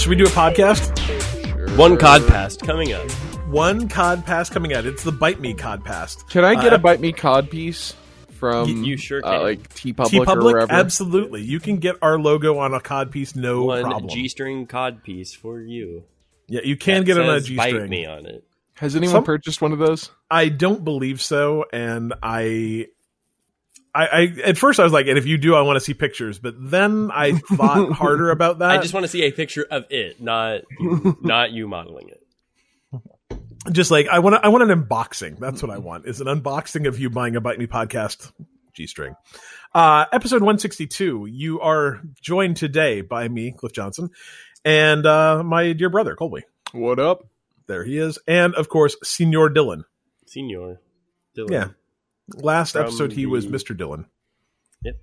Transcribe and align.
Should 0.00 0.08
we 0.08 0.16
do 0.16 0.24
a 0.24 0.28
podcast? 0.28 1.76
One 1.76 1.98
cod 1.98 2.26
past 2.26 2.62
coming 2.62 2.92
up. 2.94 3.10
One 3.48 3.86
cod 3.88 4.24
pass 4.24 4.48
coming 4.48 4.72
out. 4.72 4.86
It's 4.86 5.02
the 5.04 5.12
Bite 5.12 5.40
Me 5.40 5.52
cod 5.52 5.84
past. 5.84 6.26
Can 6.30 6.42
I 6.44 6.54
get 6.54 6.72
Uh, 6.72 6.76
a 6.76 6.78
bite 6.78 7.00
me 7.00 7.12
cod 7.12 7.50
piece 7.50 7.94
from 8.30 8.82
You 8.82 8.96
sure 8.96 9.20
uh, 9.24 9.30
can. 9.32 9.42
like 9.42 9.74
T 9.74 9.92
Public 9.92 10.10
T 10.12 10.18
or 10.20 10.24
Public? 10.24 10.54
wherever? 10.54 10.72
Absolutely. 10.72 11.42
You 11.42 11.60
can 11.60 11.76
get 11.76 11.96
our 12.00 12.18
logo 12.18 12.58
on 12.58 12.72
a 12.72 12.80
cod 12.80 13.10
piece, 13.10 13.36
no 13.36 13.64
One 13.64 13.82
problem. 13.82 14.08
G 14.08 14.28
string 14.28 14.66
cod 14.66 15.02
piece 15.02 15.34
for 15.34 15.60
you. 15.60 16.04
yeah, 16.48 16.60
you 16.64 16.76
can 16.76 17.00
That 17.00 17.04
get 17.04 17.16
it 17.18 17.28
on 17.28 17.36
a 17.36 17.40
says 17.40 17.48
G 17.48 17.56
Bite 17.56 17.68
string. 17.70 17.90
me 17.90 18.06
on 18.06 18.24
it. 18.26 18.44
Has 18.76 18.96
anyone 18.96 19.16
Some- 19.16 19.24
purchased 19.24 19.60
one 19.60 19.72
of 19.72 19.78
those? 19.78 20.10
I 20.30 20.48
don't 20.48 20.82
believe 20.84 21.20
so, 21.20 21.66
and 21.72 22.14
I, 22.22 22.86
I, 23.94 24.06
I 24.06 24.20
at 24.44 24.58
first 24.58 24.78
I 24.78 24.84
was 24.84 24.92
like, 24.92 25.06
and 25.06 25.18
if 25.18 25.26
you 25.26 25.38
do, 25.38 25.54
I 25.54 25.62
want 25.62 25.76
to 25.76 25.80
see 25.80 25.94
pictures. 25.94 26.38
But 26.38 26.54
then 26.58 27.10
I 27.12 27.32
thought 27.52 27.92
harder 27.92 28.30
about 28.30 28.60
that. 28.60 28.70
I 28.70 28.78
just 28.78 28.94
want 28.94 29.04
to 29.04 29.08
see 29.08 29.22
a 29.22 29.32
picture 29.32 29.66
of 29.68 29.84
it, 29.90 30.20
not 30.20 30.62
you, 30.78 31.18
not 31.22 31.50
you 31.50 31.66
modeling 31.68 32.08
it. 32.10 33.72
just 33.72 33.90
like 33.90 34.08
I 34.08 34.20
want, 34.20 34.36
to, 34.36 34.44
I 34.44 34.48
want 34.48 34.70
an 34.70 34.82
unboxing. 34.84 35.38
That's 35.38 35.62
what 35.62 35.70
I 35.70 35.78
want. 35.78 36.06
Is 36.06 36.20
an 36.20 36.26
unboxing 36.26 36.86
of 36.86 36.98
you 36.98 37.10
buying 37.10 37.36
a 37.36 37.40
Bite 37.40 37.58
Me 37.58 37.66
podcast 37.66 38.32
G 38.72 38.86
string. 38.86 39.14
Uh, 39.74 40.06
episode 40.12 40.42
one 40.42 40.58
sixty 40.58 40.86
two. 40.86 41.26
You 41.26 41.60
are 41.60 42.00
joined 42.20 42.56
today 42.56 43.00
by 43.00 43.28
me, 43.28 43.52
Cliff 43.52 43.72
Johnson, 43.72 44.10
and 44.64 45.04
uh, 45.06 45.42
my 45.42 45.72
dear 45.72 45.90
brother 45.90 46.14
Colby. 46.14 46.44
What 46.72 46.98
up? 46.98 47.26
There 47.66 47.84
he 47.84 47.98
is, 47.98 48.18
and 48.26 48.54
of 48.54 48.68
course, 48.68 48.96
Senior 49.02 49.48
Dylan. 49.48 49.84
Senior. 50.26 50.80
Dylan. 51.36 51.50
Yeah. 51.50 51.68
Last 52.36 52.76
episode, 52.76 53.12
he 53.12 53.26
was 53.26 53.46
Mister 53.48 53.74
Dylan. 53.74 54.06
Yep. 54.82 54.96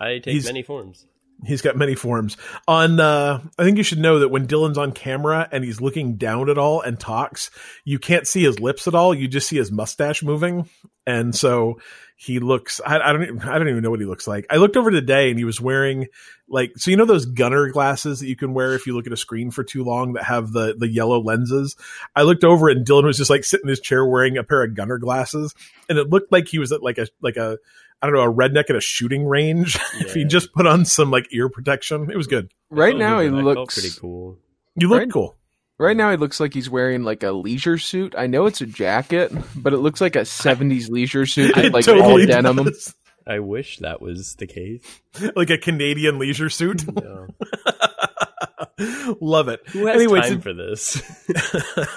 I 0.00 0.18
take 0.18 0.26
He's- 0.26 0.44
many 0.44 0.62
forms. 0.62 1.06
He's 1.42 1.62
got 1.62 1.76
many 1.76 1.94
forms. 1.94 2.36
On 2.68 3.00
uh 3.00 3.42
I 3.58 3.64
think 3.64 3.76
you 3.76 3.82
should 3.82 3.98
know 3.98 4.20
that 4.20 4.28
when 4.28 4.46
Dylan's 4.46 4.78
on 4.78 4.92
camera 4.92 5.48
and 5.50 5.64
he's 5.64 5.80
looking 5.80 6.16
down 6.16 6.48
at 6.48 6.58
all 6.58 6.80
and 6.80 6.98
talks, 6.98 7.50
you 7.84 7.98
can't 7.98 8.26
see 8.26 8.44
his 8.44 8.60
lips 8.60 8.86
at 8.86 8.94
all. 8.94 9.14
You 9.14 9.28
just 9.28 9.48
see 9.48 9.56
his 9.56 9.72
mustache 9.72 10.22
moving. 10.22 10.68
And 11.06 11.34
so 11.34 11.80
he 12.16 12.38
looks 12.38 12.80
I, 12.86 12.98
I 12.98 13.12
don't 13.12 13.22
even, 13.22 13.40
I 13.40 13.58
don't 13.58 13.68
even 13.68 13.82
know 13.82 13.90
what 13.90 14.00
he 14.00 14.06
looks 14.06 14.26
like. 14.26 14.46
I 14.48 14.56
looked 14.56 14.76
over 14.76 14.90
today 14.90 15.28
and 15.28 15.38
he 15.38 15.44
was 15.44 15.60
wearing 15.60 16.06
like 16.48 16.72
so 16.76 16.90
you 16.90 16.96
know 16.96 17.04
those 17.04 17.26
Gunnar 17.26 17.68
glasses 17.70 18.20
that 18.20 18.28
you 18.28 18.36
can 18.36 18.54
wear 18.54 18.74
if 18.74 18.86
you 18.86 18.94
look 18.94 19.06
at 19.06 19.12
a 19.12 19.16
screen 19.16 19.50
for 19.50 19.64
too 19.64 19.84
long 19.84 20.14
that 20.14 20.24
have 20.24 20.52
the 20.52 20.74
the 20.78 20.88
yellow 20.88 21.20
lenses. 21.20 21.76
I 22.16 22.22
looked 22.22 22.44
over 22.44 22.68
and 22.68 22.86
Dylan 22.86 23.04
was 23.04 23.18
just 23.18 23.30
like 23.30 23.44
sitting 23.44 23.64
in 23.64 23.70
his 23.70 23.80
chair 23.80 24.06
wearing 24.06 24.38
a 24.38 24.44
pair 24.44 24.62
of 24.62 24.74
Gunnar 24.74 24.98
glasses 24.98 25.54
and 25.88 25.98
it 25.98 26.08
looked 26.08 26.32
like 26.32 26.48
he 26.48 26.58
was 26.58 26.72
at 26.72 26.82
like 26.82 26.98
a 26.98 27.08
like 27.20 27.36
a 27.36 27.58
I 28.04 28.06
don't 28.06 28.16
know, 28.16 28.22
a 28.22 28.34
redneck 28.34 28.68
at 28.68 28.76
a 28.76 28.82
shooting 28.82 29.24
range. 29.24 29.78
if 29.94 30.12
he 30.12 30.26
just 30.26 30.52
put 30.52 30.66
on 30.66 30.84
some 30.84 31.10
like 31.10 31.26
ear 31.32 31.48
protection, 31.48 32.10
it 32.10 32.16
was 32.18 32.26
good. 32.26 32.52
Right 32.68 32.94
now 32.94 33.20
he 33.20 33.30
looks 33.30 33.74
pretty 33.80 33.98
cool. 33.98 34.36
You 34.76 34.88
look 34.88 34.98
Right. 34.98 35.10
cool. 35.10 35.36
Right 35.78 35.96
now 35.96 36.10
he 36.10 36.18
looks 36.18 36.38
like 36.38 36.52
he's 36.52 36.68
wearing 36.68 37.02
like 37.02 37.22
a 37.22 37.32
leisure 37.32 37.78
suit. 37.78 38.14
I 38.18 38.26
know 38.26 38.44
it's 38.44 38.60
a 38.60 38.66
jacket, 38.66 39.32
but 39.56 39.72
it 39.72 39.78
looks 39.78 40.02
like 40.02 40.16
a 40.16 40.20
'70s 40.20 40.90
leisure 40.90 41.24
suit 41.24 41.56
with 41.56 41.64
It 41.64 41.72
like 41.72 41.88
all 41.88 41.94
totally 41.96 42.26
denim. 42.26 42.56
does. 42.56 42.94
I 43.26 43.38
wish 43.38 43.78
that 43.78 44.02
was 44.02 44.34
the 44.34 44.46
case. 44.46 44.82
Like 45.34 45.48
a 45.48 45.56
Canadian 45.56 46.18
leisure 46.18 46.50
suit. 46.50 46.84
Yeah. 46.86 47.26
Love 49.20 49.48
it. 49.48 49.60
Who 49.68 49.86
has 49.86 49.96
Anyway, 49.96 50.20
time 50.20 50.36
to- 50.36 50.40
for 50.42 50.52
this? 50.52 51.02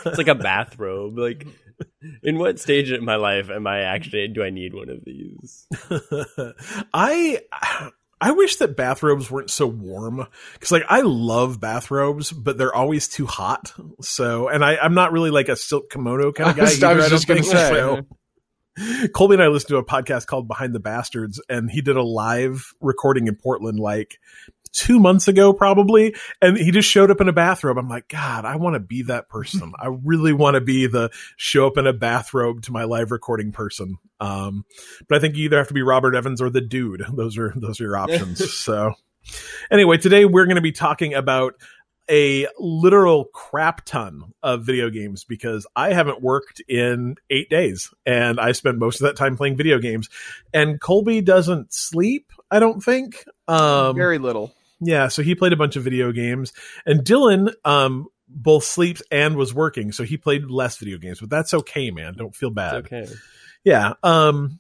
it's 0.06 0.18
like 0.18 0.28
a 0.30 0.36
bathrobe. 0.36 1.18
Like, 1.18 1.46
in 2.24 2.38
what 2.38 2.60
stage 2.60 2.92
of 2.92 3.02
my 3.04 3.16
life 3.16 3.50
am 3.50 3.68
I 3.68 3.82
actually? 3.82 4.28
Do 4.28 4.44
I 4.44 4.50
need 4.50 4.74
one 4.74 4.90
of 4.90 5.04
these? 5.06 5.68
I 6.94 7.42
I 8.20 8.32
wish 8.32 8.56
that 8.58 8.76
bathrobes 8.76 9.30
weren't 9.30 9.52
so 9.52 9.68
warm 9.68 10.26
because 10.54 10.72
like 10.72 10.86
I 10.90 11.02
love 11.02 11.60
bathrobes, 11.60 12.32
but 12.32 12.58
they're 12.58 12.76
always 12.76 13.08
too 13.08 13.28
hot. 13.28 13.74
So, 14.02 14.48
and 14.50 14.64
I 14.66 14.78
I'm 14.78 14.94
not 14.96 15.12
really 15.12 15.32
like 15.32 15.50
a 15.50 15.56
silk 15.56 15.92
kimono 15.92 16.32
kind 16.32 16.50
of 16.50 16.56
guy. 16.58 16.64
I 16.64 16.66
was, 16.66 16.84
I 16.84 16.94
was 16.94 17.04
don't 17.06 17.10
just 17.10 17.28
gonna 17.28 17.44
say. 17.44 17.70
So- 17.70 18.06
Colby 19.12 19.34
and 19.34 19.42
I 19.44 19.48
listened 19.48 19.70
to 19.70 19.78
a 19.78 19.84
podcast 19.84 20.28
called 20.28 20.48
Behind 20.48 20.74
the 20.74 20.80
Bastards, 20.80 21.42
and 21.50 21.70
he 21.70 21.82
did 21.82 21.96
a 21.96 22.04
live 22.04 22.74
recording 22.80 23.28
in 23.28 23.36
Portland 23.36 23.80
like 23.80 24.20
two 24.70 25.00
months 25.00 25.28
ago, 25.28 25.54
probably. 25.54 26.16
And 26.42 26.58
he 26.58 26.72
just 26.72 26.90
showed 26.90 27.12
up 27.12 27.22
in 27.22 27.30
a 27.30 27.34
bathrobe. 27.34 27.78
I'm 27.78 27.90
like, 27.90 28.08
God, 28.08 28.46
I 28.46 28.56
want 28.56 28.76
to 28.76 28.80
be 28.80 29.04
that 29.04 29.30
person. 29.30 29.74
I 29.80 29.88
really 29.88 30.34
want 30.34 30.56
to 30.56 30.62
be 30.62 30.88
the 30.88 31.10
show 31.36 31.68
up 31.68 31.78
in 31.78 31.88
a 31.88 31.94
bathrobe 31.94 32.64
to 32.64 32.72
my 32.72 32.84
live 32.84 33.12
recording 33.12 33.52
person. 33.52 33.98
Um, 34.20 34.66
but 35.08 35.18
I 35.18 35.22
think 35.22 35.36
you 35.36 35.46
either 35.46 35.58
have 35.58 35.68
to 35.70 35.74
be 35.74 35.82
Robert 35.82 36.16
Evans 36.16 36.42
or 36.42 36.50
the 36.50 36.62
dude. 36.62 37.04
Those 37.14 37.38
are 37.38 37.54
those 37.56 37.80
are 37.82 37.86
your 37.86 37.98
options. 37.98 38.54
so 38.54 38.94
anyway, 39.72 39.98
today 39.98 40.26
we're 40.26 40.46
going 40.46 40.56
to 40.56 40.62
be 40.62 40.72
talking 40.72 41.14
about 41.14 41.56
a 42.10 42.48
literal 42.58 43.26
crap 43.26 43.84
ton 43.86 44.34
of 44.42 44.64
video 44.64 44.90
games 44.90 45.24
because 45.24 45.68
I 45.76 45.94
haven't 45.94 46.22
worked 46.22 46.62
in 46.68 47.16
eight 47.30 47.50
days 47.50 47.94
and 48.06 48.40
I 48.40 48.54
spent 48.54 48.78
most 48.78 49.02
of 49.02 49.08
that 49.08 49.18
time 49.18 49.36
playing 49.36 49.58
video 49.58 49.80
games. 49.80 50.10
And 50.54 50.80
Colby 50.80 51.22
doesn't 51.22 51.74
sleep, 51.74 52.32
I 52.50 52.60
don't 52.60 52.82
think. 52.82 53.26
Um, 53.48 53.96
Very 53.96 54.18
little. 54.18 54.54
yeah, 54.80 55.08
so 55.08 55.22
he 55.22 55.36
played 55.36 55.54
a 55.54 55.58
bunch 55.58 55.76
of 55.76 55.84
video 55.84 56.12
games, 56.12 56.54
and 56.86 57.02
Dylan 57.02 57.54
um, 57.66 58.08
both 58.28 58.64
sleeps 58.66 59.02
and 59.12 59.36
was 59.38 59.54
working, 59.54 59.92
so 59.92 60.04
he 60.04 60.18
played 60.18 60.50
less 60.52 60.78
video 60.78 60.98
games. 60.98 61.20
But 61.20 61.30
that's 61.30 61.54
okay, 61.54 61.92
man. 61.92 62.14
Don't 62.18 62.36
feel 62.36 62.50
It's 62.50 62.56
bad. 62.56 62.76
okay. 62.76 63.08
Yeah. 63.64 63.94
Um 64.04 64.60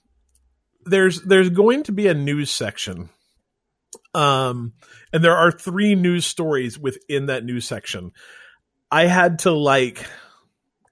there's 0.85 1.21
there's 1.21 1.49
going 1.49 1.83
to 1.83 1.91
be 1.91 2.07
a 2.07 2.13
news 2.13 2.49
section. 2.49 3.09
Um 4.13 4.73
and 5.13 5.23
there 5.23 5.35
are 5.35 5.51
three 5.51 5.95
news 5.95 6.25
stories 6.25 6.79
within 6.79 7.27
that 7.27 7.43
news 7.45 7.65
section. 7.65 8.11
I 8.91 9.05
had 9.07 9.39
to 9.39 9.51
like 9.51 10.05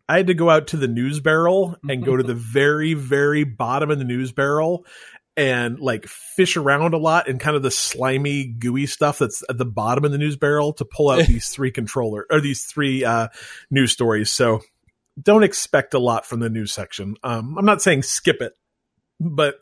I 0.07 0.17
had 0.17 0.27
to 0.27 0.33
go 0.33 0.49
out 0.49 0.67
to 0.67 0.77
the 0.77 0.87
news 0.87 1.19
barrel 1.19 1.77
and 1.89 2.05
go 2.05 2.15
to 2.15 2.23
the 2.23 2.33
very 2.53 2.93
very 2.93 3.43
bottom 3.43 3.89
of 3.89 3.97
the 3.99 4.05
news 4.05 4.31
barrel 4.31 4.85
and 5.37 5.79
like 5.79 6.05
fish 6.07 6.55
around 6.55 6.93
a 6.93 6.97
lot 6.97 7.27
and 7.27 7.39
kind 7.39 7.55
of 7.55 7.63
the 7.63 7.71
slimy 7.71 8.45
gooey 8.45 8.85
stuff 8.85 9.19
that's 9.19 9.43
at 9.49 9.57
the 9.57 9.65
bottom 9.65 10.05
of 10.05 10.11
the 10.11 10.17
news 10.17 10.37
barrel 10.37 10.73
to 10.73 10.85
pull 10.85 11.09
out 11.09 11.25
these 11.27 11.49
three 11.49 11.71
controller 11.71 12.25
or 12.29 12.39
these 12.39 12.63
three 12.63 13.03
uh 13.03 13.27
news 13.69 13.91
stories. 13.91 14.31
So 14.31 14.61
don't 15.21 15.43
expect 15.43 15.93
a 15.93 15.99
lot 15.99 16.25
from 16.25 16.39
the 16.39 16.49
news 16.49 16.71
section. 16.71 17.15
Um, 17.23 17.57
I'm 17.57 17.65
not 17.65 17.81
saying 17.81 18.03
skip 18.03 18.41
it, 18.41 18.53
but 19.19 19.55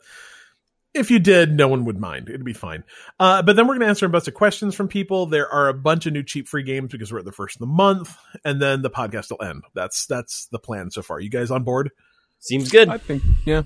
if 0.94 1.10
you 1.10 1.18
did, 1.18 1.52
no 1.52 1.68
one 1.68 1.84
would 1.84 1.98
mind. 1.98 2.28
It'd 2.28 2.44
be 2.44 2.52
fine. 2.52 2.84
Uh, 3.18 3.42
but 3.42 3.56
then 3.56 3.66
we're 3.66 3.74
going 3.74 3.80
to 3.80 3.88
answer 3.88 4.06
a 4.06 4.08
bunch 4.08 4.28
of 4.28 4.34
questions 4.34 4.74
from 4.74 4.88
people. 4.88 5.26
There 5.26 5.48
are 5.48 5.68
a 5.68 5.74
bunch 5.74 6.06
of 6.06 6.12
new 6.12 6.22
cheap 6.22 6.48
free 6.48 6.62
games 6.62 6.92
because 6.92 7.12
we're 7.12 7.18
at 7.18 7.24
the 7.24 7.32
first 7.32 7.56
of 7.56 7.60
the 7.60 7.66
month, 7.66 8.16
and 8.44 8.62
then 8.62 8.82
the 8.82 8.90
podcast 8.90 9.30
will 9.30 9.44
end. 9.46 9.64
That's 9.74 10.06
that's 10.06 10.46
the 10.52 10.58
plan 10.58 10.90
so 10.90 11.02
far. 11.02 11.20
You 11.20 11.30
guys 11.30 11.50
on 11.50 11.64
board? 11.64 11.90
Seems 12.38 12.70
good. 12.70 12.88
I 12.88 12.98
think. 12.98 13.22
Yeah. 13.44 13.62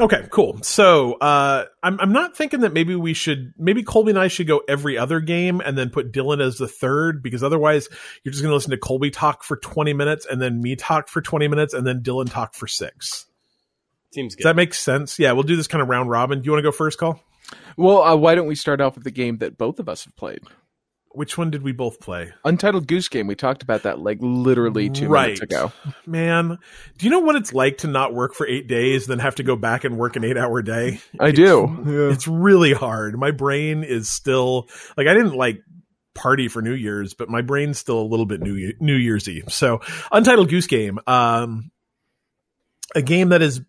Okay, 0.00 0.26
cool. 0.30 0.60
So 0.62 1.14
uh, 1.14 1.66
I'm 1.82 2.00
I'm 2.00 2.12
not 2.12 2.36
thinking 2.36 2.60
that 2.60 2.72
maybe 2.72 2.96
we 2.96 3.14
should 3.14 3.54
maybe 3.56 3.84
Colby 3.84 4.10
and 4.10 4.18
I 4.18 4.26
should 4.26 4.48
go 4.48 4.60
every 4.68 4.98
other 4.98 5.20
game 5.20 5.60
and 5.60 5.78
then 5.78 5.90
put 5.90 6.12
Dylan 6.12 6.42
as 6.42 6.58
the 6.58 6.66
third 6.66 7.22
because 7.22 7.44
otherwise 7.44 7.88
you're 8.22 8.32
just 8.32 8.42
going 8.42 8.50
to 8.50 8.56
listen 8.56 8.72
to 8.72 8.76
Colby 8.76 9.10
talk 9.10 9.44
for 9.44 9.56
20 9.56 9.92
minutes 9.92 10.26
and 10.28 10.42
then 10.42 10.60
me 10.60 10.74
talk 10.74 11.08
for 11.08 11.20
20 11.20 11.46
minutes 11.46 11.74
and 11.74 11.86
then 11.86 12.02
Dylan 12.02 12.30
talk 12.30 12.54
for 12.54 12.66
six. 12.66 13.26
Seems 14.12 14.34
good. 14.34 14.42
Does 14.42 14.50
that 14.50 14.56
make 14.56 14.74
sense? 14.74 15.18
Yeah, 15.18 15.32
we'll 15.32 15.44
do 15.44 15.56
this 15.56 15.68
kind 15.68 15.80
of 15.80 15.88
round 15.88 16.10
robin. 16.10 16.40
Do 16.40 16.46
you 16.46 16.52
want 16.52 16.64
to 16.64 16.68
go 16.68 16.72
first, 16.72 16.98
Call? 16.98 17.20
Well, 17.76 18.02
uh, 18.02 18.16
why 18.16 18.34
don't 18.34 18.46
we 18.46 18.56
start 18.56 18.80
off 18.80 18.96
with 18.96 19.04
the 19.04 19.10
game 19.12 19.38
that 19.38 19.58
both 19.58 19.78
of 19.78 19.88
us 19.88 20.04
have 20.04 20.16
played? 20.16 20.40
Which 21.14 21.38
one 21.38 21.50
did 21.50 21.62
we 21.62 21.72
both 21.72 22.00
play? 22.00 22.32
Untitled 22.44 22.86
Goose 22.88 23.08
Game. 23.08 23.26
We 23.26 23.34
talked 23.36 23.62
about 23.62 23.84
that 23.84 24.00
like 24.00 24.18
literally 24.20 24.90
two 24.90 25.08
Right. 25.08 25.26
minutes 25.26 25.42
ago. 25.42 25.72
Man, 26.06 26.58
do 26.98 27.06
you 27.06 27.10
know 27.10 27.20
what 27.20 27.36
it's 27.36 27.52
like 27.52 27.78
to 27.78 27.86
not 27.86 28.12
work 28.12 28.34
for 28.34 28.46
eight 28.46 28.66
days, 28.66 29.06
then 29.06 29.20
have 29.20 29.36
to 29.36 29.42
go 29.42 29.54
back 29.56 29.84
and 29.84 29.96
work 29.96 30.16
an 30.16 30.24
eight 30.24 30.36
hour 30.36 30.60
day? 30.62 31.00
I 31.20 31.30
do. 31.30 32.10
It's 32.10 32.26
really 32.26 32.72
hard. 32.72 33.18
My 33.18 33.30
brain 33.30 33.84
is 33.84 34.08
still 34.10 34.68
like 34.96 35.06
I 35.06 35.14
didn't 35.14 35.34
like 35.36 35.60
party 36.14 36.48
for 36.48 36.62
New 36.62 36.74
Year's, 36.74 37.14
but 37.14 37.28
my 37.28 37.42
brain's 37.42 37.78
still 37.78 38.00
a 38.00 38.06
little 38.08 38.26
bit 38.26 38.40
New 38.40 38.54
Year, 38.54 38.72
New 38.80 38.94
Year's 38.96 39.28
Eve. 39.28 39.46
So, 39.52 39.80
Untitled 40.12 40.48
Goose 40.48 40.66
Game, 40.68 40.98
um, 41.06 41.70
a 42.94 43.02
game 43.02 43.30
that 43.30 43.42
is, 43.42 43.60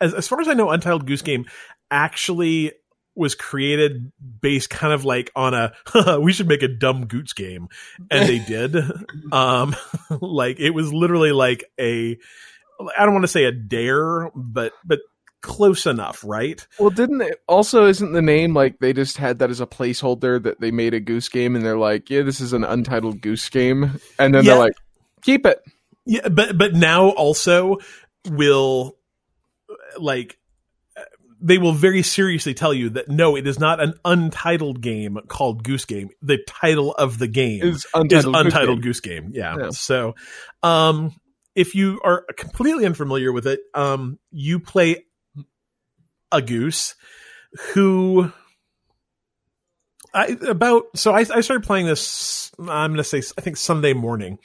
as, 0.00 0.14
as 0.14 0.26
far 0.28 0.40
as 0.40 0.48
I 0.48 0.54
know, 0.54 0.70
Untitled 0.70 1.06
Goose 1.06 1.20
Game 1.22 1.44
actually 1.90 2.72
was 3.16 3.34
created 3.34 4.10
based 4.40 4.70
kind 4.70 4.92
of 4.92 5.04
like 5.04 5.30
on 5.36 5.54
a 5.54 5.72
we 6.20 6.32
should 6.32 6.48
make 6.48 6.62
a 6.62 6.68
dumb 6.68 7.06
gooch 7.06 7.34
game 7.34 7.68
and 8.10 8.28
they 8.28 8.38
did 8.46 8.76
um 9.32 9.74
like 10.20 10.58
it 10.60 10.70
was 10.70 10.92
literally 10.92 11.32
like 11.32 11.64
a 11.78 12.16
i 12.98 13.04
don't 13.04 13.12
want 13.14 13.22
to 13.24 13.28
say 13.28 13.44
a 13.44 13.52
dare 13.52 14.30
but 14.34 14.72
but 14.84 14.98
close 15.42 15.84
enough 15.84 16.24
right 16.26 16.66
Well, 16.78 16.88
didn't 16.88 17.20
it 17.20 17.42
also 17.46 17.86
isn't 17.86 18.12
the 18.12 18.22
name 18.22 18.54
like 18.54 18.78
they 18.78 18.94
just 18.94 19.18
had 19.18 19.40
that 19.40 19.50
as 19.50 19.60
a 19.60 19.66
placeholder 19.66 20.42
that 20.42 20.58
they 20.58 20.70
made 20.70 20.94
a 20.94 21.00
goose 21.00 21.28
game 21.28 21.54
and 21.54 21.62
they're 21.62 21.76
like, 21.76 22.08
yeah, 22.08 22.22
this 22.22 22.40
is 22.40 22.54
an 22.54 22.64
untitled 22.64 23.20
goose 23.20 23.46
game, 23.50 24.00
and 24.18 24.34
then 24.34 24.42
Yeah. 24.42 24.52
they're 24.52 24.58
like, 24.58 24.76
keep 25.20 25.44
it. 25.44 25.60
Yeah, 26.06 26.28
but 26.28 26.56
but 26.56 26.72
now 26.72 27.10
also 27.10 27.76
will 28.30 28.96
like 29.98 30.38
they 31.44 31.58
will 31.58 31.72
very 31.72 32.02
seriously 32.02 32.54
tell 32.54 32.72
you 32.72 32.88
that 32.90 33.08
no, 33.08 33.36
it 33.36 33.46
is 33.46 33.58
not 33.58 33.78
an 33.78 33.92
untitled 34.02 34.80
game 34.80 35.18
called 35.28 35.62
Goose 35.62 35.84
Game. 35.84 36.08
The 36.22 36.38
title 36.48 36.92
of 36.94 37.18
the 37.18 37.28
game 37.28 37.62
Is 37.62 37.86
is 38.10 38.24
Untitled, 38.24 38.82
Goose 38.82 39.00
Game. 39.00 39.24
Goose 39.24 39.30
Game. 39.30 39.30
Yeah. 39.34 39.56
Yeah. 39.58 39.70
So, 39.70 40.14
um, 40.62 41.14
if 41.54 41.74
you 41.74 42.00
are 42.02 42.24
completely 42.36 42.86
unfamiliar 42.86 43.30
with 43.30 43.46
it, 43.46 43.60
um, 43.74 44.18
you 44.30 44.58
play 44.58 45.04
a 46.32 46.40
goose 46.40 46.94
who 47.74 48.32
I 50.14 50.36
about 50.48 50.96
so 50.96 51.12
I, 51.12 51.20
I 51.20 51.42
started 51.42 51.62
playing 51.62 51.86
this. 51.86 52.52
I'm 52.58 52.92
going 52.92 52.96
to 52.96 53.04
say 53.04 53.22
I 53.36 53.42
think 53.42 53.58
Sunday 53.58 53.92
morning, 53.92 54.38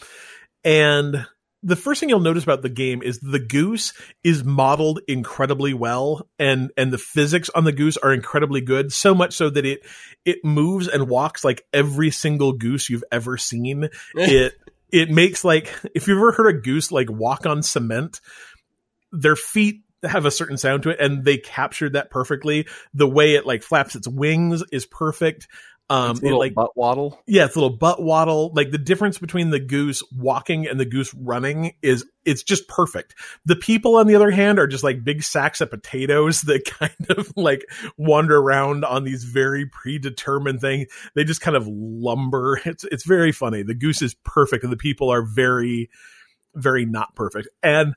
and 0.65 1.25
the 1.61 1.75
first 1.75 1.99
thing 1.99 2.09
you'll 2.09 2.19
notice 2.19 2.43
about 2.43 2.61
the 2.61 2.69
game 2.69 3.01
is 3.01 3.19
the 3.19 3.39
goose 3.39 3.93
is 4.23 4.43
modeled 4.43 5.01
incredibly 5.07 5.73
well, 5.73 6.27
and 6.37 6.71
and 6.77 6.93
the 6.93 6.97
physics 6.97 7.49
on 7.49 7.65
the 7.65 7.71
goose 7.71 7.97
are 7.97 8.13
incredibly 8.13 8.61
good. 8.61 8.93
So 8.93 9.13
much 9.13 9.33
so 9.33 9.49
that 9.49 9.65
it 9.65 9.85
it 10.25 10.43
moves 10.43 10.87
and 10.87 11.09
walks 11.09 11.43
like 11.43 11.65
every 11.73 12.11
single 12.11 12.53
goose 12.53 12.89
you've 12.89 13.03
ever 13.11 13.37
seen. 13.37 13.89
It 14.15 14.53
it 14.91 15.09
makes 15.09 15.43
like 15.43 15.73
if 15.93 16.07
you've 16.07 16.17
ever 16.17 16.31
heard 16.31 16.55
a 16.55 16.61
goose 16.61 16.91
like 16.91 17.09
walk 17.09 17.45
on 17.45 17.61
cement, 17.61 18.21
their 19.11 19.35
feet 19.35 19.81
have 20.03 20.25
a 20.25 20.31
certain 20.31 20.57
sound 20.57 20.83
to 20.83 20.89
it 20.89 20.99
and 20.99 21.25
they 21.25 21.37
captured 21.37 21.93
that 21.93 22.09
perfectly 22.09 22.65
the 22.93 23.07
way 23.07 23.35
it 23.35 23.45
like 23.45 23.63
flaps 23.63 23.95
its 23.95 24.07
wings 24.07 24.63
is 24.71 24.85
perfect 24.85 25.47
um 25.89 26.11
It's 26.11 26.21
little 26.21 26.37
like 26.39 26.53
butt 26.53 26.77
waddle. 26.77 27.19
yeah 27.25 27.45
it's 27.45 27.55
a 27.55 27.59
little 27.59 27.75
butt 27.77 28.01
waddle. 28.01 28.51
Like 28.53 28.71
the 28.71 28.77
difference 28.77 29.17
between 29.17 29.49
the 29.49 29.59
goose 29.59 30.03
walking 30.11 30.67
and 30.67 30.79
the 30.79 30.85
goose 30.85 31.13
running 31.15 31.73
is 31.81 32.05
it's 32.25 32.43
just 32.43 32.67
perfect. 32.67 33.15
The 33.45 33.55
people 33.55 33.95
on 33.95 34.05
the 34.05 34.15
other 34.15 34.29
hand 34.29 34.59
are 34.59 34.67
just 34.67 34.83
like 34.83 35.03
big 35.03 35.23
sacks 35.23 35.61
of 35.61 35.71
potatoes 35.71 36.41
that 36.43 36.65
kind 36.65 36.93
of 37.17 37.31
like 37.35 37.65
wander 37.97 38.37
around 38.37 38.85
on 38.85 39.03
these 39.03 39.23
very 39.23 39.65
predetermined 39.65 40.61
things. 40.61 40.87
They 41.15 41.23
just 41.23 41.41
kind 41.41 41.57
of 41.57 41.67
lumber. 41.67 42.59
It's 42.65 42.83
it's 42.83 43.05
very 43.05 43.31
funny. 43.31 43.63
The 43.63 43.73
goose 43.73 44.01
is 44.01 44.13
perfect 44.23 44.63
and 44.63 44.71
the 44.71 44.77
people 44.77 45.09
are 45.09 45.23
very 45.23 45.89
very 46.55 46.85
not 46.85 47.15
perfect. 47.15 47.47
And 47.63 47.95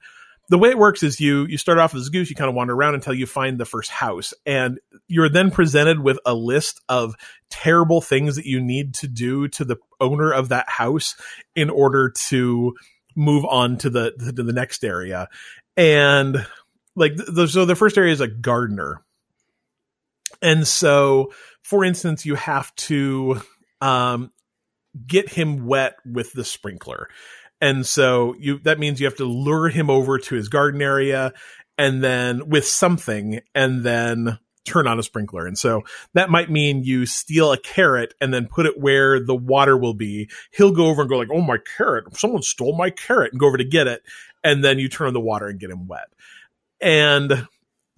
the 0.48 0.58
way 0.58 0.70
it 0.70 0.78
works 0.78 1.02
is 1.02 1.20
you 1.20 1.46
you 1.46 1.56
start 1.56 1.78
off 1.78 1.94
as 1.94 2.08
a 2.08 2.10
goose 2.10 2.28
you 2.28 2.36
kind 2.36 2.48
of 2.48 2.54
wander 2.54 2.74
around 2.74 2.94
until 2.94 3.14
you 3.14 3.26
find 3.26 3.58
the 3.58 3.64
first 3.64 3.90
house 3.90 4.34
and 4.44 4.78
you're 5.08 5.28
then 5.28 5.50
presented 5.50 6.00
with 6.00 6.18
a 6.26 6.34
list 6.34 6.80
of 6.88 7.14
terrible 7.48 8.00
things 8.00 8.36
that 8.36 8.46
you 8.46 8.60
need 8.60 8.94
to 8.94 9.06
do 9.06 9.48
to 9.48 9.64
the 9.64 9.76
owner 10.00 10.32
of 10.32 10.50
that 10.50 10.68
house 10.68 11.16
in 11.54 11.70
order 11.70 12.10
to 12.10 12.74
move 13.14 13.44
on 13.44 13.76
to 13.78 13.90
the 13.90 14.12
to 14.36 14.42
the 14.42 14.52
next 14.52 14.84
area. 14.84 15.28
And 15.76 16.46
like 16.96 17.14
the, 17.16 17.46
so 17.46 17.64
the 17.64 17.76
first 17.76 17.96
area 17.96 18.12
is 18.12 18.20
a 18.20 18.28
gardener. 18.28 19.02
And 20.40 20.66
so 20.66 21.32
for 21.62 21.84
instance 21.84 22.26
you 22.26 22.34
have 22.34 22.74
to 22.76 23.40
um 23.80 24.32
get 25.06 25.30
him 25.30 25.66
wet 25.66 25.96
with 26.04 26.32
the 26.32 26.44
sprinkler 26.44 27.08
and 27.62 27.86
so 27.86 28.34
you 28.38 28.58
that 28.64 28.80
means 28.80 29.00
you 29.00 29.06
have 29.06 29.16
to 29.16 29.24
lure 29.24 29.68
him 29.68 29.88
over 29.88 30.18
to 30.18 30.34
his 30.34 30.48
garden 30.48 30.82
area 30.82 31.32
and 31.78 32.02
then 32.02 32.48
with 32.48 32.66
something 32.66 33.40
and 33.54 33.84
then 33.84 34.38
turn 34.64 34.86
on 34.86 34.98
a 34.98 35.02
sprinkler. 35.02 35.46
And 35.46 35.56
so 35.56 35.82
that 36.14 36.30
might 36.30 36.50
mean 36.50 36.84
you 36.84 37.06
steal 37.06 37.52
a 37.52 37.58
carrot 37.58 38.14
and 38.20 38.32
then 38.34 38.46
put 38.46 38.66
it 38.66 38.78
where 38.78 39.24
the 39.24 39.34
water 39.34 39.76
will 39.76 39.94
be. 39.94 40.28
He'll 40.52 40.72
go 40.72 40.86
over 40.86 41.02
and 41.02 41.08
go 41.08 41.16
like, 41.16 41.30
"Oh 41.32 41.40
my 41.40 41.58
carrot, 41.76 42.16
someone 42.16 42.42
stole 42.42 42.76
my 42.76 42.90
carrot." 42.90 43.32
And 43.32 43.40
go 43.40 43.46
over 43.46 43.56
to 43.56 43.64
get 43.64 43.86
it 43.86 44.02
and 44.44 44.64
then 44.64 44.78
you 44.78 44.88
turn 44.88 45.06
on 45.06 45.14
the 45.14 45.20
water 45.20 45.46
and 45.46 45.60
get 45.60 45.70
him 45.70 45.86
wet. 45.86 46.08
And 46.80 47.46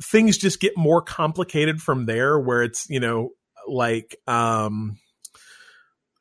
things 0.03 0.37
just 0.37 0.61
get 0.61 0.77
more 0.77 1.01
complicated 1.01 1.81
from 1.81 2.05
there 2.05 2.39
where 2.39 2.63
it's, 2.63 2.89
you 2.91 3.01
know, 3.01 3.31
like 3.67 4.17
um 4.27 4.99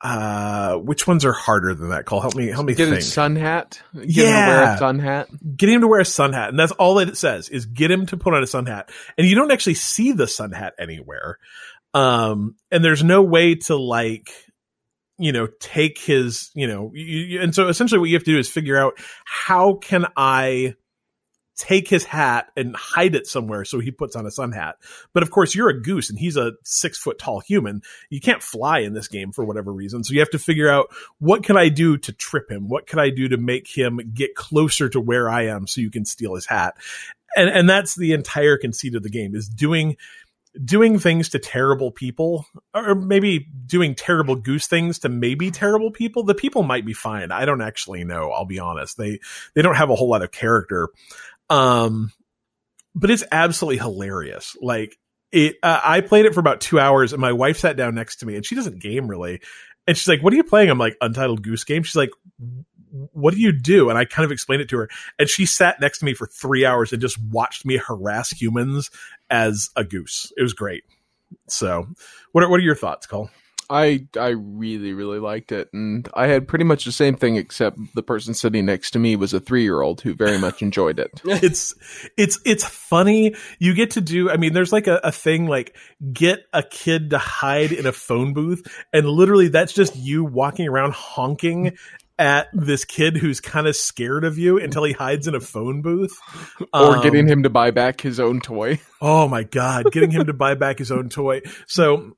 uh 0.04 0.76
which 0.76 1.08
ones 1.08 1.24
are 1.24 1.32
harder 1.34 1.74
than 1.74 1.90
that 1.90 2.06
call 2.06 2.20
help 2.20 2.36
me 2.36 2.48
help 2.48 2.66
me 2.66 2.74
Get 2.76 2.90
think. 2.90 3.00
A 3.00 3.02
sun 3.02 3.36
hat. 3.38 3.82
Get 3.94 4.26
him 4.28 4.34
to 4.34 4.48
wear 4.48 4.74
a 4.74 4.78
sun 4.78 5.00
hat. 5.00 5.30
get 5.56 5.70
him 5.70 5.82
to 5.82 5.88
wear 5.88 6.00
a 6.02 6.06
sun 6.06 6.34
hat 6.34 6.50
and 6.50 6.60
that's 6.60 6.74
all 6.74 6.96
that 6.96 7.08
it 7.08 7.18
says 7.18 7.48
is 7.50 7.66
get 7.66 7.90
him 7.90 8.06
to 8.08 8.18
put 8.18 8.34
on 8.34 8.44
a 8.44 8.48
sun 8.48 8.66
hat. 8.66 8.92
And 9.18 9.26
you 9.26 9.36
don't 9.36 9.52
actually 9.52 9.76
see 9.76 10.12
the 10.12 10.28
sun 10.28 10.52
hat 10.52 10.74
anywhere. 10.78 11.40
Um 11.94 12.56
and 12.70 12.84
there's 12.84 13.04
no 13.04 13.22
way 13.24 13.56
to 13.56 13.76
like 13.78 14.30
you 15.20 15.32
know 15.32 15.48
take 15.60 16.00
his 16.00 16.50
you 16.54 16.68
know 16.68 16.92
you, 16.94 17.06
you- 17.20 17.42
and 17.42 17.54
so 17.56 17.68
essentially 17.70 18.00
what 18.00 18.10
you 18.10 18.16
have 18.16 18.24
to 18.26 18.32
do 18.34 18.40
is 18.40 18.50
figure 18.50 18.78
out 18.78 18.96
how 19.26 19.76
can 19.76 20.08
i 20.18 20.74
take 21.56 21.88
his 21.88 22.04
hat 22.04 22.48
and 22.58 22.76
hide 22.76 23.16
it 23.16 23.28
somewhere 23.28 23.64
so 23.64 23.80
he 23.80 23.92
puts 23.92 24.16
on 24.16 24.26
a 24.26 24.32
sun 24.32 24.52
hat 24.52 24.78
but 25.14 25.24
of 25.24 25.30
course 25.32 25.54
you're 25.54 25.70
a 25.70 25.82
goose 25.82 26.10
and 26.10 26.18
he's 26.18 26.36
a 26.36 26.54
six 26.64 26.98
foot 26.98 27.20
tall 27.20 27.40
human 27.40 27.82
you 28.10 28.20
can't 28.20 28.42
fly 28.42 28.80
in 28.80 28.94
this 28.94 29.08
game 29.08 29.32
for 29.32 29.46
whatever 29.46 29.72
reason 29.72 30.04
so 30.04 30.14
you 30.14 30.20
have 30.20 30.30
to 30.30 30.40
figure 30.40 30.70
out 30.70 30.90
what 31.20 31.44
can 31.44 31.58
I 31.58 31.70
do 31.70 31.98
to 31.98 32.12
trip 32.12 32.50
him? 32.50 32.68
What 32.68 32.88
can 32.88 33.00
I 33.00 33.10
do 33.10 33.30
to 33.30 33.38
make 33.38 33.68
him 33.68 34.00
get 34.14 34.36
closer 34.36 34.90
to 34.90 35.00
where 35.00 35.30
I 35.30 35.48
am 35.48 35.68
so 35.68 35.82
you 35.82 35.92
can 35.92 36.06
steal 36.06 36.36
his 36.36 36.46
hat? 36.46 36.76
And 37.36 37.50
and 37.50 37.70
that's 37.70 37.96
the 37.96 38.14
entire 38.14 38.58
conceit 38.58 38.96
of 38.96 39.04
the 39.04 39.10
game 39.10 39.36
is 39.36 39.50
doing 39.50 39.98
doing 40.64 41.00
things 41.00 41.30
to 41.30 41.40
terrible 41.40 41.90
people 41.90 42.46
or 42.76 42.94
maybe 42.94 43.48
doing 43.66 43.96
terrible 43.96 44.36
goose 44.36 44.68
things 44.68 45.00
to 45.00 45.10
maybe 45.10 45.50
terrible 45.50 45.90
people. 45.90 46.24
The 46.24 46.36
people 46.36 46.62
might 46.62 46.86
be 46.86 46.94
fine. 46.94 47.32
I 47.32 47.46
don't 47.46 47.62
actually 47.62 48.04
know, 48.04 48.30
I'll 48.30 48.46
be 48.46 48.60
honest. 48.60 48.98
They 48.98 49.20
they 49.56 49.64
don't 49.64 49.76
have 49.76 49.90
a 49.90 49.96
whole 49.96 50.10
lot 50.10 50.22
of 50.22 50.32
character. 50.32 50.90
Um 51.54 52.12
but 52.96 53.10
it's 53.10 53.24
absolutely 53.32 53.80
hilarious. 53.80 54.56
Like 54.62 54.98
it 55.32 55.56
uh, 55.64 55.82
I 55.84 56.02
played 56.02 56.26
it 56.26 56.34
for 56.34 56.40
about 56.40 56.62
2 56.62 56.80
hours 56.80 57.14
and 57.14 57.22
my 57.22 57.34
wife 57.34 57.58
sat 57.58 57.76
down 57.76 57.96
next 57.96 58.18
to 58.18 58.26
me 58.26 58.36
and 58.36 58.46
she 58.46 58.56
doesn't 58.56 58.82
game 58.82 59.08
really 59.08 59.42
and 59.88 59.98
she's 59.98 60.08
like, 60.08 60.22
"What 60.24 60.34
are 60.34 60.36
you 60.36 60.44
playing?" 60.44 60.70
I'm 60.70 60.78
like, 60.78 60.98
"Untitled 61.02 61.44
Goose 61.44 61.64
Game." 61.64 61.84
She's 61.84 61.96
like, 61.96 62.12
"What 63.12 63.34
do 63.34 63.40
you 63.40 63.52
do?" 63.52 63.90
And 63.90 63.98
I 63.98 64.06
kind 64.06 64.26
of 64.26 64.32
explained 64.32 64.62
it 64.62 64.70
to 64.70 64.78
her, 64.78 64.90
and 65.20 65.30
she 65.30 65.46
sat 65.46 65.80
next 65.82 66.00
to 66.00 66.06
me 66.06 66.14
for 66.14 66.28
three 66.28 66.66
hours 66.66 66.94
and 66.94 67.02
just 67.02 67.18
watched 67.22 67.66
me 67.66 67.78
harass 67.78 68.30
humans 68.30 68.90
as 69.30 69.70
a 69.76 69.84
goose. 69.84 70.32
It 70.38 70.42
was 70.42 70.54
great. 70.54 70.84
So, 71.48 71.88
what 72.32 72.44
are 72.44 72.50
what 72.50 72.60
are 72.60 72.64
your 72.64 72.76
thoughts, 72.76 73.08
Cole? 73.08 73.30
I 73.70 74.08
I 74.20 74.30
really 74.30 74.94
really 74.94 75.20
liked 75.20 75.52
it, 75.52 75.70
and 75.74 76.08
I 76.14 76.28
had 76.28 76.48
pretty 76.48 76.66
much 76.66 76.86
the 76.86 76.92
same 76.92 77.16
thing, 77.16 77.36
except 77.36 77.78
the 77.96 78.04
person 78.04 78.34
sitting 78.34 78.66
next 78.66 78.92
to 78.92 79.00
me 79.00 79.16
was 79.16 79.34
a 79.34 79.40
three 79.40 79.64
year 79.64 79.82
old 79.82 80.02
who 80.02 80.14
very 80.14 80.38
much 80.38 80.62
enjoyed 80.62 81.00
it. 81.00 81.12
It's 81.44 81.76
it's 82.18 82.40
it's 82.46 82.64
funny. 82.64 83.36
You 83.60 83.74
get 83.74 83.92
to 83.92 84.02
do. 84.02 84.30
I 84.30 84.38
mean, 84.38 84.54
there's 84.54 84.72
like 84.72 84.88
a, 84.88 85.00
a 85.04 85.12
thing 85.12 85.48
like 85.48 85.76
get 86.12 86.46
a 86.54 86.64
kid 86.64 87.10
to 87.12 87.18
hide 87.18 87.72
in 87.72 87.86
a 87.86 87.92
phone 87.92 88.34
booth, 88.34 88.66
and 88.94 89.08
literally 89.08 89.48
that's 89.50 89.74
just 89.74 89.96
you 89.96 90.24
walking 90.24 90.68
around 90.68 90.94
honking 90.94 91.78
at 92.20 92.48
this 92.54 92.86
kid 92.86 93.18
who's 93.18 93.40
kind 93.42 93.68
of 93.68 93.76
scared 93.76 94.24
of 94.24 94.38
you 94.38 94.60
until 94.60 94.84
he 94.84 94.94
hides 94.94 95.28
in 95.28 95.34
a 95.34 95.40
phone 95.40 95.82
booth 95.82 96.16
or 96.72 96.98
Um, 96.98 97.04
getting 97.04 97.28
him 97.28 97.44
to 97.44 97.50
buy 97.50 97.72
back 97.72 98.02
his 98.02 98.20
own 98.20 98.40
toy. 98.40 98.80
Oh 99.02 99.28
my 99.28 99.44
god, 99.44 99.92
getting 99.92 100.12
him 100.12 100.28
to 100.28 100.34
buy 100.34 100.54
back 100.56 100.78
his 100.78 100.92
own 100.92 101.10
toy. 101.10 101.42
So 101.68 102.16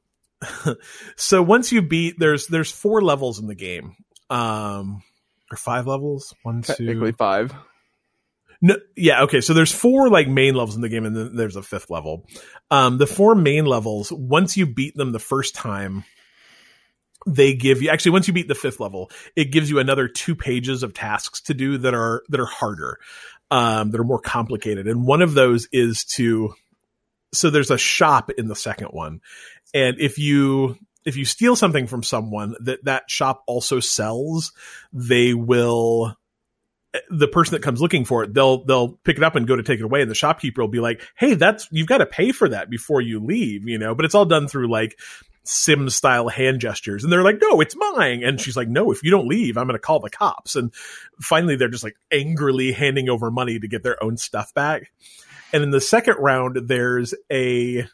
so 1.16 1.42
once 1.42 1.72
you 1.72 1.82
beat 1.82 2.16
there's 2.20 2.48
there's 2.48 2.72
four 2.72 3.02
levels 3.02 3.40
in 3.40 3.48
the 3.48 3.56
game. 3.56 3.96
Um 4.30 5.02
or 5.52 5.58
five 5.58 5.86
levels? 5.88 6.34
One, 6.44 6.62
Technically 6.64 7.12
two. 7.12 7.18
five. 7.18 7.54
No, 8.62 8.78
yeah, 8.96 9.24
okay. 9.24 9.42
So 9.42 9.54
there's 9.54 9.72
four 9.72 10.10
like 10.10 10.28
main 10.28 10.56
levels 10.56 10.76
in 10.76 10.82
the 10.82 10.90
game 10.90 11.06
and 11.06 11.16
then 11.16 11.36
there's 11.36 11.56
a 11.56 11.62
fifth 11.62 11.90
level. 11.90 12.26
Um 12.72 12.98
the 12.98 13.08
four 13.08 13.36
main 13.36 13.66
levels, 13.66 14.12
once 14.12 14.58
you 14.58 14.66
beat 14.66 14.96
them 14.96 15.12
the 15.12 15.20
first 15.20 15.56
time, 15.56 16.04
they 17.28 17.54
give 17.54 17.82
you 17.82 17.90
actually 17.90 18.12
once 18.12 18.28
you 18.28 18.34
beat 18.34 18.48
the 18.48 18.56
fifth 18.56 18.80
level, 18.80 19.12
it 19.36 19.52
gives 19.52 19.70
you 19.70 19.80
another 19.80 20.08
two 20.08 20.36
pages 20.36 20.84
of 20.84 20.94
tasks 20.94 21.42
to 21.42 21.54
do 21.54 21.78
that 21.80 21.94
are 21.94 22.24
that 22.30 22.40
are 22.40 22.46
harder. 22.46 23.00
Um 23.52 23.92
that 23.92 24.00
are 24.00 24.06
more 24.06 24.20
complicated. 24.22 24.88
And 24.88 25.06
one 25.06 25.22
of 25.22 25.34
those 25.34 25.68
is 25.72 26.04
to 26.16 26.54
so 27.34 27.50
there's 27.50 27.72
a 27.72 27.78
shop 27.78 28.30
in 28.32 28.48
the 28.48 28.56
second 28.56 28.88
one 28.88 29.20
and 29.74 29.98
if 30.00 30.18
you 30.18 30.78
if 31.06 31.16
you 31.16 31.26
steal 31.26 31.56
something 31.56 31.88
from 31.88 32.04
someone 32.04 32.56
that 32.62 32.84
that 32.86 33.10
shop 33.10 33.44
also 33.48 33.80
sells 33.80 34.52
they 34.92 35.34
will 35.34 36.16
the 37.10 37.28
person 37.28 37.54
that 37.54 37.62
comes 37.62 37.82
looking 37.82 38.06
for 38.06 38.24
it 38.24 38.34
they'll 38.34 38.64
they'll 38.66 38.94
pick 39.04 39.18
it 39.18 39.24
up 39.24 39.36
and 39.36 39.48
go 39.48 39.56
to 39.56 39.64
take 39.64 39.80
it 39.80 39.84
away. 39.86 40.02
And 40.02 40.10
the 40.10 40.16
shopkeeper 40.16 40.62
will 40.62 40.70
be 40.70 40.80
like 40.80 41.02
hey 41.16 41.34
that's 41.36 41.68
you've 41.72 41.88
got 41.88 42.00
to 42.00 42.06
pay 42.06 42.32
for 42.32 42.50
that 42.50 42.70
before 42.70 43.02
you 43.02 43.20
leave 43.20 43.68
you 43.68 43.78
know? 43.78 43.96
But 43.96 44.06
it's 44.06 44.16
all 44.16 44.26
done 44.26 44.48
through 44.48 44.72
like 44.72 44.98
sim 45.44 45.90
style 45.90 46.28
hand 46.28 46.60
gestures. 46.60 47.04
And 47.04 47.12
they're 47.12 47.24
like 47.24 47.40
no 47.42 47.62
it's 47.62 47.76
mine. 47.76 48.24
And 48.24 48.40
she's 48.40 48.58
like 48.58 48.70
no 48.70 48.92
if 48.92 49.04
you 49.04 49.12
don't 49.12 49.28
leave 49.28 49.58
i'm 49.58 49.68
going 49.68 49.76
to 49.76 49.80
call 49.80 50.00
the 50.00 50.10
cops. 50.10 50.56
And 50.56 50.74
finally 51.22 51.56
they're 51.56 51.68
just 51.68 51.84
like 51.84 51.98
angrily 52.12 52.72
handing 52.72 53.10
over 53.10 53.30
money 53.30 53.60
to 53.60 53.68
get 53.68 53.84
their 53.84 54.02
own 54.04 54.18
stuff 54.18 54.54
back. 54.54 54.92
And 55.54 55.64
in 55.64 55.72
the 55.72 55.80
second 55.80 56.16
round, 56.20 56.68
there's 56.68 57.14
a 57.32 57.88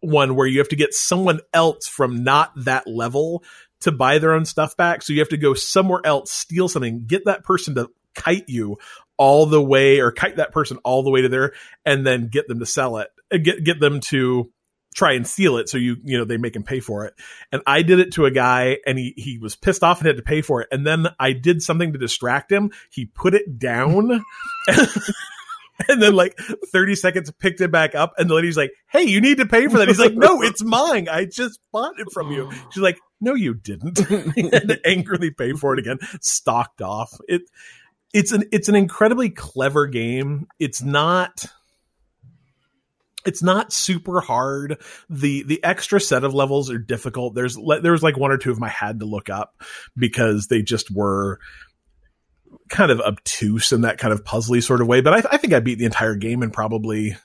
one 0.00 0.34
where 0.34 0.46
you 0.46 0.58
have 0.58 0.68
to 0.68 0.76
get 0.76 0.94
someone 0.94 1.40
else 1.52 1.86
from 1.86 2.22
not 2.22 2.52
that 2.64 2.86
level 2.86 3.42
to 3.80 3.92
buy 3.92 4.18
their 4.18 4.32
own 4.32 4.44
stuff 4.44 4.76
back. 4.76 5.02
So 5.02 5.12
you 5.12 5.20
have 5.20 5.28
to 5.30 5.36
go 5.36 5.54
somewhere 5.54 6.00
else, 6.04 6.32
steal 6.32 6.68
something, 6.68 7.04
get 7.06 7.24
that 7.26 7.44
person 7.44 7.74
to 7.76 7.90
kite 8.14 8.48
you 8.48 8.76
all 9.16 9.46
the 9.46 9.62
way 9.62 10.00
or 10.00 10.12
kite 10.12 10.36
that 10.36 10.52
person 10.52 10.78
all 10.84 11.02
the 11.02 11.10
way 11.10 11.22
to 11.22 11.28
there 11.28 11.52
and 11.84 12.06
then 12.06 12.28
get 12.28 12.48
them 12.48 12.60
to 12.60 12.66
sell 12.66 12.98
it. 12.98 13.08
uh, 13.32 13.36
get 13.36 13.62
get 13.64 13.80
them 13.80 14.00
to 14.00 14.50
try 14.94 15.12
and 15.12 15.26
steal 15.26 15.58
it 15.58 15.68
so 15.68 15.76
you 15.76 15.96
you 16.02 16.16
know 16.16 16.24
they 16.24 16.36
make 16.38 16.56
him 16.56 16.62
pay 16.62 16.80
for 16.80 17.04
it 17.04 17.14
and 17.52 17.62
i 17.66 17.82
did 17.82 18.00
it 18.00 18.12
to 18.12 18.24
a 18.24 18.30
guy 18.30 18.78
and 18.86 18.98
he 18.98 19.12
he 19.16 19.38
was 19.38 19.54
pissed 19.54 19.84
off 19.84 19.98
and 19.98 20.06
had 20.06 20.16
to 20.16 20.22
pay 20.22 20.40
for 20.40 20.62
it 20.62 20.68
and 20.72 20.86
then 20.86 21.06
i 21.20 21.32
did 21.32 21.62
something 21.62 21.92
to 21.92 21.98
distract 21.98 22.50
him 22.50 22.70
he 22.90 23.04
put 23.04 23.34
it 23.34 23.58
down 23.58 24.24
and 25.88 26.02
then 26.02 26.14
like 26.14 26.36
30 26.72 26.94
seconds 26.94 27.30
picked 27.38 27.60
it 27.60 27.70
back 27.70 27.94
up 27.94 28.14
and 28.18 28.28
the 28.28 28.34
lady's 28.34 28.56
like 28.56 28.72
hey 28.90 29.02
you 29.02 29.20
need 29.20 29.38
to 29.38 29.46
pay 29.46 29.68
for 29.68 29.78
that. 29.78 29.88
He's 29.88 29.98
like 29.98 30.14
no 30.14 30.42
it's 30.42 30.62
mine. 30.62 31.08
I 31.08 31.24
just 31.24 31.60
bought 31.72 31.98
it 31.98 32.08
from 32.12 32.32
you. 32.32 32.48
Oh. 32.50 32.68
She's 32.70 32.82
like 32.82 32.98
no 33.20 33.34
you 33.34 33.54
didn't. 33.54 33.98
And 34.38 34.80
angrily 34.84 35.30
paid 35.30 35.58
for 35.58 35.72
it 35.74 35.78
again 35.78 35.98
stalked 36.20 36.82
off. 36.82 37.12
It 37.28 37.42
it's 38.12 38.32
an 38.32 38.44
it's 38.52 38.68
an 38.68 38.74
incredibly 38.74 39.30
clever 39.30 39.86
game. 39.86 40.48
It's 40.58 40.82
not 40.82 41.44
it's 43.24 43.42
not 43.42 43.72
super 43.72 44.20
hard. 44.20 44.80
The 45.10 45.42
the 45.42 45.62
extra 45.62 46.00
set 46.00 46.24
of 46.24 46.34
levels 46.34 46.70
are 46.70 46.78
difficult. 46.78 47.34
There's 47.34 47.56
there 47.82 47.92
was 47.92 48.02
like 48.02 48.16
one 48.16 48.30
or 48.30 48.38
two 48.38 48.50
of 48.50 48.56
them 48.56 48.64
I 48.64 48.68
had 48.68 49.00
to 49.00 49.06
look 49.06 49.28
up 49.28 49.62
because 49.96 50.46
they 50.46 50.62
just 50.62 50.90
were 50.90 51.38
kind 52.68 52.90
of 52.90 53.00
obtuse 53.00 53.72
in 53.72 53.82
that 53.82 53.98
kind 53.98 54.12
of 54.12 54.24
puzzly 54.24 54.62
sort 54.62 54.80
of 54.80 54.86
way. 54.86 55.00
But 55.00 55.14
I, 55.26 55.34
I 55.34 55.36
think 55.38 55.52
I 55.52 55.60
beat 55.60 55.78
the 55.78 55.84
entire 55.84 56.14
game 56.14 56.42
in 56.42 56.50
probably 56.50 57.16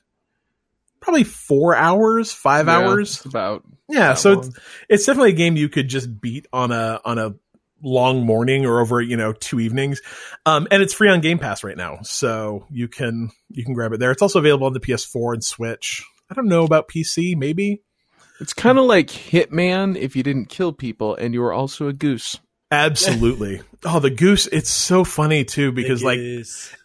probably 0.99 1.23
four 1.23 1.75
hours, 1.75 2.31
five 2.31 2.67
Yeah, 2.67 2.79
hours. 2.79 3.25
about 3.25 3.63
Yeah, 3.89 4.13
so 4.13 4.33
long. 4.33 4.39
it's 4.47 4.59
it's 4.89 5.05
definitely 5.05 5.31
a 5.31 5.35
game 5.35 5.55
you 5.57 5.69
could 5.69 5.87
just 5.87 6.21
beat 6.21 6.47
on 6.53 6.71
a 6.71 6.99
on 7.03 7.17
a 7.19 7.35
long 7.85 8.25
morning 8.25 8.65
or 8.65 8.79
over 8.79 9.01
you 9.01 9.17
know 9.17 9.33
two 9.33 9.59
evenings 9.59 10.01
um 10.45 10.65
and 10.71 10.81
it's 10.81 10.93
free 10.93 11.09
on 11.09 11.19
game 11.19 11.37
pass 11.37 11.65
right 11.65 11.75
now 11.75 11.99
so 12.01 12.65
you 12.71 12.87
can 12.87 13.29
you 13.49 13.65
can 13.65 13.73
grab 13.73 13.91
it 13.91 13.99
there 13.99 14.09
it's 14.09 14.21
also 14.21 14.39
available 14.39 14.65
on 14.65 14.71
the 14.71 14.79
ps4 14.79 15.33
and 15.33 15.43
switch 15.43 16.01
i 16.29 16.33
don't 16.33 16.47
know 16.47 16.63
about 16.63 16.87
pc 16.87 17.35
maybe 17.35 17.81
It's 18.39 18.53
kind 18.53 18.77
of 18.79 18.85
like 18.85 19.07
Hitman 19.07 19.97
if 19.97 20.15
you 20.15 20.23
didn't 20.23 20.45
kill 20.47 20.71
people 20.71 21.13
and 21.15 21.33
you 21.33 21.41
were 21.41 21.51
also 21.51 21.89
a 21.89 21.93
goose. 21.93 22.39
Absolutely 22.71 23.61
oh 23.85 23.99
the 23.99 24.09
goose 24.09 24.47
it's 24.47 24.69
so 24.69 25.03
funny 25.03 25.43
too 25.45 25.71
because 25.71 26.03
like 26.03 26.19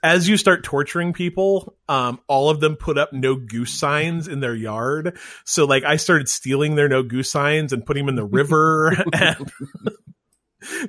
as 0.03 0.29
you 0.29 0.37
start 0.37 0.65
torturing 0.65 1.13
people, 1.13 1.77
um, 1.89 2.21
all 2.29 2.51
of 2.51 2.61
them 2.61 2.77
put 2.77 2.99
up 2.99 3.13
no 3.13 3.35
goose 3.35 3.79
signs 3.79 4.29
in 4.29 4.41
their 4.41 4.55
yard. 4.55 5.19
So 5.45 5.65
like 5.65 5.85
I 5.85 5.97
started 5.97 6.29
stealing 6.29 6.75
their 6.75 6.89
no 6.89 7.03
goose 7.03 7.31
signs 7.31 7.73
and 7.73 7.85
putting 7.85 8.07
them 8.07 8.11
in 8.11 8.17
the 8.17 8.25
river. 8.25 8.97
and 9.13 9.51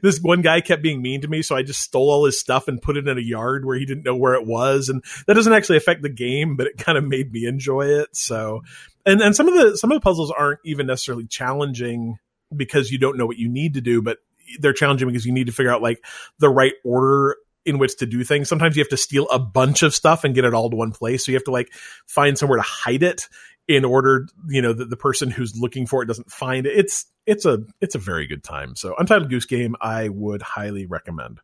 this 0.01 0.19
one 0.19 0.41
guy 0.41 0.61
kept 0.61 0.81
being 0.81 1.01
mean 1.01 1.21
to 1.21 1.27
me, 1.27 1.41
so 1.41 1.55
I 1.55 1.63
just 1.63 1.81
stole 1.81 2.09
all 2.09 2.25
his 2.25 2.39
stuff 2.39 2.67
and 2.67 2.81
put 2.81 2.97
it 2.97 3.07
in 3.07 3.17
a 3.17 3.21
yard 3.21 3.65
where 3.65 3.77
he 3.77 3.85
didn't 3.85 4.05
know 4.05 4.15
where 4.15 4.33
it 4.33 4.45
was. 4.45 4.89
And 4.89 5.03
that 5.27 5.35
doesn't 5.35 5.53
actually 5.53 5.77
affect 5.77 6.01
the 6.01 6.09
game, 6.09 6.55
but 6.55 6.67
it 6.67 6.77
kind 6.77 6.97
of 6.97 7.03
made 7.03 7.31
me 7.31 7.45
enjoy 7.45 7.87
it. 7.87 8.09
So 8.13 8.61
and 9.05 9.21
and 9.21 9.35
some 9.35 9.47
of 9.47 9.53
the 9.53 9.77
some 9.77 9.91
of 9.91 9.95
the 9.95 10.03
puzzles 10.03 10.31
aren't 10.31 10.59
even 10.65 10.87
necessarily 10.87 11.25
challenging 11.27 12.17
because 12.55 12.91
you 12.91 12.97
don't 12.97 13.17
know 13.17 13.25
what 13.25 13.37
you 13.37 13.49
need 13.49 13.75
to 13.75 13.81
do, 13.81 14.01
but 14.01 14.17
they're 14.59 14.73
challenging 14.73 15.07
because 15.07 15.25
you 15.25 15.33
need 15.33 15.47
to 15.47 15.53
figure 15.53 15.71
out 15.71 15.81
like 15.81 16.03
the 16.39 16.49
right 16.49 16.73
order 16.83 17.35
in 17.65 17.77
which 17.77 17.97
to 17.97 18.05
do 18.05 18.23
things. 18.23 18.49
Sometimes 18.49 18.75
you 18.75 18.81
have 18.81 18.89
to 18.89 18.97
steal 18.97 19.27
a 19.29 19.39
bunch 19.39 19.83
of 19.83 19.93
stuff 19.93 20.23
and 20.23 20.33
get 20.33 20.45
it 20.45 20.53
all 20.53 20.69
to 20.69 20.75
one 20.75 20.91
place. 20.91 21.25
So 21.25 21.31
you 21.31 21.37
have 21.37 21.43
to 21.45 21.51
like 21.51 21.71
find 22.07 22.37
somewhere 22.37 22.57
to 22.57 22.63
hide 22.63 23.03
it 23.03 23.27
in 23.67 23.85
order, 23.85 24.27
you 24.47 24.61
know, 24.61 24.73
that 24.73 24.89
the 24.89 24.97
person 24.97 25.29
who's 25.29 25.55
looking 25.55 25.85
for 25.85 26.01
it 26.01 26.07
doesn't 26.07 26.31
find 26.31 26.65
it. 26.65 26.75
It's 26.75 27.05
it's 27.25 27.45
a 27.45 27.59
it's 27.79 27.95
a 27.95 27.99
very 27.99 28.25
good 28.25 28.43
time. 28.43 28.75
So 28.75 28.95
Untitled 28.97 29.29
Goose 29.29 29.45
Game, 29.45 29.75
I 29.79 30.09
would 30.09 30.41
highly 30.41 30.87
recommend. 30.87 31.39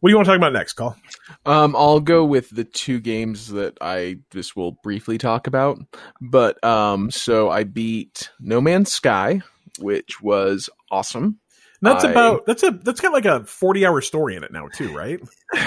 What 0.00 0.08
do 0.08 0.12
you 0.12 0.16
want 0.16 0.26
to 0.26 0.30
talk 0.30 0.36
about 0.36 0.52
next, 0.52 0.74
Call? 0.74 0.96
Um, 1.44 1.74
I'll 1.74 1.98
go 1.98 2.24
with 2.24 2.50
the 2.50 2.62
two 2.62 3.00
games 3.00 3.48
that 3.48 3.76
I 3.80 4.20
just 4.30 4.54
will 4.54 4.72
briefly 4.84 5.18
talk 5.18 5.48
about. 5.48 5.80
But 6.20 6.62
um, 6.62 7.10
so 7.10 7.50
I 7.50 7.64
beat 7.64 8.30
No 8.38 8.60
Man's 8.60 8.92
Sky, 8.92 9.40
which 9.80 10.22
was 10.22 10.70
awesome. 10.92 11.40
That's 11.80 12.04
I- 12.04 12.10
about 12.10 12.44
that's 12.46 12.62
a 12.62 12.70
that's 12.72 13.00
got 13.00 13.12
like 13.12 13.24
a 13.24 13.44
forty 13.44 13.86
hour 13.86 14.00
story 14.00 14.34
in 14.36 14.42
it 14.44 14.52
now 14.52 14.68
too, 14.68 14.94
right? 14.96 15.20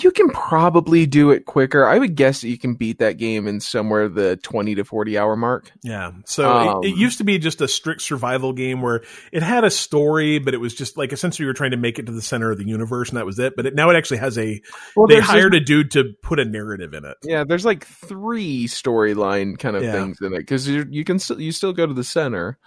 You 0.00 0.10
can 0.10 0.30
probably 0.30 1.04
do 1.06 1.30
it 1.30 1.44
quicker. 1.44 1.86
I 1.86 1.98
would 1.98 2.16
guess 2.16 2.40
that 2.40 2.48
you 2.48 2.58
can 2.58 2.74
beat 2.74 2.98
that 3.00 3.12
game 3.18 3.46
in 3.46 3.60
somewhere 3.60 4.08
the 4.08 4.36
twenty 4.38 4.74
to 4.76 4.84
forty 4.84 5.18
hour 5.18 5.36
mark. 5.36 5.70
Yeah. 5.82 6.12
So 6.24 6.50
Um, 6.50 6.84
it, 6.84 6.88
it 6.88 6.96
used 6.96 7.18
to 7.18 7.24
be 7.24 7.38
just 7.38 7.60
a 7.60 7.68
strict 7.68 8.00
survival 8.00 8.54
game 8.54 8.80
where 8.80 9.04
it 9.30 9.42
had 9.42 9.62
a 9.62 9.70
story, 9.70 10.38
but 10.38 10.54
it 10.54 10.56
was 10.56 10.74
just 10.74 10.96
like 10.96 11.12
essentially 11.12 11.44
you 11.44 11.48
were 11.48 11.52
trying 11.54 11.72
to 11.72 11.76
make 11.76 11.98
it 11.98 12.06
to 12.06 12.12
the 12.12 12.22
center 12.22 12.50
of 12.50 12.56
the 12.58 12.66
universe, 12.66 13.10
and 13.10 13.18
that 13.18 13.26
was 13.26 13.38
it. 13.38 13.54
But 13.56 13.66
it, 13.66 13.74
now 13.74 13.90
it 13.90 13.94
actually 13.94 14.16
has 14.16 14.38
a 14.38 14.60
Well, 14.96 15.06
they 15.06 15.20
hired 15.20 15.54
a 15.54 15.60
dude 15.60 15.90
to 15.92 16.14
put 16.22 16.40
a 16.40 16.44
narrative 16.46 16.94
in 16.94 17.04
it. 17.04 17.18
Yeah, 17.22 17.44
there's 17.46 17.66
like 17.66 17.84
three 17.86 18.66
storyline 18.66 19.58
kind 19.58 19.76
of 19.76 19.82
Yeah. 19.84 19.92
things 19.92 20.18
in 20.22 20.32
it 20.32 20.38
because 20.38 20.66
you 20.66 20.86
you 20.90 21.04
can 21.04 21.18
still 21.18 21.40
you 21.40 21.52
still 21.52 21.74
go 21.74 21.86
to 21.86 21.94
the 21.94 22.04
center. 22.04 22.58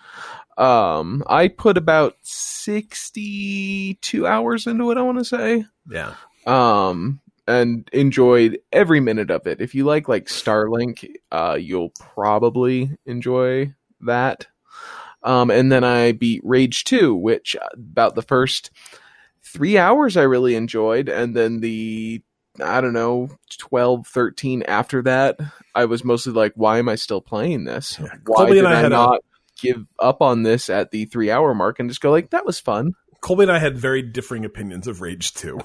Um, 0.57 1.23
I 1.27 1.47
put 1.49 1.77
about 1.77 2.15
sixty 2.21 3.95
two 3.95 4.25
hours 4.25 4.67
into 4.67 4.91
it. 4.91 4.97
I 4.97 5.01
want 5.01 5.19
to 5.19 5.25
say. 5.25 5.65
Yeah. 5.89 6.15
um 6.45 7.21
and 7.47 7.89
enjoyed 7.93 8.59
every 8.71 8.99
minute 8.99 9.31
of 9.31 9.47
it 9.47 9.61
if 9.61 9.73
you 9.73 9.85
like 9.85 10.07
like 10.09 10.25
starlink 10.25 11.09
uh 11.31 11.57
you'll 11.59 11.91
probably 11.91 12.91
enjoy 13.05 13.73
that 14.01 14.47
um 15.23 15.49
and 15.49 15.71
then 15.71 15.83
i 15.83 16.11
beat 16.11 16.41
rage 16.43 16.83
2 16.83 17.15
which 17.15 17.55
uh, 17.55 17.67
about 17.73 18.15
the 18.15 18.21
first 18.21 18.69
three 19.41 19.77
hours 19.77 20.17
i 20.17 20.23
really 20.23 20.55
enjoyed 20.55 21.07
and 21.07 21.35
then 21.35 21.61
the 21.61 22.21
i 22.61 22.81
don't 22.81 22.93
know 22.93 23.29
12 23.59 24.05
13 24.07 24.63
after 24.63 25.01
that 25.01 25.39
i 25.73 25.85
was 25.85 26.03
mostly 26.03 26.33
like 26.33 26.53
why 26.55 26.79
am 26.79 26.89
i 26.89 26.95
still 26.95 27.21
playing 27.21 27.63
this 27.63 27.97
why 27.97 28.09
Colby 28.25 28.53
did 28.53 28.65
and 28.65 28.67
I 28.67 28.79
i, 28.79 28.81
had 28.81 28.89
not 28.89 29.21
give 29.59 29.85
up 29.99 30.21
on 30.21 30.43
this 30.43 30.69
at 30.69 30.91
the 30.91 31.05
three 31.05 31.31
hour 31.31 31.53
mark 31.53 31.79
and 31.79 31.89
just 31.89 32.01
go 32.01 32.11
like 32.11 32.29
that 32.31 32.45
was 32.45 32.59
fun 32.59 32.93
Colby 33.19 33.43
and 33.43 33.51
I 33.51 33.57
had 33.57 33.75
very 33.77 34.03
differing 34.03 34.45
opinions 34.45 34.85
of 34.87 35.01
Rage 35.01 35.33
2. 35.33 35.59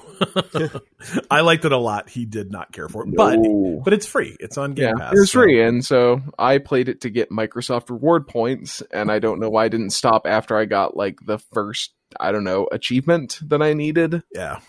I 1.31 1.41
liked 1.41 1.65
it 1.65 1.71
a 1.71 1.77
lot. 1.77 2.09
He 2.09 2.25
did 2.25 2.51
not 2.51 2.71
care 2.71 2.89
for 2.89 3.03
it, 3.07 3.13
but 3.15 3.37
No. 3.39 3.79
but 3.83 3.93
it's 3.93 4.07
free. 4.07 4.35
It's 4.39 4.57
on 4.57 4.73
Game 4.73 4.85
yeah, 4.87 4.93
Pass. 5.05 5.13
it 5.13 5.19
was 5.19 5.31
so- 5.31 5.39
free, 5.39 5.61
and 5.61 5.85
so 5.85 6.21
I 6.37 6.57
played 6.57 6.89
it 6.89 7.01
to 7.01 7.11
get 7.11 7.29
Microsoft 7.29 7.91
reward 7.91 8.27
points, 8.27 8.81
and 8.91 9.11
I 9.11 9.19
don't 9.19 9.39
know 9.39 9.49
why 9.49 9.65
I 9.65 9.69
didn't 9.69 9.91
stop 9.91 10.23
after 10.25 10.57
I 10.57 10.65
got 10.65 10.97
like 10.97 11.19
the 11.23 11.37
first, 11.37 11.93
I 12.19 12.31
don't 12.31 12.43
know, 12.43 12.67
achievement 12.71 13.39
that 13.47 13.61
I 13.61 13.73
needed. 13.73 14.23
Yeah. 14.33 14.59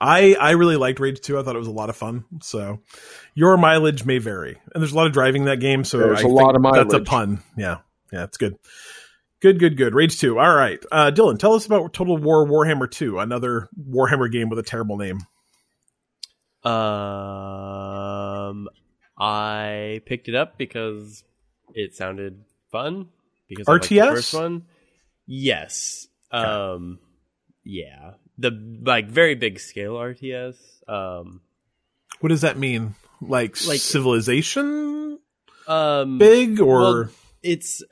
I 0.00 0.34
I 0.38 0.50
really 0.50 0.76
liked 0.76 0.98
Rage 1.00 1.20
2. 1.20 1.38
I 1.38 1.42
thought 1.44 1.54
it 1.54 1.60
was 1.60 1.68
a 1.68 1.72
lot 1.72 1.90
of 1.90 1.96
fun. 1.96 2.24
So 2.42 2.80
your 3.34 3.56
mileage 3.56 4.04
may 4.04 4.18
vary. 4.18 4.58
And 4.74 4.82
there's 4.82 4.92
a 4.92 4.96
lot 4.96 5.06
of 5.06 5.12
driving 5.12 5.42
in 5.42 5.46
that 5.48 5.60
game, 5.60 5.84
so 5.84 5.98
There's 5.98 6.18
I 6.18 6.20
a 6.22 6.24
think 6.24 6.34
lot 6.34 6.56
of 6.56 6.60
mileage. 6.60 6.88
That's 6.88 7.02
a 7.02 7.04
pun. 7.04 7.40
Yeah. 7.56 7.78
Yeah, 8.12 8.24
it's 8.24 8.36
good. 8.36 8.56
Good, 9.40 9.58
good, 9.58 9.76
good. 9.76 9.94
Rage 9.94 10.18
2. 10.18 10.38
All 10.38 10.54
right. 10.54 10.82
Uh 10.90 11.10
Dylan, 11.10 11.38
tell 11.38 11.54
us 11.54 11.66
about 11.66 11.92
Total 11.92 12.16
War 12.16 12.46
Warhammer 12.46 12.90
2, 12.90 13.18
another 13.18 13.68
Warhammer 13.78 14.30
game 14.30 14.48
with 14.48 14.58
a 14.58 14.62
terrible 14.62 14.96
name. 14.96 15.20
Um, 17.46 18.68
I 19.18 20.00
picked 20.04 20.28
it 20.28 20.34
up 20.34 20.58
because 20.58 21.22
it 21.74 21.94
sounded 21.94 22.42
fun. 22.72 23.08
Because 23.48 23.66
RTS? 23.66 23.88
the 23.88 24.14
first 24.16 24.34
one, 24.34 24.64
yes. 25.26 26.08
Um, 26.32 26.98
yeah, 27.62 28.14
the 28.38 28.50
like 28.82 29.08
very 29.08 29.36
big 29.36 29.60
scale 29.60 29.94
RTS. 29.94 30.56
Um, 30.88 31.40
What 32.20 32.30
does 32.30 32.40
that 32.40 32.58
mean? 32.58 32.96
Like, 33.20 33.56
Like- 33.66 33.78
civilization 33.80 35.18
um, 35.68 36.18
big 36.18 36.60
or 36.60 36.78
well, 36.80 37.08
it's 37.46 37.82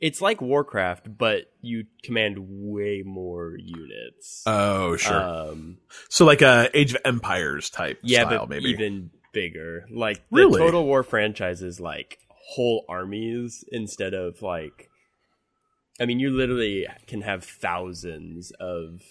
it's 0.00 0.20
like 0.20 0.40
Warcraft, 0.42 1.16
but 1.16 1.44
you 1.60 1.84
command 2.04 2.36
way 2.40 3.02
more 3.04 3.54
units. 3.56 4.42
Oh, 4.46 4.96
sure. 4.96 5.22
Um, 5.22 5.78
so 6.08 6.24
like 6.24 6.42
a 6.42 6.70
Age 6.74 6.94
of 6.94 7.00
Empires 7.04 7.70
type 7.70 8.00
yeah, 8.02 8.22
style 8.22 8.40
but 8.40 8.48
maybe. 8.48 8.70
even 8.70 9.10
bigger. 9.32 9.84
Like 9.94 10.16
the 10.30 10.38
Really? 10.38 10.58
Total 10.58 10.84
War 10.84 11.02
franchise 11.02 11.62
is 11.62 11.78
like 11.80 12.18
whole 12.28 12.84
armies 12.88 13.64
instead 13.70 14.14
of 14.14 14.42
like. 14.42 14.88
I 16.00 16.06
mean, 16.06 16.18
you 16.18 16.30
literally 16.30 16.86
can 17.06 17.20
have 17.20 17.44
thousands 17.44 18.50
of 18.58 19.02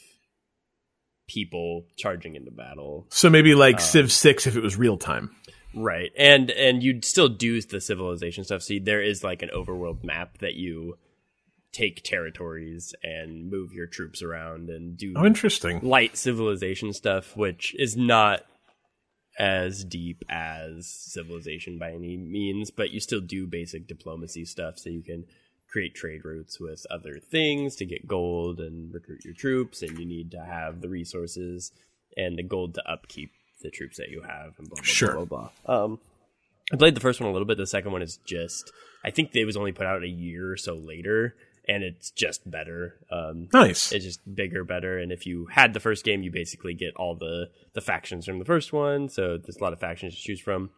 people 1.30 1.86
charging 1.96 2.36
into 2.36 2.52
battle, 2.52 3.08
so 3.10 3.30
maybe 3.30 3.56
like 3.56 3.76
Uh, 3.76 3.80
Civ 3.80 4.12
6 4.12 4.48
if 4.48 4.56
it 4.58 4.62
was 4.64 4.76
real 4.76 4.98
time. 4.98 5.30
Right? 5.76 6.12
And 6.18 6.52
and 6.52 6.84
you'd 6.84 7.06
still 7.06 7.30
do 7.30 7.62
the 7.62 7.82
civilization 7.82 8.44
stuff. 8.44 8.64
See, 8.64 8.80
there 8.80 9.02
is 9.02 9.24
like 9.24 9.42
an 9.42 9.50
overworld 9.56 10.04
map 10.04 10.40
that 10.40 10.56
you 10.56 10.98
take 11.72 12.04
territories 12.04 12.94
and 13.02 13.50
move 13.50 13.72
your 13.74 13.88
troops 13.88 14.22
around 14.22 14.70
and 14.70 14.98
do 14.98 15.14
Oh, 15.16 15.26
interesting. 15.26 15.80
light 15.82 16.18
civilization 16.18 16.92
stuff, 16.92 17.38
which 17.38 17.74
is 17.80 17.96
not 17.96 18.42
as 19.40 19.86
deep 19.86 20.24
as 20.30 20.88
civilization 20.88 21.80
by 21.80 21.92
any 21.94 22.18
means, 22.18 22.70
but 22.70 22.92
you 22.92 23.00
still 23.00 23.22
do 23.22 23.48
basic 23.48 23.88
diplomacy 23.88 24.44
stuff 24.44 24.78
so 24.78 24.90
you 24.90 25.02
can 25.02 25.24
create 25.70 25.96
trade 25.96 26.26
routes 26.26 26.60
with 26.60 26.86
other 26.92 27.18
things 27.18 27.78
to 27.78 27.86
get 27.86 28.06
gold 28.06 28.60
and 28.60 28.94
recruit 28.94 29.24
your 29.24 29.34
troops, 29.34 29.82
and 29.82 29.98
you 29.98 30.06
need 30.06 30.30
to 30.32 30.42
have 30.42 30.82
the 30.82 30.90
resources 30.90 31.72
and 32.18 32.38
the 32.38 32.44
gold 32.44 32.74
to 32.74 32.92
upkeep 32.92 33.32
the 33.62 33.70
troops 33.72 33.98
that 33.98 34.10
you 34.10 34.22
have 34.22 34.54
and 34.58 34.68
blah 34.70 34.76
blah 34.76 34.84
Sure. 34.84 35.14
blah 35.16 35.26
blah 35.26 35.50
blah. 35.66 35.84
Um 35.84 36.00
I 36.74 36.78
played 36.78 36.96
the 36.96 37.02
first 37.02 37.20
one 37.20 37.30
a 37.30 37.34
little 37.34 37.48
bit. 37.48 37.58
The 37.58 37.68
second 37.68 37.92
one 37.92 38.02
is 38.02 38.18
just 38.26 38.72
I 39.04 39.12
think 39.12 39.36
it 39.36 39.46
was 39.46 39.58
only 39.58 39.72
put 39.72 39.86
out 39.88 40.04
a 40.04 40.08
year 40.08 40.52
or 40.52 40.58
so 40.58 40.76
later, 40.76 41.36
and 41.68 41.84
it's 41.84 42.12
just 42.12 42.50
better. 42.50 43.00
Um, 43.12 43.50
Nice. 43.52 43.92
it's 43.92 44.06
just 44.06 44.20
bigger, 44.36 44.64
better. 44.64 45.00
And 45.00 45.12
if 45.12 45.26
you 45.26 45.48
had 45.48 45.74
the 45.74 45.80
first 45.80 46.06
game, 46.06 46.22
you 46.22 46.32
basically 46.32 46.74
get 46.76 46.96
all 46.96 47.16
the 47.16 47.50
the 47.74 47.82
factions 47.82 48.26
from 48.26 48.38
the 48.40 48.46
first 48.46 48.72
one. 48.72 49.10
So 49.10 49.38
there's 49.38 49.58
a 49.58 49.64
lot 49.64 49.74
of 49.74 49.80
factions 49.80 50.16
to 50.16 50.22
choose 50.22 50.40
from. 50.40 50.70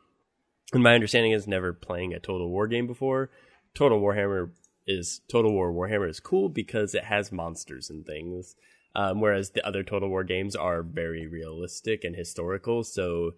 And 0.74 0.82
my 0.82 0.96
understanding 0.96 1.34
is 1.34 1.48
never 1.48 1.74
playing 1.74 2.14
a 2.14 2.20
Total 2.20 2.50
War 2.50 2.66
game 2.68 2.88
before. 2.88 3.30
Total 3.76 4.00
Warhammer 4.00 4.52
is 4.88 5.22
Total 5.30 5.52
War 5.52 5.72
Warhammer 5.72 6.10
is 6.10 6.20
cool 6.20 6.48
because 6.50 6.96
it 6.96 7.04
has 7.04 7.32
monsters 7.32 7.90
and 7.90 8.06
things. 8.06 8.56
Um, 8.96 9.20
whereas 9.22 9.52
the 9.52 9.66
other 9.66 9.84
Total 9.84 10.08
War 10.08 10.24
games 10.24 10.56
are 10.56 10.84
very 10.84 11.26
realistic 11.28 12.04
and 12.04 12.16
historical, 12.16 12.84
so 12.84 13.32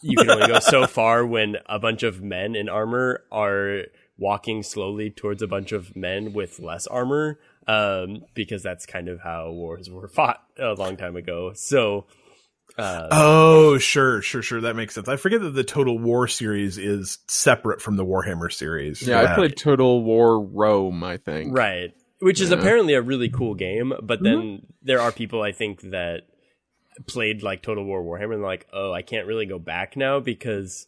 you 0.00 0.16
can 0.16 0.30
only 0.30 0.46
go 0.46 0.58
so 0.60 0.86
far 0.86 1.26
when 1.26 1.56
a 1.66 1.78
bunch 1.78 2.02
of 2.02 2.22
men 2.22 2.54
in 2.54 2.68
armor 2.68 3.24
are 3.32 3.84
walking 4.16 4.62
slowly 4.62 5.10
towards 5.10 5.42
a 5.42 5.46
bunch 5.46 5.72
of 5.72 5.94
men 5.96 6.32
with 6.32 6.60
less 6.60 6.86
armor, 6.86 7.38
um, 7.66 8.22
because 8.34 8.62
that's 8.62 8.86
kind 8.86 9.08
of 9.08 9.20
how 9.20 9.50
wars 9.50 9.90
were 9.90 10.08
fought 10.08 10.42
a 10.58 10.72
long 10.74 10.96
time 10.96 11.16
ago. 11.16 11.52
So, 11.54 12.06
uh, 12.76 13.08
Oh, 13.10 13.78
sure, 13.78 14.20
sure, 14.22 14.42
sure. 14.42 14.60
That 14.60 14.76
makes 14.76 14.94
sense. 14.94 15.08
I 15.08 15.16
forget 15.16 15.40
that 15.40 15.50
the 15.54 15.64
Total 15.64 15.98
War 15.98 16.28
series 16.28 16.78
is 16.78 17.18
separate 17.26 17.80
from 17.82 17.96
the 17.96 18.04
Warhammer 18.04 18.52
series. 18.52 19.02
Yeah, 19.02 19.22
I 19.22 19.34
played 19.34 19.56
Total 19.56 20.02
War 20.02 20.40
Rome, 20.40 21.02
I 21.02 21.16
think. 21.16 21.56
right, 21.56 21.92
which 22.20 22.40
is 22.40 22.50
Yeah. 22.50 22.58
apparently 22.58 22.94
a 22.94 23.02
really 23.02 23.28
cool 23.28 23.54
game, 23.54 23.92
but 24.02 24.22
then 24.22 24.66
there 24.82 25.00
are 25.00 25.12
people 25.12 25.42
I 25.42 25.52
think 25.52 25.80
that 25.90 26.22
played 27.06 27.42
like 27.42 27.62
Total 27.62 27.84
War 27.84 28.02
Warhammer 28.02 28.34
and 28.34 28.42
like, 28.42 28.66
oh, 28.72 28.92
I 28.92 29.02
can't 29.02 29.26
really 29.26 29.46
go 29.46 29.58
back 29.58 29.96
now 29.96 30.18
because 30.20 30.86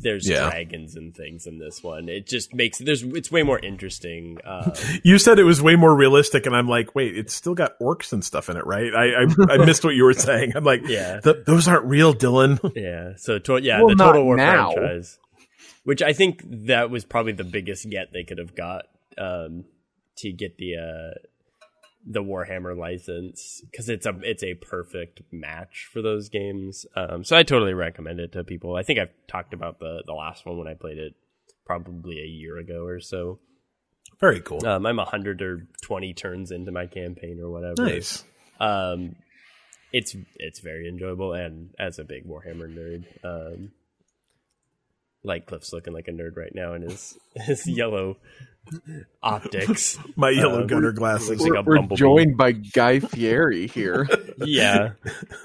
there's 0.00 0.28
Yeah. 0.28 0.48
dragons 0.48 0.94
and 0.94 1.12
things 1.16 1.46
in 1.48 1.58
this 1.58 1.82
one. 1.82 2.08
It 2.08 2.28
just 2.28 2.54
makes 2.54 2.78
there's 2.78 3.02
it's 3.02 3.32
way 3.32 3.42
more 3.42 3.58
interesting. 3.58 4.38
Uh, 4.44 4.70
You 5.02 5.18
said 5.18 5.40
it 5.40 5.44
was 5.44 5.60
way 5.60 5.74
more 5.74 5.94
realistic, 5.96 6.46
and 6.46 6.54
I'm 6.54 6.68
like, 6.68 6.94
wait, 6.94 7.18
it's 7.18 7.34
still 7.34 7.54
got 7.54 7.72
orcs 7.80 8.12
and 8.12 8.24
stuff 8.24 8.48
in 8.48 8.56
it, 8.56 8.64
right? 8.64 8.94
I 8.94 9.22
I, 9.24 9.54
I 9.54 9.56
missed 9.66 9.84
what 9.84 9.96
you 9.96 10.04
were 10.04 10.12
saying. 10.14 10.52
I'm 10.54 10.62
like, 10.62 10.82
Yeah. 10.86 11.18
"Th- 11.20 11.44
those 11.44 11.66
aren't 11.66 11.86
real, 11.86 12.14
Dylan. 12.14 12.60
yeah, 12.76 13.14
so 13.16 13.40
to, 13.40 13.58
yeah, 13.58 13.78
Well, 13.82 13.96
the 13.96 14.04
Total 14.04 14.24
War 14.24 14.36
now. 14.36 14.72
franchise, 14.72 15.18
which 15.82 16.02
I 16.02 16.12
think 16.12 16.42
that 16.66 16.90
was 16.90 17.04
probably 17.04 17.32
the 17.32 17.42
biggest 17.44 17.90
get 17.90 18.12
they 18.12 18.22
could 18.22 18.38
have 18.38 18.54
got 18.54 18.84
um, 19.16 19.64
to 20.18 20.32
get 20.32 20.58
the 20.58 20.76
uh, 20.76 21.18
the 22.06 22.22
Warhammer 22.22 22.76
license 22.76 23.62
because 23.70 23.88
it's 23.88 24.06
a 24.06 24.18
it's 24.22 24.42
a 24.42 24.54
perfect 24.54 25.22
match 25.30 25.88
for 25.92 26.02
those 26.02 26.28
games. 26.28 26.86
Um, 26.96 27.24
so 27.24 27.36
I 27.36 27.42
totally 27.42 27.74
recommend 27.74 28.20
it 28.20 28.32
to 28.32 28.44
people. 28.44 28.76
I 28.76 28.82
think 28.82 28.98
I've 28.98 29.12
talked 29.26 29.54
about 29.54 29.78
the 29.78 30.02
the 30.06 30.14
last 30.14 30.46
one 30.46 30.58
when 30.58 30.68
I 30.68 30.74
played 30.74 30.98
it 30.98 31.14
probably 31.66 32.20
a 32.20 32.26
year 32.26 32.58
ago 32.58 32.84
or 32.84 33.00
so. 33.00 33.40
Very 34.20 34.40
cool. 34.40 34.66
Um, 34.66 34.86
I'm 34.86 34.98
hundred 34.98 35.42
or 35.42 35.66
twenty 35.82 36.14
turns 36.14 36.50
into 36.50 36.72
my 36.72 36.86
campaign 36.86 37.40
or 37.40 37.50
whatever. 37.50 37.86
nice. 37.86 38.24
Um, 38.58 39.16
it's 39.92 40.16
it's 40.36 40.60
very 40.60 40.88
enjoyable, 40.88 41.32
and 41.32 41.74
as 41.78 41.98
a 41.98 42.04
big 42.04 42.26
Warhammer 42.26 42.68
nerd, 42.68 43.04
um, 43.24 43.70
like 45.24 45.46
Cliff's 45.46 45.72
looking 45.72 45.92
like 45.92 46.08
a 46.08 46.12
nerd 46.12 46.36
right 46.36 46.54
now 46.54 46.74
in 46.74 46.82
his 46.82 47.18
his 47.34 47.66
yellow 47.66 48.16
optics. 49.22 49.98
My 50.16 50.28
yellow 50.30 50.62
Uh, 50.62 50.66
Gunnar 50.66 50.88
looks 50.88 50.98
glasses. 50.98 51.40
like 51.40 51.64
We're, 51.66 51.76
a 51.76 51.80
we're 51.82 51.96
joined 51.96 52.36
by 52.36 52.52
Guy 52.52 53.00
Fieri 53.00 53.66
here. 53.66 54.06
yeah, 54.38 54.90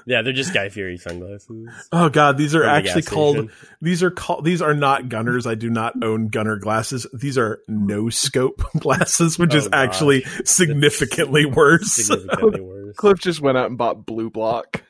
yeah, 0.06 0.20
they're 0.22 0.32
just 0.34 0.52
Guy 0.52 0.68
Fieri 0.68 0.98
sunglasses. 0.98 1.68
Oh 1.90 2.08
god, 2.10 2.36
these 2.36 2.54
are 2.54 2.60
From 2.62 2.68
the 2.68 2.74
actually 2.76 3.02
called. 3.02 3.36
station. 3.36 3.50
These 3.80 4.02
are 4.02 4.10
called. 4.10 4.44
These 4.44 4.60
are 4.62 4.74
not 4.74 5.04
Gunnars. 5.04 5.46
I 5.46 5.54
do 5.54 5.70
not 5.70 5.94
own 6.04 6.28
Gunnar 6.28 6.56
glasses. 6.58 7.06
These 7.14 7.38
are 7.38 7.60
no 7.66 8.10
scope 8.10 8.62
glasses, 8.78 9.38
which 9.38 9.54
Oh, 9.54 9.58
is 9.58 9.68
gosh. 9.68 9.88
actually 9.88 10.24
significantly 10.44 11.46
worse. 11.46 11.92
Significantly 11.92 12.60
worse. 12.60 12.96
Cliff 12.96 13.18
just 13.20 13.40
went 13.40 13.56
out 13.58 13.68
and 13.70 13.78
bought 13.78 14.04
Blue 14.06 14.30
Block. 14.30 14.82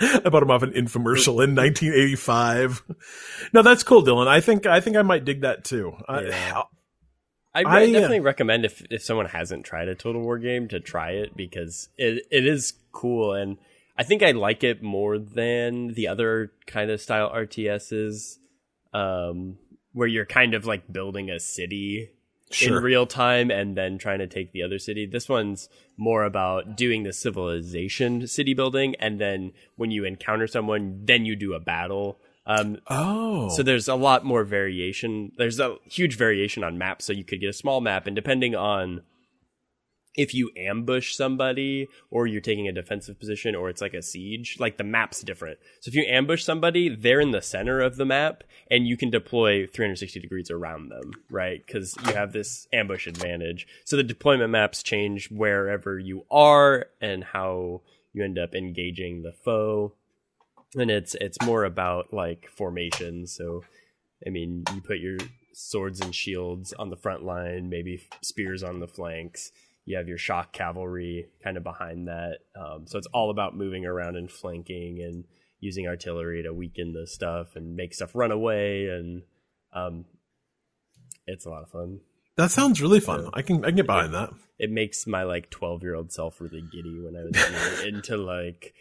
I 0.24 0.28
bought 0.30 0.40
them 0.40 0.50
off 0.50 0.62
an 0.62 0.72
infomercial 0.72 1.42
in 1.44 1.54
1985. 1.54 2.82
No, 3.52 3.62
that's 3.62 3.82
cool, 3.82 4.02
Dylan. 4.02 4.26
I 4.28 4.40
think 4.40 4.66
I 4.66 4.80
think 4.80 4.96
I 4.96 5.02
might 5.02 5.24
dig 5.24 5.42
that 5.42 5.64
too. 5.64 5.94
I- 6.08 6.22
Yeah. 6.22 6.62
I, 7.52 7.62
I, 7.62 7.82
uh, 7.82 7.86
definitely 7.86 8.20
recommend 8.20 8.64
if 8.64 8.80
if 8.90 9.02
someone 9.02 9.26
hasn't 9.26 9.64
tried 9.66 9.88
a 9.88 9.96
Total 9.96 10.22
War 10.22 10.38
game 10.38 10.68
to 10.68 10.78
try 10.78 11.10
it 11.12 11.36
because 11.36 11.88
it 11.98 12.24
it 12.30 12.46
is 12.46 12.74
cool 12.92 13.32
and 13.34 13.58
I 13.98 14.04
think 14.04 14.22
I 14.22 14.30
like 14.30 14.62
it 14.62 14.82
more 14.84 15.18
than 15.18 15.88
the 15.94 16.06
other 16.08 16.52
kind 16.66 16.90
of 16.92 17.00
style 17.02 17.28
RTSs, 17.30 18.36
um, 18.94 19.58
where 19.92 20.06
you're 20.08 20.24
kind 20.26 20.54
of 20.54 20.64
like 20.64 20.90
building 20.90 21.28
a 21.28 21.38
city 21.40 22.10
sure. 22.50 22.78
in 22.78 22.82
real 22.82 23.06
time 23.06 23.50
and 23.50 23.76
then 23.76 23.98
trying 23.98 24.18
to 24.18 24.26
take 24.26 24.52
the 24.52 24.62
other 24.62 24.78
city. 24.78 25.06
This 25.06 25.28
one's 25.28 25.68
more 25.96 26.24
about 26.24 26.76
doing 26.76 27.02
the 27.02 27.12
civilization 27.12 28.26
city 28.26 28.54
building, 28.54 28.94
and 28.98 29.20
then 29.20 29.52
when 29.76 29.90
you 29.90 30.04
encounter 30.04 30.46
someone, 30.46 31.00
then 31.04 31.24
you 31.24 31.36
do 31.36 31.54
a 31.54 31.60
battle. 31.60 32.20
Um, 32.46 32.78
oh, 32.88 33.48
so 33.50 33.62
there's 33.62 33.88
a 33.88 33.94
lot 33.94 34.24
more 34.24 34.44
variation. 34.44 35.32
There's 35.36 35.60
a 35.60 35.76
huge 35.84 36.16
variation 36.16 36.64
on 36.64 36.78
maps, 36.78 37.04
so 37.04 37.12
you 37.12 37.24
could 37.24 37.40
get 37.40 37.50
a 37.50 37.54
small 37.54 37.80
map, 37.80 38.06
and 38.06 38.16
depending 38.16 38.54
on 38.54 39.02
if 40.16 40.34
you 40.34 40.50
ambush 40.56 41.14
somebody 41.14 41.88
or 42.10 42.26
you're 42.26 42.40
taking 42.40 42.68
a 42.68 42.72
defensive 42.72 43.18
position 43.18 43.54
or 43.54 43.68
it's 43.68 43.80
like 43.80 43.94
a 43.94 44.02
siege, 44.02 44.56
like 44.58 44.76
the 44.76 44.84
map's 44.84 45.22
different. 45.22 45.58
So 45.80 45.88
if 45.88 45.94
you 45.94 46.04
ambush 46.08 46.44
somebody, 46.44 46.88
they're 46.88 47.20
in 47.20 47.30
the 47.30 47.42
center 47.42 47.80
of 47.80 47.96
the 47.96 48.04
map 48.04 48.42
and 48.70 48.86
you 48.86 48.96
can 48.96 49.10
deploy 49.10 49.66
360 49.66 50.20
degrees 50.20 50.50
around 50.50 50.88
them, 50.88 51.12
right? 51.30 51.64
Because 51.64 51.96
you 52.06 52.14
have 52.14 52.32
this 52.32 52.66
ambush 52.72 53.06
advantage. 53.06 53.66
So 53.84 53.96
the 53.96 54.02
deployment 54.02 54.50
maps 54.50 54.82
change 54.82 55.30
wherever 55.30 55.98
you 55.98 56.24
are 56.30 56.86
and 57.00 57.22
how 57.22 57.82
you 58.12 58.24
end 58.24 58.38
up 58.38 58.54
engaging 58.54 59.22
the 59.22 59.32
foe 59.32 59.92
and 60.76 60.90
it's 60.90 61.14
it's 61.20 61.38
more 61.44 61.64
about 61.64 62.12
like 62.12 62.48
formation 62.48 63.26
so 63.26 63.62
i 64.26 64.30
mean 64.30 64.64
you 64.74 64.80
put 64.80 64.98
your 64.98 65.18
swords 65.52 66.00
and 66.00 66.14
shields 66.14 66.72
on 66.74 66.90
the 66.90 66.96
front 66.96 67.24
line 67.24 67.68
maybe 67.68 68.02
spears 68.22 68.62
on 68.62 68.80
the 68.80 68.86
flanks 68.86 69.50
you 69.84 69.96
have 69.96 70.08
your 70.08 70.18
shock 70.18 70.52
cavalry 70.52 71.26
kind 71.42 71.56
of 71.56 71.62
behind 71.62 72.08
that 72.08 72.38
um, 72.54 72.86
so 72.86 72.98
it's 72.98 73.08
all 73.08 73.30
about 73.30 73.56
moving 73.56 73.84
around 73.86 74.16
and 74.16 74.30
flanking 74.30 75.00
and 75.02 75.24
using 75.60 75.86
artillery 75.86 76.42
to 76.42 76.52
weaken 76.54 76.92
the 76.92 77.06
stuff 77.06 77.56
and 77.56 77.76
make 77.76 77.92
stuff 77.94 78.14
run 78.14 78.30
away 78.32 78.86
and 78.88 79.22
um, 79.72 80.04
it's 81.26 81.44
a 81.46 81.50
lot 81.50 81.62
of 81.62 81.70
fun 81.70 82.00
that 82.36 82.50
sounds 82.50 82.80
really 82.80 83.00
fun. 83.00 83.28
I 83.34 83.42
can 83.42 83.62
I 83.64 83.68
can 83.68 83.76
get 83.76 83.86
behind 83.86 84.14
that. 84.14 84.30
it 84.58 84.70
makes 84.70 85.06
my 85.06 85.24
like 85.24 85.50
12 85.50 85.82
year 85.82 85.94
old 85.94 86.10
self 86.12 86.40
really 86.40 86.62
giddy 86.72 86.98
when 87.00 87.14
i 87.16 87.24
was 87.24 87.82
into 87.84 88.16
like 88.16 88.72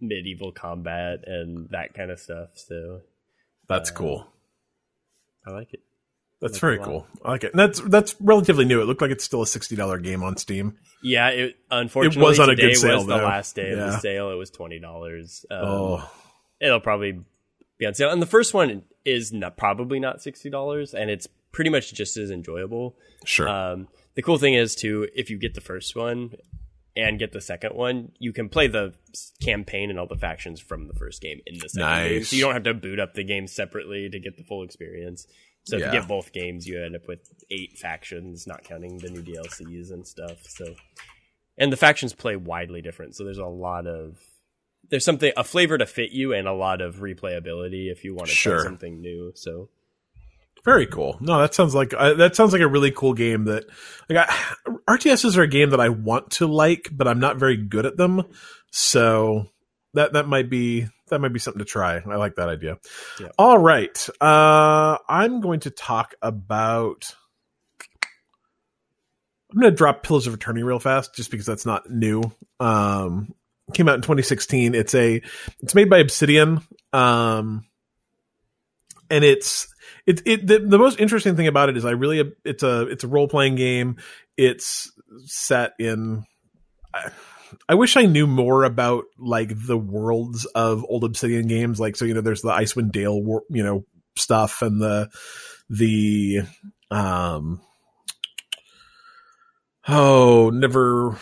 medieval 0.00 0.50
combat 0.52 1.20
and 1.26 1.68
that 1.70 1.94
kind 1.94 2.10
of 2.10 2.18
stuff 2.18 2.50
so 2.54 3.00
That's 3.68 3.90
Uh, 3.90 3.94
cool. 3.94 4.26
i 5.46 5.50
like 5.50 5.74
it 5.74 5.80
That's 6.40 6.58
very 6.58 6.78
cool. 6.78 7.06
I 7.24 7.32
like 7.32 7.44
it. 7.44 7.52
And 7.52 7.58
that's 7.58 7.80
that's 7.80 8.14
relatively 8.20 8.64
new. 8.64 8.80
It 8.80 8.84
looked 8.84 9.02
like 9.02 9.10
it's 9.10 9.24
still 9.24 9.42
a 9.42 9.46
sixty 9.46 9.74
dollar 9.76 9.98
game 9.98 10.22
on 10.22 10.36
Steam. 10.36 10.78
yeah 11.02 11.28
it 11.28 11.56
unfortunately 11.70 12.22
it 12.22 12.24
was 12.24 12.40
on 12.40 12.50
a 12.50 12.54
good 12.56 12.76
sale, 12.76 12.98
was 12.98 13.06
the 13.06 13.16
though. 13.18 13.24
last 13.24 13.56
day 13.56 13.70
of 13.70 13.78
the 13.78 13.98
sale 13.98 14.30
it 14.30 14.34
was 14.34 14.50
$20 14.50 15.44
um, 15.50 15.64
oh, 15.64 16.10
it'll 16.60 16.80
probably 16.80 17.20
be 17.78 17.86
on 17.86 17.94
sale 17.94 18.10
and 18.10 18.20
the 18.20 18.26
first 18.26 18.52
one 18.52 18.82
is 19.04 19.32
not 19.32 19.56
probably 19.56 20.00
not 20.00 20.18
$60 20.18 20.94
and 20.94 21.10
it's 21.10 21.28
pretty 21.52 21.70
much 21.70 21.94
just 21.94 22.16
as 22.16 22.30
enjoyable 22.30 22.96
sure. 23.24 23.48
Um, 23.48 23.88
the 24.14 24.22
cool 24.22 24.38
thing 24.38 24.54
is 24.54 24.74
too, 24.74 25.08
if 25.14 25.30
you 25.30 25.38
get 25.38 25.54
the 25.54 25.60
first 25.60 25.94
one 25.94 26.34
and 26.96 27.20
get 27.20 27.30
the 27.30 27.40
second 27.40 27.76
one, 27.76 28.10
you 28.18 28.32
can 28.32 28.48
play 28.48 28.66
the 28.66 28.92
campaign 29.40 29.90
and 29.90 29.98
all 30.00 30.08
the 30.08 30.16
factions 30.16 30.58
from 30.60 30.88
the 30.88 30.94
first 30.94 31.22
game 31.22 31.38
in 31.46 31.58
the 31.58 31.68
second 31.68 31.88
game. 31.88 32.12
Nice. 32.18 32.30
So 32.30 32.36
you 32.36 32.42
don't 32.42 32.54
have 32.54 32.64
to 32.64 32.74
boot 32.74 32.98
up 32.98 33.14
the 33.14 33.22
game 33.22 33.46
separately 33.46 34.08
to 34.10 34.18
get 34.18 34.36
the 34.36 34.42
full 34.42 34.64
experience. 34.64 35.28
So 35.68 35.76
if 35.76 35.82
Yeah. 35.82 35.92
you 35.92 36.00
get 36.00 36.08
both 36.08 36.32
games, 36.32 36.66
you 36.66 36.82
end 36.82 36.96
up 36.96 37.06
with 37.06 37.20
eight 37.50 37.78
factions, 37.78 38.46
not 38.46 38.64
counting 38.64 38.96
the 38.98 39.10
new 39.10 39.22
DLCs 39.22 39.90
and 39.92 40.06
stuff. 40.06 40.38
So, 40.48 40.74
and 41.58 41.70
the 41.72 41.76
factions 41.76 42.14
play 42.14 42.36
widely 42.36 42.80
different. 42.80 43.14
So 43.16 43.24
there's 43.24 43.36
a 43.38 43.44
lot 43.46 43.86
of 43.86 44.18
there's 44.90 45.04
something 45.04 45.30
a 45.36 45.44
flavor 45.44 45.76
to 45.76 45.84
fit 45.84 46.12
you 46.12 46.32
and 46.32 46.48
a 46.48 46.52
lot 46.54 46.80
of 46.80 46.96
replayability 47.00 47.90
if 47.92 48.04
you 48.04 48.14
want 48.14 48.28
to 48.28 48.34
Sure. 48.34 48.56
try 48.56 48.64
something 48.64 49.00
new. 49.02 49.32
So 49.34 49.68
Very 50.64 50.86
cool. 50.86 51.18
No, 51.20 51.38
that 51.40 51.52
sounds 51.54 51.74
like 51.74 51.92
uh, 51.92 52.14
that 52.14 52.34
sounds 52.34 52.52
like 52.52 52.62
a 52.62 52.66
really 52.68 52.90
cool 52.90 53.12
game. 53.12 53.44
That 53.44 53.64
like 54.08 54.26
I, 54.28 54.74
RTSs 54.88 55.36
are 55.36 55.42
a 55.42 55.46
game 55.48 55.70
that 55.70 55.80
I 55.80 55.90
want 55.90 56.30
to 56.32 56.46
like, 56.46 56.88
but 56.90 57.06
I'm 57.06 57.20
not 57.20 57.36
very 57.36 57.56
good 57.58 57.84
at 57.86 57.96
them. 57.98 58.22
So 58.70 59.50
that 59.94 60.14
that 60.14 60.26
might 60.28 60.48
be 60.48 60.88
that 61.08 61.20
might 61.20 61.32
be 61.32 61.38
something 61.38 61.58
to 61.58 61.64
try. 61.64 61.96
I 61.96 62.16
like 62.16 62.36
that 62.36 62.48
idea. 62.48 62.78
Yeah. 63.20 63.28
All 63.38 63.58
right, 63.58 64.08
uh, 64.20 64.98
I'm 65.08 65.40
going 65.40 65.60
to 65.60 65.70
talk 65.70 66.14
about. 66.22 67.14
I'm 69.50 69.60
going 69.60 69.72
to 69.72 69.76
drop 69.76 70.02
Pillars 70.02 70.26
of 70.26 70.34
Eternity 70.34 70.62
real 70.62 70.78
fast, 70.78 71.14
just 71.14 71.30
because 71.30 71.46
that's 71.46 71.64
not 71.64 71.90
new. 71.90 72.22
Um, 72.60 73.34
came 73.72 73.88
out 73.88 73.94
in 73.94 74.02
2016. 74.02 74.74
It's 74.74 74.94
a 74.94 75.22
it's 75.60 75.74
made 75.74 75.90
by 75.90 75.98
Obsidian. 75.98 76.60
Um, 76.92 77.64
and 79.10 79.24
it's 79.24 79.68
it, 80.06 80.22
it 80.26 80.46
the, 80.46 80.58
the 80.58 80.78
most 80.78 81.00
interesting 81.00 81.36
thing 81.36 81.46
about 81.46 81.68
it 81.68 81.76
is 81.76 81.84
I 81.84 81.92
really 81.92 82.32
it's 82.44 82.62
a 82.62 82.82
it's 82.88 83.04
a 83.04 83.08
role 83.08 83.28
playing 83.28 83.56
game. 83.56 83.96
It's 84.36 84.92
set 85.24 85.72
in. 85.78 86.24
I, 86.94 87.10
I 87.68 87.74
wish 87.74 87.96
I 87.96 88.06
knew 88.06 88.26
more 88.26 88.64
about 88.64 89.04
like 89.18 89.50
the 89.54 89.78
worlds 89.78 90.44
of 90.46 90.84
old 90.88 91.04
Obsidian 91.04 91.46
games. 91.46 91.80
Like 91.80 91.96
so, 91.96 92.04
you 92.04 92.14
know, 92.14 92.20
there's 92.20 92.42
the 92.42 92.50
Icewind 92.50 92.92
Dale, 92.92 93.42
you 93.50 93.62
know, 93.62 93.84
stuff 94.16 94.62
and 94.62 94.80
the 94.80 95.08
the 95.70 96.40
um 96.90 97.60
oh 99.86 100.50
never 100.50 101.18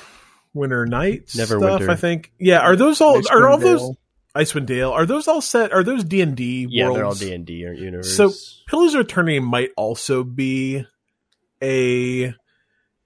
winter 0.54 0.86
night 0.86 1.28
stuff. 1.28 1.48
Neverwinter. 1.48 1.88
I 1.88 1.96
think 1.96 2.32
yeah. 2.38 2.60
Are 2.60 2.76
those 2.76 3.00
all? 3.00 3.20
Icewind 3.20 3.30
are 3.30 3.48
all 3.48 3.58
those 3.58 3.80
Dale. 3.80 3.96
Icewind 4.36 4.66
Dale? 4.66 4.90
Are 4.90 5.06
those 5.06 5.28
all 5.28 5.40
set? 5.40 5.72
Are 5.72 5.82
those 5.82 6.04
D 6.04 6.20
and 6.20 6.36
D? 6.36 6.66
Yeah, 6.68 6.92
they're 6.92 7.04
all 7.04 7.14
D 7.14 7.32
and 7.32 7.46
D 7.46 7.54
universe. 7.54 8.16
So 8.16 8.32
Pillars 8.68 8.94
of 8.94 9.00
Eternity 9.00 9.40
might 9.40 9.70
also 9.76 10.24
be 10.24 10.84
a 11.62 12.34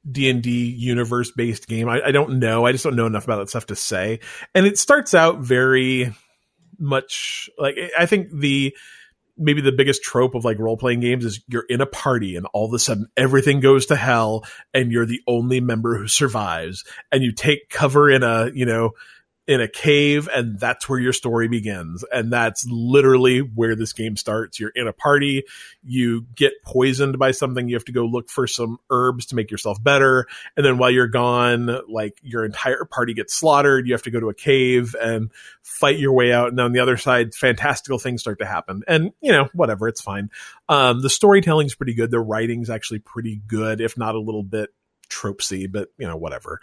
D&D 0.08 0.76
universe 0.78 1.30
based 1.30 1.68
game. 1.68 1.88
I, 1.88 2.00
I 2.06 2.10
don't 2.10 2.38
know. 2.38 2.64
I 2.64 2.72
just 2.72 2.84
don't 2.84 2.96
know 2.96 3.06
enough 3.06 3.24
about 3.24 3.38
that 3.38 3.50
stuff 3.50 3.66
to 3.66 3.76
say. 3.76 4.20
And 4.54 4.66
it 4.66 4.78
starts 4.78 5.14
out 5.14 5.40
very 5.40 6.14
much 6.78 7.50
like 7.58 7.76
I 7.98 8.06
think 8.06 8.28
the 8.32 8.74
maybe 9.36 9.62
the 9.62 9.72
biggest 9.72 10.02
trope 10.02 10.34
of 10.34 10.44
like 10.44 10.58
role 10.58 10.76
playing 10.76 11.00
games 11.00 11.24
is 11.24 11.40
you're 11.48 11.64
in 11.68 11.80
a 11.80 11.86
party 11.86 12.36
and 12.36 12.46
all 12.52 12.66
of 12.66 12.74
a 12.74 12.78
sudden 12.78 13.06
everything 13.16 13.60
goes 13.60 13.86
to 13.86 13.96
hell 13.96 14.44
and 14.74 14.92
you're 14.92 15.06
the 15.06 15.20
only 15.26 15.60
member 15.60 15.96
who 15.96 16.08
survives 16.08 16.84
and 17.10 17.22
you 17.22 17.32
take 17.32 17.68
cover 17.70 18.10
in 18.10 18.22
a, 18.22 18.50
you 18.54 18.66
know, 18.66 18.90
in 19.50 19.60
a 19.60 19.66
cave 19.66 20.28
and 20.32 20.60
that's 20.60 20.88
where 20.88 21.00
your 21.00 21.12
story 21.12 21.48
begins. 21.48 22.04
And 22.12 22.32
that's 22.32 22.64
literally 22.70 23.40
where 23.40 23.74
this 23.74 23.92
game 23.92 24.16
starts. 24.16 24.60
You're 24.60 24.70
in 24.76 24.86
a 24.86 24.92
party. 24.92 25.42
You 25.82 26.24
get 26.36 26.52
poisoned 26.64 27.18
by 27.18 27.32
something. 27.32 27.68
You 27.68 27.74
have 27.74 27.84
to 27.86 27.92
go 27.92 28.04
look 28.04 28.30
for 28.30 28.46
some 28.46 28.78
herbs 28.90 29.26
to 29.26 29.34
make 29.34 29.50
yourself 29.50 29.82
better. 29.82 30.28
And 30.56 30.64
then 30.64 30.78
while 30.78 30.92
you're 30.92 31.08
gone 31.08 31.80
like 31.88 32.16
your 32.22 32.44
entire 32.44 32.84
party 32.84 33.12
gets 33.12 33.34
slaughtered. 33.34 33.88
You 33.88 33.94
have 33.94 34.04
to 34.04 34.12
go 34.12 34.20
to 34.20 34.28
a 34.28 34.34
cave 34.34 34.94
and 35.02 35.32
fight 35.64 35.98
your 35.98 36.12
way 36.12 36.32
out. 36.32 36.50
And 36.50 36.60
on 36.60 36.70
the 36.70 36.78
other 36.78 36.96
side 36.96 37.34
fantastical 37.34 37.98
things 37.98 38.20
start 38.20 38.38
to 38.38 38.46
happen. 38.46 38.84
And 38.86 39.10
you 39.20 39.32
know 39.32 39.48
whatever. 39.52 39.88
It's 39.88 40.00
fine. 40.00 40.30
Um 40.68 41.02
the 41.02 41.10
storytelling's 41.10 41.74
pretty 41.74 41.94
good. 41.94 42.12
The 42.12 42.20
writing's 42.20 42.70
actually 42.70 43.00
pretty 43.00 43.42
good 43.48 43.80
if 43.80 43.98
not 43.98 44.14
a 44.14 44.20
little 44.20 44.44
bit 44.44 44.70
tropesy, 45.10 45.70
but 45.70 45.88
you 45.98 46.06
know, 46.06 46.16
whatever. 46.16 46.60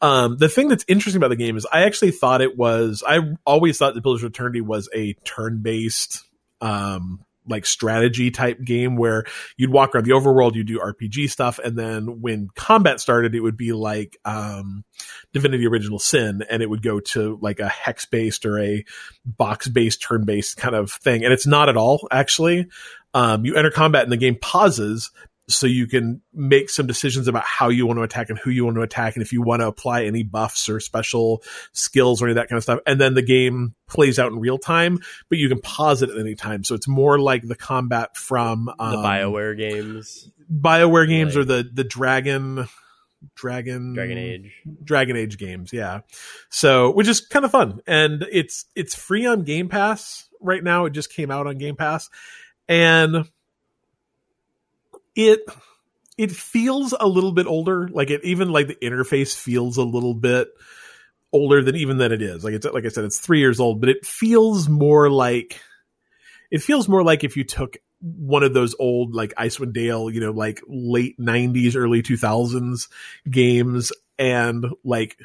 Um, 0.00 0.36
the 0.38 0.48
thing 0.48 0.68
that's 0.68 0.84
interesting 0.88 1.18
about 1.18 1.28
the 1.28 1.36
game 1.36 1.56
is 1.56 1.66
I 1.70 1.82
actually 1.82 2.12
thought 2.12 2.40
it 2.40 2.56
was, 2.56 3.02
I 3.06 3.20
always 3.44 3.78
thought 3.78 3.94
the 3.94 4.02
Pillars 4.02 4.22
of 4.22 4.30
Eternity 4.30 4.60
was 4.60 4.88
a 4.94 5.14
turn 5.24 5.60
based, 5.60 6.24
um, 6.60 7.24
like 7.48 7.64
strategy 7.64 8.30
type 8.30 8.62
game 8.62 8.96
where 8.96 9.24
you'd 9.56 9.70
walk 9.70 9.94
around 9.94 10.04
the 10.04 10.12
overworld, 10.12 10.54
you 10.54 10.64
do 10.64 10.78
RPG 10.78 11.30
stuff, 11.30 11.58
and 11.58 11.78
then 11.78 12.20
when 12.20 12.48
combat 12.54 13.00
started, 13.00 13.34
it 13.34 13.40
would 13.40 13.56
be 13.56 13.72
like 13.72 14.18
um, 14.24 14.84
Divinity 15.32 15.66
Original 15.66 15.98
Sin, 15.98 16.44
and 16.50 16.62
it 16.62 16.68
would 16.68 16.82
go 16.82 17.00
to 17.00 17.38
like 17.40 17.60
a 17.60 17.68
hex 17.68 18.04
based 18.04 18.44
or 18.44 18.58
a 18.58 18.84
box 19.24 19.66
based 19.66 20.02
turn 20.02 20.24
based 20.24 20.56
kind 20.58 20.74
of 20.74 20.92
thing. 20.92 21.24
And 21.24 21.32
it's 21.32 21.46
not 21.46 21.68
at 21.68 21.76
all 21.76 22.06
actually. 22.10 22.66
Um, 23.14 23.46
you 23.46 23.56
enter 23.56 23.70
combat 23.70 24.02
and 24.02 24.12
the 24.12 24.18
game 24.18 24.36
pauses 24.38 25.10
so 25.48 25.66
you 25.66 25.86
can 25.86 26.20
make 26.34 26.68
some 26.68 26.86
decisions 26.86 27.26
about 27.26 27.44
how 27.44 27.68
you 27.70 27.86
want 27.86 27.98
to 27.98 28.02
attack 28.02 28.28
and 28.28 28.38
who 28.38 28.50
you 28.50 28.64
want 28.64 28.76
to 28.76 28.82
attack 28.82 29.14
and 29.16 29.22
if 29.22 29.32
you 29.32 29.40
want 29.42 29.60
to 29.60 29.66
apply 29.66 30.04
any 30.04 30.22
buffs 30.22 30.68
or 30.68 30.78
special 30.78 31.42
skills 31.72 32.20
or 32.20 32.26
any 32.26 32.32
of 32.32 32.36
that 32.36 32.48
kind 32.48 32.58
of 32.58 32.62
stuff 32.62 32.80
and 32.86 33.00
then 33.00 33.14
the 33.14 33.22
game 33.22 33.74
plays 33.88 34.18
out 34.18 34.30
in 34.30 34.38
real 34.38 34.58
time 34.58 34.98
but 35.28 35.38
you 35.38 35.48
can 35.48 35.60
pause 35.60 36.02
it 36.02 36.10
at 36.10 36.18
any 36.18 36.34
time 36.34 36.62
so 36.64 36.74
it's 36.74 36.86
more 36.86 37.18
like 37.18 37.42
the 37.48 37.56
combat 37.56 38.14
from 38.16 38.68
um, 38.78 38.92
the 38.92 38.98
Bioware 38.98 39.56
games, 39.56 40.30
bioware 40.52 41.08
games 41.08 41.34
Like- 41.34 41.42
or 41.42 41.44
the 41.46 41.70
the 41.72 41.84
dragon 41.84 42.68
dragon 43.34 43.94
Dragon 43.94 44.18
Age. 44.18 44.52
Dragon 44.84 45.16
Age 45.16 45.38
games, 45.38 45.72
yeah. 45.72 46.00
So, 46.50 46.92
which 46.92 47.08
is 47.08 47.20
kind 47.20 47.44
of 47.44 47.50
fun, 47.50 47.80
and 47.86 48.24
it's 48.30 48.66
it's 48.76 48.94
free 48.94 49.26
on 49.26 49.42
Game 49.42 49.68
Pass 49.68 50.28
right 50.40 50.62
now. 50.62 50.84
It 50.84 50.90
just 50.90 51.12
came 51.12 51.30
out 51.30 51.46
on 51.46 51.58
Game 51.58 51.74
Pass, 51.76 52.08
and 52.68 53.28
it 55.18 55.40
it 56.16 56.30
feels 56.30 56.94
a 56.98 57.06
little 57.06 57.32
bit 57.32 57.46
older. 57.46 57.88
Like 57.88 58.10
it 58.10 58.24
even 58.24 58.50
like 58.50 58.68
the 58.68 58.76
interface 58.76 59.34
feels 59.34 59.76
a 59.76 59.82
little 59.82 60.14
bit 60.14 60.48
older 61.32 61.60
than 61.62 61.74
even 61.74 61.98
than 61.98 62.12
it 62.12 62.22
is. 62.22 62.44
Like 62.44 62.54
it's 62.54 62.64
like 62.64 62.86
I 62.86 62.88
said, 62.88 63.04
it's 63.04 63.18
three 63.18 63.40
years 63.40 63.58
old, 63.58 63.80
but 63.80 63.90
it 63.90 64.06
feels 64.06 64.68
more 64.68 65.10
like 65.10 65.60
it 66.52 66.62
feels 66.62 66.88
more 66.88 67.02
like 67.02 67.24
if 67.24 67.36
you 67.36 67.42
took 67.42 67.78
one 68.00 68.44
of 68.44 68.54
those 68.54 68.76
old 68.78 69.12
like 69.12 69.34
Icewind 69.34 69.72
Dale, 69.72 70.08
you 70.08 70.20
know, 70.20 70.30
like 70.30 70.62
late 70.68 71.18
'90s, 71.18 71.74
early 71.74 72.00
2000s 72.00 72.88
games, 73.28 73.90
and 74.20 74.66
like 74.84 75.18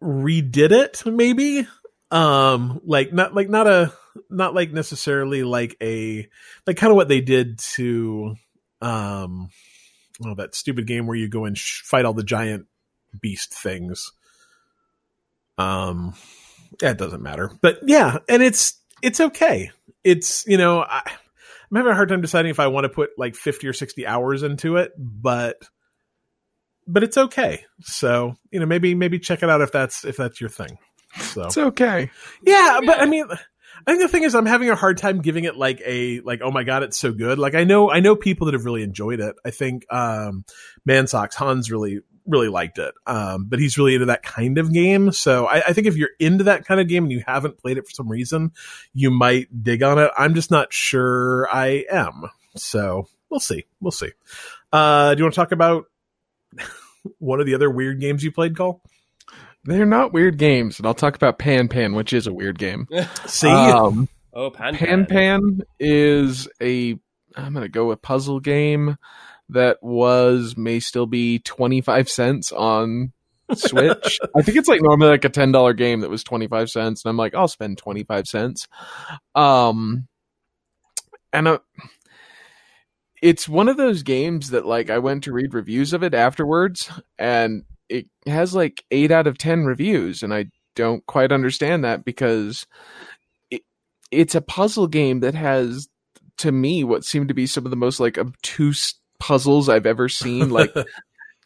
redid 0.00 0.70
it, 0.70 1.02
maybe. 1.04 1.66
Um, 2.10 2.80
like 2.84 3.12
not 3.12 3.34
like 3.34 3.50
not 3.50 3.66
a 3.66 3.92
not 4.30 4.54
like 4.54 4.72
necessarily 4.72 5.42
like 5.42 5.76
a 5.82 6.28
like 6.66 6.76
kind 6.76 6.90
of 6.90 6.96
what 6.96 7.08
they 7.08 7.20
did 7.20 7.58
to 7.58 8.34
um 8.80 9.50
oh 10.24 10.34
that 10.34 10.54
stupid 10.54 10.86
game 10.86 11.06
where 11.06 11.16
you 11.16 11.28
go 11.28 11.44
and 11.44 11.56
sh- 11.56 11.82
fight 11.82 12.04
all 12.04 12.14
the 12.14 12.22
giant 12.22 12.66
beast 13.20 13.52
things. 13.52 14.12
Um 15.56 16.14
yeah 16.80 16.90
it 16.90 16.98
doesn't 16.98 17.22
matter. 17.22 17.50
But 17.60 17.80
yeah 17.84 18.18
and 18.28 18.42
it's 18.42 18.78
it's 19.02 19.20
okay. 19.20 19.70
It's 20.04 20.46
you 20.46 20.56
know 20.56 20.80
I, 20.80 21.02
i'm 21.70 21.76
having 21.76 21.92
a 21.92 21.94
hard 21.94 22.08
time 22.08 22.22
deciding 22.22 22.50
if 22.50 22.60
i 22.60 22.68
want 22.68 22.84
to 22.84 22.88
put 22.88 23.10
like 23.18 23.34
50 23.34 23.68
or 23.68 23.74
60 23.74 24.06
hours 24.06 24.42
into 24.42 24.76
it 24.76 24.92
but 24.96 25.62
but 26.86 27.02
it's 27.02 27.18
okay. 27.18 27.64
So 27.82 28.36
you 28.50 28.60
know 28.60 28.66
maybe 28.66 28.94
maybe 28.94 29.18
check 29.18 29.42
it 29.42 29.50
out 29.50 29.60
if 29.60 29.72
that's 29.72 30.04
if 30.04 30.16
that's 30.16 30.40
your 30.40 30.50
thing 30.50 30.78
so 31.20 31.46
It's 31.46 31.58
okay. 31.58 32.10
yeah, 32.44 32.80
but 32.84 33.00
I 33.00 33.06
mean, 33.06 33.26
I 33.30 33.92
think 33.92 34.02
the 34.02 34.08
thing 34.08 34.22
is, 34.22 34.34
I'm 34.34 34.46
having 34.46 34.70
a 34.70 34.74
hard 34.74 34.98
time 34.98 35.20
giving 35.20 35.44
it 35.44 35.56
like 35.56 35.80
a 35.84 36.20
like, 36.20 36.40
oh 36.42 36.50
my 36.50 36.64
god, 36.64 36.82
it's 36.82 36.98
so 36.98 37.12
good. 37.12 37.38
Like 37.38 37.54
I 37.54 37.64
know, 37.64 37.90
I 37.90 38.00
know 38.00 38.16
people 38.16 38.46
that 38.46 38.54
have 38.54 38.64
really 38.64 38.82
enjoyed 38.82 39.20
it. 39.20 39.36
I 39.44 39.50
think 39.50 39.86
um, 39.92 40.44
Mansox 40.86 41.34
Hans 41.34 41.70
really 41.70 42.00
really 42.26 42.48
liked 42.48 42.78
it, 42.78 42.94
um, 43.06 43.46
but 43.48 43.58
he's 43.58 43.78
really 43.78 43.94
into 43.94 44.06
that 44.06 44.22
kind 44.22 44.58
of 44.58 44.72
game. 44.72 45.12
So 45.12 45.46
I, 45.46 45.68
I 45.68 45.72
think 45.72 45.86
if 45.86 45.96
you're 45.96 46.10
into 46.18 46.44
that 46.44 46.66
kind 46.66 46.80
of 46.80 46.88
game 46.88 47.04
and 47.04 47.12
you 47.12 47.22
haven't 47.26 47.58
played 47.58 47.78
it 47.78 47.86
for 47.86 47.92
some 47.92 48.08
reason, 48.08 48.52
you 48.92 49.10
might 49.10 49.48
dig 49.62 49.82
on 49.82 49.98
it. 49.98 50.10
I'm 50.16 50.34
just 50.34 50.50
not 50.50 50.72
sure 50.72 51.48
I 51.50 51.86
am. 51.90 52.24
So 52.56 53.08
we'll 53.30 53.40
see. 53.40 53.64
We'll 53.80 53.92
see. 53.92 54.10
Uh, 54.72 55.14
do 55.14 55.18
you 55.20 55.24
want 55.24 55.34
to 55.34 55.40
talk 55.40 55.52
about 55.52 55.86
one 57.18 57.40
of 57.40 57.46
the 57.46 57.54
other 57.54 57.70
weird 57.70 58.00
games 58.00 58.22
you 58.22 58.32
played, 58.32 58.56
Cole? 58.56 58.82
They're 59.68 59.84
not 59.84 60.14
weird 60.14 60.38
games, 60.38 60.78
and 60.78 60.86
I'll 60.86 60.94
talk 60.94 61.14
about 61.14 61.38
Pan 61.38 61.68
Pan, 61.68 61.94
which 61.94 62.14
is 62.14 62.26
a 62.26 62.32
weird 62.32 62.58
game. 62.58 62.88
See, 63.26 63.48
Um, 63.48 64.08
Oh, 64.32 64.50
Pan 64.50 64.76
Pan 64.76 65.04
Pan 65.04 65.60
is 65.78 66.48
a 66.62 66.92
I'm 67.36 67.54
gonna 67.54 67.68
go 67.68 67.88
with 67.88 68.00
puzzle 68.00 68.40
game 68.40 68.96
that 69.50 69.82
was 69.82 70.56
may 70.56 70.80
still 70.80 71.06
be 71.06 71.40
twenty 71.40 71.80
five 71.80 72.08
cents 72.08 72.50
on 72.50 73.12
Switch. 73.54 74.18
I 74.36 74.42
think 74.42 74.56
it's 74.56 74.68
like 74.68 74.80
normally 74.80 75.10
like 75.10 75.24
a 75.24 75.28
ten 75.28 75.52
dollar 75.52 75.72
game 75.74 76.00
that 76.00 76.10
was 76.10 76.24
twenty 76.24 76.46
five 76.46 76.68
cents, 76.70 77.04
and 77.04 77.10
I'm 77.10 77.16
like, 77.16 77.34
I'll 77.34 77.48
spend 77.48 77.78
twenty 77.78 78.04
five 78.04 78.26
cents. 78.26 78.68
Um, 79.34 80.06
and 81.32 81.48
uh, 81.48 81.58
it's 83.20 83.48
one 83.48 83.68
of 83.68 83.76
those 83.76 84.02
games 84.02 84.50
that 84.50 84.64
like 84.66 84.88
I 84.88 84.98
went 84.98 85.24
to 85.24 85.32
read 85.32 85.52
reviews 85.52 85.92
of 85.92 86.02
it 86.02 86.14
afterwards, 86.14 86.90
and 87.18 87.64
it 87.88 88.06
has 88.26 88.54
like 88.54 88.84
eight 88.90 89.10
out 89.10 89.26
of 89.26 89.38
ten 89.38 89.64
reviews, 89.64 90.22
and 90.22 90.32
I 90.32 90.46
don't 90.74 91.04
quite 91.06 91.32
understand 91.32 91.84
that 91.84 92.04
because 92.04 92.66
it, 93.50 93.62
it's 94.10 94.34
a 94.34 94.40
puzzle 94.40 94.86
game 94.86 95.20
that 95.20 95.34
has 95.34 95.88
to 96.38 96.52
me 96.52 96.84
what 96.84 97.04
seemed 97.04 97.28
to 97.28 97.34
be 97.34 97.46
some 97.46 97.64
of 97.64 97.70
the 97.70 97.76
most 97.76 98.00
like 98.00 98.16
obtuse 98.16 98.94
puzzles 99.18 99.68
I've 99.68 99.86
ever 99.86 100.08
seen. 100.08 100.50
Like 100.58 100.74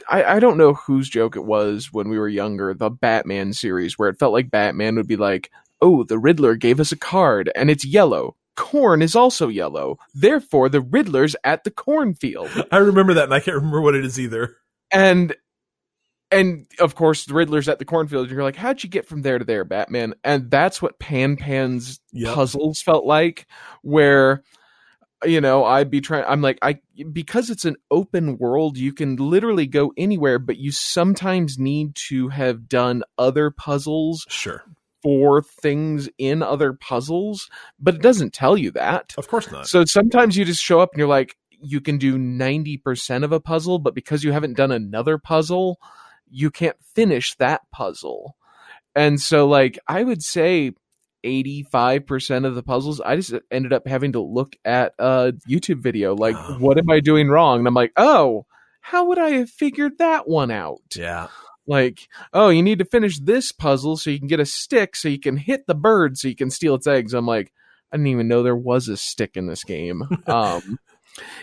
I, 0.09 0.25
I 0.25 0.41
don't 0.41 0.59
know 0.59 0.75
whose 0.75 1.09
joke 1.09 1.37
it 1.37 1.45
was 1.45 1.93
when 1.93 2.09
we 2.09 2.19
were 2.19 2.29
younger, 2.29 2.75
the 2.75 2.91
Batman 2.91 3.53
series, 3.53 3.99
where 3.99 4.09
it 4.09 4.19
felt 4.19 4.33
like 4.33 4.51
Batman 4.51 4.97
would 4.97 5.07
be 5.07 5.17
like, 5.17 5.51
Oh, 5.81 6.05
the 6.05 6.19
Riddler 6.19 6.55
gave 6.55 6.81
us 6.81 6.93
a 6.93 6.97
card 6.97 7.51
and 7.55 7.71
it's 7.71 7.85
yellow. 7.85 8.37
Corn 8.57 9.01
is 9.01 9.17
also 9.17 9.49
yellow. 9.49 9.99
Therefore, 10.15 10.69
the 10.69 10.81
Riddler's 10.81 11.35
at 11.45 11.65
the 11.65 11.71
cornfield. 11.71 12.51
I 12.71 12.79
remember 12.79 13.15
that, 13.15 13.25
and 13.25 13.35
I 13.35 13.41
can't 13.41 13.57
remember 13.57 13.81
what 13.81 13.95
it 13.95 14.05
is 14.05 14.21
either. 14.21 14.57
And 14.93 15.35
and 16.33 16.67
of 16.81 16.95
course 16.95 17.25
the 17.27 17.35
Riddler's 17.35 17.69
at 17.69 17.79
the 17.79 17.85
cornfield, 17.85 18.27
and 18.27 18.33
you're 18.35 18.43
like, 18.43 18.57
How'd 18.57 18.83
you 18.83 18.89
get 18.91 19.07
from 19.07 19.23
there 19.23 19.39
to 19.39 19.45
there, 19.45 19.65
Batman? 19.65 20.15
And 20.25 20.51
that's 20.51 20.81
what 20.83 20.99
Pan 20.99 21.37
Pan's 21.37 22.01
Yep. 22.13 22.35
puzzles 22.35 22.81
felt 22.83 23.05
like, 23.05 23.47
where 23.83 24.43
you 25.25 25.41
know, 25.41 25.65
I'd 25.65 25.91
be 25.91 26.01
trying 26.01 26.25
I'm 26.27 26.43
like, 26.43 26.59
I 26.63 26.81
because 27.13 27.49
it's 27.51 27.65
an 27.65 27.77
open 27.91 28.39
world, 28.39 28.77
you 28.77 28.93
can 28.93 29.17
literally 29.17 29.67
go 29.67 29.93
anywhere, 29.97 30.39
but 30.39 30.57
you 30.57 30.73
sometimes 30.73 31.59
need 31.59 31.95
to 32.09 32.29
have 32.29 32.69
done 32.69 33.03
other 33.19 33.51
puzzles 33.51 34.25
Sure. 34.29 34.65
for 35.03 35.43
things 35.43 36.09
in 36.19 36.43
other 36.43 36.73
puzzles, 36.73 37.49
but 37.79 37.95
it 37.95 38.03
doesn't 38.03 38.33
tell 38.33 38.57
you 38.57 38.71
that. 38.73 39.15
Of 39.17 39.29
course 39.29 39.51
not. 39.51 39.69
So 39.69 39.85
sometimes 39.85 40.37
you 40.37 40.45
just 40.45 40.63
show 40.63 40.81
up 40.81 40.91
and 40.93 40.99
you're 40.99 41.07
like, 41.09 41.37
you 41.65 41.81
can 41.81 41.99
do 41.99 42.19
90% 42.19 43.23
of 43.23 43.31
a 43.31 43.39
puzzle, 43.39 43.79
but 43.79 43.95
because 43.95 44.25
you 44.25 44.33
haven't 44.33 44.57
done 44.57 44.73
another 44.73 45.19
puzzle, 45.19 45.79
you 46.33 46.51
can't 46.51 46.77
finish 46.95 47.35
that 47.37 47.63
puzzle. 47.73 48.37
And 48.95 49.21
so, 49.21 49.47
like, 49.47 49.79
I 49.87 50.03
would 50.03 50.23
say 50.23 50.73
85% 51.25 52.47
of 52.47 52.55
the 52.55 52.63
puzzles, 52.63 53.01
I 53.01 53.17
just 53.17 53.35
ended 53.51 53.73
up 53.73 53.87
having 53.87 54.13
to 54.13 54.21
look 54.21 54.57
at 54.65 54.95
a 54.99 55.33
YouTube 55.49 55.81
video. 55.81 56.15
Like, 56.15 56.37
what 56.59 56.79
am 56.79 56.91
I 56.91 57.01
doing 57.01 57.29
wrong? 57.29 57.61
And 57.61 57.69
I'm 57.69 57.75
like, 57.75 57.93
oh, 57.97 58.47
how 58.81 59.07
would 59.07 59.19
I 59.19 59.31
have 59.31 59.51
figured 59.51 59.99
that 59.99 60.29
one 60.29 60.51
out? 60.51 60.83
yeah. 60.97 61.29
Like, 61.65 62.09
oh, 62.33 62.49
you 62.49 62.61
need 62.61 62.81
to 62.81 62.85
finish 62.85 63.21
this 63.21 63.53
puzzle 63.53 63.97
so 63.97 64.11
you 64.11 64.19
can 64.19 64.27
get 64.27 64.41
a 64.41 64.45
stick 64.45 64.97
so 64.97 65.09
you 65.09 65.21
can 65.21 65.37
hit 65.37 65.67
the 65.69 65.77
bird 65.77 66.19
so 66.19 66.27
you 66.27 66.35
can 66.35 66.51
steal 66.51 66.75
its 66.75 66.89
eggs. 66.89 67.15
I'm 67.15 67.25
like, 67.27 67.53
I 67.93 67.97
didn't 67.97 68.09
even 68.09 68.27
know 68.27 68.43
there 68.43 68.57
was 68.57 68.89
a 68.89 68.97
stick 68.97 69.37
in 69.37 69.47
this 69.47 69.65
game. 69.65 70.03
Um, 70.27 70.79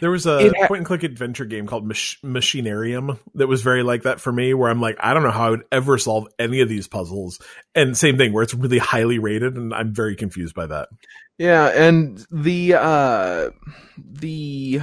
There 0.01 0.09
was 0.09 0.25
a 0.25 0.49
ha- 0.49 0.67
point 0.67 0.79
and 0.79 0.85
click 0.87 1.03
adventure 1.03 1.45
game 1.45 1.67
called 1.67 1.85
Mach- 1.85 2.19
Machinarium 2.23 3.19
that 3.35 3.47
was 3.47 3.61
very 3.61 3.83
like 3.83 4.03
that 4.03 4.19
for 4.19 4.31
me, 4.31 4.53
where 4.53 4.69
I'm 4.69 4.81
like, 4.81 4.97
I 4.99 5.13
don't 5.13 5.23
know 5.23 5.31
how 5.31 5.47
I 5.47 5.49
would 5.51 5.65
ever 5.71 5.97
solve 5.97 6.27
any 6.39 6.61
of 6.61 6.69
these 6.69 6.87
puzzles. 6.87 7.39
And 7.75 7.97
same 7.97 8.17
thing, 8.17 8.33
where 8.33 8.43
it's 8.43 8.53
really 8.53 8.79
highly 8.79 9.19
rated, 9.19 9.57
and 9.57 9.73
I'm 9.73 9.93
very 9.93 10.15
confused 10.15 10.55
by 10.55 10.67
that. 10.67 10.89
Yeah, 11.37 11.67
and 11.67 12.25
the 12.31 12.73
uh 12.75 13.49
the 13.97 14.81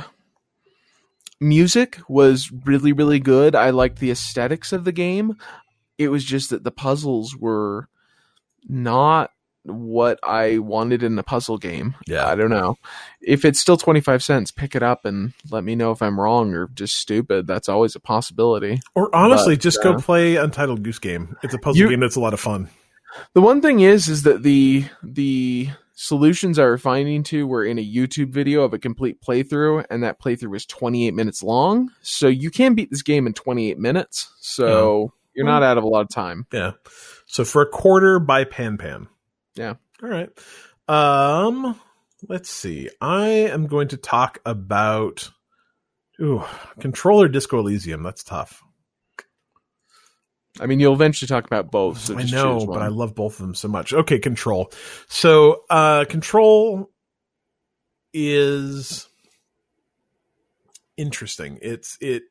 music 1.41 1.99
was 2.09 2.51
really 2.65 2.93
really 2.93 3.19
good. 3.19 3.55
I 3.55 3.71
liked 3.71 3.99
the 3.99 4.11
aesthetics 4.11 4.73
of 4.73 4.85
the 4.85 4.93
game. 4.93 5.37
It 5.99 6.09
was 6.09 6.25
just 6.25 6.51
that 6.51 6.65
the 6.65 6.71
puzzles 6.71 7.37
were 7.37 7.89
not 8.69 9.31
what 9.67 10.19
I 10.23 10.59
wanted 10.59 11.03
in 11.03 11.19
a 11.19 11.23
puzzle 11.23 11.59
game. 11.59 11.95
Yeah. 12.07 12.27
I 12.27 12.35
don't 12.35 12.51
know. 12.51 12.77
If 13.21 13.45
it's 13.45 13.59
still 13.61 13.77
25 13.77 14.23
cents, 14.23 14.51
pick 14.51 14.75
it 14.75 14.83
up 14.83 15.05
and 15.05 15.33
let 15.51 15.65
me 15.65 15.75
know 15.75 15.91
if 15.91 16.01
I'm 16.03 16.19
wrong 16.21 16.55
or 16.55 16.69
just 16.75 16.97
stupid. 16.97 17.47
That's 17.47 17.69
always 17.69 17.95
a 17.97 18.01
possibility. 18.01 18.81
Or 18.95 19.15
honestly, 19.15 19.57
But, 19.57 19.63
just 19.63 19.79
uh, 19.81 19.93
go 19.93 19.99
play 19.99 20.37
Untitled 20.37 20.83
Goose 20.83 20.99
Game. 20.99 21.37
It's 21.43 21.55
a 21.55 21.59
puzzle 21.59 21.79
You- 21.81 21.89
game 21.91 22.01
that's 22.01 22.17
a 22.17 22.21
lot 22.21 22.35
of 22.35 22.41
fun. 22.41 22.69
The 23.33 23.41
one 23.41 23.63
thing 23.63 23.81
is, 23.81 24.09
is 24.09 24.25
that 24.25 24.43
the 24.43 24.85
the 25.03 25.71
solutions 25.95 26.59
I 26.59 26.65
were 26.67 26.77
finding 26.77 27.23
to 27.25 27.47
were 27.47 27.65
in 27.65 27.79
a 27.79 27.83
YouTube 27.85 28.29
video 28.29 28.63
of 28.63 28.75
a 28.75 28.79
complete 28.79 29.23
playthrough, 29.23 29.87
and 29.89 30.03
that 30.03 30.21
playthrough 30.21 30.51
was 30.51 30.67
28 30.67 31.15
minutes 31.15 31.43
long. 31.43 31.91
So 32.03 32.29
you 32.29 32.51
can 32.51 32.75
beat 32.75 32.91
this 32.91 33.01
game 33.03 33.27
in 33.27 33.33
28 33.33 33.79
minutes. 33.79 34.31
So 34.41 35.13
you're 35.35 35.47
not 35.47 35.63
out 35.63 35.79
of 35.79 35.85
a 35.85 35.89
lot 35.89 36.03
of 36.03 36.11
time. 36.11 36.47
Yeah. 36.53 36.73
So 37.25 37.45
for 37.45 37.63
a 37.63 37.67
quarter 37.71 38.19
by 38.19 38.45
Pan 38.45 38.77
Pan. 38.77 39.09
Yeah. 39.57 39.75
All 40.03 40.09
right. 40.09 40.31
Um 40.89 41.81
let's 42.29 42.51
see. 42.51 42.89
I 43.01 43.27
am 43.27 43.67
going 43.67 43.89
to 43.89 43.97
talk 43.97 44.39
about 44.45 45.31
ooh, 46.21 46.45
controller 46.79 47.29
Disco 47.29 47.59
Elysium. 47.59 48.03
That's 48.03 48.23
tough. 48.23 48.63
I 50.59 50.67
mean, 50.67 50.81
you'll 50.81 50.95
eventually 50.95 51.29
talk 51.29 51.45
about 51.45 51.71
both. 51.71 51.99
So 51.99 52.19
I 52.19 52.23
know, 52.25 52.65
but. 52.67 52.81
I 52.81 52.89
love 52.89 53.15
both 53.15 53.35
of 53.35 53.41
them 53.41 53.55
so 53.55 53.69
much. 53.69 53.93
Okay, 53.93 54.19
control. 54.19 54.73
So 55.09 55.63
uh 55.69 56.05
control 56.07 56.91
is 58.13 59.09
interesting. 60.97 61.59
It's 61.63 61.99
it 62.01 62.23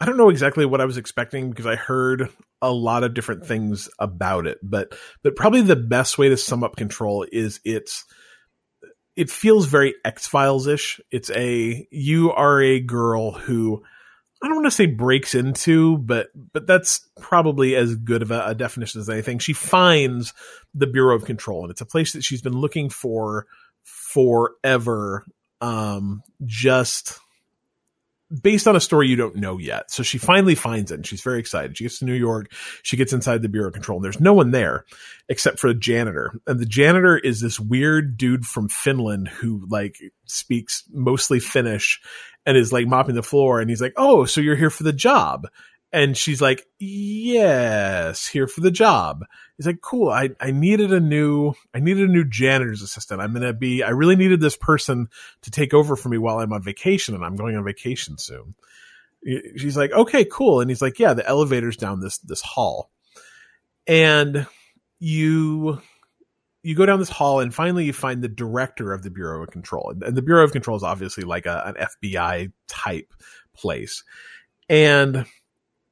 I 0.00 0.06
don't 0.06 0.16
know 0.16 0.30
exactly 0.30 0.64
what 0.64 0.80
I 0.80 0.84
was 0.84 0.96
expecting 0.96 1.50
because 1.50 1.66
I 1.66 1.76
heard 1.76 2.28
a 2.60 2.72
lot 2.72 3.04
of 3.04 3.14
different 3.14 3.46
things 3.46 3.88
about 3.98 4.46
it, 4.46 4.58
but 4.62 4.94
but 5.22 5.36
probably 5.36 5.62
the 5.62 5.76
best 5.76 6.18
way 6.18 6.28
to 6.28 6.36
sum 6.36 6.64
up 6.64 6.76
control 6.76 7.26
is 7.30 7.60
it's 7.64 8.04
it 9.16 9.30
feels 9.30 9.66
very 9.66 9.94
X-Files 10.04 10.66
ish. 10.66 11.00
It's 11.10 11.30
a 11.30 11.86
you 11.90 12.32
are 12.32 12.60
a 12.60 12.80
girl 12.80 13.32
who 13.32 13.82
I 14.42 14.46
don't 14.46 14.56
want 14.56 14.66
to 14.66 14.70
say 14.70 14.86
breaks 14.86 15.34
into, 15.34 15.98
but 15.98 16.28
but 16.52 16.66
that's 16.66 17.08
probably 17.20 17.74
as 17.74 17.96
good 17.96 18.22
of 18.22 18.30
a, 18.30 18.46
a 18.46 18.54
definition 18.54 19.00
as 19.00 19.08
anything. 19.08 19.40
She 19.40 19.52
finds 19.52 20.32
the 20.74 20.86
Bureau 20.86 21.16
of 21.16 21.24
Control, 21.24 21.62
and 21.62 21.70
it's 21.70 21.80
a 21.80 21.86
place 21.86 22.12
that 22.12 22.22
she's 22.22 22.42
been 22.42 22.56
looking 22.56 22.90
for 22.90 23.46
forever. 23.82 25.24
Um, 25.60 26.22
just 26.44 27.18
based 28.42 28.68
on 28.68 28.76
a 28.76 28.80
story 28.80 29.08
you 29.08 29.16
don't 29.16 29.36
know 29.36 29.58
yet. 29.58 29.90
So 29.90 30.02
she 30.02 30.18
finally 30.18 30.54
finds 30.54 30.90
it, 30.90 30.96
and 30.96 31.06
she's 31.06 31.22
very 31.22 31.38
excited. 31.40 31.76
She 31.76 31.84
gets 31.84 31.98
to 32.00 32.04
New 32.04 32.14
York. 32.14 32.52
She 32.82 32.96
gets 32.96 33.12
inside 33.12 33.42
the 33.42 33.48
Bureau 33.48 33.68
of 33.68 33.74
Control, 33.74 33.98
and 33.98 34.04
there's 34.04 34.20
no 34.20 34.34
one 34.34 34.50
there 34.50 34.84
except 35.28 35.58
for 35.58 35.68
a 35.68 35.74
janitor. 35.74 36.32
And 36.46 36.60
the 36.60 36.66
janitor 36.66 37.16
is 37.16 37.40
this 37.40 37.58
weird 37.58 38.16
dude 38.16 38.44
from 38.44 38.68
Finland 38.68 39.28
who 39.28 39.66
like 39.68 39.98
speaks 40.26 40.84
mostly 40.92 41.40
Finnish 41.40 42.00
and 42.46 42.56
is 42.56 42.72
like 42.72 42.86
mopping 42.86 43.14
the 43.14 43.22
floor 43.22 43.60
and 43.60 43.68
he's 43.68 43.80
like, 43.80 43.94
"Oh, 43.96 44.24
so 44.24 44.40
you're 44.40 44.56
here 44.56 44.70
for 44.70 44.82
the 44.82 44.92
job?" 44.92 45.48
And 45.92 46.16
she's 46.16 46.42
like, 46.42 46.66
"Yes, 46.78 48.26
here 48.26 48.46
for 48.46 48.60
the 48.60 48.70
job." 48.70 49.24
He's 49.56 49.66
like, 49.66 49.80
"Cool. 49.80 50.10
I 50.10 50.30
I 50.40 50.50
needed 50.50 50.92
a 50.92 51.00
new 51.00 51.54
I 51.74 51.80
needed 51.80 52.08
a 52.08 52.12
new 52.12 52.24
janitor's 52.24 52.82
assistant. 52.82 53.20
I'm 53.20 53.32
going 53.32 53.42
to 53.42 53.54
be 53.54 53.82
I 53.82 53.90
really 53.90 54.16
needed 54.16 54.40
this 54.40 54.56
person 54.56 55.08
to 55.42 55.50
take 55.50 55.72
over 55.72 55.96
for 55.96 56.10
me 56.10 56.18
while 56.18 56.40
I'm 56.40 56.52
on 56.52 56.62
vacation 56.62 57.14
and 57.14 57.24
I'm 57.24 57.36
going 57.36 57.56
on 57.56 57.64
vacation 57.64 58.18
soon." 58.18 58.54
She's 59.56 59.76
like, 59.76 59.92
"Okay, 59.92 60.24
cool." 60.26 60.60
And 60.60 60.70
he's 60.70 60.82
like, 60.82 60.98
"Yeah, 60.98 61.14
the 61.14 61.26
elevator's 61.26 61.76
down 61.76 62.00
this 62.00 62.18
this 62.18 62.42
hall." 62.42 62.90
And 63.86 64.46
you 64.98 65.80
you 66.62 66.74
go 66.74 66.84
down 66.84 66.98
this 66.98 67.08
hall 67.08 67.40
and 67.40 67.54
finally 67.54 67.84
you 67.84 67.92
find 67.92 68.22
the 68.22 68.28
director 68.28 68.92
of 68.92 69.02
the 69.02 69.10
Bureau 69.10 69.42
of 69.42 69.50
Control. 69.50 69.94
And 70.02 70.16
the 70.16 70.22
Bureau 70.22 70.44
of 70.44 70.52
Control 70.52 70.76
is 70.76 70.82
obviously 70.82 71.24
like 71.24 71.46
a, 71.46 71.62
an 71.66 71.86
FBI 72.04 72.52
type 72.66 73.14
place. 73.54 74.04
And 74.68 75.24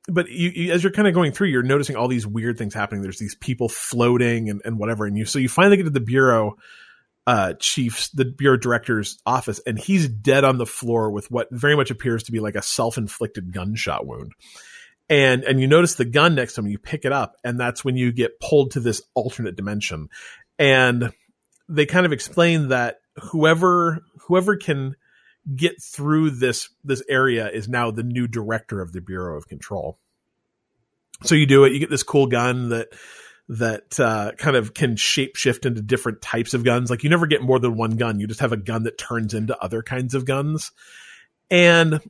but 0.09 0.29
you, 0.29 0.51
you 0.51 0.73
as 0.73 0.83
you're 0.83 0.93
kind 0.93 1.09
of 1.09 1.15
going 1.15 1.33
through, 1.33 1.49
you're 1.49 1.63
noticing 1.63 1.97
all 1.97 2.09
these 2.09 2.27
weird 2.27 2.59
things 2.59 2.75
happening. 2.75 3.03
There's 3.03 3.19
these 3.19 3.35
people 3.35 3.69
floating 3.69 4.51
and, 4.51 4.63
and 4.65 4.79
whatever. 4.79 5.07
And 5.07 5.17
you 5.17 5.25
so 5.25 5.39
you 5.39 5.49
finally 5.49 5.77
get 5.77 5.85
to 5.85 5.91
the 5.91 6.01
bureau 6.01 6.57
uh 7.27 7.55
chief's 7.59 8.11
the 8.11 8.25
bureau 8.25 8.57
director's 8.57 9.19
office 9.27 9.61
and 9.67 9.79
he's 9.79 10.09
dead 10.09 10.45
on 10.45 10.59
the 10.59 10.67
floor 10.67 11.11
with 11.11 11.31
what 11.31 11.49
very 11.51 11.75
much 11.77 11.91
appears 11.91 12.23
to 12.23 12.33
be 12.33 12.39
like 12.41 12.55
a 12.55 12.63
self-inflicted 12.63 13.53
gunshot 13.53 14.07
wound 14.07 14.33
and 15.09 15.43
and 15.43 15.61
you 15.61 15.67
notice 15.67 15.97
the 15.97 16.05
gun 16.05 16.37
next 16.37 16.55
to 16.55 16.61
him 16.61 16.69
you 16.69 16.79
pick 16.79 17.05
it 17.05 17.13
up 17.13 17.35
and 17.43 17.59
that's 17.59 17.85
when 17.85 17.97
you 17.97 18.13
get 18.13 18.39
pulled 18.39 18.71
to 18.71 18.81
this 18.81 19.03
alternate 19.15 19.57
dimension 19.57 20.09
and 20.59 21.13
they 21.69 21.85
kind 21.85 22.07
of 22.07 22.13
explain 22.13 22.69
that 22.69 22.99
whoever 23.17 24.05
whoever 24.29 24.57
can 24.57 24.95
get 25.55 25.81
through 25.83 26.31
this 26.31 26.69
this 26.85 27.03
area 27.09 27.49
is 27.49 27.69
now 27.69 27.91
the 27.91 28.03
new 28.03 28.27
director 28.27 28.81
of 28.81 28.93
the 28.93 29.01
bureau 29.01 29.37
of 29.37 29.47
control. 29.47 29.99
So 31.23 31.35
you 31.35 31.47
do 31.47 31.65
it 31.65 31.73
you 31.73 31.79
get 31.79 31.91
this 31.91 32.03
cool 32.03 32.27
gun 32.27 32.71
that 32.71 32.89
that 33.49 34.01
uh, 34.01 34.33
kind 34.39 34.57
of 34.57 34.75
can 34.75 34.97
shapeshift 34.97 35.67
into 35.67 35.81
different 35.81 36.21
types 36.21 36.55
of 36.55 36.65
guns. 36.65 36.91
Like 36.91 37.05
you 37.05 37.11
never 37.11 37.27
get 37.27 37.43
more 37.43 37.61
than 37.61 37.77
one 37.77 37.97
gun. 37.97 38.19
You 38.19 38.27
just 38.27 38.41
have 38.41 38.53
a 38.53 38.57
gun 38.57 38.85
that 38.85 38.99
turns 38.99 39.35
into 39.35 39.57
other 39.59 39.83
kinds 39.83 40.15
of 40.15 40.25
guns. 40.25 40.73
And 41.49 42.01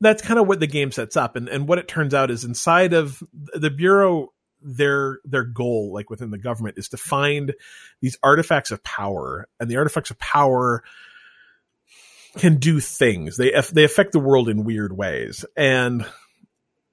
that's 0.00 0.22
kind 0.22 0.38
of 0.38 0.46
what 0.46 0.60
the 0.60 0.68
game 0.68 0.92
sets 0.92 1.16
up. 1.16 1.34
And 1.34 1.48
and 1.48 1.66
what 1.66 1.78
it 1.78 1.88
turns 1.88 2.14
out 2.14 2.30
is 2.30 2.44
inside 2.44 2.92
of 2.92 3.22
the 3.32 3.70
bureau 3.70 4.32
their 4.62 5.18
their 5.24 5.44
goal 5.44 5.92
like 5.92 6.08
within 6.08 6.30
the 6.30 6.38
government 6.38 6.78
is 6.78 6.88
to 6.88 6.96
find 6.96 7.52
these 8.00 8.16
artifacts 8.22 8.70
of 8.70 8.82
power. 8.84 9.48
And 9.58 9.68
the 9.68 9.76
artifacts 9.76 10.10
of 10.12 10.18
power 10.20 10.84
can 12.38 12.58
do 12.58 12.80
things. 12.80 13.36
They 13.36 13.52
they 13.72 13.84
affect 13.84 14.12
the 14.12 14.20
world 14.20 14.48
in 14.48 14.64
weird 14.64 14.96
ways. 14.96 15.44
And 15.56 16.06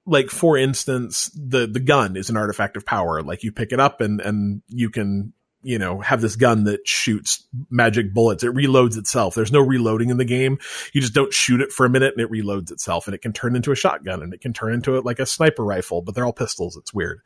like 0.06 0.30
for 0.30 0.58
instance 0.58 1.30
the 1.36 1.68
the 1.68 1.80
gun 1.80 2.16
is 2.16 2.30
an 2.30 2.38
artifact 2.38 2.78
of 2.78 2.86
power. 2.86 3.22
Like 3.22 3.44
you 3.44 3.52
pick 3.52 3.72
it 3.72 3.80
up 3.80 4.02
and 4.02 4.22
and 4.22 4.62
you 4.68 4.90
can 4.90 5.34
you 5.64 5.78
know 5.78 6.00
have 6.00 6.22
this 6.22 6.36
gun 6.36 6.64
that 6.66 6.88
shoots 6.88 7.48
magic 7.70 8.14
bullets. 8.14 8.44
It 8.44 8.54
reloads 8.54 8.98
itself. 8.98 9.36
There's 9.36 9.52
no 9.52 9.62
reloading 9.62 10.10
in 10.10 10.18
the 10.18 10.26
game. 10.26 10.58
You 10.94 11.02
just 11.02 11.14
don't 11.14 11.34
shoot 11.34 11.62
it 11.62 11.72
for 11.72 11.86
a 11.86 11.90
minute 11.90 12.14
and 12.18 12.26
it 12.26 12.32
reloads 12.32 12.72
itself 12.72 13.08
and 13.08 13.16
it 13.16 13.22
can 13.22 13.34
turn 13.34 13.56
into 13.56 13.72
a 13.72 13.76
shotgun 13.76 14.24
and 14.24 14.34
it 14.34 14.42
can 14.42 14.54
turn 14.54 14.74
into 14.74 14.98
it 14.98 15.06
like 15.06 15.20
a 15.20 15.26
sniper 15.26 15.64
rifle 15.64 16.02
but 16.02 16.16
they're 16.16 16.26
all 16.26 16.34
pistols. 16.34 16.78
It's 16.78 16.94
weird. 16.94 17.22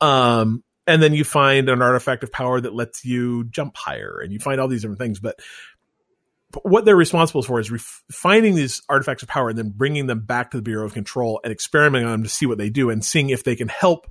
Um 0.00 0.62
and 0.86 1.02
then 1.02 1.14
you 1.14 1.24
find 1.24 1.68
an 1.68 1.80
artifact 1.80 2.24
of 2.24 2.32
power 2.32 2.60
that 2.60 2.74
lets 2.74 3.04
you 3.04 3.44
jump 3.44 3.76
higher 3.76 4.18
and 4.20 4.32
you 4.32 4.40
find 4.40 4.60
all 4.60 4.66
these 4.66 4.82
different 4.82 4.98
things. 4.98 5.20
But 5.20 5.38
what 6.62 6.84
they're 6.84 6.96
responsible 6.96 7.42
for 7.42 7.60
is 7.60 7.70
ref- 7.70 8.02
finding 8.10 8.54
these 8.54 8.82
artifacts 8.88 9.22
of 9.22 9.28
power 9.28 9.48
and 9.48 9.58
then 9.58 9.70
bringing 9.70 10.06
them 10.06 10.20
back 10.20 10.50
to 10.50 10.58
the 10.58 10.62
Bureau 10.62 10.84
of 10.84 10.94
Control 10.94 11.40
and 11.44 11.52
experimenting 11.52 12.06
on 12.06 12.12
them 12.12 12.22
to 12.24 12.28
see 12.28 12.46
what 12.46 12.58
they 12.58 12.70
do 12.70 12.90
and 12.90 13.04
seeing 13.04 13.30
if 13.30 13.44
they 13.44 13.56
can 13.56 13.68
help 13.68 14.06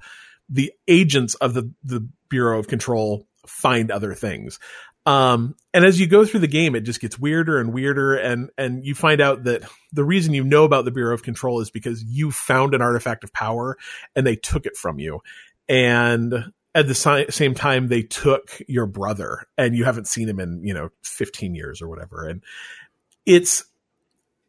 the 0.50 0.72
agents 0.88 1.36
of 1.36 1.54
the, 1.54 1.72
the 1.84 2.08
Bureau 2.30 2.60
of 2.60 2.68
Control 2.68 3.28
find 3.46 3.92
other 3.92 4.14
things. 4.14 4.60
Um, 5.06 5.56
and 5.74 5.84
as 5.84 6.00
you 6.00 6.08
go 6.08 6.26
through 6.26 6.42
the 6.42 6.48
game, 6.48 6.76
it 6.76 6.82
just 6.82 7.02
gets 7.02 7.18
weirder 7.18 7.60
and 7.60 7.74
weirder. 7.74 8.16
And, 8.16 8.50
and 8.58 8.86
you 8.86 8.94
find 8.94 9.20
out 9.20 9.46
that 9.46 9.64
the 9.92 10.04
reason 10.04 10.34
you 10.34 10.44
know 10.44 10.64
about 10.64 10.86
the 10.86 10.92
Bureau 10.92 11.14
of 11.14 11.24
Control 11.24 11.60
is 11.62 11.72
because 11.72 12.04
you 12.04 12.32
found 12.32 12.76
an 12.76 12.82
artifact 12.82 13.24
of 13.24 13.34
power 13.34 13.78
and 14.16 14.28
they 14.28 14.36
took 14.36 14.66
it 14.66 14.78
from 14.78 15.00
you. 15.00 15.22
And 15.68 16.52
at 16.74 16.88
the 16.88 16.96
si- 16.96 17.26
same 17.30 17.54
time 17.54 17.88
they 17.88 18.02
took 18.02 18.62
your 18.68 18.86
brother 18.86 19.48
and 19.58 19.76
you 19.76 19.84
haven't 19.84 20.08
seen 20.08 20.30
him 20.30 20.40
in 20.40 20.64
you 20.64 20.74
know 20.74 20.90
15 21.04 21.56
years 21.56 21.82
or 21.82 21.88
whatever. 21.88 22.28
And 22.28 22.42
it's 23.26 23.66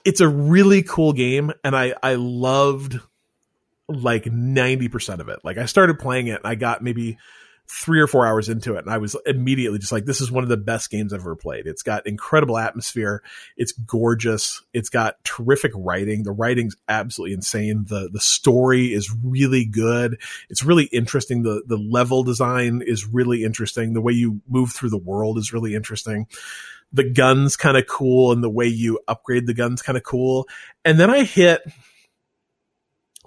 it's 0.04 0.20
a 0.20 0.28
really 0.28 0.82
cool 0.82 1.12
game 1.12 1.52
and 1.62 1.76
i 1.76 1.94
i 2.02 2.14
loved 2.14 2.98
like 3.88 4.24
90% 4.24 5.18
of 5.18 5.28
it. 5.28 5.40
Like 5.44 5.58
i 5.58 5.66
started 5.66 5.98
playing 5.98 6.28
it 6.28 6.37
and 6.37 6.46
i 6.46 6.54
got 6.54 6.82
maybe 6.82 7.18
three 7.68 8.01
or 8.01 8.07
four 8.07 8.27
hours 8.27 8.48
into 8.51 8.75
it 8.75 8.85
and 8.85 8.90
i 8.92 8.98
was 8.98 9.16
immediately 9.25 9.79
just 9.79 9.92
like 9.92 10.05
this 10.05 10.20
is 10.20 10.31
one 10.31 10.42
of 10.42 10.51
the 10.51 10.57
best 10.57 10.90
games 10.90 11.12
i've 11.12 11.20
ever 11.20 11.37
played. 11.42 11.66
It's 11.66 11.83
got 11.83 12.07
incredible 12.07 12.57
atmosphere. 12.57 13.22
It's 13.57 13.72
gorgeous. 13.72 14.62
It's 14.72 14.88
got 14.88 15.22
terrific 15.25 15.72
writing. 15.75 16.22
The 16.22 16.33
writing's 16.33 16.77
absolutely 16.88 17.35
insane. 17.35 17.85
The 17.88 18.09
the 18.12 18.20
story 18.20 18.92
is 18.92 19.14
really 19.22 19.64
good. 19.64 20.20
It's 20.48 20.64
really 20.64 20.85
interesting. 20.85 21.42
The 21.42 21.62
the 21.66 21.77
level 21.77 22.22
design 22.22 22.83
is 22.85 23.07
really 23.07 23.44
interesting. 23.44 23.92
The 23.92 24.01
way 24.01 24.12
you 24.12 24.40
move 24.48 24.72
through 24.72 24.90
the 24.90 24.98
world 24.98 25.38
is 25.38 25.53
really 25.53 25.75
interesting. 25.75 26.27
The 26.92 27.09
guns 27.09 27.57
kind 27.57 27.77
of 27.77 27.87
cool 27.87 28.33
and 28.33 28.44
the 28.44 28.51
way 28.51 28.66
you 28.66 29.01
upgrade 29.09 29.46
the 29.46 29.55
guns 29.55 29.83
kind 29.83 29.96
of 29.96 30.05
cool. 30.05 30.46
And 30.85 31.01
then 31.01 31.11
i 31.11 31.25
hit 31.25 31.62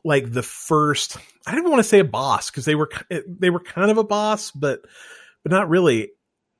like 0.06 0.32
the 0.32 0.44
first 0.44 1.18
I 1.46 1.56
didn't 1.56 1.72
want 1.72 1.80
to 1.80 1.90
say 1.90 2.00
a 2.00 2.06
boss 2.06 2.50
because 2.50 2.64
they 2.64 2.76
were 2.76 2.90
eh, 3.10 3.22
they 3.28 3.50
were 3.50 3.60
kind 3.60 3.92
of 3.92 3.98
a 3.98 4.04
boss, 4.04 4.52
but 4.52 4.82
but 5.44 5.52
not 5.52 5.68
really. 5.68 6.12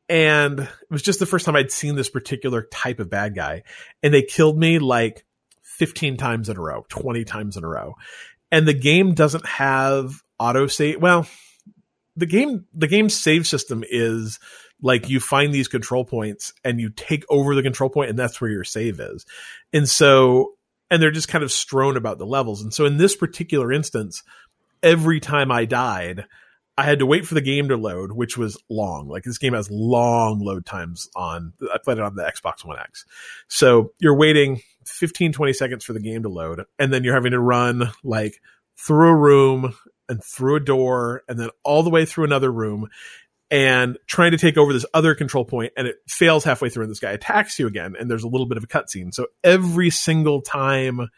And 0.10 0.60
it 0.60 0.92
was 0.92 1.02
just 1.02 1.20
the 1.20 1.26
first 1.26 1.46
time 1.46 1.56
I'd 1.56 1.72
seen 1.72 1.96
this 1.96 2.10
particular 2.10 2.64
type 2.64 3.00
of 3.00 3.10
bad 3.10 3.36
guy, 3.36 3.64
and 4.04 4.14
they 4.14 4.22
killed 4.22 4.58
me 4.58 4.78
like 4.80 5.26
15 5.64 6.18
times 6.18 6.50
in 6.50 6.58
a 6.58 6.62
row, 6.62 6.86
20 6.90 7.24
times 7.24 7.58
in 7.58 7.64
a 7.64 7.68
row. 7.68 7.96
And 8.52 8.68
the 8.68 8.74
game 8.74 9.14
doesn't 9.14 9.46
have 9.48 10.22
auto 10.38 10.68
save. 10.68 11.02
Well, 11.02 11.28
the 12.16 12.26
game 12.26 12.66
the 12.74 12.88
game's 12.88 13.20
save 13.20 13.48
system 13.48 13.84
is 13.88 14.40
like 14.82 15.10
you 15.10 15.20
find 15.20 15.54
these 15.54 15.68
control 15.68 16.04
points 16.04 16.54
and 16.64 16.80
you 16.80 16.90
take 16.90 17.26
over 17.30 17.56
the 17.56 17.64
control 17.64 17.90
point 17.90 18.10
and 18.10 18.20
that's 18.20 18.42
where 18.42 18.50
your 18.50 18.64
save 18.64 19.00
is. 19.00 19.26
And 19.72 19.88
so 19.88 20.55
and 20.90 21.02
they're 21.02 21.12
just 21.12 21.28
kind 21.28 21.44
of 21.44 21.52
strewn 21.52 21.98
about 21.98 22.18
the 22.18 22.26
levels. 22.26 22.62
And 22.62 22.74
so 22.74 22.86
in 22.86 22.98
this 22.98 23.16
particular 23.16 23.72
instance, 23.72 24.24
every 24.84 25.20
time 25.20 25.52
I 25.52 25.66
died, 25.66 26.26
I 26.78 26.84
had 26.84 27.00
to 27.00 27.06
wait 27.06 27.26
for 27.26 27.36
the 27.36 27.42
game 27.42 27.70
to 27.70 27.78
load, 27.78 28.12
which 28.12 28.38
was 28.38 28.62
long. 28.70 29.08
Like 29.08 29.24
this 29.24 29.38
game 29.38 29.54
has 29.54 29.70
long 29.72 30.40
load 30.40 30.66
times 30.66 31.08
on, 31.16 31.54
I 31.74 31.78
played 31.78 31.98
it 31.98 32.04
on 32.04 32.16
the 32.16 32.24
Xbox 32.24 32.66
One 32.66 32.78
X. 32.78 33.06
So 33.48 33.94
you're 34.00 34.18
waiting 34.18 34.62
15, 34.86 35.32
20 35.32 35.54
seconds 35.54 35.86
for 35.86 35.94
the 35.94 36.02
game 36.02 36.24
to 36.24 36.30
load, 36.30 36.64
and 36.78 36.94
then 36.94 37.04
you're 37.04 37.16
having 37.16 37.32
to 37.32 37.40
run 37.40 37.92
like 38.04 38.42
through 38.78 39.10
a 39.10 39.16
room 39.16 39.74
and 40.10 40.24
through 40.24 40.58
a 40.58 40.60
door 40.60 41.24
and 41.28 41.40
then 41.40 41.50
all 41.64 41.82
the 41.82 41.90
way 41.90 42.06
through 42.06 42.26
another 42.26 42.52
room 42.52 42.90
and 43.52 43.98
trying 44.08 44.32
to 44.32 44.38
take 44.38 44.58
over 44.58 44.74
this 44.74 44.86
other 44.94 45.14
control 45.14 45.46
point 45.46 45.74
and 45.78 45.88
it 45.88 45.98
fails 46.08 46.44
halfway 46.44 46.70
through 46.70 46.84
and 46.84 46.92
this 46.92 47.00
guy 47.00 47.12
attacks 47.12 47.60
you 47.60 47.68
again 47.68 47.96
and 48.00 48.10
there's 48.10 48.24
a 48.24 48.28
little 48.28 48.48
bit 48.48 48.58
of 48.58 48.64
a 48.64 48.68
cutscene. 48.68 49.14
So 49.14 49.28
every 49.44 49.90
single 49.90 50.42
time 50.42 51.10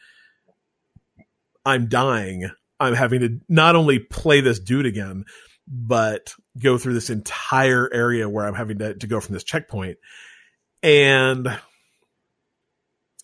I'm 1.66 1.88
dying, 1.88 2.50
I'm 2.80 2.94
having 2.94 3.22
to 3.22 3.40
not 3.48 3.76
only 3.76 4.00
play 4.00 4.42
this 4.42 4.60
dude 4.60 4.86
again, 4.86 5.26
but 5.68 6.34
go 6.58 6.78
through 6.78 6.94
this 6.94 7.10
entire 7.10 7.90
area 7.94 8.30
where 8.30 8.46
I'm 8.46 8.54
having 8.54 8.80
to, 8.80 8.94
to 8.96 9.08
go 9.08 9.20
from 9.20 9.34
this 9.34 9.44
checkpoint. 9.44 9.98
And 10.82 11.48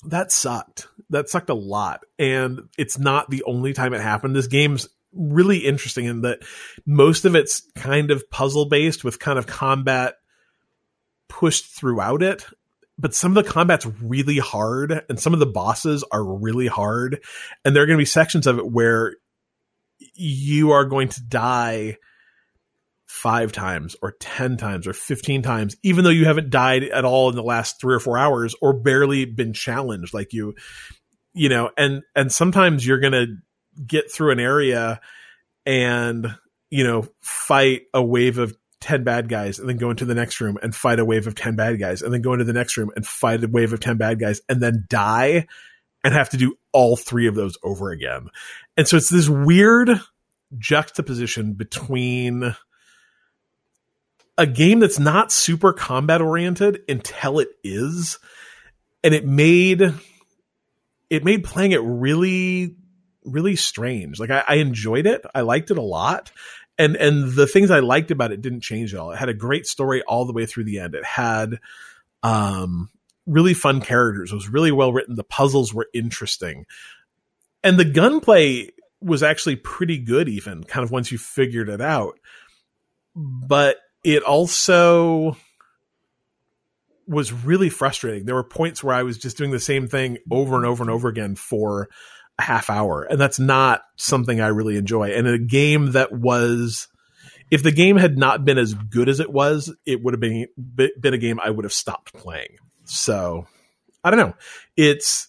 that 0.06 0.32
sucked. 0.32 0.88
That 1.10 1.30
sucked 1.30 1.50
a 1.50 1.56
lot. 1.56 2.02
And 2.20 2.64
it's 2.78 2.98
not 2.98 3.30
the 3.30 3.44
only 3.44 3.74
time 3.74 3.94
it 3.94 4.02
happened. 4.02 4.36
This 4.36 4.48
game's 4.48 4.90
really 5.16 5.60
interesting 5.60 6.06
in 6.06 6.22
that 6.22 6.40
most 6.86 7.26
of 7.26 7.36
it's 7.36 7.62
kind 7.76 8.12
of 8.12 8.30
puzzle 8.30 8.66
based 8.66 9.04
with 9.04 9.20
kind 9.20 9.38
of 9.38 9.48
combat 9.48 10.16
pushed 11.28 11.66
throughout 11.66 12.22
it 12.22 12.46
but 12.98 13.14
some 13.14 13.36
of 13.36 13.44
the 13.44 13.50
combat's 13.50 13.86
really 13.86 14.38
hard 14.38 15.04
and 15.10 15.20
some 15.20 15.34
of 15.34 15.40
the 15.40 15.46
bosses 15.46 16.04
are 16.12 16.24
really 16.24 16.68
hard. 16.68 17.24
And 17.66 17.76
there 17.76 17.84
are 17.84 17.86
going 17.86 17.98
to 17.98 18.02
be 18.02 18.06
sections 18.06 18.48
of 18.48 18.60
it 18.60 18.72
where 18.72 19.16
you 20.14 20.72
are 20.72 20.86
going 20.86 21.10
to 21.10 21.22
die 21.22 21.98
five 23.06 23.52
times 23.52 23.96
or 24.02 24.14
10 24.20 24.58
times 24.58 24.88
or 24.88 24.94
15 24.94 25.44
times 25.44 25.78
even 25.84 26.04
though 26.04 26.10
you 26.10 26.26
haven't 26.26 26.50
died 26.50 26.84
at 26.84 27.06
all 27.06 27.30
in 27.30 27.36
the 27.36 27.44
last 27.44 27.80
3 27.80 27.94
or 27.94 28.00
4 28.00 28.18
hours 28.18 28.56
or 28.60 28.74
barely 28.74 29.26
been 29.26 29.54
challenged 29.54 30.16
like 30.16 30.34
you 30.34 30.56
you 31.32 31.48
know 31.48 31.70
and 31.78 32.02
and 32.16 32.32
sometimes 32.32 32.86
you're 32.86 33.00
going 33.00 33.14
to 33.14 33.28
get 33.86 34.12
through 34.12 34.32
an 34.32 34.40
area 34.40 35.00
and 35.66 36.36
you 36.70 36.84
know 36.84 37.08
fight 37.22 37.84
a 37.94 38.04
wave 38.04 38.38
of 38.38 38.56
10 38.82 39.06
bad 39.06 39.30
guys 39.30 39.60
and 39.60 39.70
then 39.70 39.78
go 39.78 39.90
into 39.90 40.04
the 40.04 40.16
next 40.16 40.42
room 40.42 40.58
and 40.62 40.76
fight 40.76 41.00
a 41.00 41.06
wave 41.06 41.26
of 41.26 41.36
10 41.36 41.56
bad 41.56 41.80
guys 41.80 42.02
and 42.02 42.14
then 42.14 42.22
go 42.22 42.34
into 42.34 42.44
the 42.44 42.54
next 42.54 42.76
room 42.76 42.92
and 42.96 43.08
fight 43.08 43.42
a 43.44 43.48
wave 43.48 43.72
of 43.72 43.80
10 43.80 43.98
bad 43.98 44.20
guys 44.20 44.42
and 44.50 44.62
then 44.62 44.86
die 44.90 45.48
and 46.04 46.14
have 46.14 46.30
to 46.30 46.38
do 46.38 46.58
all 46.74 46.98
three 46.98 47.28
of 47.28 47.36
those 47.36 47.58
over 47.64 47.92
again. 47.92 48.28
And 48.76 48.86
so 48.86 48.98
it's 48.98 49.10
this 49.10 49.30
weird 49.30 49.90
juxtaposition 50.58 51.54
between 51.54 52.56
a 54.38 54.46
game 54.46 54.80
that's 54.80 55.00
not 55.00 55.32
super 55.32 55.72
combat 55.72 56.22
oriented 56.22 56.82
until 56.90 57.40
it 57.40 57.50
is 57.64 58.20
and 59.04 59.14
it 59.14 59.26
made 59.26 59.94
it 61.10 61.24
made 61.24 61.44
playing 61.44 61.72
it 61.72 61.82
really 61.84 62.76
really 63.26 63.56
strange. 63.56 64.20
Like 64.20 64.30
I, 64.30 64.44
I 64.48 64.56
enjoyed 64.56 65.06
it. 65.06 65.26
I 65.34 65.42
liked 65.42 65.72
it 65.72 65.78
a 65.78 65.82
lot. 65.82 66.32
And 66.78 66.96
and 66.96 67.34
the 67.34 67.48
things 67.48 67.70
I 67.70 67.80
liked 67.80 68.12
about 68.12 68.32
it 68.32 68.42
didn't 68.42 68.62
change 68.62 68.94
at 68.94 69.00
all. 69.00 69.12
It 69.12 69.18
had 69.18 69.30
a 69.30 69.34
great 69.34 69.68
story 69.68 70.02
all 70.04 70.26
the 70.26 70.34
way 70.34 70.46
through 70.46 70.64
the 70.64 70.80
end. 70.80 70.96
It 70.96 71.06
had 71.06 71.60
um 72.24 72.90
really 73.26 73.54
fun 73.54 73.82
characters. 73.82 74.32
It 74.32 74.36
was 74.36 74.50
really 74.50 74.72
well 74.72 74.92
written. 74.92 75.16
The 75.16 75.24
puzzles 75.24 75.74
were 75.74 75.88
interesting. 75.94 76.66
And 77.64 77.78
the 77.78 77.86
gunplay 77.86 78.70
was 79.02 79.24
actually 79.24 79.58
pretty 79.58 79.98
good 79.98 80.28
even 80.30 80.64
kind 80.64 80.84
of 80.84 80.92
once 80.92 81.12
you 81.12 81.18
figured 81.18 81.70
it 81.70 81.82
out. 81.82 82.20
But 83.16 83.78
it 84.04 84.24
also 84.24 85.38
was 87.08 87.32
really 87.32 87.70
frustrating. 87.70 88.26
There 88.26 88.36
were 88.36 88.44
points 88.44 88.84
where 88.84 88.96
I 88.96 89.04
was 89.04 89.18
just 89.18 89.38
doing 89.38 89.52
the 89.52 89.60
same 89.60 89.88
thing 89.88 90.18
over 90.32 90.56
and 90.56 90.66
over 90.66 90.84
and 90.84 90.90
over 90.90 91.08
again 91.08 91.36
for 91.36 91.90
a 92.40 92.42
half 92.42 92.70
hour. 92.70 93.04
And 93.04 93.20
that's 93.20 93.40
not 93.40 93.82
something 93.96 94.42
I 94.42 94.48
really 94.48 94.78
enjoy. 94.78 95.12
And 95.12 95.28
a 95.28 95.38
game 95.38 95.92
that 95.92 96.12
was, 96.12 96.88
if 97.52 97.64
the 97.64 97.72
game 97.72 97.98
had 97.98 98.18
not 98.18 98.46
been 98.46 98.58
as 98.58 98.74
good 98.74 99.10
as 99.10 99.20
it 99.20 99.32
was, 99.32 99.74
it 99.86 100.04
would 100.04 100.14
have 100.14 100.22
been, 100.22 100.48
been 100.56 101.14
a 101.14 101.18
game 101.18 101.40
I 101.40 101.50
would 101.50 101.66
have 101.66 101.74
stopped 101.74 102.14
playing. 102.14 102.58
So 102.86 103.48
I 104.04 104.10
don't 104.10 104.20
know. 104.20 104.34
It's, 104.76 105.28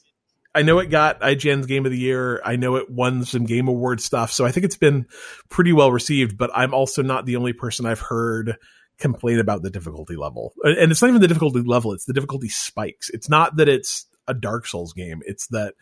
I 0.55 0.63
know 0.63 0.79
it 0.79 0.89
got 0.89 1.21
IGN's 1.21 1.67
game 1.67 1.85
of 1.85 1.93
the 1.93 1.99
year. 1.99 2.41
I 2.45 2.57
know 2.57 2.77
it 2.77 2.89
won 2.89 3.25
some 3.25 3.45
game 3.45 3.69
award 3.69 4.01
stuff. 4.01 4.33
So 4.33 4.47
I 4.47 4.53
think 4.53 4.65
it's 4.65 4.77
been 4.77 5.07
pretty 5.49 5.73
well 5.73 5.91
received, 5.91 6.39
but 6.39 6.51
I'm 6.55 6.73
also 6.73 7.03
not 7.03 7.27
the 7.27 7.37
only 7.37 7.53
person 7.53 7.87
I've 7.87 8.01
heard 8.01 8.57
complain 8.99 9.41
about 9.41 9.63
the 9.63 9.71
difficulty 9.71 10.15
level. 10.15 10.55
And 10.63 10.93
it's 10.93 11.03
not 11.03 11.09
even 11.09 11.21
the 11.21 11.29
difficulty 11.29 11.61
level, 11.61 11.93
it's 11.93 12.05
the 12.05 12.13
difficulty 12.13 12.49
spikes. 12.49 13.11
It's 13.11 13.29
not 13.29 13.57
that 13.57 13.69
it's 13.69 14.07
a 14.29 14.35
Dark 14.35 14.67
Souls 14.67 14.93
game. 14.93 15.21
It's 15.27 15.49
that 15.49 15.75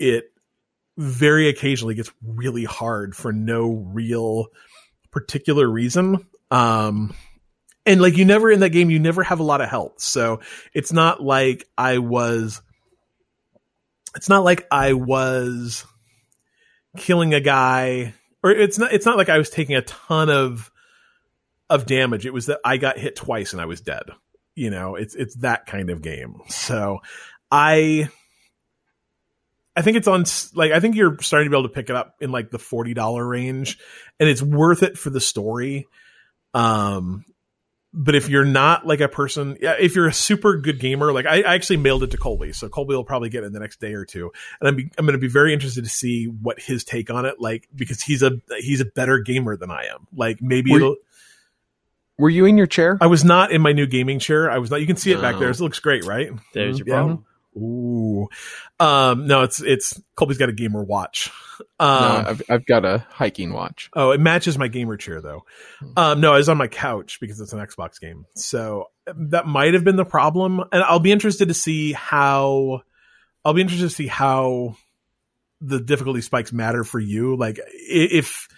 it 0.00 0.32
very 0.96 1.48
occasionally 1.48 1.94
gets 1.94 2.10
really 2.24 2.64
hard 2.64 3.14
for 3.14 3.32
no 3.32 3.68
real 3.92 4.48
particular 5.10 5.68
reason. 5.68 6.26
Um, 6.50 7.14
and 7.86 8.02
like 8.02 8.16
you 8.16 8.24
never 8.24 8.50
in 8.50 8.60
that 8.60 8.70
game, 8.70 8.90
you 8.90 8.98
never 8.98 9.22
have 9.22 9.40
a 9.40 9.44
lot 9.44 9.60
of 9.60 9.68
health. 9.68 10.00
So 10.00 10.40
it's 10.74 10.92
not 10.92 11.22
like 11.22 11.66
I 11.78 11.98
was, 11.98 12.60
it's 14.16 14.28
not 14.28 14.44
like 14.44 14.66
I 14.70 14.94
was 14.94 15.84
killing 16.96 17.34
a 17.34 17.40
guy 17.40 18.14
or 18.42 18.50
it's 18.50 18.78
not, 18.78 18.92
it's 18.92 19.06
not 19.06 19.16
like 19.16 19.28
I 19.28 19.38
was 19.38 19.50
taking 19.50 19.76
a 19.76 19.82
ton 19.82 20.28
of, 20.28 20.70
of 21.68 21.86
damage. 21.86 22.26
It 22.26 22.34
was 22.34 22.46
that 22.46 22.60
I 22.64 22.76
got 22.76 22.98
hit 22.98 23.16
twice 23.16 23.52
and 23.52 23.62
I 23.62 23.66
was 23.66 23.80
dead. 23.80 24.04
You 24.54 24.70
know, 24.70 24.96
it's, 24.96 25.14
it's 25.14 25.36
that 25.36 25.66
kind 25.66 25.88
of 25.90 26.02
game. 26.02 26.40
So 26.48 26.98
I, 27.50 28.08
I 29.76 29.82
think 29.82 29.96
it's 29.96 30.08
on 30.08 30.24
like 30.54 30.72
I 30.72 30.80
think 30.80 30.96
you're 30.96 31.16
starting 31.20 31.46
to 31.46 31.50
be 31.50 31.56
able 31.58 31.68
to 31.68 31.74
pick 31.74 31.90
it 31.90 31.96
up 31.96 32.16
in 32.20 32.32
like 32.32 32.50
the 32.50 32.58
forty 32.58 32.92
dollar 32.94 33.26
range, 33.26 33.78
and 34.18 34.28
it's 34.28 34.42
worth 34.42 34.82
it 34.82 34.98
for 34.98 35.10
the 35.10 35.20
story. 35.20 35.86
Um, 36.54 37.24
but 37.92 38.14
if 38.14 38.28
you're 38.28 38.44
not 38.44 38.86
like 38.86 39.00
a 39.00 39.08
person, 39.08 39.56
if 39.60 39.94
you're 39.96 40.06
a 40.06 40.12
super 40.12 40.56
good 40.58 40.78
gamer, 40.80 41.12
like 41.12 41.26
I, 41.26 41.42
I 41.42 41.54
actually 41.54 41.78
mailed 41.78 42.02
it 42.02 42.10
to 42.12 42.16
Colby, 42.18 42.52
so 42.52 42.68
Colby 42.68 42.94
will 42.94 43.04
probably 43.04 43.30
get 43.30 43.42
it 43.42 43.46
in 43.46 43.52
the 43.52 43.60
next 43.60 43.80
day 43.80 43.94
or 43.94 44.04
two, 44.04 44.30
and 44.60 44.68
I'm 44.68 44.76
be, 44.76 44.90
I'm 44.98 45.06
going 45.06 45.14
to 45.14 45.20
be 45.20 45.28
very 45.28 45.52
interested 45.52 45.84
to 45.84 45.90
see 45.90 46.26
what 46.26 46.60
his 46.60 46.84
take 46.84 47.10
on 47.10 47.24
it, 47.24 47.36
like 47.40 47.68
because 47.74 48.02
he's 48.02 48.22
a 48.22 48.32
he's 48.58 48.80
a 48.80 48.84
better 48.84 49.18
gamer 49.20 49.56
than 49.56 49.70
I 49.70 49.86
am. 49.86 50.06
Like 50.14 50.40
maybe 50.42 50.72
Were- 50.72 50.76
it'll. 50.78 50.96
Were 52.18 52.28
you 52.28 52.44
in 52.44 52.58
your 52.58 52.66
chair? 52.66 52.98
I 53.00 53.06
was 53.06 53.24
not 53.24 53.50
in 53.50 53.62
my 53.62 53.72
new 53.72 53.86
gaming 53.86 54.18
chair. 54.18 54.50
I 54.50 54.58
was 54.58 54.70
not. 54.70 54.80
You 54.82 54.86
can 54.86 54.96
see 54.96 55.10
it 55.10 55.22
back 55.22 55.38
there. 55.38 55.48
It 55.48 55.58
looks 55.58 55.78
great, 55.80 56.04
right? 56.04 56.30
There's 56.52 56.78
your 56.78 56.86
Yeah. 56.88 56.94
problem. 56.94 57.24
Ooh, 57.56 58.28
um, 58.78 59.26
no, 59.26 59.42
it's 59.42 59.60
it's 59.60 60.00
Colby's 60.16 60.38
got 60.38 60.48
a 60.48 60.52
gamer 60.52 60.84
watch. 60.84 61.30
No, 61.78 61.86
Um, 61.86 62.26
I've, 62.26 62.42
I've 62.48 62.66
got 62.66 62.84
a 62.84 63.04
hiking 63.10 63.52
watch. 63.52 63.90
oh, 63.94 64.12
it 64.12 64.20
matches 64.20 64.56
my 64.56 64.68
gamer 64.68 64.96
chair 64.96 65.20
though. 65.20 65.44
Um, 65.96 66.20
no, 66.20 66.32
I 66.32 66.38
was 66.38 66.48
on 66.48 66.56
my 66.56 66.68
couch 66.68 67.18
because 67.20 67.40
it's 67.40 67.52
an 67.52 67.58
Xbox 67.58 68.00
game, 68.00 68.24
so 68.34 68.86
that 69.06 69.46
might 69.46 69.74
have 69.74 69.84
been 69.84 69.96
the 69.96 70.04
problem. 70.04 70.60
And 70.72 70.82
I'll 70.82 71.00
be 71.00 71.12
interested 71.12 71.48
to 71.48 71.54
see 71.54 71.92
how. 71.92 72.82
I'll 73.44 73.54
be 73.54 73.62
interested 73.62 73.88
to 73.88 73.94
see 73.94 74.06
how 74.06 74.76
the 75.60 75.80
difficulty 75.80 76.20
spikes 76.20 76.52
matter 76.52 76.84
for 76.84 77.00
you. 77.00 77.36
Like 77.36 77.58
if 77.74 78.48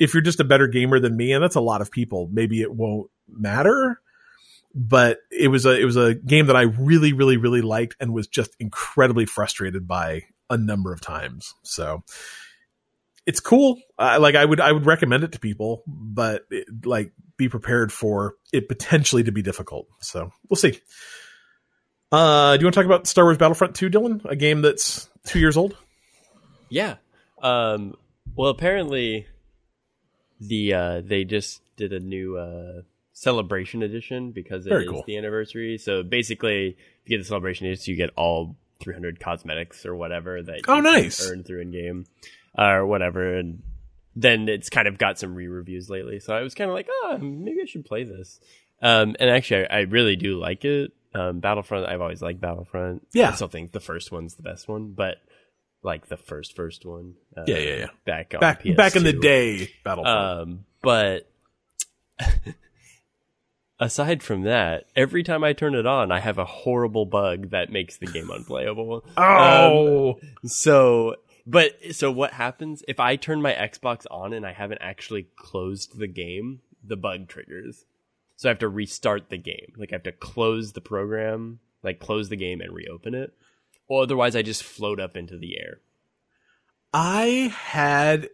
if 0.00 0.14
you're 0.14 0.22
just 0.22 0.40
a 0.40 0.44
better 0.44 0.66
gamer 0.66 0.98
than 0.98 1.16
me, 1.16 1.32
and 1.32 1.42
that's 1.42 1.54
a 1.54 1.60
lot 1.60 1.80
of 1.80 1.90
people, 1.92 2.28
maybe 2.32 2.60
it 2.60 2.74
won't 2.74 3.08
matter. 3.28 4.00
But 4.74 5.18
it 5.30 5.48
was 5.48 5.66
a 5.66 5.78
it 5.78 5.84
was 5.84 5.96
a 5.96 6.14
game 6.14 6.46
that 6.46 6.56
I 6.56 6.62
really 6.62 7.12
really 7.12 7.36
really 7.36 7.60
liked 7.60 7.96
and 8.00 8.12
was 8.12 8.26
just 8.26 8.56
incredibly 8.58 9.26
frustrated 9.26 9.86
by 9.86 10.22
a 10.48 10.56
number 10.56 10.92
of 10.92 11.00
times. 11.00 11.54
So 11.62 12.02
it's 13.26 13.40
cool. 13.40 13.80
Uh, 13.98 14.18
like 14.20 14.34
I 14.34 14.44
would 14.44 14.60
I 14.60 14.72
would 14.72 14.86
recommend 14.86 15.24
it 15.24 15.32
to 15.32 15.40
people, 15.40 15.82
but 15.86 16.42
it, 16.50 16.66
like 16.84 17.12
be 17.36 17.48
prepared 17.48 17.92
for 17.92 18.34
it 18.52 18.68
potentially 18.68 19.24
to 19.24 19.32
be 19.32 19.42
difficult. 19.42 19.86
So 20.00 20.32
we'll 20.48 20.56
see. 20.56 20.80
Uh, 22.10 22.56
do 22.56 22.60
you 22.60 22.66
want 22.66 22.74
to 22.74 22.80
talk 22.80 22.84
about 22.84 23.06
Star 23.06 23.24
Wars 23.24 23.38
Battlefront 23.38 23.74
2, 23.74 23.88
Dylan? 23.88 24.22
A 24.26 24.36
game 24.36 24.60
that's 24.60 25.08
two 25.24 25.38
years 25.38 25.56
old? 25.56 25.74
Yeah. 26.68 26.96
Um, 27.42 27.94
well, 28.36 28.50
apparently, 28.50 29.26
the 30.38 30.74
uh, 30.74 31.00
they 31.02 31.24
just 31.24 31.62
did 31.76 31.92
a 31.92 32.00
new 32.00 32.36
uh, 32.36 32.82
celebration 33.12 33.82
edition 33.82 34.32
because 34.32 34.66
it 34.66 34.70
is 34.70 34.72
Very 34.72 34.86
cool. 34.86 35.04
the 35.06 35.16
anniversary. 35.16 35.78
So 35.78 36.02
basically, 36.02 36.68
if 36.68 36.76
you 37.10 37.16
get 37.16 37.22
the 37.22 37.28
celebration 37.28 37.66
edition, 37.66 37.92
you 37.92 37.96
get 37.96 38.10
all 38.16 38.56
300 38.82 39.20
cosmetics 39.20 39.84
or 39.86 39.94
whatever 39.94 40.42
that 40.42 40.60
Oh, 40.68 40.80
nice. 40.80 41.28
earn 41.30 41.44
through 41.44 41.60
in 41.60 41.70
game 41.70 42.06
uh, 42.58 42.70
or 42.70 42.86
whatever. 42.86 43.36
And 43.38 43.62
then 44.16 44.48
it's 44.48 44.68
kind 44.70 44.88
of 44.88 44.98
got 44.98 45.18
some 45.18 45.34
re-reviews 45.34 45.88
lately. 45.88 46.20
So 46.20 46.34
I 46.34 46.42
was 46.42 46.54
kind 46.54 46.68
of 46.70 46.74
like, 46.74 46.88
oh, 46.90 47.18
maybe 47.18 47.60
I 47.62 47.66
should 47.66 47.84
play 47.84 48.04
this. 48.04 48.40
Um, 48.80 49.14
and 49.20 49.30
actually, 49.30 49.68
I, 49.68 49.78
I 49.78 49.80
really 49.82 50.16
do 50.16 50.38
like 50.38 50.64
it. 50.64 50.92
Um, 51.14 51.40
Battlefront, 51.40 51.86
I've 51.86 52.00
always 52.00 52.22
liked 52.22 52.40
Battlefront. 52.40 53.06
Yeah. 53.12 53.30
I 53.30 53.34
still 53.34 53.46
think 53.48 53.72
the 53.72 53.80
first 53.80 54.10
one's 54.10 54.34
the 54.34 54.42
best 54.42 54.66
one, 54.66 54.92
but 54.92 55.18
like 55.82 56.06
the 56.08 56.16
first 56.16 56.56
first 56.56 56.84
one. 56.86 57.14
Uh, 57.36 57.44
Yeah, 57.46 57.58
yeah, 57.58 57.74
yeah. 57.76 57.86
Back 58.06 58.34
on 58.34 58.40
Back 58.40 58.62
back 58.76 58.96
in 58.96 59.04
the 59.04 59.12
day, 59.12 59.70
Battlefront. 59.84 60.40
Um, 60.48 60.64
but 60.82 61.30
aside 63.82 64.22
from 64.22 64.42
that, 64.42 64.84
every 64.94 65.22
time 65.22 65.42
I 65.42 65.52
turn 65.52 65.74
it 65.74 65.86
on, 65.86 66.12
I 66.12 66.20
have 66.20 66.38
a 66.38 66.44
horrible 66.44 67.04
bug 67.04 67.50
that 67.50 67.70
makes 67.70 67.96
the 67.96 68.06
game 68.06 68.30
unplayable. 68.30 69.04
oh, 69.16 70.12
um, 70.12 70.30
So, 70.44 71.16
but 71.46 71.72
so 71.90 72.10
what 72.10 72.32
happens 72.32 72.84
if 72.86 73.00
I 73.00 73.16
turn 73.16 73.42
my 73.42 73.52
Xbox 73.52 74.06
on 74.10 74.32
and 74.32 74.46
I 74.46 74.52
haven't 74.52 74.80
actually 74.80 75.26
closed 75.36 75.98
the 75.98 76.06
game? 76.06 76.60
The 76.84 76.96
bug 76.96 77.28
triggers. 77.28 77.84
So 78.36 78.48
I 78.48 78.50
have 78.50 78.60
to 78.60 78.68
restart 78.68 79.28
the 79.28 79.38
game. 79.38 79.72
Like 79.76 79.92
I 79.92 79.96
have 79.96 80.04
to 80.04 80.12
close 80.12 80.72
the 80.72 80.80
program, 80.80 81.58
like 81.82 81.98
close 81.98 82.28
the 82.28 82.36
game 82.36 82.60
and 82.60 82.72
reopen 82.72 83.14
it. 83.14 83.32
Or 83.88 84.02
otherwise 84.02 84.36
I 84.36 84.42
just 84.42 84.62
float 84.62 85.00
up 85.00 85.16
into 85.16 85.36
the 85.36 85.58
air. 85.58 85.80
I 86.94 87.52
had. 87.56 88.30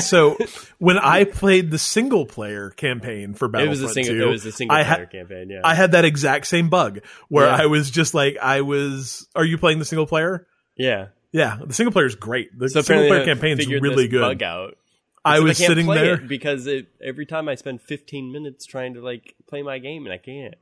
So 0.00 0.36
when 0.78 0.96
I 0.98 1.24
played 1.24 1.70
the 1.70 1.78
single 1.78 2.24
player 2.26 2.70
campaign 2.70 3.34
for 3.34 3.46
It 3.58 3.68
was 3.68 3.82
a 3.82 3.88
single 3.88 4.14
2, 4.14 4.22
it 4.22 4.26
was 4.30 4.46
a 4.46 4.52
single 4.52 4.76
I 4.76 4.84
player 4.84 4.98
had- 5.00 5.10
campaign, 5.10 5.50
yeah. 5.50 5.60
I 5.64 5.74
had 5.74 5.92
that 5.92 6.04
exact 6.04 6.46
same 6.46 6.68
bug 6.70 7.00
where 7.28 7.46
Yeah. 7.46 7.56
I 7.56 7.66
was 7.66 7.90
just 7.90 8.14
like, 8.14 8.36
I 8.40 8.60
was. 8.62 9.26
Are 9.34 9.44
you 9.44 9.58
playing 9.58 9.78
the 9.80 9.84
single 9.84 10.06
player? 10.06 10.46
yeah. 10.76 11.08
Yeah, 11.34 11.56
the 11.64 11.72
single 11.72 11.92
player 11.92 12.04
is 12.04 12.14
great. 12.14 12.58
The 12.58 12.68
So 12.68 12.82
single 12.82 13.08
player 13.08 13.24
campaign 13.24 13.58
is 13.58 13.66
really 13.66 14.06
good. 14.06 14.20
Bug 14.20 14.42
out. 14.42 14.76
I 15.24 15.40
was 15.40 15.56
can't 15.56 15.68
sitting 15.68 15.86
there. 15.86 16.18
because 16.18 16.66
it, 16.66 16.88
every 17.02 17.24
time 17.24 17.48
I 17.48 17.54
spend 17.54 17.80
15 17.80 18.30
minutes 18.32 18.66
trying 18.66 18.94
to 18.94 19.00
like 19.00 19.34
play 19.46 19.62
my 19.62 19.78
game 19.78 20.04
and 20.04 20.12
I 20.12 20.18
can't. 20.18 20.56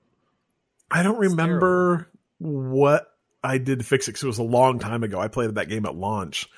I 0.89 1.03
don't 1.03 1.19
remember 1.19 2.09
what 2.39 3.13
I 3.43 3.59
did 3.59 3.81
to 3.81 3.85
fix 3.85 4.07
it 4.07 4.13
because 4.13 4.23
it 4.23 4.27
was 4.29 4.39
a 4.39 4.45
long 4.45 4.79
time 4.79 5.03
ago. 5.03 5.19
I 5.19 5.27
played 5.27 5.53
that 5.57 5.69
game 5.69 5.87
at 5.87 5.97
launch. 5.97 6.49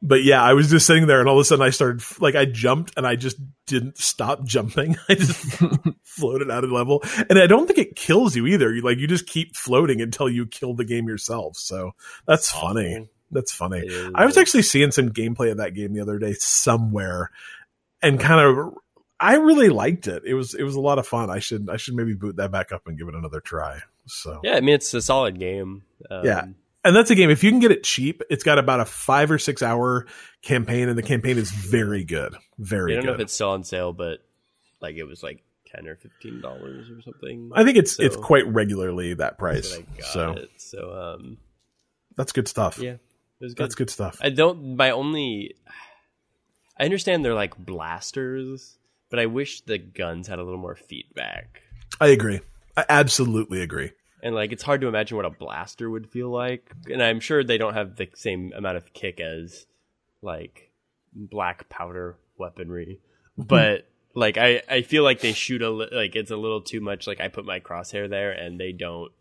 But 0.00 0.22
yeah, 0.22 0.42
I 0.42 0.52
was 0.52 0.70
just 0.70 0.86
sitting 0.86 1.06
there 1.06 1.20
and 1.20 1.28
all 1.28 1.36
of 1.36 1.40
a 1.40 1.44
sudden 1.44 1.64
I 1.64 1.70
started, 1.70 2.02
like, 2.20 2.34
I 2.36 2.44
jumped 2.44 2.92
and 2.96 3.06
I 3.06 3.16
just 3.16 3.36
didn't 3.66 3.98
stop 3.98 4.44
jumping. 4.44 4.96
I 5.08 5.14
just 5.14 5.36
floated 6.04 6.50
out 6.50 6.64
of 6.64 6.70
the 6.70 6.76
level. 6.76 7.02
And 7.28 7.38
I 7.38 7.46
don't 7.46 7.66
think 7.66 7.78
it 7.78 7.96
kills 7.96 8.36
you 8.36 8.46
either. 8.46 8.72
You, 8.72 8.82
like, 8.82 8.98
you 8.98 9.06
just 9.06 9.26
keep 9.26 9.56
floating 9.56 10.00
until 10.00 10.28
you 10.28 10.46
kill 10.46 10.74
the 10.74 10.84
game 10.84 11.08
yourself. 11.08 11.56
So 11.56 11.92
that's 12.26 12.50
funny. 12.50 13.08
That's 13.30 13.52
funny. 13.52 13.82
I 14.14 14.24
was 14.24 14.36
actually 14.36 14.62
seeing 14.62 14.90
some 14.90 15.10
gameplay 15.10 15.50
of 15.50 15.58
that 15.58 15.74
game 15.74 15.92
the 15.92 16.00
other 16.00 16.18
day 16.18 16.34
somewhere 16.34 17.30
and 18.02 18.18
kind 18.20 18.40
of 18.40 18.74
I 19.20 19.34
really 19.36 19.68
liked 19.68 20.06
it. 20.06 20.22
It 20.24 20.34
was 20.34 20.54
it 20.54 20.62
was 20.62 20.76
a 20.76 20.80
lot 20.80 20.98
of 20.98 21.06
fun. 21.06 21.30
I 21.30 21.40
should 21.40 21.68
I 21.68 21.76
should 21.76 21.94
maybe 21.94 22.14
boot 22.14 22.36
that 22.36 22.52
back 22.52 22.72
up 22.72 22.86
and 22.86 22.96
give 22.96 23.08
it 23.08 23.14
another 23.14 23.40
try. 23.40 23.80
So 24.06 24.40
Yeah, 24.44 24.54
I 24.54 24.60
mean 24.60 24.76
it's 24.76 24.94
a 24.94 25.02
solid 25.02 25.38
game. 25.38 25.82
Um, 26.10 26.24
Yeah. 26.24 26.46
And 26.84 26.94
that's 26.94 27.10
a 27.10 27.14
game 27.14 27.30
if 27.30 27.42
you 27.44 27.50
can 27.50 27.60
get 27.60 27.70
it 27.70 27.82
cheap, 27.84 28.22
it's 28.30 28.44
got 28.44 28.58
about 28.58 28.80
a 28.80 28.84
5 28.84 29.30
or 29.32 29.38
6 29.38 29.62
hour 29.62 30.06
campaign 30.42 30.88
and 30.88 30.96
the 30.98 31.02
campaign 31.02 31.38
is 31.38 31.50
very 31.50 32.04
good. 32.04 32.34
Very 32.58 32.92
good. 32.92 32.94
I 32.94 32.96
don't 32.98 33.06
know 33.06 33.14
if 33.14 33.20
it's 33.20 33.32
still 33.34 33.50
on 33.50 33.64
sale, 33.64 33.92
but 33.92 34.18
like 34.80 34.96
it 34.96 35.04
was 35.04 35.22
like 35.22 35.42
ten 35.66 35.86
or 35.86 35.96
fifteen 35.96 36.40
dollars 36.40 36.88
or 36.90 37.02
something. 37.02 37.50
I 37.54 37.64
think 37.64 37.76
it's 37.76 37.98
it's 38.00 38.16
quite 38.16 38.46
regularly 38.46 39.14
that 39.14 39.38
price. 39.38 39.72
that 39.76 39.80
I 39.80 40.00
got 40.00 40.06
So 40.06 40.30
it. 40.32 40.50
So 40.56 41.16
um, 41.18 41.38
that's 42.16 42.32
good 42.32 42.48
stuff. 42.48 42.78
yeah, 42.78 42.92
it 42.92 43.00
was 43.40 43.54
good. 43.54 43.64
That's 43.64 43.74
good 43.74 43.90
stuff. 43.90 44.18
I 44.22 44.30
don't. 44.30 44.76
My 44.76 44.90
only. 44.90 45.54
I 46.78 46.84
understand 46.84 47.24
they're 47.24 47.34
like 47.34 47.56
blasters, 47.56 48.78
but 49.10 49.18
I 49.18 49.26
wish 49.26 49.62
the 49.62 49.78
guns 49.78 50.28
had 50.28 50.38
a 50.38 50.44
little 50.44 50.60
more 50.60 50.76
feedback. 50.76 51.62
I 52.00 52.08
agree. 52.08 52.40
I 52.76 52.84
absolutely 52.88 53.60
agree. 53.60 53.90
And 54.22 54.34
like, 54.34 54.52
it's 54.52 54.62
hard 54.62 54.80
to 54.80 54.88
imagine 54.88 55.16
what 55.16 55.26
a 55.26 55.30
blaster 55.30 55.88
would 55.88 56.08
feel 56.10 56.28
like. 56.28 56.72
And 56.90 57.02
I'm 57.02 57.20
sure 57.20 57.44
they 57.44 57.58
don't 57.58 57.74
have 57.74 57.96
the 57.96 58.08
same 58.14 58.52
amount 58.56 58.76
of 58.76 58.92
kick 58.92 59.20
as 59.20 59.66
like 60.22 60.70
black 61.14 61.68
powder 61.68 62.16
weaponry. 62.36 63.00
But 63.40 63.86
like, 64.14 64.36
I 64.36 64.62
I 64.68 64.82
feel 64.82 65.04
like 65.04 65.20
they 65.20 65.32
shoot 65.32 65.62
a 65.62 65.70
li- 65.70 65.90
like 65.92 66.16
it's 66.16 66.32
a 66.32 66.36
little 66.36 66.60
too 66.60 66.80
much. 66.80 67.06
Like 67.06 67.20
I 67.20 67.28
put 67.28 67.44
my 67.44 67.60
crosshair 67.60 68.10
there, 68.10 68.32
and 68.32 68.58
they 68.58 68.72
don't. 68.72 69.12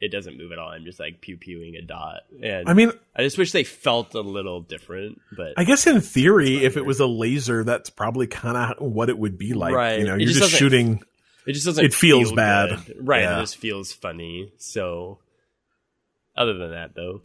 It 0.00 0.12
doesn't 0.12 0.38
move 0.38 0.52
at 0.52 0.60
all. 0.60 0.68
I'm 0.68 0.84
just 0.84 1.00
like 1.00 1.20
pew 1.20 1.36
pewing 1.36 1.74
a 1.74 1.82
dot, 1.82 2.20
and 2.40 2.68
I 2.68 2.74
mean, 2.74 2.92
I 3.16 3.22
just 3.24 3.36
wish 3.36 3.50
they 3.50 3.64
felt 3.64 4.14
a 4.14 4.20
little 4.20 4.60
different. 4.60 5.20
But 5.36 5.54
I 5.56 5.64
guess 5.64 5.88
in 5.88 6.00
theory, 6.00 6.64
if 6.64 6.76
it 6.76 6.86
was 6.86 7.00
a 7.00 7.06
laser, 7.06 7.64
that's 7.64 7.90
probably 7.90 8.28
kind 8.28 8.56
of 8.56 8.76
what 8.78 9.08
it 9.08 9.18
would 9.18 9.38
be 9.38 9.54
like. 9.54 9.74
Right. 9.74 9.98
You 9.98 10.06
know, 10.06 10.14
It 10.14 10.20
you're 10.20 10.28
just 10.28 10.42
just, 10.42 10.52
shooting. 10.52 11.02
It 11.46 11.52
just 11.52 11.66
doesn't. 11.66 11.84
It 11.84 11.94
feels 11.94 12.28
feel 12.28 12.36
bad. 12.36 12.86
good. 12.86 12.96
right? 13.00 13.22
Yeah. 13.22 13.38
It 13.38 13.42
just 13.42 13.56
feels 13.56 13.92
funny. 13.92 14.52
So, 14.58 15.18
other 16.36 16.54
than 16.54 16.70
that, 16.70 16.94
though, 16.94 17.22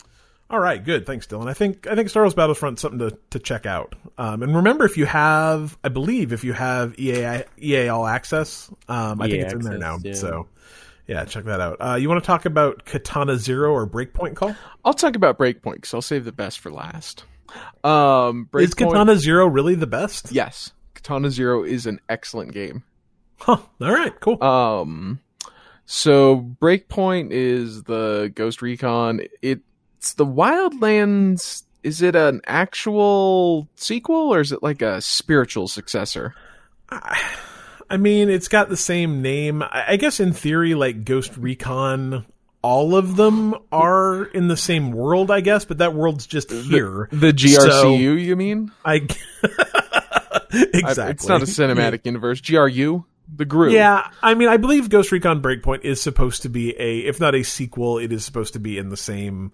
All 0.50 0.60
right, 0.60 0.84
good. 0.84 1.06
Thanks, 1.06 1.28
Dylan. 1.28 1.48
I 1.48 1.54
think 1.54 1.88
I 1.88 1.96
think 1.96 2.10
Star 2.10 2.24
Wars 2.24 2.34
Battlefront 2.34 2.78
is 2.78 2.82
something 2.82 3.00
to, 3.00 3.18
to 3.30 3.40
check 3.40 3.66
out. 3.66 3.96
Um, 4.18 4.44
and 4.44 4.56
remember, 4.56 4.86
if 4.86 4.98
you 4.98 5.06
have, 5.06 5.78
I 5.84 5.90
believe, 5.90 6.34
if 6.34 6.44
you 6.44 6.54
have 6.54 7.00
EA 7.00 7.44
EA 7.62 7.90
All 7.90 8.06
Access, 8.06 8.70
um, 8.88 9.22
I 9.22 9.28
EA 9.28 9.32
think 9.32 9.44
it's 9.44 9.54
in 9.54 9.62
there 9.62 9.78
now. 9.78 10.00
Yeah. 10.04 10.14
So, 10.14 10.48
yeah, 11.08 11.26
check 11.26 11.46
that 11.46 11.62
out. 11.62 11.78
Uh, 11.80 11.96
you 11.96 12.10
want 12.10 12.22
to 12.24 12.28
talk 12.28 12.46
about 12.46 12.86
Katana 12.86 13.38
Zero 13.38 13.72
or 13.72 13.88
Breakpoint 13.88 14.36
Cole? 14.36 14.56
I'll 14.84 14.94
talk 14.94 15.16
about 15.16 15.38
Breakpoint 15.38 15.76
because 15.76 15.94
I'll 15.94 16.02
save 16.02 16.26
the 16.26 16.32
best 16.32 16.60
for 16.60 16.72
last. 16.72 17.24
Um, 17.84 18.48
Breakpoint, 18.52 18.62
Is 18.62 18.74
Katana 18.74 19.16
Zero 19.16 19.48
really 19.48 19.76
the 19.76 19.88
best? 19.88 20.32
Yes, 20.32 20.72
Katana 20.94 21.32
Zero 21.32 21.64
is 21.64 21.86
an 21.86 22.00
excellent 22.10 22.52
game. 22.52 22.84
Huh. 23.40 23.58
All 23.82 23.92
right, 23.92 24.18
cool. 24.20 24.42
Um, 24.44 25.20
so 25.86 26.38
Breakpoint 26.62 27.32
is 27.32 27.84
the 27.84 28.32
Ghost 28.36 28.62
Recon. 28.62 29.22
It's 29.42 30.14
the 30.16 30.26
Wildlands. 30.26 31.64
Is 31.82 32.02
it 32.02 32.16
an 32.16 32.42
actual 32.46 33.70
sequel 33.76 34.34
or 34.34 34.42
is 34.42 34.52
it 34.52 34.62
like 34.62 34.82
a 34.82 35.00
spiritual 35.02 35.68
successor? 35.70 36.36
I 36.90 37.98
mean, 37.98 38.30
it's 38.30 38.50
got 38.50 38.68
the 38.70 38.78
same 38.78 39.22
name. 39.22 39.64
I 39.64 39.96
guess 39.96 40.20
in 40.20 40.34
theory, 40.34 40.76
like 40.76 41.06
Ghost 41.06 41.36
Recon, 41.38 42.26
all 42.62 42.96
of 42.96 43.16
them 43.16 43.56
are 43.72 44.26
in 44.26 44.48
the 44.50 44.58
same 44.58 44.92
world, 44.92 45.32
I 45.32 45.40
guess, 45.42 45.64
but 45.66 45.78
that 45.80 45.94
world's 45.94 46.28
just 46.28 46.52
here. 46.52 47.08
The 47.12 47.32
GRCU, 47.32 47.72
So- 47.72 47.96
you 47.96 48.36
mean? 48.36 48.72
I 48.84 48.96
exactly. 48.96 51.04
I- 51.04 51.10
it's 51.10 51.28
not 51.28 51.42
a 51.42 51.46
cinematic 51.46 52.06
universe. 52.06 52.42
GRU, 52.42 53.06
the 53.36 53.46
group. 53.46 53.74
Yeah, 53.74 54.10
I 54.22 54.34
mean, 54.34 54.48
I 54.48 54.58
believe 54.58 54.90
Ghost 54.90 55.12
Recon 55.12 55.42
Breakpoint 55.42 55.82
is 55.84 56.02
supposed 56.02 56.44
to 56.44 56.50
be 56.50 56.76
a, 56.80 57.00
if 57.00 57.20
not 57.20 57.36
a 57.36 57.44
sequel, 57.44 57.98
it 57.98 58.12
is 58.12 58.26
supposed 58.26 58.54
to 58.54 58.60
be 58.60 58.78
in 58.78 58.90
the 58.90 58.98
same 58.98 59.52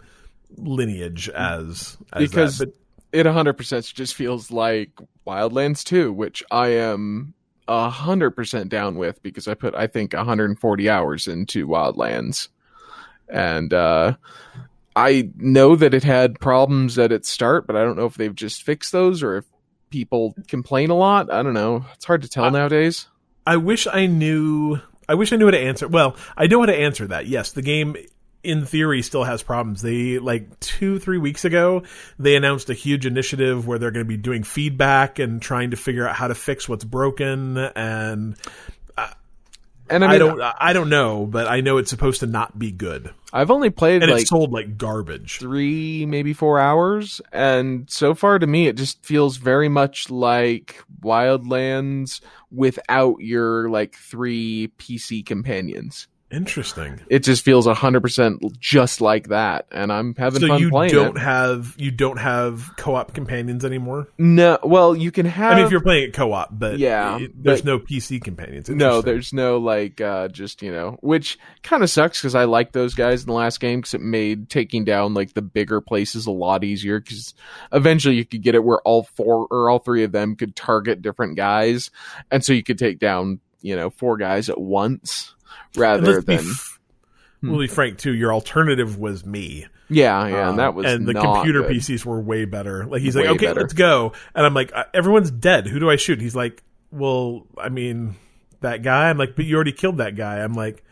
lineage 0.58 1.30
as, 1.30 1.98
as 2.14 2.20
because 2.20 2.58
that. 2.60 2.74
But 3.12 3.20
it 3.20 3.26
100% 3.26 3.94
just 3.94 4.16
feels 4.16 4.52
like 4.52 4.92
Wildlands 5.26 5.84
2, 5.84 6.12
which 6.12 6.44
I 6.52 6.70
am 6.70 7.34
100% 7.68 8.70
down 8.70 8.96
with 8.96 9.22
because 9.24 9.48
I 9.48 9.54
put, 9.54 9.76
I 9.76 9.88
think, 9.88 10.14
140 10.14 10.90
hours 10.90 11.28
into 11.28 11.68
Wildlands. 11.68 12.50
And 13.28 13.74
uh, 13.74 14.18
I 14.96 15.30
know 15.38 15.76
that 15.76 15.94
it 15.94 16.04
had 16.04 16.40
problems 16.40 17.00
at 17.00 17.12
its 17.12 17.30
start, 17.30 17.68
but 17.68 17.76
I 17.76 17.84
don't 17.84 17.98
know 17.98 18.06
if 18.06 18.16
they've 18.16 18.36
just 18.36 18.64
fixed 18.64 18.92
those 18.92 19.24
or 19.24 19.38
if 19.38 19.46
people 19.90 20.36
complain 20.48 20.90
a 20.90 20.96
lot. 20.96 21.32
I 21.32 21.42
don't 21.42 21.54
know. 21.54 21.86
It's 21.94 22.06
hard 22.06 22.22
to 22.24 22.30
tell 22.30 22.46
I- 22.46 22.50
nowadays. 22.50 23.08
I 23.46 23.58
wish 23.58 23.88
I 23.88 24.06
knew. 24.08 24.80
I 25.08 25.14
wish 25.16 25.32
I 25.32 25.36
knew 25.36 25.46
how 25.46 25.52
to 25.52 25.60
answer. 25.60 25.88
Well, 25.88 26.16
I 26.36 26.48
know 26.48 26.62
how 26.62 26.66
to 26.66 26.76
answer 26.76 27.08
that. 27.08 27.28
Yes, 27.28 27.52
the 27.52 27.62
game, 27.62 27.96
in 28.44 28.66
theory, 28.66 29.02
still 29.02 29.24
has 29.24 29.44
problems. 29.44 29.82
They 29.82 30.18
like 30.18 30.60
two, 30.60 30.98
three 31.00 31.20
weeks 31.20 31.46
ago, 31.46 31.84
they 32.18 32.36
announced 32.36 32.70
a 32.70 32.74
huge 32.74 33.06
initiative 33.06 33.68
where 33.68 33.78
they're 33.78 33.92
going 33.92 34.06
to 34.06 34.10
be 34.10 34.18
doing 34.18 34.44
feedback 34.44 35.20
and 35.20 35.42
trying 35.42 35.72
to 35.72 35.78
figure 35.78 36.08
out 36.08 36.16
how 36.16 36.28
to 36.28 36.36
fix 36.36 36.68
what's 36.68 36.84
broken. 36.84 37.58
And 37.58 38.36
And 39.90 40.04
I, 40.04 40.14
I, 40.14 40.18
don't, 40.18 40.42
I 40.42 40.74
don't 40.74 40.90
know, 40.90 41.26
but 41.26 41.48
I 41.48 41.62
know 41.62 41.78
it's 41.78 41.90
supposed 41.90 42.22
to 42.22 42.26
not 42.26 42.58
be 42.58 42.72
good, 42.72 43.14
I've 43.36 43.52
only 43.52 43.70
played 43.70 44.02
and 44.02 44.12
like 44.12 44.22
it's 44.22 44.30
sold 44.30 44.54
like 44.54 44.78
garbage. 44.78 45.40
three, 45.40 46.06
maybe 46.06 46.32
four 46.32 46.58
hours, 46.58 47.20
and 47.34 47.90
so 47.90 48.14
far 48.16 48.40
to 48.40 48.48
me, 48.48 48.68
it 48.68 48.78
just 48.78 49.06
feels 49.06 49.36
very 49.36 49.68
much 49.68 50.10
like 50.10 50.82
Wildlands 51.02 52.22
without 52.50 53.20
your 53.20 53.70
like 53.70 53.96
three 53.96 54.72
PC 54.80 55.26
companions. 55.26 56.08
Interesting. 56.32 57.00
It 57.08 57.20
just 57.20 57.46
feels 57.46 57.68
hundred 57.68 58.02
percent 58.02 58.42
just 58.60 59.00
like 59.00 59.28
that, 59.30 59.68
and 59.72 59.92
I'm 59.94 60.16
having 60.16 60.42
So 60.42 60.48
fun 60.48 60.60
you 60.60 60.70
playing 60.72 60.92
don't 60.92 61.18
it. 61.18 61.20
have 61.22 61.76
you 61.78 61.92
don't 61.92 62.18
have 62.18 62.72
co-op 62.78 63.14
companions 63.14 63.64
anymore. 63.64 64.08
No, 64.18 64.58
well, 64.64 64.96
you 64.96 65.12
can 65.12 65.28
have. 65.28 65.52
I 65.54 65.56
mean, 65.58 65.66
if 65.66 65.72
you're 65.72 65.82
playing 65.82 66.06
it 66.10 66.14
co-op, 66.14 66.50
but 66.52 66.80
Yeah, 66.80 67.20
it- 67.20 67.44
there's 67.44 67.62
but- 67.62 67.68
no 67.68 67.80
PC 67.80 68.24
companions. 68.24 68.68
No, 68.70 69.02
there's 69.02 69.34
no 69.34 69.60
like 69.60 70.02
uh 70.02 70.28
just 70.30 70.64
you 70.64 70.72
know, 70.72 70.98
which 71.02 71.38
kind 71.62 71.84
of 71.84 71.92
sucks 71.92 72.20
because 72.20 72.34
I 72.34 72.46
liked 72.46 72.74
those 72.74 72.96
guys 72.96 73.22
in 73.22 73.28
the 73.28 73.34
last 73.34 73.60
game 73.60 73.80
because 73.82 73.94
it 73.94 74.02
made 74.02 74.50
taking 74.50 74.84
down 74.84 75.14
like 75.14 75.36
the 75.36 75.44
bigger 75.44 75.80
places 75.80 76.26
a 76.26 76.32
lot 76.32 76.64
easier. 76.64 77.00
Because 77.00 77.36
eventually 77.72 78.16
you 78.16 78.26
could 78.26 78.42
get 78.42 78.56
it 78.56 78.64
where 78.64 78.82
all 78.82 79.04
four 79.16 79.48
or 79.52 79.70
all 79.70 79.80
three 79.80 80.04
of 80.04 80.12
them 80.12 80.36
could 80.36 80.56
target 80.56 81.04
different 81.04 81.38
guys, 81.38 81.92
and 82.32 82.44
so 82.44 82.52
you 82.52 82.64
could 82.64 82.80
take 82.80 82.98
down 82.98 83.40
you 83.62 83.76
know 83.76 83.92
four 83.92 84.18
guys 84.18 84.50
at 84.50 84.60
once 84.60 85.35
rather 85.76 86.14
let's 86.14 86.26
be 86.26 86.36
than 86.38 86.46
f- 86.50 86.80
we'll 87.42 87.60
be 87.60 87.68
frank 87.68 87.98
too. 87.98 88.14
Your 88.14 88.34
alternative 88.34 88.98
was 88.98 89.26
me. 89.26 89.66
yeah 89.90 90.28
yeah. 90.28 90.44
Um, 90.44 90.50
and 90.52 90.60
that 90.60 90.74
was 90.74 90.92
and 90.92 91.08
the 91.08 91.14
not 91.14 91.36
computer 91.36 91.62
good. 91.64 91.72
PCs 91.72 92.06
were 92.06 92.20
way 92.20 92.46
better. 92.46 92.86
Like 92.86 93.02
he's 93.02 93.16
Way 93.16 93.24
like, 93.24 93.36
okay, 93.36 93.46
better. 93.48 93.62
let's 93.62 93.74
go, 93.74 94.14
and 94.34 94.46
I'm 94.46 94.54
like, 94.54 94.72
uh, 94.74 94.86
everyone's 94.94 95.32
dead. 95.32 95.68
Who 95.68 95.80
do 95.80 95.90
I 95.90 95.96
shoot? 95.96 96.20
He's 96.22 96.36
like, 96.36 96.64
well, 96.92 97.46
I 97.58 97.70
mean, 97.70 98.16
that 98.62 98.82
guy. 98.84 99.10
I'm 99.10 99.18
like, 99.18 99.36
but 99.36 99.46
you 99.46 99.56
already 99.56 99.74
killed 99.74 99.98
that 99.98 100.16
guy. 100.16 100.38
I'm 100.44 100.54
like, 100.54 100.84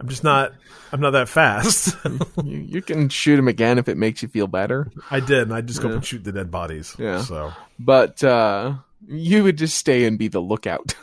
I'm 0.00 0.08
just 0.08 0.24
not. 0.24 0.52
I'm 0.92 1.00
not 1.00 1.10
that 1.12 1.28
fast. 1.28 1.96
You, 2.42 2.56
you 2.58 2.82
can 2.82 3.08
shoot 3.10 3.38
him 3.38 3.46
again 3.48 3.78
if 3.78 3.86
it 3.88 3.96
makes 3.98 4.22
you 4.22 4.28
feel 4.28 4.46
better, 4.46 4.90
I 5.10 5.20
did, 5.20 5.42
and 5.42 5.52
I 5.54 5.60
just 5.60 5.80
go 5.82 5.88
up 5.88 5.94
and 5.96 6.04
shoot 6.04 6.24
the 6.24 6.32
dead 6.32 6.50
bodies. 6.50 6.96
Yeah. 6.98 7.20
So 7.22 7.52
but 7.78 8.24
uh 8.24 8.74
you 9.06 9.44
would 9.44 9.58
just 9.58 9.76
stay 9.76 10.04
and 10.06 10.18
be 10.18 10.28
the 10.28 10.40
lookout. 10.40 10.94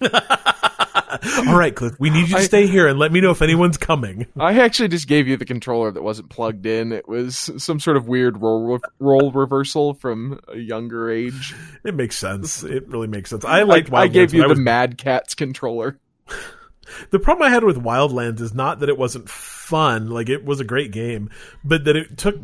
all 1.46 1.56
right, 1.56 1.74
Cliff, 1.74 1.94
we 1.98 2.10
need 2.10 2.28
you 2.28 2.36
to 2.36 2.42
I- 2.42 2.44
stay 2.44 2.66
here 2.66 2.86
and 2.88 2.98
let 2.98 3.12
me 3.12 3.20
know 3.20 3.30
if 3.30 3.42
anyone's 3.42 3.76
coming. 3.76 4.26
I 4.38 4.58
actually 4.60 4.88
just 4.88 5.08
gave 5.08 5.28
you 5.28 5.36
the 5.36 5.44
controller 5.44 5.90
that 5.90 6.02
wasn't 6.02 6.30
plugged 6.30 6.66
in. 6.66 6.92
It 6.92 7.08
was 7.08 7.50
some 7.58 7.80
sort 7.80 7.96
of 7.96 8.08
weird 8.08 8.40
role 8.40 8.80
role 8.98 9.30
reversal 9.32 9.94
from 9.94 10.40
a 10.48 10.58
younger 10.58 11.10
age. 11.10 11.54
It 11.84 11.94
makes 11.94 12.16
sense. 12.18 12.62
It 12.72 12.88
really 12.88 13.06
makes 13.06 13.28
sense. 13.28 13.44
I 13.44 13.62
liked. 13.64 13.92
I, 13.92 14.02
I 14.02 14.08
gave 14.08 14.32
you 14.32 14.42
the 14.42 14.48
was 14.48 14.58
Mad 14.58 14.96
Catz 14.96 15.34
controller. 15.34 15.98
The 17.10 17.18
problem 17.18 17.46
I 17.46 17.50
had 17.50 17.64
with 17.64 17.76
Wildlands 17.76 18.40
is 18.40 18.54
not 18.54 18.80
that 18.80 18.88
it 18.88 18.96
wasn't 18.96 19.28
fun, 19.28 20.08
like 20.08 20.30
it 20.30 20.44
was 20.44 20.58
a 20.58 20.64
great 20.64 20.90
game, 20.90 21.28
but 21.62 21.84
that 21.84 21.96
it 21.96 22.16
took 22.16 22.36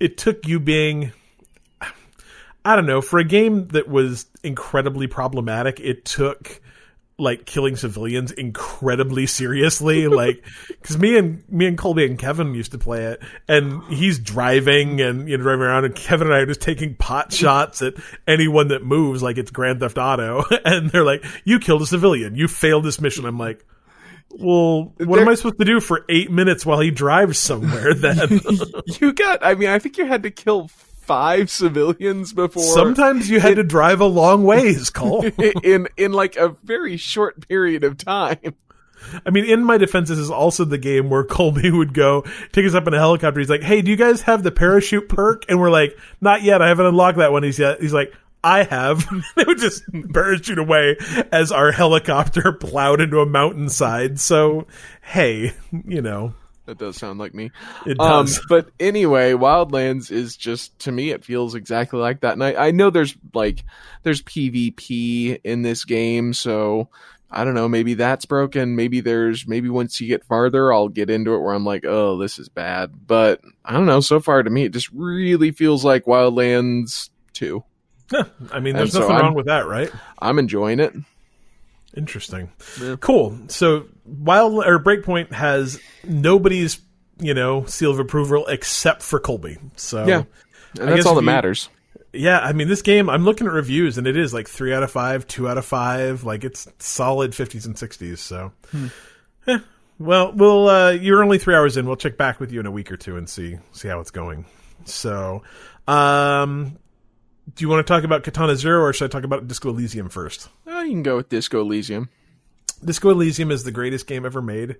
it 0.00 0.18
took 0.18 0.46
you 0.48 0.58
being 0.58 1.12
I 2.64 2.76
don't 2.76 2.86
know, 2.86 3.00
for 3.00 3.18
a 3.18 3.24
game 3.24 3.68
that 3.68 3.88
was 3.88 4.26
incredibly 4.42 5.06
problematic, 5.06 5.80
it 5.80 6.04
took 6.04 6.60
like 7.20 7.44
killing 7.46 7.76
civilians 7.76 8.32
incredibly 8.32 9.26
seriously 9.26 10.08
like 10.08 10.42
cuz 10.82 10.98
me 10.98 11.16
and 11.18 11.42
me 11.48 11.66
and 11.66 11.76
Colby 11.78 12.04
and 12.06 12.18
Kevin 12.18 12.54
used 12.54 12.72
to 12.72 12.78
play 12.78 13.04
it 13.04 13.20
and 13.48 13.82
he's 13.84 14.18
driving 14.18 15.00
and 15.00 15.28
you 15.28 15.36
know 15.36 15.42
driving 15.42 15.62
around 15.62 15.84
and 15.84 15.94
Kevin 15.94 16.28
and 16.28 16.34
I 16.34 16.38
are 16.40 16.46
just 16.46 16.60
taking 16.62 16.94
pot 16.94 17.32
shots 17.40 17.82
at 17.82 17.94
anyone 18.26 18.68
that 18.68 18.82
moves 18.84 19.22
like 19.22 19.38
it's 19.38 19.50
Grand 19.50 19.80
Theft 19.80 19.98
Auto 19.98 20.44
and 20.64 20.90
they're 20.90 21.04
like 21.04 21.24
you 21.44 21.58
killed 21.58 21.82
a 21.82 21.86
civilian 21.86 22.34
you 22.34 22.48
failed 22.48 22.84
this 22.84 23.00
mission 23.00 23.24
I'm 23.26 23.38
like 23.38 23.64
well, 24.32 24.94
what 24.98 25.08
There- 25.16 25.20
am 25.22 25.28
I 25.28 25.34
supposed 25.34 25.58
to 25.58 25.64
do 25.64 25.80
for 25.80 26.04
eight 26.08 26.30
minutes 26.30 26.64
while 26.64 26.78
he 26.78 26.92
drives 26.92 27.36
somewhere 27.36 27.94
then? 27.94 28.40
you 29.00 29.12
got. 29.12 29.44
I 29.44 29.56
mean, 29.56 29.68
I 29.68 29.80
think 29.80 29.98
you 29.98 30.06
had 30.06 30.22
to 30.22 30.30
kill 30.30 30.70
five 31.10 31.50
civilians 31.50 32.32
before. 32.32 32.62
Sometimes 32.62 33.28
you 33.28 33.40
had 33.40 33.56
to 33.56 33.64
drive 33.64 34.00
a 34.00 34.06
long 34.06 34.44
ways, 34.44 34.90
Cole. 34.90 35.24
in 35.64 35.88
in 35.96 36.12
like 36.12 36.36
a 36.36 36.50
very 36.62 36.96
short 36.96 37.48
period 37.48 37.82
of 37.82 37.98
time. 37.98 38.54
I 39.26 39.30
mean, 39.30 39.44
in 39.44 39.64
my 39.64 39.76
defense, 39.76 40.08
this 40.08 40.18
is 40.18 40.30
also 40.30 40.64
the 40.64 40.78
game 40.78 41.10
where 41.10 41.24
Colby 41.24 41.68
would 41.68 41.94
go 41.94 42.22
take 42.52 42.64
us 42.64 42.74
up 42.74 42.86
in 42.86 42.94
a 42.94 42.98
helicopter. 42.98 43.40
He's 43.40 43.50
like, 43.50 43.62
"Hey, 43.62 43.82
do 43.82 43.90
you 43.90 43.96
guys 43.96 44.22
have 44.22 44.44
the 44.44 44.52
parachute 44.52 45.08
perk?" 45.08 45.46
And 45.48 45.58
we're 45.58 45.70
like, 45.70 45.98
"Not 46.20 46.44
yet. 46.44 46.62
I 46.62 46.68
haven't 46.68 46.86
unlocked 46.86 47.18
that 47.18 47.32
one." 47.32 47.42
He's 47.42 47.58
yet. 47.58 47.80
He's 47.80 47.92
like, 47.92 48.14
"I 48.44 48.62
have." 48.62 49.04
they 49.36 49.42
would 49.42 49.58
just 49.58 49.82
parachute 50.12 50.58
away 50.58 50.96
as 51.32 51.50
our 51.50 51.72
helicopter 51.72 52.52
plowed 52.60 53.00
into 53.00 53.18
a 53.18 53.26
mountainside. 53.26 54.20
So, 54.20 54.68
hey, 55.02 55.54
you 55.84 56.02
know, 56.02 56.34
That 56.70 56.78
does 56.78 56.96
sound 56.98 57.18
like 57.18 57.34
me. 57.34 57.50
it 57.84 57.98
Um, 57.98 58.26
does. 58.26 58.40
but 58.48 58.70
anyway, 58.78 59.32
Wildlands 59.32 60.12
is 60.12 60.36
just 60.36 60.78
to 60.80 60.92
me 60.92 61.10
it 61.10 61.24
feels 61.24 61.56
exactly 61.56 61.98
like 61.98 62.20
that. 62.20 62.34
And 62.34 62.44
I, 62.44 62.68
I 62.68 62.70
know 62.70 62.90
there's 62.90 63.16
like 63.34 63.64
there's 64.04 64.22
PvP 64.22 65.40
in 65.42 65.62
this 65.62 65.84
game, 65.84 66.32
so 66.32 66.88
I 67.28 67.42
don't 67.42 67.54
know, 67.54 67.68
maybe 67.68 67.94
that's 67.94 68.24
broken. 68.24 68.76
Maybe 68.76 69.00
there's 69.00 69.48
maybe 69.48 69.68
once 69.68 70.00
you 70.00 70.06
get 70.06 70.24
farther 70.26 70.72
I'll 70.72 70.86
get 70.88 71.10
into 71.10 71.34
it 71.34 71.40
where 71.40 71.54
I'm 71.54 71.64
like, 71.64 71.84
oh, 71.84 72.18
this 72.18 72.38
is 72.38 72.48
bad. 72.48 72.92
But 73.04 73.40
I 73.64 73.72
don't 73.72 73.86
know, 73.86 73.98
so 73.98 74.20
far 74.20 74.40
to 74.40 74.48
me 74.50 74.62
it 74.62 74.72
just 74.72 74.92
really 74.92 75.50
feels 75.50 75.84
like 75.84 76.04
Wildlands 76.04 77.10
2. 77.32 77.64
I 78.52 78.60
mean, 78.60 78.76
there's 78.76 78.92
so 78.92 79.00
nothing 79.00 79.16
I'm- 79.16 79.24
wrong 79.24 79.34
with 79.34 79.46
that, 79.46 79.66
right? 79.66 79.90
I'm 80.20 80.38
enjoying 80.38 80.78
it. 80.78 80.94
Interesting. 81.96 82.52
Yeah. 82.80 82.94
Cool. 83.00 83.36
So 83.48 83.86
Wild 84.18 84.64
or 84.64 84.78
Breakpoint 84.78 85.32
has 85.32 85.80
nobody's, 86.04 86.80
you 87.18 87.34
know, 87.34 87.64
seal 87.66 87.90
of 87.90 87.98
approval 87.98 88.46
except 88.46 89.02
for 89.02 89.20
Colby. 89.20 89.58
So 89.76 90.06
Yeah. 90.06 90.22
And 90.78 90.88
that's 90.88 91.06
all 91.06 91.14
that 91.14 91.20
we- 91.20 91.26
matters. 91.26 91.68
yeah, 92.12 92.38
I 92.40 92.52
mean 92.52 92.68
this 92.68 92.82
game 92.82 93.08
I'm 93.10 93.24
looking 93.24 93.46
at 93.46 93.52
reviews 93.52 93.98
and 93.98 94.06
it 94.06 94.16
is 94.16 94.32
like 94.34 94.48
three 94.48 94.72
out 94.74 94.82
of 94.82 94.90
five, 94.90 95.26
two 95.26 95.48
out 95.48 95.58
of 95.58 95.64
five, 95.64 96.24
like 96.24 96.44
it's 96.44 96.66
solid 96.78 97.34
fifties 97.34 97.66
and 97.66 97.78
sixties, 97.78 98.20
so 98.20 98.52
Eh, 99.46 99.58
well 99.98 100.32
we'll 100.32 100.68
uh 100.68 100.90
you're 100.90 101.22
only 101.22 101.38
three 101.38 101.54
hours 101.54 101.76
in, 101.76 101.86
we'll 101.86 101.96
check 101.96 102.16
back 102.16 102.40
with 102.40 102.52
you 102.52 102.60
in 102.60 102.66
a 102.66 102.70
week 102.70 102.90
or 102.92 102.96
two 102.96 103.16
and 103.16 103.28
see 103.28 103.58
see 103.72 103.88
how 103.88 104.00
it's 104.00 104.10
going. 104.10 104.44
So 104.84 105.42
um 105.88 106.76
do 107.54 107.62
you 107.64 107.68
want 107.68 107.84
to 107.84 107.92
talk 107.92 108.04
about 108.04 108.22
Katana 108.22 108.54
Zero 108.54 108.80
or 108.82 108.92
should 108.92 109.06
I 109.06 109.08
talk 109.08 109.24
about 109.24 109.48
Disco 109.48 109.70
Elysium 109.70 110.08
first? 110.08 110.48
Oh, 110.68 110.82
you 110.82 110.90
can 110.92 111.02
go 111.02 111.16
with 111.16 111.28
Disco 111.30 111.60
Elysium. 111.62 112.08
Disco 112.72 113.10
Elysium 113.10 113.50
is 113.50 113.64
the 113.64 113.70
greatest 113.72 114.06
game 114.06 114.24
ever 114.24 114.42
made. 114.42 114.76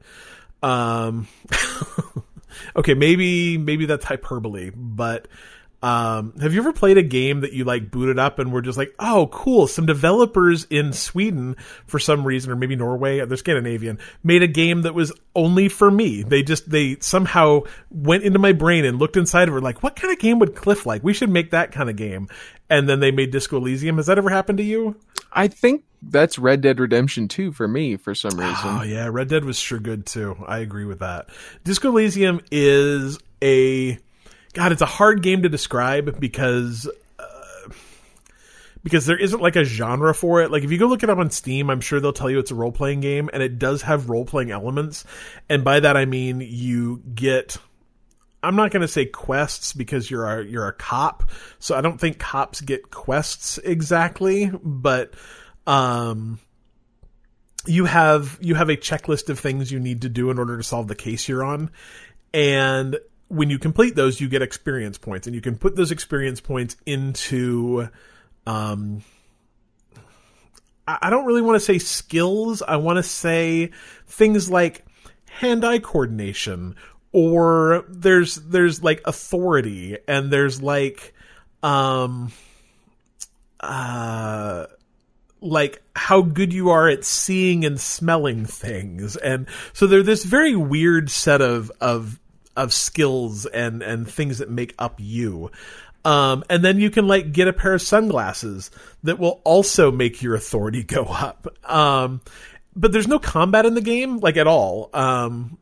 Um, 0.63 1.29
okay, 2.77 2.95
maybe 2.95 3.59
maybe 3.59 3.87
that's 3.87 4.05
hyperbole, 4.05 4.71
but 4.75 5.29
um, 5.83 6.35
have 6.41 6.53
you 6.53 6.61
ever 6.61 6.75
played 6.75 6.99
a 6.99 7.03
game 7.03 7.41
that 7.41 7.55
you 7.55 7.65
like 7.65 7.91
booted 7.91 8.19
up 8.19 8.39
and 8.39 8.53
were 8.53 8.61
just 8.61 8.77
like, 8.77 8.95
oh, 8.99 9.29
cool? 9.33 9.67
Some 9.67 9.87
developers 9.87 10.65
in 10.69 10.93
Sweden, 10.93 11.57
for 11.87 11.99
some 11.99 12.27
reason, 12.27 12.53
or 12.53 12.57
maybe 12.57 12.77
Norway, 12.77 13.25
they're 13.25 13.37
Scandinavian, 13.39 13.99
made 14.23 14.43
a 14.43 14.47
game 14.47 14.83
that 14.83 14.95
was 14.95 15.13
only 15.35 15.69
for 15.69 15.91
me. 15.91 16.23
They 16.23 16.43
just 16.43 16.69
they 16.69 16.99
somehow 17.01 17.63
went 17.91 18.25
into 18.25 18.39
my 18.39 18.53
brain 18.53 18.85
and 18.85 18.99
looked 18.99 19.17
inside 19.17 19.49
of 19.49 19.57
it, 19.57 19.63
like, 19.63 19.83
what 19.83 19.97
kind 19.97 20.13
of 20.13 20.19
game 20.19 20.39
would 20.41 20.55
Cliff 20.55 20.85
like? 20.85 21.03
We 21.03 21.15
should 21.15 21.31
make 21.31 21.53
that 21.53 21.73
kind 21.73 21.89
of 21.89 21.97
game. 21.97 22.29
And 22.69 22.89
then 22.89 23.01
they 23.01 23.11
made 23.11 23.31
Disco 23.31 23.57
Elysium. 23.57 23.97
Has 23.97 24.07
that 24.07 24.19
ever 24.19 24.31
happened 24.31 24.59
to 24.59 24.65
you? 24.65 24.97
I 25.33 25.49
think 25.49 25.85
that's 26.03 26.39
Red 26.39 26.61
Dead 26.61 26.79
Redemption 26.79 27.27
2 27.27 27.53
for 27.53 27.67
me 27.67 27.97
for 27.97 28.15
some 28.15 28.39
reason. 28.39 28.55
Oh 28.65 28.83
yeah, 28.83 29.09
Red 29.11 29.29
Dead 29.29 29.45
was 29.45 29.59
sure 29.59 29.79
good 29.79 30.07
too. 30.07 30.37
I 30.47 30.59
agree 30.59 30.85
with 30.85 30.99
that. 30.99 31.31
Disco 31.65 31.89
Elysium 31.89 32.41
is 32.51 33.19
a 33.43 33.99
God. 34.53 34.73
It's 34.73 34.83
a 34.83 34.87
hard 34.87 35.23
game 35.23 35.43
to 35.43 35.49
describe 35.49 36.19
because 36.19 36.89
uh, 37.19 37.69
because 38.83 39.07
there 39.07 39.17
isn't 39.17 39.41
like 39.41 39.57
a 39.57 39.65
genre 39.65 40.15
for 40.15 40.43
it. 40.43 40.51
Like 40.51 40.65
if 40.65 40.71
you 40.71 40.79
go 40.79 40.87
look 40.87 41.03
it 41.03 41.11
up 41.11 41.19
on 41.19 41.31
Steam, 41.31 41.71
I'm 41.71 41.81
sure 41.81 42.01
they'll 42.01 42.13
tell 42.13 42.31
you 42.31 42.39
it's 42.39 42.51
a 42.51 42.57
role 42.57 42.73
playing 42.73 43.01
game, 43.01 43.31
and 43.33 43.43
it 43.43 43.59
does 43.59 43.83
have 43.83 44.11
role 44.11 44.25
playing 44.25 44.51
elements. 44.51 45.05
And 45.49 45.65
by 45.65 45.81
that 45.81 45.97
I 45.97 46.05
mean 46.05 46.41
you 46.41 47.03
get. 47.15 47.57
I'm 48.43 48.57
not 48.57 48.71
going 48.71 48.81
to 48.81 48.89
say 48.89 49.05
quests 49.05 49.75
because 49.75 50.11
you're 50.11 50.27
a 50.27 50.45
you're 50.45 50.67
a 50.67 50.73
cop, 50.73 51.31
so 51.59 51.77
I 51.77 51.83
don't 51.83 52.01
think 52.01 52.19
cops 52.19 52.63
get 52.63 52.91
quests 52.91 53.59
exactly, 53.59 54.51
but 54.63 55.13
um 55.67 56.39
you 57.67 57.85
have 57.85 58.39
you 58.41 58.55
have 58.55 58.71
a 58.71 58.77
checklist 58.77 59.29
of 59.29 59.39
things 59.39 59.71
you 59.71 59.79
need 59.79 60.03
to 60.03 60.09
do 60.09 60.31
in 60.31 60.39
order 60.39 60.57
to 60.57 60.63
solve 60.63 60.89
the 60.89 60.95
case 60.95 61.29
you're 61.29 61.45
on 61.45 61.71
and 62.33 62.99
when 63.31 63.49
you 63.49 63.61
complete 63.61 63.95
those, 63.95 64.21
you 64.21 64.29
get 64.29 64.43
experience 64.43 64.99
points, 64.99 65.27
and 65.27 65.35
you 65.37 65.41
can 65.41 65.57
put 65.57 65.77
those 65.77 65.93
experience 65.93 66.41
points 66.41 66.77
into. 66.85 67.89
Um, 68.47 69.03
I 70.87 71.11
don't 71.11 71.25
really 71.25 71.43
want 71.43 71.55
to 71.55 71.65
say 71.65 71.79
skills. 71.79 72.61
I 72.61 72.77
want 72.77 72.97
to 72.97 73.05
say 73.05 73.71
things 74.07 74.51
like 74.51 74.85
hand-eye 75.27 75.79
coordination, 75.79 76.75
or 77.13 77.85
there's 77.89 78.35
there's 78.35 78.83
like 78.83 79.01
authority, 79.05 79.97
and 80.09 80.33
there's 80.33 80.61
like 80.61 81.15
um 81.63 82.33
uh 83.61 84.67
like 85.41 85.83
how 85.95 86.23
good 86.23 86.53
you 86.53 86.71
are 86.71 86.89
at 86.89 87.05
seeing 87.05 87.65
and 87.65 87.81
smelling 87.81 88.45
things 88.47 89.17
and 89.17 89.47
so 89.73 89.87
they're 89.87 90.03
this 90.03 90.25
very 90.25 90.57
weird 90.57 91.11
set 91.11 91.43
of 91.43 91.71
of 91.81 92.19
of 92.65 92.73
skills 92.73 93.47
and 93.47 93.83
and 93.83 94.09
things 94.09 94.39
that 94.39 94.51
make 94.51 94.75
up 94.79 94.95
you 94.99 95.51
um 96.05 96.43
and 96.49 96.65
then 96.65 96.79
you 96.79 96.91
can 96.91 97.07
like 97.07 97.33
get 97.33 97.49
a 97.49 97.53
pair 97.53 97.75
of 97.75 97.83
sunglasses 97.83 98.71
that 99.03 99.19
will 99.19 99.41
also 99.45 99.91
make 99.91 100.23
your 100.23 100.35
authority 100.35 100.83
go 100.83 101.05
up 101.05 101.47
um 101.65 102.21
but 102.77 102.93
there's 102.93 103.09
no 103.09 103.19
combat 103.19 103.67
in 103.67 103.75
the 103.75 103.81
game 103.81 104.19
like 104.19 104.37
at 104.37 104.47
all 104.47 104.91
um 104.95 105.59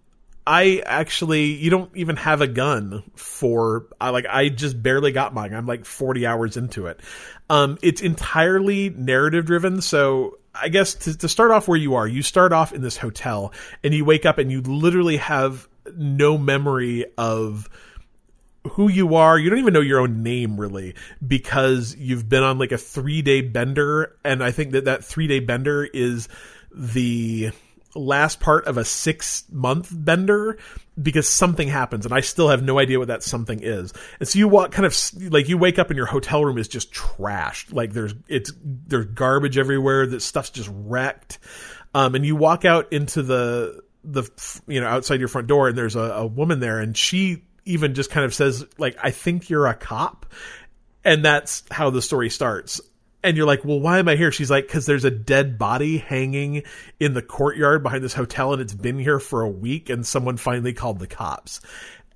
I 0.51 0.82
actually, 0.86 1.44
you 1.44 1.68
don't 1.68 1.94
even 1.94 2.16
have 2.16 2.40
a 2.40 2.46
gun 2.46 3.03
for, 3.16 3.86
I 4.01 4.09
like, 4.09 4.24
I 4.24 4.49
just 4.49 4.82
barely 4.82 5.12
got 5.12 5.34
mine. 5.34 5.53
I'm 5.53 5.66
like 5.66 5.84
40 5.84 6.26
hours 6.26 6.57
into 6.57 6.86
it. 6.86 7.01
Um, 7.51 7.76
it's 7.82 8.01
entirely 8.01 8.88
narrative 8.88 9.44
driven. 9.44 9.82
So 9.82 10.38
I 10.55 10.70
guess 10.70 10.94
to, 10.94 11.18
to 11.18 11.28
start 11.28 11.51
off 11.51 11.68
where 11.68 11.78
you 11.78 11.96
are, 11.96 12.09
you 12.09 12.22
start 12.22 12.55
off 12.55 12.72
in 12.72 12.80
this 12.80 12.96
hotel 12.96 13.53
and 13.84 13.92
you 13.92 14.07
wake 14.07 14.24
up 14.24 14.38
and 14.38 14.51
you 14.51 14.62
literally 14.62 15.18
have 15.18 15.68
no 15.97 16.39
memory 16.39 17.07
of, 17.16 17.68
who 18.68 18.89
you 18.89 19.14
are. 19.14 19.39
You 19.39 19.51
don't 19.51 19.59
even 19.59 19.74
know 19.74 19.80
your 19.80 20.01
own 20.01 20.22
name 20.22 20.59
really 20.59 20.95
because 21.26 21.97
you've 21.97 22.28
been 22.28 22.43
on 22.43 22.59
like 22.59 22.72
a 22.72 22.78
three 22.78 23.22
day 23.22 23.41
bender. 23.41 24.16
And 24.24 24.43
I 24.43 24.51
think 24.51 24.72
that 24.72 24.84
that 24.84 25.05
three 25.05 25.26
day 25.26 25.41
bender 25.41 25.84
is 25.84 26.28
the 26.72 27.51
last 27.95 28.39
part 28.39 28.66
of 28.66 28.76
a 28.76 28.84
six 28.84 29.45
month 29.51 29.89
bender 29.93 30.59
because 31.01 31.28
something 31.28 31.68
happens 31.68 32.05
and 32.05 32.14
I 32.14 32.20
still 32.20 32.49
have 32.49 32.62
no 32.62 32.78
idea 32.78 32.99
what 32.99 33.09
that 33.09 33.22
something 33.22 33.61
is. 33.62 33.93
And 34.20 34.28
so 34.28 34.39
you 34.39 34.49
walk 34.49 34.72
kind 34.72 34.86
of 34.86 34.97
like 35.32 35.49
you 35.49 35.59
wake 35.59 35.78
up 35.78 35.89
and 35.91 35.97
your 35.97 36.07
hotel 36.07 36.45
room 36.45 36.59
is 36.59 36.68
just 36.68 36.93
trashed. 36.93 37.72
Like 37.72 37.93
there's, 37.93 38.14
it's, 38.28 38.53
there's 38.62 39.07
garbage 39.07 39.59
everywhere. 39.59 40.07
That 40.07 40.22
stuff's 40.22 40.51
just 40.51 40.70
wrecked. 40.72 41.39
Um, 41.95 42.14
and 42.14 42.26
you 42.26 42.36
walk 42.36 42.64
out 42.64 42.93
into 42.93 43.22
the, 43.22 43.82
the, 44.05 44.28
you 44.66 44.80
know, 44.80 44.86
outside 44.86 45.20
your 45.20 45.28
front 45.28 45.46
door 45.46 45.68
and 45.68 45.76
there's 45.76 45.96
a, 45.96 46.01
a 46.01 46.26
woman 46.26 46.61
there 46.61 46.78
and 46.78 46.96
she 46.96 47.44
even 47.64 47.94
just 47.94 48.11
kind 48.11 48.24
of 48.24 48.34
says 48.34 48.64
like, 48.78 48.96
I 49.03 49.11
think 49.11 49.51
you're 49.51 49.66
a 49.66 49.74
cop. 49.74 50.26
And 51.05 51.24
that's 51.24 51.62
how 51.70 51.90
the 51.90 52.03
story 52.03 52.30
starts 52.30 52.80
and 53.22 53.36
you're 53.36 53.46
like, 53.46 53.64
well, 53.64 53.80
why 53.80 53.99
am 53.99 54.09
I 54.09 54.16
here? 54.16 54.30
She's 54.30 54.51
like, 54.51 54.66
because 54.66 54.86
there's 54.86 55.05
a 55.05 55.11
dead 55.11 55.59
body 55.59 55.99
hanging 55.99 56.62
in 57.01 57.14
the 57.14 57.22
courtyard 57.22 57.82
behind 57.82 58.05
this 58.05 58.14
hotel, 58.14 58.53
and 58.53 58.62
it's 58.62 58.74
been 58.74 58.99
here 58.99 59.18
for 59.18 59.42
a 59.42 59.49
week, 59.49 59.90
and 59.90 60.07
someone 60.07 60.36
finally 60.36 60.72
called 60.72 60.99
the 60.99 61.07
cops. 61.07 61.61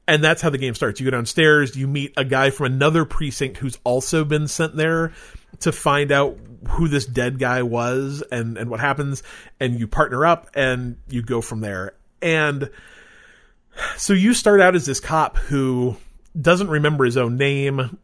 And 0.09 0.23
that's 0.23 0.43
how 0.43 0.51
the 0.51 0.59
game 0.59 0.75
starts. 0.75 1.01
You 1.01 1.05
go 1.05 1.17
downstairs, 1.17 1.77
you 1.77 1.87
meet 1.87 2.13
a 2.17 2.25
guy 2.25 2.51
from 2.51 2.67
another 2.67 3.05
precinct 3.05 3.59
who's 3.59 3.79
also 3.85 4.25
been 4.25 4.49
sent 4.49 4.77
there 4.77 5.13
to 5.61 5.71
find 5.71 6.11
out 6.11 6.39
who 6.71 6.89
this 6.89 7.07
dead 7.07 7.39
guy 7.39 7.63
was 7.63 8.23
and, 8.33 8.57
and 8.57 8.69
what 8.69 8.81
happens, 8.81 9.23
and 9.61 9.79
you 9.79 9.87
partner 9.87 10.27
up 10.27 10.51
and 10.55 10.97
you 11.09 11.23
go 11.23 11.41
from 11.41 11.61
there. 11.61 11.95
And 12.21 12.71
so 13.97 14.13
you 14.13 14.35
start 14.35 14.61
out 14.61 14.75
as 14.75 14.87
this 14.87 15.01
cop 15.01 15.37
who 15.37 15.97
doesn't 16.41 16.69
remember 16.69 17.05
his 17.05 17.17
own 17.17 17.37
name, 17.37 17.99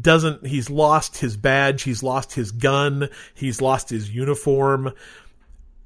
doesn't 0.00 0.46
he's 0.46 0.70
lost 0.70 1.18
his 1.18 1.36
badge, 1.36 1.82
he's 1.82 2.02
lost 2.02 2.32
his 2.32 2.52
gun, 2.52 3.08
he's 3.34 3.60
lost 3.60 3.90
his 3.90 4.10
uniform. 4.10 4.92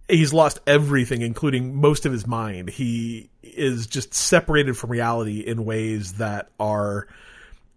He's 0.08 0.32
lost 0.32 0.60
everything 0.66 1.22
including 1.22 1.74
most 1.74 2.06
of 2.06 2.12
his 2.12 2.26
mind. 2.26 2.70
He 2.70 3.30
is 3.42 3.86
just 3.86 4.14
separated 4.14 4.76
from 4.76 4.90
reality 4.90 5.40
in 5.40 5.64
ways 5.64 6.14
that 6.14 6.48
are 6.58 7.08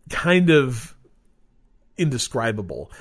kind 0.09 0.49
of 0.49 0.95
indescribable. 1.97 2.91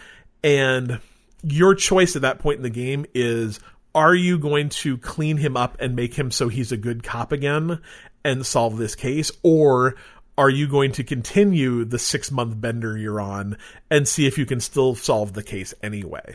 And 0.43 1.01
your 1.43 1.75
choice 1.75 2.17
at 2.17 2.23
that 2.23 2.39
point 2.39 2.59
in 2.59 2.63
the 2.63 2.71
game 2.71 3.07
is 3.15 3.61
are 3.95 4.15
you 4.15 4.39
going 4.39 4.69
to 4.69 4.99
clean 4.99 5.37
him 5.37 5.57
up 5.57 5.77
and 5.81 5.97
make 5.97 6.15
him 6.15 6.31
so 6.31 6.49
he's 6.49 6.71
a 6.71 6.77
good 6.77 7.03
cop 7.03 7.33
again 7.33 7.81
and 8.25 8.47
solve 8.47 8.77
this 8.77 8.95
case 8.95 9.33
or 9.43 9.97
are 10.39 10.51
you 10.51 10.69
going 10.69 10.93
to 10.93 11.05
continue 11.05 11.85
the 11.85 11.99
six 11.99 12.31
month 12.31 12.59
bender 12.61 12.97
you're 12.97 13.21
on 13.21 13.59
and 13.91 14.07
see 14.07 14.27
if 14.27 14.39
you 14.39 14.47
can 14.47 14.61
still 14.61 14.95
solve 14.95 15.33
the 15.35 15.43
case 15.43 15.75
anyway? 15.83 16.35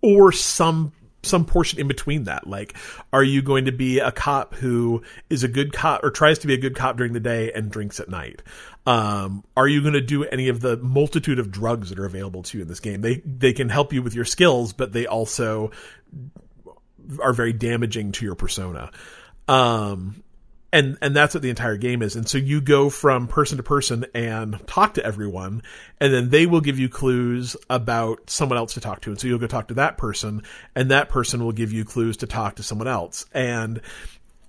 Or 0.00 0.32
some 0.32 0.92
some 1.22 1.44
portion 1.44 1.78
in 1.78 1.88
between 1.88 2.24
that. 2.24 2.46
Like 2.46 2.76
are 3.12 3.22
you 3.22 3.42
going 3.42 3.66
to 3.66 3.72
be 3.72 3.98
a 3.98 4.12
cop 4.12 4.54
who 4.54 5.02
is 5.28 5.44
a 5.44 5.48
good 5.48 5.72
cop 5.72 6.02
or 6.02 6.10
tries 6.10 6.38
to 6.40 6.46
be 6.46 6.54
a 6.54 6.58
good 6.58 6.74
cop 6.74 6.96
during 6.96 7.12
the 7.12 7.20
day 7.20 7.52
and 7.52 7.70
drinks 7.70 8.00
at 8.00 8.08
night? 8.08 8.42
Um, 8.86 9.44
are 9.56 9.68
you 9.68 9.82
going 9.82 9.94
to 9.94 10.00
do 10.00 10.24
any 10.24 10.48
of 10.48 10.60
the 10.60 10.76
multitude 10.78 11.38
of 11.38 11.50
drugs 11.50 11.90
that 11.90 11.98
are 11.98 12.06
available 12.06 12.42
to 12.44 12.58
you 12.58 12.62
in 12.62 12.68
this 12.68 12.80
game? 12.80 13.00
They 13.00 13.22
they 13.24 13.52
can 13.52 13.68
help 13.68 13.92
you 13.92 14.02
with 14.02 14.14
your 14.14 14.24
skills 14.24 14.72
but 14.72 14.92
they 14.92 15.06
also 15.06 15.70
are 17.20 17.32
very 17.32 17.52
damaging 17.52 18.12
to 18.12 18.24
your 18.24 18.34
persona. 18.34 18.90
Um, 19.48 20.22
and 20.72 20.96
and 21.02 21.14
that's 21.14 21.34
what 21.34 21.42
the 21.42 21.50
entire 21.50 21.76
game 21.76 22.02
is. 22.02 22.16
And 22.16 22.28
so 22.28 22.38
you 22.38 22.60
go 22.60 22.90
from 22.90 23.26
person 23.26 23.56
to 23.56 23.62
person 23.62 24.06
and 24.14 24.64
talk 24.66 24.94
to 24.94 25.04
everyone 25.04 25.62
and 26.00 26.12
then 26.12 26.30
they 26.30 26.46
will 26.46 26.60
give 26.60 26.78
you 26.78 26.88
clues 26.88 27.56
about 27.68 28.30
someone 28.30 28.58
else 28.58 28.74
to 28.74 28.80
talk 28.80 29.00
to. 29.02 29.10
And 29.10 29.20
so 29.20 29.26
you'll 29.26 29.38
go 29.38 29.46
talk 29.46 29.68
to 29.68 29.74
that 29.74 29.98
person 29.98 30.42
and 30.74 30.90
that 30.90 31.08
person 31.08 31.44
will 31.44 31.52
give 31.52 31.72
you 31.72 31.84
clues 31.84 32.18
to 32.18 32.26
talk 32.26 32.56
to 32.56 32.62
someone 32.62 32.88
else. 32.88 33.26
And 33.32 33.80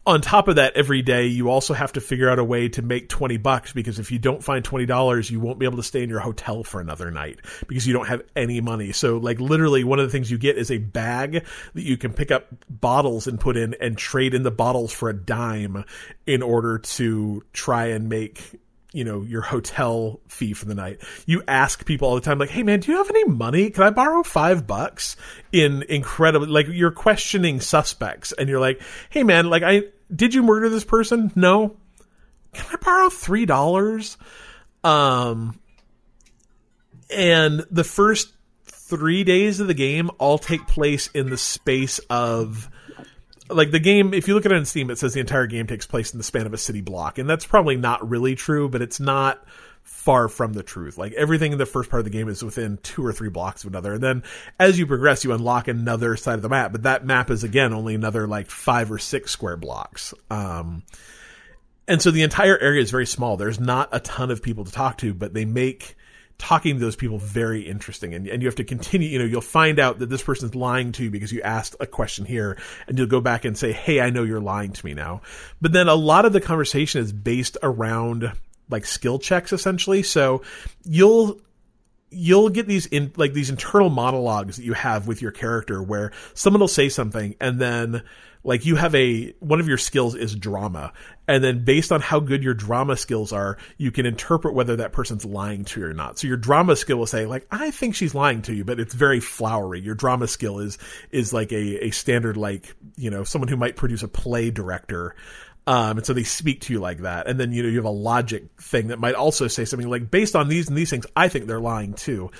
on 0.05 0.21
top 0.21 0.47
of 0.47 0.55
that, 0.55 0.75
every 0.75 1.03
day 1.03 1.27
you 1.27 1.49
also 1.49 1.75
have 1.75 1.93
to 1.93 2.01
figure 2.01 2.29
out 2.29 2.39
a 2.39 2.43
way 2.43 2.69
to 2.69 2.81
make 2.81 3.07
20 3.07 3.37
bucks 3.37 3.71
because 3.71 3.99
if 3.99 4.11
you 4.11 4.17
don't 4.17 4.43
find 4.43 4.65
$20, 4.65 5.29
you 5.29 5.39
won't 5.39 5.59
be 5.59 5.65
able 5.65 5.77
to 5.77 5.83
stay 5.83 6.01
in 6.01 6.09
your 6.09 6.19
hotel 6.19 6.63
for 6.63 6.81
another 6.81 7.11
night 7.11 7.39
because 7.67 7.85
you 7.85 7.93
don't 7.93 8.07
have 8.07 8.23
any 8.35 8.61
money. 8.61 8.93
So 8.93 9.17
like 9.17 9.39
literally 9.39 9.83
one 9.83 9.99
of 9.99 10.05
the 10.07 10.11
things 10.11 10.31
you 10.31 10.39
get 10.39 10.57
is 10.57 10.71
a 10.71 10.79
bag 10.79 11.45
that 11.75 11.83
you 11.83 11.97
can 11.97 12.13
pick 12.13 12.31
up 12.31 12.47
bottles 12.67 13.27
and 13.27 13.39
put 13.39 13.57
in 13.57 13.75
and 13.79 13.95
trade 13.95 14.33
in 14.33 14.41
the 14.41 14.51
bottles 14.51 14.91
for 14.91 15.09
a 15.09 15.13
dime 15.15 15.85
in 16.25 16.41
order 16.41 16.79
to 16.79 17.43
try 17.53 17.87
and 17.87 18.09
make 18.09 18.59
you 18.93 19.03
know 19.03 19.21
your 19.21 19.41
hotel 19.41 20.19
fee 20.27 20.53
for 20.53 20.65
the 20.65 20.75
night. 20.75 20.99
You 21.25 21.43
ask 21.47 21.85
people 21.85 22.07
all 22.07 22.15
the 22.15 22.21
time 22.21 22.39
like 22.39 22.49
hey 22.49 22.63
man 22.63 22.79
do 22.79 22.91
you 22.91 22.97
have 22.97 23.09
any 23.09 23.25
money? 23.25 23.69
Can 23.69 23.83
i 23.83 23.89
borrow 23.89 24.23
five 24.23 24.67
bucks 24.67 25.15
in 25.51 25.83
incredible 25.83 26.47
like 26.47 26.67
you're 26.67 26.91
questioning 26.91 27.61
suspects 27.61 28.31
and 28.31 28.49
you're 28.49 28.59
like 28.59 28.81
hey 29.09 29.23
man 29.23 29.49
like 29.49 29.63
i 29.63 29.83
did 30.13 30.33
you 30.33 30.43
murder 30.43 30.69
this 30.69 30.83
person? 30.83 31.31
No. 31.35 31.77
Can 32.53 32.65
i 32.73 32.75
borrow 32.83 33.09
three 33.09 33.45
dollars? 33.45 34.17
Um 34.83 35.59
and 37.13 37.65
the 37.69 37.83
first 37.83 38.33
three 38.65 39.23
days 39.23 39.59
of 39.59 39.67
the 39.67 39.73
game 39.73 40.09
all 40.17 40.37
take 40.37 40.65
place 40.67 41.07
in 41.13 41.29
the 41.29 41.37
space 41.37 41.99
of 42.09 42.69
like 43.53 43.71
the 43.71 43.79
game 43.79 44.13
if 44.13 44.27
you 44.27 44.33
look 44.33 44.45
at 44.45 44.51
it 44.51 44.57
on 44.57 44.65
steam 44.65 44.89
it 44.89 44.97
says 44.97 45.13
the 45.13 45.19
entire 45.19 45.47
game 45.47 45.67
takes 45.67 45.85
place 45.85 46.13
in 46.13 46.17
the 46.17 46.23
span 46.23 46.45
of 46.45 46.53
a 46.53 46.57
city 46.57 46.81
block 46.81 47.17
and 47.17 47.29
that's 47.29 47.45
probably 47.45 47.75
not 47.75 48.07
really 48.09 48.35
true 48.35 48.69
but 48.69 48.81
it's 48.81 48.99
not 48.99 49.43
far 49.83 50.27
from 50.27 50.53
the 50.53 50.63
truth. 50.63 50.97
Like 50.97 51.13
everything 51.13 51.51
in 51.51 51.57
the 51.57 51.65
first 51.65 51.89
part 51.89 51.99
of 51.99 52.05
the 52.05 52.11
game 52.11 52.29
is 52.29 52.43
within 52.43 52.77
two 52.77 53.05
or 53.05 53.13
three 53.13 53.29
blocks 53.29 53.63
of 53.63 53.69
another 53.69 53.93
and 53.93 54.03
then 54.03 54.23
as 54.59 54.77
you 54.79 54.87
progress 54.87 55.23
you 55.23 55.33
unlock 55.33 55.67
another 55.67 56.15
side 56.15 56.35
of 56.35 56.41
the 56.41 56.49
map 56.49 56.71
but 56.71 56.83
that 56.83 57.05
map 57.05 57.29
is 57.29 57.43
again 57.43 57.73
only 57.73 57.95
another 57.95 58.27
like 58.27 58.49
five 58.49 58.91
or 58.91 58.99
six 58.99 59.31
square 59.31 59.57
blocks. 59.57 60.13
Um 60.29 60.83
and 61.87 62.01
so 62.01 62.11
the 62.11 62.21
entire 62.21 62.57
area 62.57 62.81
is 62.81 62.91
very 62.91 63.07
small. 63.07 63.37
There's 63.37 63.59
not 63.59 63.89
a 63.91 63.99
ton 63.99 64.31
of 64.31 64.41
people 64.41 64.65
to 64.65 64.71
talk 64.71 64.97
to 64.99 65.13
but 65.13 65.33
they 65.33 65.45
make 65.45 65.95
talking 66.41 66.75
to 66.75 66.81
those 66.81 66.95
people 66.95 67.19
very 67.19 67.61
interesting. 67.61 68.15
And, 68.15 68.27
and 68.27 68.41
you 68.41 68.47
have 68.47 68.55
to 68.55 68.63
continue 68.63 69.07
you 69.07 69.19
know 69.19 69.25
you'll 69.25 69.41
find 69.41 69.79
out 69.79 69.99
that 69.99 70.09
this 70.09 70.23
person's 70.23 70.55
lying 70.55 70.91
to 70.93 71.03
you 71.03 71.11
because 71.11 71.31
you 71.31 71.41
asked 71.41 71.75
a 71.79 71.85
question 71.85 72.25
here 72.25 72.57
and 72.87 72.97
you'll 72.97 73.07
go 73.07 73.21
back 73.21 73.45
and 73.45 73.55
say 73.57 73.71
hey 73.71 74.01
i 74.01 74.09
know 74.09 74.23
you're 74.23 74.41
lying 74.41 74.73
to 74.73 74.85
me 74.85 74.93
now. 74.93 75.21
But 75.61 75.71
then 75.71 75.87
a 75.87 75.95
lot 75.95 76.25
of 76.25 76.33
the 76.33 76.41
conversation 76.41 77.01
is 77.01 77.13
based 77.13 77.57
around 77.61 78.33
like 78.69 78.85
skill 78.85 79.19
checks 79.19 79.53
essentially. 79.53 80.01
So 80.01 80.41
you'll 80.83 81.39
you'll 82.11 82.49
get 82.49 82.67
these 82.67 82.85
in 82.87 83.11
like 83.15 83.33
these 83.33 83.49
internal 83.49 83.89
monologues 83.89 84.57
that 84.57 84.63
you 84.63 84.73
have 84.73 85.07
with 85.07 85.21
your 85.21 85.31
character 85.31 85.81
where 85.81 86.11
someone 86.33 86.59
will 86.59 86.67
say 86.67 86.89
something 86.89 87.35
and 87.39 87.59
then 87.59 88.03
like 88.43 88.65
you 88.65 88.75
have 88.75 88.93
a 88.95 89.33
one 89.39 89.59
of 89.59 89.67
your 89.67 89.77
skills 89.77 90.15
is 90.15 90.35
drama. 90.35 90.91
And 91.27 91.43
then 91.43 91.63
based 91.63 91.91
on 91.91 92.01
how 92.01 92.19
good 92.19 92.43
your 92.43 92.53
drama 92.53 92.97
skills 92.97 93.31
are 93.31 93.57
you 93.77 93.91
can 93.91 94.05
interpret 94.05 94.53
whether 94.53 94.75
that 94.77 94.91
person's 94.91 95.23
lying 95.23 95.63
to 95.65 95.79
you 95.79 95.85
or 95.85 95.93
not. 95.93 96.19
So 96.19 96.27
your 96.27 96.37
drama 96.37 96.75
skill 96.75 96.97
will 96.97 97.05
say 97.05 97.25
like 97.25 97.47
i 97.51 97.71
think 97.71 97.95
she's 97.95 98.13
lying 98.13 98.41
to 98.43 98.53
you 98.53 98.65
but 98.65 98.79
it's 98.79 98.93
very 98.93 99.19
flowery. 99.19 99.79
Your 99.79 99.95
drama 99.95 100.27
skill 100.27 100.59
is 100.59 100.77
is 101.11 101.33
like 101.33 101.51
a, 101.51 101.85
a 101.85 101.91
standard 101.91 102.35
like 102.35 102.75
you 102.97 103.09
know 103.09 103.23
someone 103.23 103.47
who 103.47 103.57
might 103.57 103.75
produce 103.75 104.03
a 104.03 104.07
play 104.07 104.51
director 104.51 105.15
Um, 105.67 105.97
and 105.97 106.05
so 106.05 106.13
they 106.13 106.23
speak 106.23 106.61
to 106.61 106.73
you 106.73 106.79
like 106.79 106.99
that. 106.99 107.27
And 107.27 107.39
then, 107.39 107.51
you 107.51 107.61
know, 107.63 107.69
you 107.69 107.77
have 107.77 107.85
a 107.85 107.89
logic 107.89 108.45
thing 108.59 108.87
that 108.87 108.99
might 108.99 109.15
also 109.15 109.47
say 109.47 109.65
something 109.65 109.87
like, 109.89 110.09
based 110.09 110.35
on 110.35 110.47
these 110.47 110.67
and 110.67 110.77
these 110.77 110.89
things, 110.89 111.05
I 111.15 111.27
think 111.27 111.45
they're 111.45 111.59
lying 111.59 111.93
too. 111.93 112.31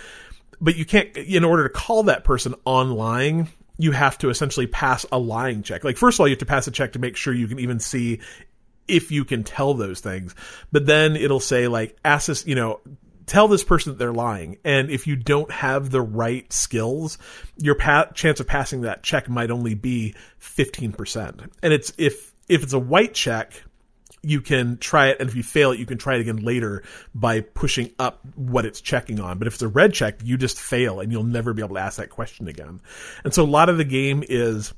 But 0.59 0.76
you 0.76 0.86
can't, 0.86 1.15
in 1.15 1.43
order 1.43 1.63
to 1.63 1.69
call 1.69 2.03
that 2.03 2.24
person 2.24 2.55
on 2.65 2.91
lying, 2.91 3.49
you 3.78 3.91
have 3.91 4.17
to 4.19 4.30
essentially 4.30 4.67
pass 4.67 5.05
a 5.11 5.19
lying 5.19 5.63
check. 5.63 5.84
Like, 5.84 5.97
first 5.97 6.15
of 6.15 6.22
all, 6.22 6.28
you 6.28 6.34
have 6.34 6.39
to 6.39 6.45
pass 6.45 6.67
a 6.67 6.72
check 6.72 6.93
to 6.93 6.99
make 6.99 7.15
sure 7.15 7.34
you 7.34 7.47
can 7.47 7.59
even 7.59 7.80
see 7.80 8.19
if 8.88 9.11
you 9.11 9.26
can 9.26 9.43
tell 9.43 9.74
those 9.74 10.01
things. 10.01 10.36
But 10.72 10.86
then 10.86 11.15
it'll 11.15 11.39
say, 11.39 11.67
like, 11.67 11.97
ask 12.03 12.28
this, 12.28 12.45
you 12.45 12.55
know, 12.55 12.80
tell 13.26 13.47
this 13.47 13.63
person 13.63 13.93
that 13.93 13.97
they're 13.97 14.13
lying. 14.13 14.57
And 14.63 14.89
if 14.89 15.07
you 15.07 15.15
don't 15.15 15.51
have 15.51 15.89
the 15.89 16.01
right 16.01 16.51
skills, 16.51 17.17
your 17.57 17.76
pa- 17.76 18.09
chance 18.13 18.39
of 18.39 18.47
passing 18.47 18.82
that 18.82 19.03
check 19.03 19.30
might 19.30 19.51
only 19.51 19.74
be 19.74 20.15
15%. 20.41 21.49
And 21.63 21.74
it's, 21.74 21.93
if, 21.97 22.30
if 22.47 22.63
it's 22.63 22.73
a 22.73 22.79
white 22.79 23.13
check, 23.13 23.63
you 24.23 24.41
can 24.41 24.77
try 24.77 25.07
it, 25.07 25.19
and 25.19 25.29
if 25.29 25.35
you 25.35 25.43
fail 25.43 25.71
it, 25.71 25.79
you 25.79 25.85
can 25.85 25.97
try 25.97 26.15
it 26.15 26.21
again 26.21 26.37
later 26.37 26.83
by 27.15 27.41
pushing 27.41 27.91
up 27.97 28.19
what 28.35 28.65
it's 28.65 28.81
checking 28.81 29.19
on. 29.19 29.37
But 29.39 29.47
if 29.47 29.53
it's 29.53 29.63
a 29.63 29.67
red 29.67 29.93
check, 29.93 30.19
you 30.23 30.37
just 30.37 30.59
fail, 30.59 30.99
and 30.99 31.11
you'll 31.11 31.23
never 31.23 31.53
be 31.53 31.63
able 31.63 31.75
to 31.75 31.81
ask 31.81 31.97
that 31.97 32.09
question 32.09 32.47
again. 32.47 32.81
And 33.23 33.33
so 33.33 33.43
a 33.43 33.45
lot 33.45 33.69
of 33.69 33.77
the 33.77 33.83
game 33.83 34.23
is 34.27 34.73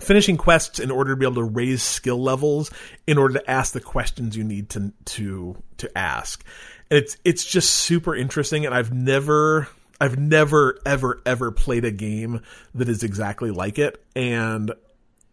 finishing 0.00 0.36
quests 0.36 0.78
in 0.78 0.90
order 0.90 1.12
to 1.12 1.16
be 1.16 1.24
able 1.24 1.36
to 1.36 1.44
raise 1.44 1.82
skill 1.82 2.20
levels 2.20 2.70
in 3.06 3.18
order 3.18 3.38
to 3.38 3.50
ask 3.50 3.72
the 3.72 3.80
questions 3.80 4.36
you 4.36 4.44
need 4.44 4.68
to 4.70 4.92
to 5.04 5.56
to 5.78 5.98
ask. 5.98 6.44
And 6.90 6.98
it's 6.98 7.16
it's 7.24 7.44
just 7.44 7.70
super 7.70 8.14
interesting, 8.14 8.66
and 8.66 8.74
I've 8.74 8.92
never 8.92 9.68
I've 10.00 10.18
never 10.18 10.78
ever 10.86 11.22
ever 11.26 11.50
played 11.50 11.84
a 11.84 11.90
game 11.90 12.42
that 12.74 12.88
is 12.88 13.02
exactly 13.02 13.50
like 13.50 13.78
it, 13.78 14.04
and 14.14 14.72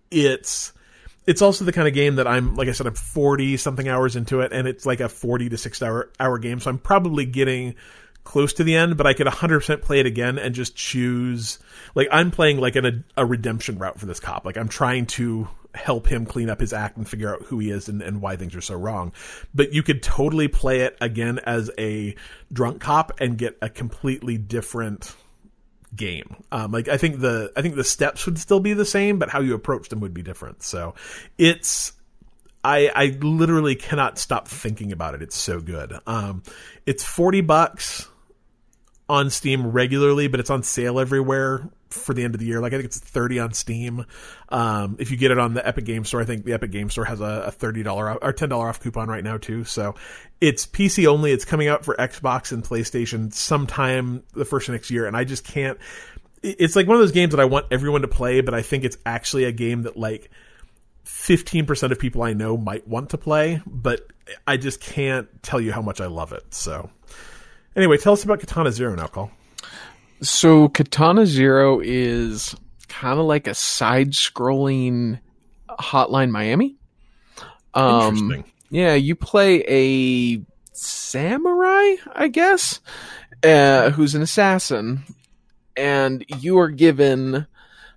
it's 0.09 0.73
it's 1.25 1.41
also 1.41 1.65
the 1.65 1.71
kind 1.71 1.87
of 1.87 1.93
game 1.93 2.15
that 2.15 2.27
I'm 2.27 2.55
like 2.55 2.67
I 2.67 2.71
said 2.71 2.87
I'm 2.87 2.95
40 2.95 3.57
something 3.57 3.87
hours 3.87 4.15
into 4.15 4.41
it 4.41 4.51
and 4.51 4.67
it's 4.67 4.85
like 4.85 4.99
a 4.99 5.09
40 5.09 5.49
to 5.49 5.57
6 5.57 5.81
hour 5.81 6.11
hour 6.19 6.37
game 6.37 6.59
so 6.59 6.69
I'm 6.69 6.79
probably 6.79 7.25
getting 7.25 7.75
close 8.23 8.53
to 8.53 8.63
the 8.63 8.75
end 8.75 8.97
but 8.97 9.07
I 9.07 9.13
could 9.13 9.27
100% 9.27 9.81
play 9.81 9.99
it 9.99 10.05
again 10.05 10.37
and 10.37 10.53
just 10.53 10.75
choose 10.75 11.59
like 11.95 12.07
I'm 12.11 12.31
playing 12.31 12.59
like 12.59 12.75
an, 12.75 13.03
a, 13.17 13.25
redemption 13.25 13.77
route 13.77 13.99
for 13.99 14.05
this 14.05 14.19
cop. 14.19 14.45
Like 14.45 14.57
I'm 14.57 14.69
trying 14.69 15.05
to 15.07 15.47
help 15.73 16.07
him 16.07 16.25
clean 16.25 16.49
up 16.49 16.59
his 16.59 16.73
act 16.73 16.97
and 16.97 17.07
figure 17.07 17.33
out 17.33 17.43
who 17.43 17.59
he 17.59 17.71
is 17.71 17.87
and, 17.87 18.01
and 18.01 18.21
why 18.21 18.35
things 18.35 18.55
are 18.55 18.61
so 18.61 18.75
wrong. 18.75 19.13
But 19.53 19.73
you 19.73 19.83
could 19.83 20.03
totally 20.03 20.47
play 20.47 20.81
it 20.81 20.97
again 20.99 21.39
as 21.39 21.71
a 21.77 22.15
drunk 22.51 22.81
cop 22.81 23.19
and 23.21 23.37
get 23.37 23.57
a 23.61 23.69
completely 23.69 24.37
different 24.37 25.15
game. 25.95 26.35
Um, 26.51 26.71
like 26.71 26.87
I 26.87 26.97
think 26.97 27.19
the 27.19 27.51
I 27.55 27.61
think 27.61 27.75
the 27.75 27.83
steps 27.83 28.25
would 28.25 28.37
still 28.37 28.59
be 28.59 28.73
the 28.73 28.85
same, 28.85 29.19
but 29.19 29.29
how 29.29 29.41
you 29.41 29.53
approach 29.53 29.89
them 29.89 29.99
would 30.01 30.13
be 30.13 30.21
different. 30.21 30.63
So 30.63 30.95
it's 31.37 31.93
I 32.63 32.91
I 32.93 33.17
literally 33.21 33.75
cannot 33.75 34.17
stop 34.17 34.47
thinking 34.47 34.91
about 34.91 35.15
it. 35.15 35.21
It's 35.21 35.37
so 35.37 35.59
good. 35.59 35.97
Um, 36.07 36.43
it's 36.85 37.03
forty 37.03 37.41
bucks 37.41 38.07
on 39.11 39.29
Steam 39.29 39.67
regularly, 39.67 40.29
but 40.29 40.39
it's 40.39 40.49
on 40.49 40.63
sale 40.63 40.97
everywhere 40.97 41.69
for 41.89 42.13
the 42.13 42.23
end 42.23 42.33
of 42.33 42.39
the 42.39 42.45
year. 42.45 42.61
Like 42.61 42.71
I 42.71 42.77
think 42.77 42.85
it's 42.85 42.97
thirty 42.97 43.39
on 43.39 43.51
Steam. 43.51 44.05
Um, 44.47 44.95
if 44.99 45.11
you 45.11 45.17
get 45.17 45.31
it 45.31 45.37
on 45.37 45.53
the 45.53 45.67
Epic 45.67 45.83
Game 45.83 46.05
Store, 46.05 46.21
I 46.21 46.23
think 46.23 46.45
the 46.45 46.53
Epic 46.53 46.71
Game 46.71 46.89
Store 46.89 47.03
has 47.03 47.19
a, 47.19 47.43
a 47.47 47.51
thirty 47.51 47.83
dollar 47.83 48.23
or 48.23 48.31
ten 48.31 48.47
dollar 48.47 48.69
off 48.69 48.79
coupon 48.79 49.09
right 49.09 49.23
now 49.23 49.37
too. 49.37 49.65
So 49.65 49.95
it's 50.39 50.65
PC 50.65 51.07
only. 51.07 51.33
It's 51.33 51.43
coming 51.43 51.67
out 51.67 51.83
for 51.83 51.93
Xbox 51.95 52.53
and 52.53 52.63
PlayStation 52.63 53.33
sometime 53.33 54.23
the 54.31 54.45
first 54.45 54.69
next 54.69 54.89
year, 54.89 55.05
and 55.05 55.17
I 55.17 55.25
just 55.25 55.43
can't. 55.43 55.77
It's 56.41 56.77
like 56.77 56.87
one 56.87 56.95
of 56.95 57.01
those 57.01 57.11
games 57.11 57.31
that 57.31 57.41
I 57.41 57.45
want 57.45 57.65
everyone 57.69 58.03
to 58.03 58.07
play, 58.07 58.39
but 58.39 58.53
I 58.53 58.61
think 58.61 58.85
it's 58.85 58.97
actually 59.05 59.43
a 59.43 59.51
game 59.51 59.83
that 59.83 59.97
like. 59.97 60.31
15% 61.03 61.91
of 61.91 61.97
people 61.97 62.21
I 62.21 62.33
know 62.33 62.55
might 62.57 62.87
want 62.87 63.09
to 63.09 63.17
play, 63.17 63.59
but 63.65 64.07
I 64.45 64.57
just 64.57 64.79
can't 64.79 65.27
tell 65.41 65.59
you 65.59 65.71
how 65.71 65.81
much 65.81 65.99
I 65.99 66.05
love 66.05 66.31
it. 66.31 66.53
So, 66.53 66.91
anyway, 67.75 67.97
tell 67.97 68.13
us 68.13 68.23
about 68.23 68.39
Katana 68.39 68.71
Zero 68.71 68.95
now, 68.95 69.07
Cole. 69.07 69.31
So 70.21 70.69
Katana 70.69 71.25
Zero 71.25 71.79
is 71.83 72.55
kind 72.87 73.19
of 73.19 73.25
like 73.25 73.47
a 73.47 73.55
side-scrolling 73.55 75.19
Hotline 75.69 76.29
Miami. 76.29 76.75
Um, 77.73 78.15
Interesting. 78.15 78.51
Yeah, 78.69 78.93
you 78.93 79.15
play 79.15 79.63
a 79.67 80.41
samurai, 80.71 81.95
I 82.13 82.27
guess, 82.27 82.79
uh, 83.43 83.89
who's 83.91 84.15
an 84.15 84.21
assassin, 84.21 85.03
and 85.75 86.23
you 86.39 86.59
are 86.59 86.69
given 86.69 87.47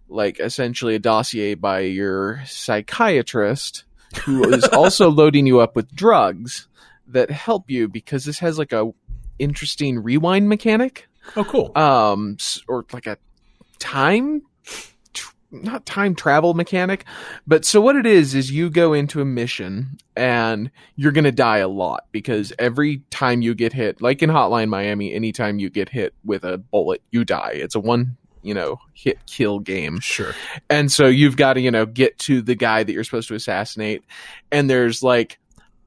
like 0.09 0.39
essentially 0.41 0.95
a 0.95 1.01
dossier 1.01 1.55
by 1.55 1.81
your 1.81 2.43
psychiatrist, 2.47 3.85
who 4.25 4.45
is 4.53 4.65
also 4.73 5.11
loading 5.11 5.47
you 5.47 5.61
up 5.61 5.77
with 5.77 5.95
drugs 5.95 6.69
that 7.09 7.31
help 7.31 7.71
you 7.71 7.89
because 7.89 8.25
this 8.25 8.39
has 8.39 8.59
like 8.59 8.73
a 8.73 8.91
interesting 9.39 9.99
rewind 10.03 10.49
mechanic 10.49 11.09
Oh, 11.37 11.45
cool. 11.45 11.77
um 11.77 12.37
or 12.69 12.85
like 12.93 13.07
a 13.07 13.17
time 13.79 14.43
not 15.51 15.87
time 15.87 16.15
travel 16.17 16.53
mechanic 16.55 17.05
but 17.47 17.65
so 17.65 17.81
what 17.81 17.95
it 17.95 18.07
is 18.07 18.35
is 18.35 18.51
you 18.51 18.69
go 18.69 18.93
into 18.93 19.21
a 19.21 19.25
mission 19.25 19.97
and 20.17 20.69
you're 20.97 21.13
going 21.13 21.25
to 21.25 21.31
die 21.33 21.59
a 21.59 21.69
lot 21.69 22.07
because 22.11 22.53
every 22.59 23.03
time 23.11 23.41
you 23.41 23.55
get 23.55 23.73
hit 23.73 24.03
like 24.03 24.21
in 24.23 24.31
hotline 24.31 24.69
miami 24.69 25.15
anytime 25.15 25.59
you 25.61 25.71
get 25.71 25.89
hit 25.89 26.13
with 26.25 26.43
a 26.45 26.59
bullet 26.59 27.01
you 27.13 27.25
die 27.25 27.53
it's 27.55 27.77
a 27.77 27.81
one 27.81 28.17
you 28.43 28.53
know 28.53 28.79
hit 28.95 29.17
kill 29.27 29.61
game 29.61 30.01
sure. 30.01 30.35
and 30.69 30.91
so 30.91 31.07
you've 31.07 31.37
got 31.37 31.53
to 31.55 31.61
you 31.61 31.71
know 31.71 31.87
get 31.87 32.19
to 32.19 32.43
the 32.43 32.57
guy 32.57 32.83
that 32.83 32.93
you're 32.93 33.05
supposed 33.05 33.29
to 33.29 33.35
assassinate 33.37 34.03
and 34.51 34.69
there's 34.69 35.03
like 35.05 35.39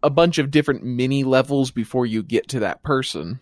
a 0.04 0.10
bunch 0.10 0.38
of 0.38 0.52
different 0.52 0.84
mini 0.84 1.24
levels 1.24 1.72
before 1.72 2.06
you 2.06 2.24
get 2.24 2.50
to 2.50 2.60
that 2.60 2.84
person. 2.84 3.40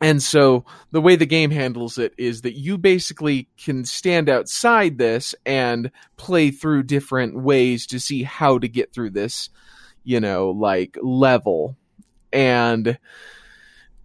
And 0.00 0.22
so 0.22 0.64
the 0.92 1.00
way 1.00 1.16
the 1.16 1.26
game 1.26 1.50
handles 1.50 1.98
it 1.98 2.14
is 2.16 2.42
that 2.42 2.56
you 2.56 2.78
basically 2.78 3.48
can 3.56 3.84
stand 3.84 4.28
outside 4.28 4.96
this 4.96 5.34
and 5.44 5.90
play 6.16 6.50
through 6.52 6.84
different 6.84 7.40
ways 7.40 7.86
to 7.88 7.98
see 7.98 8.22
how 8.22 8.58
to 8.58 8.68
get 8.68 8.92
through 8.92 9.10
this 9.10 9.50
you 10.08 10.20
know 10.20 10.50
like 10.50 10.96
level. 11.02 11.76
And 12.32 12.98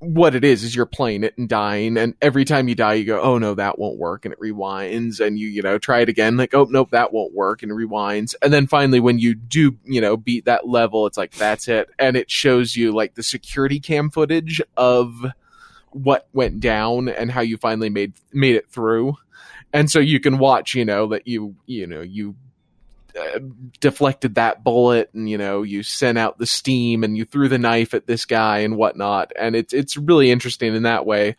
what 0.04 0.36
it 0.36 0.44
is 0.44 0.64
is 0.64 0.76
you're 0.76 0.86
playing 0.86 1.24
it 1.24 1.38
and 1.38 1.48
dying 1.48 1.98
and 1.98 2.14
every 2.22 2.44
time 2.44 2.68
you 2.68 2.76
die 2.76 2.94
you 2.94 3.06
go 3.06 3.22
oh 3.22 3.38
no 3.38 3.54
that 3.54 3.80
won't 3.80 3.98
work 3.98 4.26
and 4.26 4.34
it 4.34 4.40
rewinds 4.40 5.26
and 5.26 5.40
you 5.40 5.48
you 5.48 5.62
know 5.62 5.78
try 5.78 6.00
it 6.00 6.10
again 6.10 6.36
like 6.36 6.54
oh 6.54 6.68
nope 6.70 6.92
that 6.92 7.14
won't 7.14 7.34
work 7.34 7.64
and 7.64 7.72
it 7.72 7.76
rewinds 7.76 8.36
and 8.42 8.52
then 8.52 8.68
finally 8.68 9.00
when 9.00 9.18
you 9.18 9.34
do 9.34 9.78
you 9.86 10.02
know 10.02 10.18
beat 10.18 10.44
that 10.44 10.68
level 10.68 11.08
it's 11.08 11.18
like 11.18 11.32
that's 11.36 11.70
it 11.70 11.90
and 11.98 12.18
it 12.18 12.30
shows 12.30 12.76
you 12.76 12.92
like 12.92 13.16
the 13.16 13.24
security 13.24 13.80
cam 13.80 14.10
footage 14.10 14.62
of 14.76 15.26
what 15.92 16.28
went 16.34 16.60
down 16.60 17.08
and 17.08 17.32
how 17.32 17.42
you 17.42 17.56
finally 17.56 17.90
made 17.90 18.14
made 18.34 18.56
it 18.56 18.70
through 18.70 19.16
and 19.72 19.90
so 19.90 20.00
you 20.00 20.20
can 20.20 20.38
watch 20.38 20.76
you 20.76 20.84
know 20.84 21.08
that 21.08 21.26
you 21.28 21.56
you 21.66 21.88
know 21.88 22.02
you 22.02 22.36
uh, 23.20 23.40
deflected 23.80 24.36
that 24.36 24.64
bullet 24.64 25.10
and 25.14 25.30
you 25.30 25.38
know 25.38 25.62
you 25.62 25.84
sent 25.84 26.18
out 26.18 26.38
the 26.38 26.46
steam 26.46 27.04
and 27.04 27.18
you 27.18 27.26
threw 27.26 27.48
the 27.48 27.58
knife 27.58 27.94
at 27.94 28.08
this 28.08 28.26
guy 28.26 28.60
and 28.60 28.76
whatnot 28.78 29.32
and 29.38 29.56
it's 29.56 29.74
it's 29.74 29.98
really 29.98 30.32
interesting 30.32 30.76
in 30.76 30.84
that 30.84 31.06
way 31.06 31.36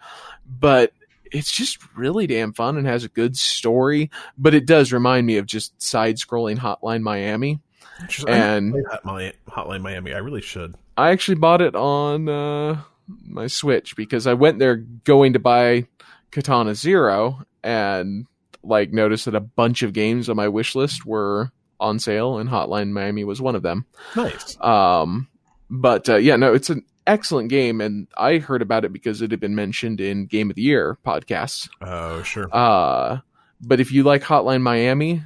but 0.47 0.93
it's 1.33 1.51
just 1.51 1.79
really 1.97 2.27
damn 2.27 2.53
fun 2.53 2.77
and 2.77 2.87
has 2.87 3.03
a 3.03 3.09
good 3.09 3.37
story 3.37 4.11
but 4.39 4.55
it 4.55 4.67
does 4.67 4.93
remind 4.93 5.27
me 5.27 5.37
of 5.37 5.47
just 5.47 5.81
side 5.83 6.17
scrolling 6.17 6.59
hotline 6.59 7.03
miami. 7.03 7.61
And 8.27 8.75
Hotline 9.49 9.83
Miami. 9.83 10.15
I 10.15 10.19
really 10.19 10.41
should. 10.41 10.75
I 10.97 11.11
actually 11.11 11.37
bought 11.37 11.61
it 11.61 11.75
on 11.75 12.29
uh, 12.29 12.81
my 13.07 13.47
Switch 13.47 13.97
because 13.97 14.27
I 14.27 14.35
went 14.35 14.59
there 14.59 14.77
going 14.77 15.35
to 15.35 15.39
buy 15.39 15.87
Katana 16.31 16.75
Zero 16.75 17.45
and 17.63 18.27
like 18.63 18.93
noticed 18.93 19.27
that 19.27 19.35
a 19.35 19.41
bunch 19.41 19.83
of 19.83 19.93
games 19.93 20.29
on 20.29 20.37
my 20.37 20.49
wish 20.49 20.75
list 20.75 21.05
were 21.05 21.51
on 21.85 21.99
sale 21.99 22.39
and 22.39 22.49
Hotline 22.49 22.91
Miami 22.91 23.25
was 23.25 23.41
one 23.41 23.55
of 23.55 23.63
them. 23.63 23.85
Nice. 24.17 24.61
Um, 24.61 25.29
but 25.71 26.09
uh, 26.09 26.17
yeah, 26.17 26.37
no, 26.37 26.55
it's 26.55 26.71
an 26.71 26.85
excellent 27.07 27.49
game, 27.51 27.81
and 27.81 28.07
I 28.17 28.39
heard 28.39 28.63
about 28.63 28.85
it 28.85 28.93
because 28.93 29.23
it 29.23 29.31
had 29.31 29.41
been 29.41 29.55
mentioned 29.55 30.01
in 30.01 30.27
Game 30.27 30.51
of 30.51 30.57
the 30.57 30.63
Year 30.63 30.99
podcasts. 31.07 31.69
Oh, 31.83 32.23
sure. 32.23 32.49
Uh, 32.53 33.19
but 33.61 33.81
if 33.81 33.93
you 33.93 34.03
like 34.03 34.23
Hotline 34.23 34.63
Miami, 34.63 35.23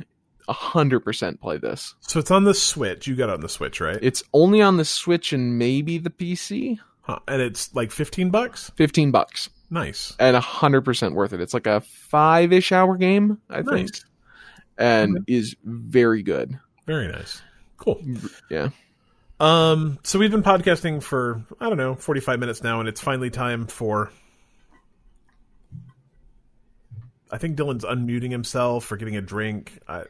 hundred 0.49 1.01
percent 1.01 1.41
play 1.41 1.59
this. 1.59 1.95
So 2.01 2.19
it's 2.21 2.31
on 2.31 2.45
the 2.45 2.55
Switch. 2.55 3.07
You 3.07 3.17
got 3.17 3.29
it 3.29 3.35
on 3.35 3.41
the 3.41 3.49
Switch, 3.49 3.81
right? 3.81 3.99
It's 4.01 4.23
only 4.33 4.63
on 4.63 4.77
the 4.77 4.85
Switch 4.85 5.33
and 5.33 5.59
maybe 5.59 5.99
the 5.99 6.11
PC. 6.11 6.79
Huh. 7.03 7.19
And 7.27 7.43
it's 7.43 7.75
like 7.75 7.91
fifteen 7.91 8.31
bucks. 8.31 8.71
Fifteen 8.77 9.11
bucks. 9.11 9.51
Nice. 9.71 10.17
and 10.19 10.35
a 10.35 10.41
hundred 10.41 10.83
percent 10.83 11.15
worth 11.15 11.35
it. 11.35 11.43
It's 11.43 11.53
like 11.53 11.67
a 11.67 11.81
five 11.83 12.53
ish 12.55 12.73
hour 12.73 12.97
game, 12.97 13.39
I 13.51 13.63
think, 13.63 13.91
Nice. 14.79 14.87
and 14.87 15.25
is 15.27 15.57
very 15.65 16.23
good. 16.23 16.59
Very 16.87 17.09
nice. 17.09 17.43
Cool. 17.77 18.03
Yeah. 18.51 18.69
Um. 19.41 19.99
So 20.03 20.19
we've 20.19 20.31
been 20.31 20.43
podcasting 20.43 21.03
for 21.03 21.43
I 21.61 21.69
don't 21.69 21.77
know 21.79 21.95
forty 21.95 22.21
five 22.21 22.39
minutes 22.41 22.63
now, 22.63 22.81
and 22.81 22.89
it's 22.89 23.01
finally 23.01 23.31
time 23.31 23.67
for. 23.67 24.11
I 27.31 27.39
think 27.39 27.57
Dylan's 27.59 27.85
unmuting 27.85 28.31
himself 28.31 28.91
or 28.91 28.97
getting 28.97 29.17
a 29.17 29.21
drink. 29.21 29.79
I, 29.87 30.05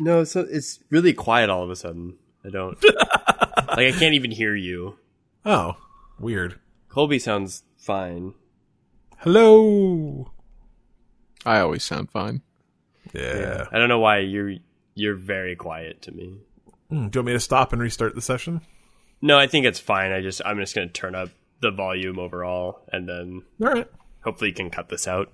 No, 0.00 0.24
so 0.24 0.40
it's 0.40 0.80
really 0.90 1.12
quiet 1.12 1.48
all 1.48 1.62
of 1.62 1.70
a 1.70 1.76
sudden. 1.76 2.16
I 2.44 2.48
don't 2.50 2.76
like. 3.68 3.78
I 3.78 3.92
can't 3.92 4.14
even 4.14 4.30
hear 4.32 4.54
you. 4.56 4.98
Oh, 5.44 5.76
weird. 6.18 6.58
Colby 6.88 7.18
sounds 7.20 7.62
fine. 7.78 8.34
Hello. 9.18 10.32
I 11.46 11.60
always 11.60 11.84
sound 11.84 12.10
fine. 12.10 12.42
Yeah. 13.12 13.66
I 13.72 13.78
don't 13.78 13.88
know 13.88 13.98
why 14.00 14.18
you're 14.18 14.54
you're 14.94 15.14
very 15.16 15.56
quiet 15.56 16.02
to 16.02 16.12
me. 16.12 16.36
Hmm, 16.88 17.08
do 17.08 17.18
you 17.18 17.20
want 17.20 17.26
me 17.26 17.32
to 17.34 17.40
stop 17.40 17.72
and 17.72 17.80
restart 17.80 18.14
the 18.14 18.20
session? 18.22 18.60
No, 19.22 19.38
I 19.38 19.46
think 19.46 19.66
it's 19.66 19.80
fine. 19.80 20.12
I 20.12 20.20
just 20.20 20.40
I'm 20.44 20.58
just 20.58 20.74
gonna 20.74 20.88
turn 20.88 21.14
up 21.14 21.30
the 21.60 21.70
volume 21.70 22.18
overall, 22.18 22.80
and 22.92 23.08
then 23.08 23.42
All 23.60 23.68
right. 23.72 23.86
hopefully 24.22 24.50
you 24.50 24.54
can 24.56 24.70
cut 24.70 24.88
this 24.88 25.06
out. 25.06 25.30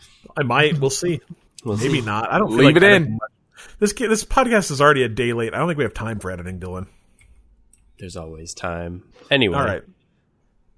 I 0.36 0.42
might. 0.42 0.78
We'll 0.78 0.90
see. 0.90 1.20
We'll 1.64 1.78
see. 1.78 1.88
Maybe 1.88 2.00
not. 2.02 2.30
I 2.32 2.38
don't 2.38 2.48
feel 2.48 2.58
Leave 2.58 2.74
like 2.74 2.76
it 2.76 2.82
in. 2.84 3.18
This 3.78 3.92
this 3.94 4.24
podcast 4.24 4.70
is 4.70 4.80
already 4.80 5.02
a 5.02 5.08
day 5.08 5.32
late. 5.32 5.54
I 5.54 5.58
don't 5.58 5.68
think 5.68 5.78
we 5.78 5.84
have 5.84 5.94
time 5.94 6.18
for 6.18 6.30
editing, 6.30 6.60
Dylan. 6.60 6.86
There's 7.98 8.16
always 8.16 8.54
time. 8.54 9.04
Anyway, 9.30 9.56
All 9.58 9.64
right. 9.64 9.82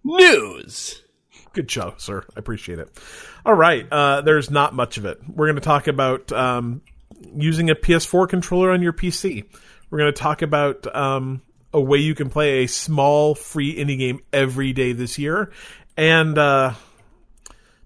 news. 0.04 1.02
Good 1.52 1.70
show, 1.70 1.94
sir. 1.98 2.24
I 2.34 2.38
appreciate 2.38 2.78
it. 2.78 2.90
All 3.44 3.54
right. 3.54 3.86
Uh, 3.90 4.22
there's 4.22 4.50
not 4.50 4.74
much 4.74 4.96
of 4.96 5.04
it. 5.04 5.20
We're 5.28 5.46
going 5.46 5.56
to 5.56 5.60
talk 5.60 5.86
about 5.86 6.32
um, 6.32 6.80
using 7.34 7.68
a 7.68 7.74
PS4 7.74 8.28
controller 8.28 8.70
on 8.70 8.80
your 8.80 8.94
PC. 8.94 9.44
We're 9.90 9.98
going 9.98 10.12
to 10.12 10.18
talk 10.18 10.40
about 10.40 10.94
um, 10.94 11.42
a 11.74 11.80
way 11.80 11.98
you 11.98 12.14
can 12.14 12.30
play 12.30 12.64
a 12.64 12.66
small 12.66 13.34
free 13.34 13.76
indie 13.76 13.98
game 13.98 14.20
every 14.32 14.72
day 14.72 14.92
this 14.92 15.18
year. 15.18 15.52
And 15.96 16.38
uh, 16.38 16.72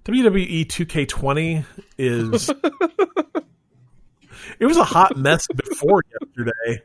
WWE 0.04 0.66
2K20 0.66 1.64
is. 1.98 2.48
it 4.60 4.66
was 4.66 4.76
a 4.76 4.84
hot 4.84 5.16
mess 5.16 5.48
before 5.48 6.04
yesterday, 6.20 6.82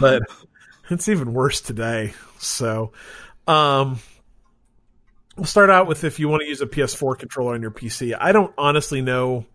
but 0.00 0.22
it's 0.90 1.08
even 1.08 1.32
worse 1.32 1.60
today. 1.60 2.12
So. 2.38 2.92
Um, 3.48 3.98
We'll 5.38 5.46
start 5.46 5.70
out 5.70 5.86
with 5.86 6.02
if 6.02 6.18
you 6.18 6.28
want 6.28 6.42
to 6.42 6.48
use 6.48 6.60
a 6.60 6.66
PS4 6.66 7.16
controller 7.16 7.54
on 7.54 7.62
your 7.62 7.70
PC. 7.70 8.12
I 8.18 8.32
don't 8.32 8.52
honestly 8.58 9.02
know 9.02 9.46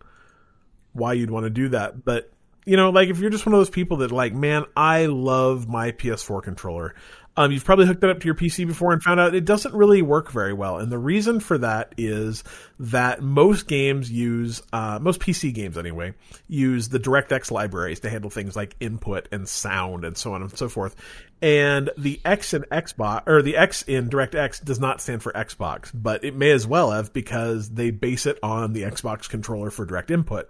why 0.94 1.12
you'd 1.12 1.30
want 1.30 1.44
to 1.44 1.50
do 1.50 1.68
that, 1.68 2.06
but 2.06 2.32
you 2.64 2.78
know, 2.78 2.88
like 2.88 3.10
if 3.10 3.18
you're 3.18 3.28
just 3.28 3.44
one 3.44 3.52
of 3.52 3.60
those 3.60 3.68
people 3.68 3.98
that 3.98 4.10
like, 4.10 4.32
man, 4.32 4.64
I 4.74 5.06
love 5.06 5.68
my 5.68 5.92
PS4 5.92 6.42
controller. 6.42 6.94
Um, 7.36 7.50
you've 7.50 7.64
probably 7.64 7.86
hooked 7.86 8.00
that 8.02 8.10
up 8.10 8.20
to 8.20 8.26
your 8.26 8.36
PC 8.36 8.66
before 8.66 8.92
and 8.92 9.02
found 9.02 9.18
out 9.18 9.34
it 9.34 9.44
doesn't 9.44 9.74
really 9.74 10.02
work 10.02 10.30
very 10.30 10.52
well. 10.52 10.78
And 10.78 10.90
the 10.90 10.98
reason 10.98 11.40
for 11.40 11.58
that 11.58 11.92
is 11.96 12.44
that 12.78 13.22
most 13.22 13.66
games 13.66 14.10
use, 14.10 14.62
uh, 14.72 15.00
most 15.02 15.20
PC 15.20 15.52
games 15.52 15.76
anyway, 15.76 16.14
use 16.46 16.88
the 16.88 17.00
DirectX 17.00 17.50
libraries 17.50 18.00
to 18.00 18.10
handle 18.10 18.30
things 18.30 18.54
like 18.54 18.76
input 18.78 19.28
and 19.32 19.48
sound 19.48 20.04
and 20.04 20.16
so 20.16 20.34
on 20.34 20.42
and 20.42 20.56
so 20.56 20.68
forth. 20.68 20.94
And 21.42 21.90
the 21.98 22.20
X 22.24 22.54
in 22.54 22.62
Xbox, 22.62 23.24
or 23.26 23.42
the 23.42 23.56
X 23.56 23.82
in 23.82 24.08
DirectX 24.08 24.64
does 24.64 24.78
not 24.78 25.00
stand 25.00 25.22
for 25.22 25.32
Xbox, 25.32 25.90
but 25.92 26.24
it 26.24 26.36
may 26.36 26.52
as 26.52 26.66
well 26.66 26.92
have 26.92 27.12
because 27.12 27.68
they 27.68 27.90
base 27.90 28.26
it 28.26 28.38
on 28.42 28.72
the 28.72 28.82
Xbox 28.82 29.28
controller 29.28 29.70
for 29.70 29.84
direct 29.84 30.10
input. 30.12 30.48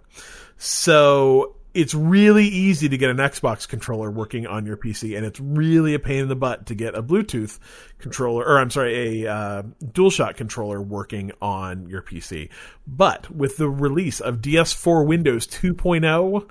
So 0.57 1.55
it's 1.75 1.93
really 1.93 2.45
easy 2.45 2.87
to 2.87 2.97
get 2.97 3.09
an 3.09 3.17
Xbox 3.17 3.67
controller 3.67 4.09
working 4.09 4.47
on 4.47 4.65
your 4.65 4.77
PC, 4.77 5.15
and 5.17 5.25
it's 5.25 5.41
really 5.41 5.93
a 5.93 5.99
pain 5.99 6.21
in 6.21 6.27
the 6.29 6.35
butt 6.35 6.65
to 6.67 6.75
get 6.75 6.95
a 6.95 7.03
Bluetooth 7.03 7.59
controller, 7.99 8.45
or 8.45 8.59
I'm 8.59 8.71
sorry, 8.71 9.25
a 9.25 9.31
uh, 9.31 9.63
DualShock 9.83 10.37
controller 10.37 10.81
working 10.81 11.33
on 11.41 11.87
your 11.87 12.01
PC. 12.01 12.49
But 12.87 13.29
with 13.29 13.57
the 13.57 13.69
release 13.69 14.21
of 14.21 14.37
DS4 14.37 15.05
Windows 15.05 15.45
2.0, 15.47 16.49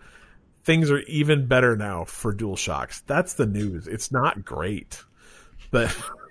things 0.63 0.91
are 0.91 1.01
even 1.01 1.47
better 1.47 1.75
now 1.75 2.05
for 2.05 2.35
DualShocks. 2.35 3.03
That's 3.07 3.33
the 3.33 3.47
news. 3.47 3.89
It's 3.89 4.13
not 4.13 4.45
great, 4.45 5.03
but. 5.71 5.97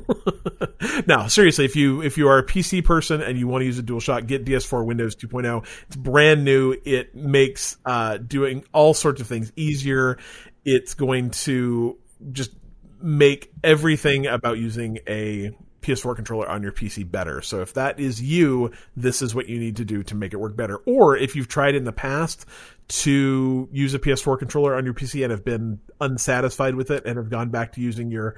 now, 1.06 1.26
seriously, 1.26 1.64
if 1.64 1.76
you 1.76 2.02
if 2.02 2.16
you 2.16 2.28
are 2.28 2.38
a 2.38 2.46
PC 2.46 2.84
person 2.84 3.20
and 3.20 3.38
you 3.38 3.46
want 3.46 3.62
to 3.62 3.66
use 3.66 3.78
a 3.78 3.82
DualShock, 3.82 4.26
get 4.26 4.44
DS4 4.44 4.84
Windows 4.84 5.16
2.0. 5.16 5.64
It's 5.86 5.96
brand 5.96 6.44
new. 6.44 6.76
It 6.84 7.14
makes 7.14 7.76
uh, 7.84 8.18
doing 8.18 8.64
all 8.72 8.94
sorts 8.94 9.20
of 9.20 9.26
things 9.26 9.52
easier. 9.56 10.18
It's 10.64 10.94
going 10.94 11.30
to 11.30 11.98
just 12.30 12.52
make 13.00 13.52
everything 13.64 14.26
about 14.26 14.58
using 14.58 14.98
a 15.08 15.50
PS4 15.82 16.14
controller 16.14 16.48
on 16.48 16.62
your 16.62 16.72
PC 16.72 17.08
better. 17.08 17.42
So 17.42 17.60
if 17.60 17.74
that 17.74 17.98
is 17.98 18.22
you, 18.22 18.70
this 18.96 19.20
is 19.20 19.34
what 19.34 19.48
you 19.48 19.58
need 19.58 19.76
to 19.76 19.84
do 19.84 20.02
to 20.04 20.14
make 20.14 20.32
it 20.32 20.36
work 20.36 20.56
better. 20.56 20.76
Or 20.86 21.16
if 21.16 21.36
you've 21.36 21.48
tried 21.48 21.74
in 21.74 21.84
the 21.84 21.92
past 21.92 22.46
to 22.88 23.68
use 23.72 23.94
a 23.94 23.98
PS4 23.98 24.38
controller 24.38 24.74
on 24.74 24.84
your 24.84 24.94
PC 24.94 25.22
and 25.22 25.30
have 25.30 25.44
been 25.44 25.80
unsatisfied 26.00 26.74
with 26.74 26.90
it 26.90 27.04
and 27.04 27.16
have 27.16 27.30
gone 27.30 27.50
back 27.50 27.72
to 27.72 27.80
using 27.80 28.10
your 28.10 28.36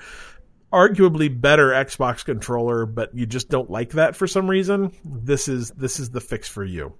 arguably 0.75 1.41
better 1.41 1.69
Xbox 1.71 2.25
controller, 2.25 2.85
but 2.87 3.15
you 3.15 3.25
just 3.27 3.49
don't 3.49 3.71
like 3.71 3.91
that 3.93 4.17
for 4.17 4.27
some 4.27 4.49
reason, 4.51 4.93
this 5.05 5.49
is 5.49 5.71
this 5.71 6.01
is 6.01 6.11
the 6.11 6.21
fix 6.21 6.49
for 6.49 6.65
you. 6.65 6.95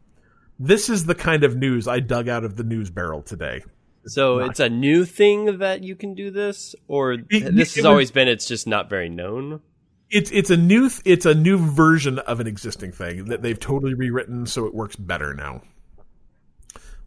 This 0.59 0.89
is 0.89 1.05
the 1.07 1.15
kind 1.15 1.43
of 1.43 1.57
news 1.57 1.89
I 1.89 1.99
dug 2.01 2.29
out 2.29 2.45
of 2.45 2.57
the 2.57 2.63
news 2.65 2.89
barrel 2.91 3.23
today. 3.23 3.65
So 4.07 4.41
it's 4.41 4.61
a 4.61 4.69
new 4.69 5.05
thing 5.05 5.59
that 5.59 5.83
you 5.83 5.97
can 5.97 6.15
do 6.15 6.31
this, 6.31 6.75
or 6.89 7.17
this 7.17 7.43
it 7.43 7.55
has 7.55 7.77
was- 7.77 7.85
always 7.85 8.11
been. 8.11 8.29
It's 8.29 8.47
just 8.47 8.67
not 8.67 8.89
very 8.89 9.09
known. 9.09 9.61
It's 10.11 10.31
it's 10.31 10.51
a 10.51 10.57
new 10.57 10.89
th- 10.91 11.03
it's 11.05 11.27
a 11.27 11.35
new 11.35 11.57
version 11.59 12.19
of 12.21 12.39
an 12.39 12.47
existing 12.47 12.93
thing 12.93 13.25
that 13.25 13.43
they've 13.43 13.59
totally 13.59 13.95
rewritten 13.95 14.47
so 14.47 14.67
it 14.67 14.75
works 14.75 14.95
better 14.97 15.35
now. 15.35 15.63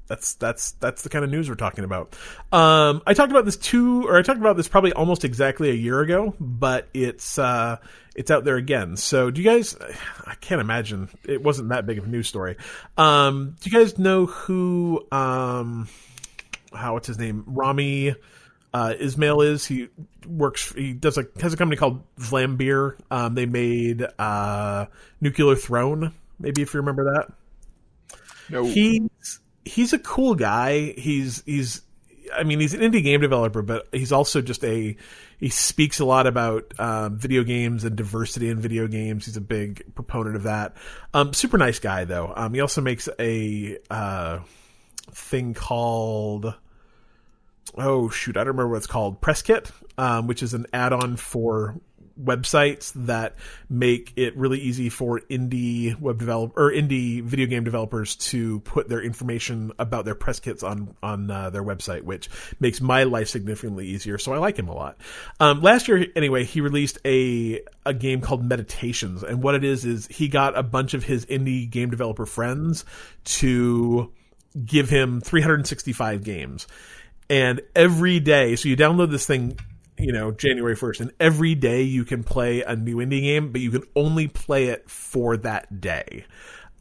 That's 0.07 0.35
that's 0.35 0.71
that's 0.73 1.03
the 1.03 1.09
kind 1.09 1.25
of 1.25 1.31
news 1.31 1.49
we're 1.49 1.55
talking 1.55 1.83
about. 1.83 2.15
Um, 2.51 3.01
I 3.05 3.13
talked 3.13 3.31
about 3.31 3.45
this 3.45 3.57
two, 3.57 4.07
or 4.07 4.17
I 4.17 4.21
talked 4.21 4.39
about 4.39 4.55
this 4.57 4.67
probably 4.67 4.93
almost 4.93 5.25
exactly 5.25 5.69
a 5.69 5.73
year 5.73 5.99
ago, 5.99 6.33
but 6.39 6.87
it's 6.93 7.37
uh, 7.37 7.77
it's 8.15 8.31
out 8.31 8.45
there 8.45 8.55
again. 8.55 8.95
So, 8.95 9.31
do 9.31 9.41
you 9.41 9.49
guys? 9.49 9.75
I 10.25 10.35
can't 10.35 10.61
imagine 10.61 11.09
it 11.27 11.43
wasn't 11.43 11.69
that 11.69 11.85
big 11.85 11.97
of 11.97 12.05
a 12.05 12.07
news 12.07 12.27
story. 12.27 12.55
Um, 12.97 13.55
do 13.59 13.69
you 13.69 13.77
guys 13.77 13.99
know 13.99 14.25
who? 14.25 15.05
Um, 15.11 15.87
how 16.73 16.93
what's 16.93 17.07
his 17.07 17.17
name? 17.19 17.43
Rami 17.45 18.15
uh, 18.73 18.93
Ismail 18.99 19.41
is. 19.41 19.65
He 19.65 19.89
works. 20.25 20.71
He 20.73 20.93
does 20.93 21.17
a 21.17 21.25
has 21.41 21.53
a 21.53 21.57
company 21.57 21.77
called 21.77 22.03
Vlambeer. 22.17 22.97
Um, 23.11 23.35
they 23.35 23.45
made 23.45 24.05
uh, 24.19 24.85
Nuclear 25.19 25.55
Throne. 25.55 26.13
Maybe 26.39 26.61
if 26.61 26.73
you 26.73 26.79
remember 26.79 27.15
that 27.15 27.33
No, 28.49 28.65
he's 28.65 29.39
he's 29.67 29.93
a 29.93 29.99
cool 29.99 30.35
guy. 30.35 30.93
He's 30.97 31.43
he's 31.45 31.81
I 32.35 32.43
mean 32.43 32.59
he's 32.59 32.73
an 32.73 32.81
indie 32.81 33.03
game 33.03 33.21
developer, 33.21 33.61
but 33.61 33.87
he's 33.91 34.11
also 34.11 34.41
just 34.41 34.63
a 34.63 34.95
he 35.39 35.49
speaks 35.49 35.99
a 35.99 36.05
lot 36.05 36.25
about 36.25 36.73
um, 36.79 37.17
video 37.17 37.43
games 37.43 37.83
and 37.83 37.95
diversity 37.95 38.49
in 38.49 38.59
video 38.59 38.87
games. 38.87 39.25
He's 39.25 39.37
a 39.37 39.41
big 39.41 39.93
proponent 39.95 40.35
of 40.35 40.43
that. 40.43 40.75
Um, 41.13 41.33
super 41.33 41.57
nice 41.57 41.79
guy 41.79 42.05
though. 42.05 42.33
Um, 42.35 42.53
he 42.53 42.61
also 42.61 42.81
makes 42.81 43.07
a 43.19 43.77
uh, 43.89 44.39
thing 45.11 45.53
called 45.53 46.53
oh 47.77 48.09
shoot 48.09 48.37
I 48.37 48.41
don't 48.41 48.47
remember 48.47 48.69
what 48.69 48.77
it's 48.77 48.87
called 48.87 49.21
Press 49.21 49.41
Kit, 49.41 49.71
um, 49.97 50.27
which 50.27 50.41
is 50.41 50.53
an 50.53 50.65
add-on 50.73 51.17
for 51.17 51.75
websites 52.21 52.91
that 52.95 53.35
make 53.69 54.13
it 54.15 54.35
really 54.37 54.59
easy 54.59 54.89
for 54.89 55.19
indie 55.29 55.99
web 55.99 56.17
develop 56.17 56.53
or 56.57 56.71
indie 56.71 57.21
video 57.21 57.45
game 57.45 57.63
developers 57.63 58.15
to 58.15 58.59
put 58.61 58.89
their 58.89 59.01
information 59.01 59.71
about 59.79 60.05
their 60.05 60.15
press 60.15 60.39
kits 60.39 60.63
on 60.63 60.95
on 61.01 61.29
uh, 61.29 61.49
their 61.49 61.63
website, 61.63 62.03
which 62.03 62.29
makes 62.59 62.81
my 62.81 63.03
life 63.03 63.27
significantly 63.27 63.87
easier. 63.87 64.17
So 64.17 64.33
I 64.33 64.37
like 64.37 64.57
him 64.57 64.67
a 64.67 64.73
lot. 64.73 64.97
Um, 65.39 65.61
last 65.61 65.87
year, 65.87 66.05
anyway, 66.15 66.43
he 66.43 66.61
released 66.61 66.99
a 67.05 67.61
a 67.85 67.93
game 67.93 68.21
called 68.21 68.43
Meditations, 68.43 69.23
and 69.23 69.41
what 69.41 69.55
it 69.55 69.63
is 69.63 69.85
is 69.85 70.07
he 70.07 70.27
got 70.27 70.57
a 70.57 70.63
bunch 70.63 70.93
of 70.93 71.03
his 71.03 71.25
indie 71.25 71.69
game 71.69 71.89
developer 71.89 72.25
friends 72.25 72.85
to 73.23 74.11
give 74.65 74.89
him 74.89 75.21
365 75.21 76.23
games 76.23 76.67
and 77.29 77.61
every 77.75 78.19
day 78.19 78.55
so 78.55 78.69
you 78.69 78.75
download 78.75 79.11
this 79.11 79.25
thing 79.25 79.57
you 79.97 80.11
know 80.11 80.31
january 80.31 80.75
1st 80.75 81.01
and 81.01 81.11
every 81.19 81.55
day 81.55 81.81
you 81.81 82.05
can 82.05 82.23
play 82.23 82.61
a 82.61 82.75
new 82.75 82.97
indie 82.97 83.21
game 83.21 83.51
but 83.51 83.61
you 83.61 83.71
can 83.71 83.83
only 83.95 84.27
play 84.27 84.67
it 84.67 84.89
for 84.89 85.37
that 85.37 85.81
day. 85.81 86.25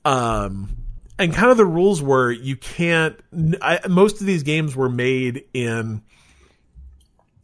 Um 0.04 0.76
and 1.18 1.32
kind 1.32 1.50
of 1.50 1.56
the 1.56 1.66
rules 1.66 2.02
were 2.02 2.30
you 2.30 2.56
can't 2.56 3.18
I, 3.62 3.80
most 3.88 4.20
of 4.20 4.26
these 4.26 4.42
games 4.42 4.76
were 4.76 4.88
made 4.88 5.44
in 5.54 6.02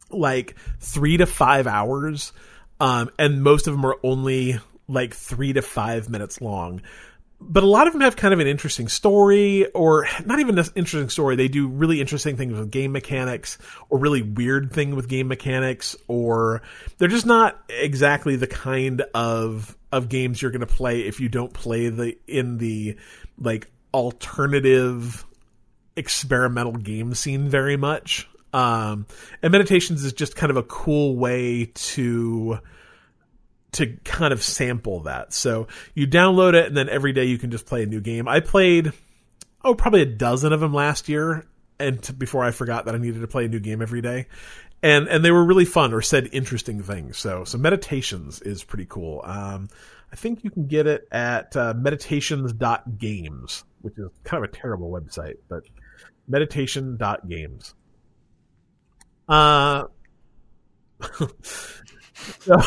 like 0.09 0.55
three 0.79 1.17
to 1.17 1.25
five 1.25 1.65
hours 1.65 2.33
um 2.79 3.09
and 3.17 3.41
most 3.41 3.67
of 3.67 3.73
them 3.73 3.85
are 3.85 3.97
only 4.03 4.59
like 4.87 5.13
three 5.13 5.53
to 5.53 5.61
five 5.61 6.09
minutes 6.09 6.39
long 6.41 6.81
but 7.47 7.63
a 7.63 7.67
lot 7.67 7.87
of 7.87 7.93
them 7.93 8.01
have 8.01 8.15
kind 8.15 8.33
of 8.33 8.39
an 8.39 8.47
interesting 8.47 8.87
story 8.87 9.65
or 9.73 10.07
not 10.25 10.39
even 10.39 10.57
an 10.57 10.65
interesting 10.75 11.09
story. 11.09 11.35
They 11.35 11.47
do 11.47 11.67
really 11.67 11.99
interesting 11.99 12.37
things 12.37 12.57
with 12.57 12.71
game 12.71 12.91
mechanics 12.91 13.57
or 13.89 13.99
really 13.99 14.21
weird 14.21 14.71
thing 14.71 14.95
with 14.95 15.07
game 15.07 15.27
mechanics 15.27 15.95
or 16.07 16.61
they're 16.97 17.07
just 17.07 17.25
not 17.25 17.61
exactly 17.69 18.35
the 18.35 18.47
kind 18.47 19.01
of 19.13 19.77
of 19.91 20.09
games 20.09 20.41
you're 20.41 20.51
going 20.51 20.61
to 20.61 20.67
play 20.67 21.01
if 21.01 21.19
you 21.19 21.29
don't 21.29 21.53
play 21.53 21.89
the 21.89 22.17
in 22.27 22.57
the 22.57 22.97
like 23.37 23.69
alternative 23.93 25.25
experimental 25.95 26.73
game 26.73 27.13
scene 27.13 27.49
very 27.49 27.77
much. 27.77 28.27
Um, 28.53 29.07
and 29.41 29.51
meditations 29.51 30.03
is 30.03 30.13
just 30.13 30.35
kind 30.35 30.51
of 30.51 30.57
a 30.57 30.63
cool 30.63 31.15
way 31.15 31.71
to 31.73 32.59
to 33.73 33.87
kind 34.03 34.33
of 34.33 34.41
sample 34.43 35.01
that. 35.01 35.33
So 35.33 35.67
you 35.93 36.07
download 36.07 36.53
it, 36.53 36.67
and 36.67 36.77
then 36.77 36.89
every 36.89 37.13
day 37.13 37.25
you 37.25 37.37
can 37.37 37.51
just 37.51 37.65
play 37.65 37.83
a 37.83 37.85
new 37.85 38.01
game. 38.01 38.27
I 38.27 38.39
played 38.39 38.93
oh 39.63 39.75
probably 39.75 40.01
a 40.01 40.05
dozen 40.05 40.53
of 40.53 40.59
them 40.59 40.73
last 40.73 41.09
year, 41.09 41.45
and 41.79 42.01
t- 42.01 42.13
before 42.13 42.43
I 42.43 42.51
forgot 42.51 42.85
that 42.85 42.95
I 42.95 42.97
needed 42.97 43.21
to 43.21 43.27
play 43.27 43.45
a 43.45 43.49
new 43.49 43.59
game 43.59 43.81
every 43.81 44.01
day. 44.01 44.27
And 44.81 45.07
and 45.07 45.23
they 45.23 45.31
were 45.31 45.45
really 45.45 45.65
fun 45.65 45.93
or 45.93 46.01
said 46.01 46.29
interesting 46.31 46.81
things. 46.83 47.17
So 47.17 47.43
so 47.43 47.57
meditations 47.57 48.41
is 48.41 48.63
pretty 48.63 48.85
cool. 48.87 49.21
Um, 49.23 49.69
I 50.11 50.15
think 50.15 50.43
you 50.43 50.51
can 50.51 50.67
get 50.67 50.85
it 50.85 51.07
at 51.11 51.55
uh, 51.57 51.73
meditations.games, 51.75 53.63
which 53.81 53.97
is 53.97 54.11
kind 54.23 54.43
of 54.43 54.49
a 54.51 54.53
terrible 54.53 54.91
website, 54.91 55.37
but 55.49 55.63
meditation.games. 56.27 57.73
Uh, 59.27 59.85
so, 62.39 62.55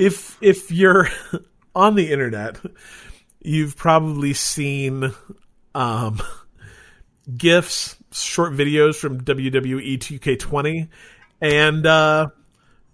if 0.00 0.38
if 0.40 0.70
you're 0.72 1.08
on 1.74 1.94
the 1.94 2.10
internet, 2.10 2.58
you've 3.40 3.76
probably 3.76 4.32
seen 4.32 5.12
um, 5.74 6.20
gifs, 7.36 7.96
short 8.10 8.52
videos 8.52 8.96
from 8.96 9.20
WWE 9.20 9.98
2K20, 9.98 10.88
and 11.40 11.86
uh, 11.86 12.28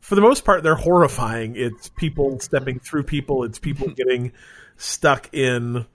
for 0.01 0.17
the 0.17 0.21
most 0.21 0.45
part, 0.45 0.63
they're 0.63 0.75
horrifying. 0.75 1.55
It's 1.57 1.89
people 1.91 2.41
stepping 2.41 2.81
through 2.81 3.05
people. 3.05 3.45
It's 3.45 3.59
people 3.59 3.89
getting 3.97 4.33
stuck 4.77 5.33
in 5.33 5.87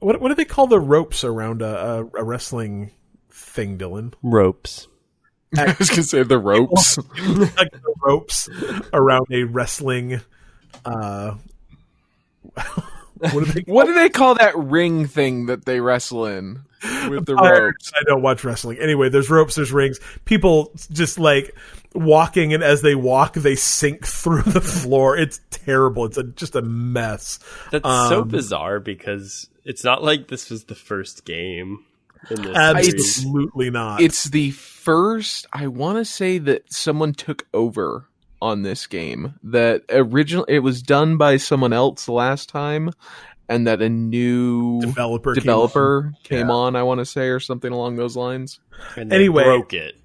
what 0.00 0.20
what 0.20 0.28
do 0.28 0.34
they 0.34 0.46
call 0.46 0.66
the 0.66 0.80
ropes 0.80 1.24
around 1.24 1.60
a, 1.62 1.66
a, 1.66 2.04
a 2.20 2.24
wrestling 2.24 2.90
thing, 3.30 3.76
Dylan? 3.76 4.14
Ropes. 4.22 4.88
I 5.58 5.74
was 5.78 5.90
gonna 5.90 6.02
say 6.02 6.22
the 6.22 6.38
ropes. 6.38 6.96
like 7.18 7.72
the 7.72 7.94
ropes 8.04 8.48
around 8.92 9.26
a 9.30 9.44
wrestling. 9.44 10.20
Uh, 10.84 11.34
what 13.18 13.32
do 13.32 13.44
they? 13.44 13.60
what 13.72 13.86
do 13.86 13.94
they 13.94 14.08
call 14.08 14.34
that 14.36 14.56
ring 14.56 15.06
thing 15.06 15.46
that 15.46 15.64
they 15.64 15.80
wrestle 15.80 16.26
in 16.26 16.60
with 17.08 17.26
the 17.26 17.34
I- 17.36 17.50
ropes? 17.58 17.92
I 17.94 18.02
don't 18.04 18.22
watch 18.22 18.44
wrestling. 18.44 18.78
Anyway, 18.78 19.08
there's 19.08 19.28
ropes, 19.30 19.54
there's 19.56 19.72
rings. 19.72 19.98
People 20.24 20.72
just 20.90 21.18
like 21.18 21.54
walking, 21.94 22.54
and 22.54 22.62
as 22.62 22.82
they 22.82 22.94
walk, 22.94 23.34
they 23.34 23.56
sink 23.56 24.06
through 24.06 24.42
the 24.42 24.60
floor. 24.60 25.16
It's 25.16 25.40
terrible. 25.50 26.06
It's 26.06 26.16
a, 26.16 26.22
just 26.24 26.54
a 26.54 26.62
mess. 26.62 27.40
That's 27.72 27.84
so 27.84 28.22
Um, 28.22 28.28
bizarre 28.28 28.80
because 28.80 29.48
it's 29.64 29.84
not 29.84 30.02
like 30.02 30.28
this 30.28 30.48
was 30.48 30.64
the 30.64 30.74
first 30.74 31.24
game 31.24 31.84
in 32.30 32.36
this 32.42 32.54
series. 32.56 32.56
Absolutely 32.56 33.70
not. 33.70 34.00
It's 34.00 34.24
the 34.24 34.50
first. 34.80 35.46
I 35.52 35.66
want 35.66 35.98
to 35.98 36.04
say 36.04 36.38
that 36.38 36.72
someone 36.72 37.12
took 37.12 37.46
over 37.54 38.06
on 38.42 38.62
this 38.62 38.86
game. 38.86 39.34
That 39.42 39.82
originally 39.90 40.46
it 40.54 40.60
was 40.60 40.82
done 40.82 41.16
by 41.16 41.36
someone 41.36 41.72
else 41.72 42.08
last 42.08 42.48
time, 42.48 42.90
and 43.48 43.66
that 43.66 43.82
a 43.82 43.88
new 43.88 44.80
developer. 44.80 45.34
came 45.34 45.42
developer 45.42 46.12
came, 46.24 46.48
Yeah. 46.48 46.54
on. 46.54 46.76
I 46.76 46.82
want 46.82 46.98
to 47.00 47.04
say, 47.04 47.28
or 47.28 47.40
something 47.40 47.72
along 47.72 47.96
those 47.96 48.16
lines. 48.16 48.60
And 48.96 49.10
they 49.10 49.16
Anyway. 49.16 49.44
broke 49.44 49.72
it. 49.74 49.96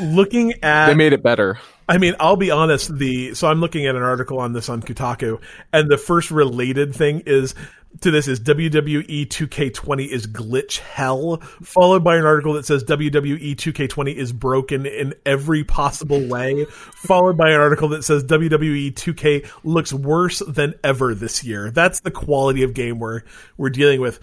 looking 0.00 0.54
at 0.62 0.88
They 0.88 0.94
made 0.94 1.12
it 1.12 1.22
better. 1.22 1.58
I 1.88 1.98
mean, 1.98 2.14
I'll 2.20 2.36
be 2.36 2.50
honest. 2.50 2.96
The 2.96 3.34
so 3.34 3.48
I'm 3.48 3.60
looking 3.60 3.86
at 3.86 3.96
an 3.96 4.02
article 4.02 4.38
on 4.38 4.52
this 4.52 4.68
on 4.68 4.82
Kotaku, 4.82 5.40
and 5.72 5.90
the 5.90 5.96
first 5.96 6.30
related 6.30 6.94
thing 6.94 7.22
is 7.24 7.54
to 8.00 8.10
this 8.10 8.28
is 8.28 8.40
WWE 8.40 9.26
2K20 9.26 10.08
is 10.08 10.26
glitch 10.26 10.78
hell, 10.78 11.38
followed 11.62 12.04
by 12.04 12.16
an 12.16 12.26
article 12.26 12.52
that 12.52 12.66
says 12.66 12.84
WWE 12.84 13.56
2K20 13.56 14.14
is 14.14 14.32
broken 14.32 14.86
in 14.86 15.14
every 15.24 15.64
possible 15.64 16.24
way, 16.26 16.66
followed 16.66 17.36
by 17.36 17.50
an 17.50 17.60
article 17.60 17.88
that 17.88 18.04
says 18.04 18.22
WWE 18.24 18.92
2K 18.92 19.48
looks 19.64 19.92
worse 19.92 20.40
than 20.46 20.74
ever 20.84 21.14
this 21.14 21.42
year. 21.42 21.70
That's 21.70 22.00
the 22.00 22.10
quality 22.10 22.62
of 22.62 22.74
game 22.74 22.98
we're 22.98 23.22
we're 23.56 23.70
dealing 23.70 24.00
with. 24.00 24.20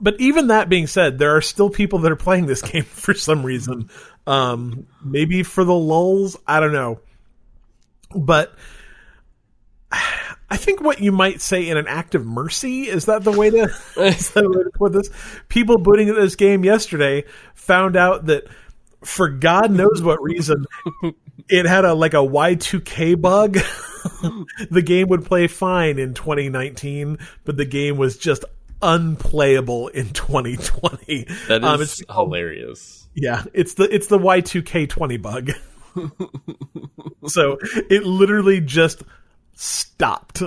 But 0.00 0.20
even 0.20 0.48
that 0.48 0.68
being 0.68 0.86
said, 0.86 1.18
there 1.18 1.36
are 1.36 1.40
still 1.40 1.70
people 1.70 2.00
that 2.00 2.12
are 2.12 2.16
playing 2.16 2.46
this 2.46 2.62
game 2.70 2.84
for 2.84 3.14
some 3.14 3.44
reason. 3.44 3.88
Um, 4.26 4.86
maybe 5.04 5.42
for 5.42 5.64
the 5.64 5.74
lulls, 5.74 6.36
I 6.46 6.60
don't 6.60 6.72
know. 6.72 7.00
But 8.14 8.54
I 10.50 10.56
think 10.56 10.80
what 10.80 11.00
you 11.00 11.12
might 11.12 11.40
say 11.40 11.68
in 11.68 11.76
an 11.76 11.86
act 11.88 12.14
of 12.14 12.24
mercy 12.24 12.82
is 12.82 13.06
that 13.06 13.24
the 13.24 13.32
way 13.32 13.50
to, 13.50 13.62
is 13.96 14.30
that 14.30 14.42
the 14.42 14.50
way 14.50 14.64
to 14.64 14.70
put 14.74 14.92
this? 14.92 15.08
People 15.48 15.78
booting 15.78 16.12
this 16.14 16.36
game 16.36 16.64
yesterday 16.64 17.24
found 17.54 17.96
out 17.96 18.26
that 18.26 18.44
for 19.02 19.28
God 19.28 19.70
knows 19.70 20.00
what 20.02 20.22
reason, 20.22 20.64
it 21.48 21.66
had 21.66 21.84
a 21.84 21.92
like 21.94 22.14
a 22.14 22.18
Y2K 22.18 23.20
bug. 23.20 23.54
the 24.70 24.82
game 24.82 25.08
would 25.08 25.24
play 25.26 25.46
fine 25.46 25.98
in 25.98 26.14
2019, 26.14 27.18
but 27.44 27.56
the 27.56 27.64
game 27.66 27.96
was 27.96 28.16
just 28.16 28.44
unplayable 28.80 29.88
in 29.88 30.10
2020. 30.10 31.26
That 31.48 31.64
Um, 31.64 31.74
it's- 31.80 32.02
hilarious. 32.10 33.03
Yeah, 33.14 33.44
it's 33.52 33.74
the 33.74 33.92
it's 33.94 34.08
the 34.08 34.18
Y2K20 34.18 35.22
bug. 35.22 35.50
so 37.28 37.58
it 37.88 38.04
literally 38.04 38.60
just 38.60 39.02
stopped. 39.54 40.42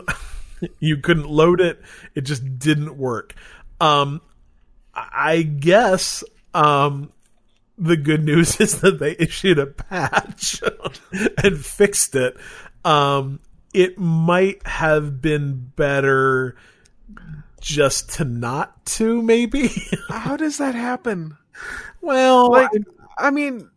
you 0.80 0.98
couldn't 0.98 1.30
load 1.30 1.62
it. 1.62 1.82
It 2.16 2.22
just 2.22 2.60
didn't 2.60 2.98
work. 2.98 3.34
Um 3.80 4.22
I 4.94 5.44
guess 5.44 6.24
um 6.54 7.12
the 7.78 7.98
good 7.98 8.24
news 8.24 8.60
is 8.60 8.82
that 8.82 9.00
they 9.00 9.16
issued 9.18 9.60
a 9.60 9.68
patch 9.68 10.62
and 11.44 11.66
fixed 11.66 12.16
it. 12.16 12.38
Um 12.84 13.40
it 13.74 13.98
might 13.98 14.66
have 14.66 15.22
been 15.22 15.72
better 15.76 16.56
just 17.62 18.14
to 18.14 18.26
not 18.26 18.86
to 18.86 19.22
maybe. 19.22 19.70
How 20.10 20.38
does 20.38 20.58
that 20.58 20.76
happen? 20.76 21.38
Well, 22.08 22.52
Like, 22.52 22.72
I 23.20 23.30
mean, 23.32 23.70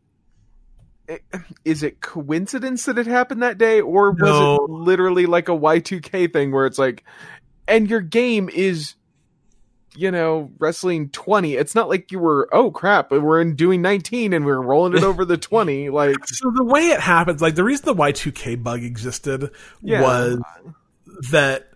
eh, 1.08 1.18
is 1.64 1.82
it 1.82 2.00
coincidence 2.00 2.84
that 2.86 2.98
it 2.98 3.06
happened 3.06 3.42
that 3.42 3.58
day, 3.58 3.80
or 3.80 4.12
was 4.12 4.40
No. 4.40 4.54
it 4.54 4.70
literally 4.70 5.26
like 5.26 5.48
a 5.48 5.54
Y 5.54 5.78
two 5.80 6.00
K 6.00 6.26
thing 6.26 6.52
where 6.52 6.66
it's 6.66 6.78
like, 6.78 7.04
and 7.68 7.88
your 7.90 8.00
game 8.00 8.48
is, 8.48 8.94
you 9.96 10.10
know, 10.10 10.50
wrestling 10.58 11.08
twenty? 11.10 11.54
It's 11.54 11.74
not 11.74 11.88
like 11.88 12.10
you 12.12 12.18
were, 12.18 12.48
oh 12.52 12.70
crap, 12.70 13.10
we're 13.10 13.40
in 13.40 13.56
doing 13.56 13.82
nineteen 13.82 14.32
and 14.32 14.44
we're 14.44 14.60
rolling 14.60 14.94
it 14.94 15.02
over 15.04 15.24
the 15.24 15.36
twenty. 15.50 15.88
Like, 15.90 16.24
So 16.26 16.50
the 16.54 16.64
way 16.64 16.88
it 16.88 17.00
happens, 17.00 17.42
like 17.42 17.54
the 17.56 17.64
reason 17.64 17.86
the 17.86 17.94
Y2K 17.94 18.62
bug 18.62 18.82
existed 18.82 19.50
Yeah. 19.82 20.00
was 20.02 20.40
that 21.32 21.69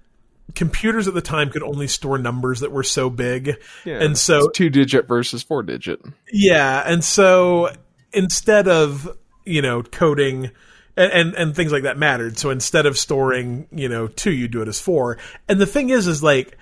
computers 0.55 1.09
at 1.09 1.15
the 1.15 1.21
time 1.23 1.51
could 1.51 1.63
only 1.63 1.89
store 1.89 2.19
numbers 2.19 2.61
that 2.61 2.71
were 2.73 2.83
so 2.83 3.11
big. 3.11 3.57
yeah, 3.85 4.03
And 4.03 4.17
so 4.17 4.49
two 4.51 4.71
digit 4.71 5.09
versus 5.09 5.43
four 5.43 5.63
digit. 5.63 6.01
yeah, 6.33 6.83
and 6.87 7.03
so 7.05 7.71
instead 8.13 8.69
of, 8.69 9.17
you 9.45 9.63
know, 9.63 9.83
coding 9.83 10.51
and, 10.97 11.13
and 11.13 11.35
and 11.35 11.57
things 11.57 11.73
like 11.73 11.83
that 11.83 11.99
mattered. 11.99 12.39
So 12.39 12.51
instead 12.51 12.87
of 12.87 12.97
storing, 12.97 13.67
you 13.73 13.89
know, 13.89 14.07
2, 14.07 14.31
you 14.31 14.47
do 14.47 14.63
it 14.63 14.69
as 14.69 14.81
4. 14.81 15.19
And 15.49 15.59
the 15.61 15.67
thing 15.67 15.91
is 15.91 16.07
is 16.07 16.23
like 16.23 16.57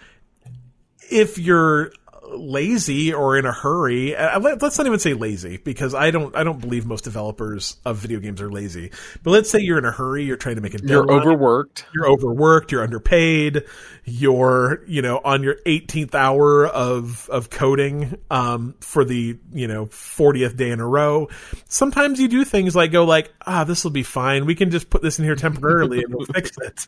if 1.11 1.39
you're 1.39 1.93
lazy 2.37 3.13
or 3.13 3.37
in 3.37 3.45
a 3.47 3.53
hurry, 3.53 4.15
uh, 4.17 4.39
let- 4.41 4.61
let's 4.63 4.79
not 4.79 4.87
even 4.87 4.99
say 4.99 5.15
lazy 5.15 5.57
because 5.59 5.95
I 5.95 6.11
don't 6.11 6.35
I 6.37 6.45
don't 6.45 6.61
believe 6.61 6.87
most 6.87 7.05
developers 7.05 7.77
of 7.85 7.97
video 7.99 8.19
games 8.21 8.41
are 8.41 8.51
lazy. 8.51 8.91
But 9.23 9.31
let's 9.33 9.51
say 9.51 9.61
you're 9.61 9.79
in 9.79 9.85
a 9.85 9.91
hurry, 9.93 10.25
you're 10.25 10.37
trying 10.37 10.57
to 10.57 10.61
make 10.61 10.75
a 10.75 10.79
You're 10.83 11.11
overworked. 11.11 11.87
you're 11.95 12.07
overworked, 12.09 12.73
you're 12.73 12.83
underpaid, 12.83 13.65
you're, 14.05 14.83
you 14.87 15.03
know, 15.03 15.21
on 15.25 15.43
your 15.43 15.57
18th 15.67 16.15
hour 16.15 16.67
of 16.67 17.29
of 17.31 17.51
coding 17.51 18.19
um 18.31 18.75
for 18.81 19.05
the, 19.05 19.39
you 19.53 19.69
know, 19.69 19.87
40th 19.87 20.57
day 20.57 20.71
in 20.71 20.81
a 20.81 20.87
row. 20.87 21.29
Sometimes 21.69 22.21
you 22.21 22.29
do 22.29 22.45
things 22.45 22.75
like 22.77 22.93
go 22.93 23.05
like, 23.05 23.33
"Ah, 23.47 23.65
this 23.65 23.85
will 23.85 23.91
be 23.91 24.03
fine. 24.03 24.47
We 24.47 24.55
can 24.55 24.71
just 24.71 24.91
put 24.91 25.03
this 25.03 25.19
in 25.19 25.25
here 25.25 25.37
temporarily 25.37 26.03
and 26.03 26.15
we'll 26.15 26.27
fix 26.27 26.51
it." 26.61 26.87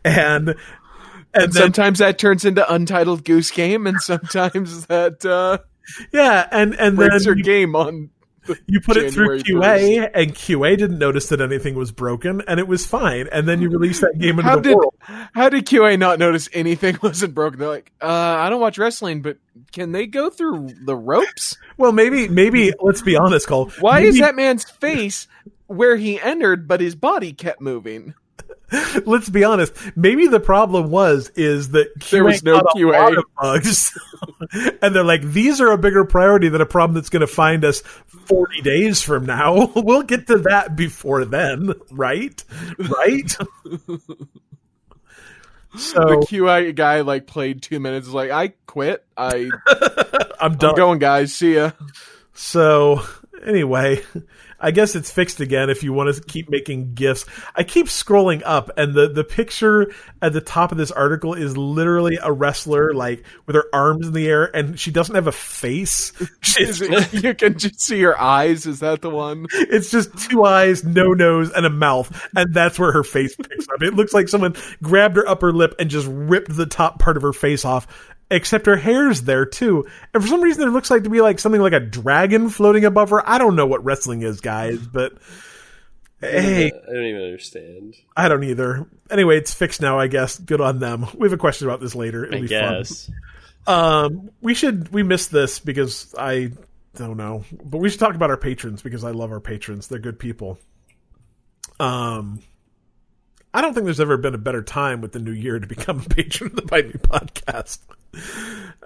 And 0.04 0.54
and, 1.34 1.44
And 1.44 1.52
then, 1.52 1.62
sometimes 1.62 1.98
that 1.98 2.18
turns 2.18 2.44
into 2.44 2.70
Untitled 2.72 3.24
Goose 3.24 3.50
Game, 3.50 3.86
and 3.86 4.00
sometimes 4.00 4.86
that 4.88 5.24
uh, 5.24 5.58
yeah, 6.12 6.46
and 6.50 6.74
and 6.74 6.98
then 6.98 7.10
your 7.22 7.34
game 7.34 7.74
on. 7.76 8.10
you 8.66 8.80
put 8.80 8.96
it 8.96 9.12
through 9.12 9.40
January 9.40 9.82
QA 9.82 10.10
and 10.14 10.34
QA 10.34 10.78
didn't 10.78 10.98
notice 10.98 11.28
that 11.28 11.40
anything 11.42 11.74
was 11.74 11.92
broken 11.92 12.42
and 12.48 12.58
it 12.58 12.66
was 12.66 12.86
fine. 12.86 13.28
And 13.30 13.46
then 13.46 13.60
you 13.60 13.68
release 13.68 14.00
that 14.00 14.18
game 14.18 14.38
into 14.38 14.44
How 14.44 14.56
the 14.56 14.62
did 14.62 14.74
world. 14.76 14.94
how 15.34 15.50
did 15.50 15.66
QA 15.66 15.98
not 15.98 16.18
notice 16.18 16.48
anything 16.54 16.96
wasn't 17.02 17.34
broken? 17.34 17.58
They're 17.58 17.68
like, 17.68 17.92
uh, 18.00 18.06
I 18.06 18.48
don't 18.48 18.60
watch 18.60 18.78
wrestling, 18.78 19.20
but 19.20 19.36
can 19.72 19.92
they 19.92 20.06
go 20.06 20.30
through 20.30 20.70
the 20.82 20.96
ropes? 20.96 21.58
Well, 21.76 21.92
maybe 21.92 22.26
maybe 22.28 22.72
let's 22.80 23.02
be 23.02 23.16
honest, 23.16 23.46
Cole. 23.46 23.70
Why 23.80 23.96
maybe, 24.00 24.08
is 24.08 24.18
that 24.20 24.34
man's 24.34 24.64
face 24.64 25.28
where 25.66 25.96
he 25.96 26.18
entered, 26.18 26.66
but 26.66 26.80
his 26.80 26.94
body 26.94 27.34
kept 27.34 27.60
moving? 27.60 28.14
Let's 29.06 29.30
be 29.30 29.44
honest. 29.44 29.72
Maybe 29.96 30.26
the 30.26 30.40
problem 30.40 30.90
was 30.90 31.30
is 31.30 31.70
that 31.70 31.88
There 32.10 32.22
was 32.24 32.42
no 32.42 32.60
QA. 32.76 33.16
bugs, 33.40 33.98
and 34.82 34.94
they're 34.94 35.04
like, 35.04 35.22
"These 35.22 35.60
are 35.62 35.72
a 35.72 35.78
bigger 35.78 36.04
priority 36.04 36.50
than 36.50 36.60
a 36.60 36.66
problem 36.66 36.94
that's 36.94 37.08
going 37.08 37.20
to 37.20 37.26
find 37.26 37.64
us 37.64 37.80
forty 37.80 38.60
days 38.60 39.00
from 39.00 39.24
now." 39.24 39.72
we'll 39.76 40.02
get 40.02 40.26
to 40.26 40.38
that 40.40 40.76
before 40.76 41.24
then, 41.24 41.72
right? 41.90 42.44
Right. 42.78 43.30
so 45.76 45.94
The 45.94 46.26
QA 46.28 46.74
guy 46.74 47.00
like 47.02 47.26
played 47.26 47.62
two 47.62 47.80
minutes. 47.80 48.08
Like, 48.08 48.30
I 48.30 48.48
quit. 48.66 49.04
I 49.16 49.48
I'm 50.40 50.56
done. 50.56 50.70
I'm 50.70 50.76
going, 50.76 50.98
guys. 50.98 51.34
See 51.34 51.54
ya. 51.54 51.70
So 52.34 53.02
anyway, 53.44 54.02
I 54.60 54.70
guess 54.70 54.94
it's 54.94 55.10
fixed 55.10 55.40
again 55.40 55.70
if 55.70 55.82
you 55.82 55.92
want 55.92 56.14
to 56.14 56.20
keep 56.22 56.50
making 56.50 56.94
gifs. 56.94 57.24
I 57.54 57.62
keep 57.62 57.86
scrolling 57.86 58.42
up 58.44 58.70
and 58.76 58.94
the 58.94 59.08
the 59.08 59.24
picture 59.24 59.92
at 60.20 60.32
the 60.32 60.40
top 60.40 60.72
of 60.72 60.78
this 60.78 60.90
article 60.90 61.34
is 61.34 61.56
literally 61.56 62.18
a 62.22 62.32
wrestler 62.32 62.92
like 62.92 63.24
with 63.46 63.54
her 63.56 63.66
arms 63.72 64.06
in 64.08 64.12
the 64.12 64.28
air 64.28 64.54
and 64.56 64.78
she 64.78 64.90
doesn't 64.90 65.14
have 65.14 65.26
a 65.26 65.32
face. 65.32 66.12
Is 66.58 66.80
it, 66.82 67.12
you 67.24 67.34
can 67.34 67.58
just 67.58 67.80
see 67.80 68.00
her 68.02 68.18
eyes. 68.20 68.66
Is 68.66 68.80
that 68.80 69.02
the 69.02 69.10
one? 69.10 69.46
it's 69.52 69.90
just 69.90 70.16
two 70.28 70.44
eyes, 70.44 70.82
no 70.84 71.12
nose 71.12 71.52
and 71.52 71.64
a 71.64 71.70
mouth 71.70 72.26
and 72.34 72.52
that's 72.52 72.78
where 72.78 72.92
her 72.92 73.04
face 73.04 73.36
picks 73.36 73.68
up. 73.68 73.82
It 73.82 73.94
looks 73.94 74.12
like 74.12 74.28
someone 74.28 74.54
grabbed 74.82 75.16
her 75.16 75.28
upper 75.28 75.52
lip 75.52 75.74
and 75.78 75.88
just 75.88 76.08
ripped 76.10 76.54
the 76.56 76.66
top 76.66 76.98
part 76.98 77.16
of 77.16 77.22
her 77.22 77.32
face 77.32 77.64
off. 77.64 77.86
Except 78.30 78.66
her 78.66 78.76
hair's 78.76 79.22
there 79.22 79.46
too, 79.46 79.86
and 80.12 80.22
for 80.22 80.28
some 80.28 80.42
reason 80.42 80.68
it 80.68 80.72
looks 80.72 80.90
like 80.90 81.04
to 81.04 81.10
be 81.10 81.22
like 81.22 81.38
something 81.38 81.62
like 81.62 81.72
a 81.72 81.80
dragon 81.80 82.50
floating 82.50 82.84
above 82.84 83.08
her. 83.08 83.26
I 83.26 83.38
don't 83.38 83.56
know 83.56 83.66
what 83.66 83.84
wrestling 83.84 84.20
is, 84.20 84.42
guys, 84.42 84.78
but 84.78 85.14
hey, 86.20 86.66
I 86.66 86.92
don't 86.92 87.04
even 87.04 87.22
understand. 87.22 87.94
I 88.14 88.28
don't 88.28 88.44
either. 88.44 88.86
Anyway, 89.10 89.38
it's 89.38 89.54
fixed 89.54 89.80
now, 89.80 89.98
I 89.98 90.08
guess. 90.08 90.38
Good 90.38 90.60
on 90.60 90.78
them. 90.78 91.06
We 91.16 91.26
have 91.26 91.32
a 91.32 91.38
question 91.38 91.68
about 91.68 91.80
this 91.80 91.94
later. 91.94 92.26
It'll 92.26 92.38
I 92.38 92.40
be 92.42 92.48
guess. 92.48 93.06
fun. 93.06 93.14
Um, 93.66 94.30
we 94.42 94.52
should 94.52 94.92
we 94.92 95.02
missed 95.02 95.30
this 95.30 95.58
because 95.58 96.14
I 96.18 96.52
don't 96.96 97.16
know, 97.16 97.44
but 97.64 97.78
we 97.78 97.88
should 97.88 98.00
talk 98.00 98.14
about 98.14 98.30
our 98.30 98.36
patrons 98.36 98.82
because 98.82 99.04
I 99.04 99.12
love 99.12 99.32
our 99.32 99.40
patrons. 99.40 99.88
They're 99.88 99.98
good 99.98 100.18
people. 100.18 100.58
Um, 101.80 102.42
I 103.58 103.60
don't 103.60 103.74
think 103.74 103.86
there's 103.86 103.98
ever 103.98 104.16
been 104.16 104.36
a 104.36 104.38
better 104.38 104.62
time 104.62 105.00
with 105.00 105.10
the 105.10 105.18
new 105.18 105.32
year 105.32 105.58
to 105.58 105.66
become 105.66 105.98
a 105.98 106.08
patron 106.14 106.50
of 106.50 106.54
the 106.54 106.62
Bite 106.62 106.86
Me 106.86 106.92
podcast. 106.92 107.80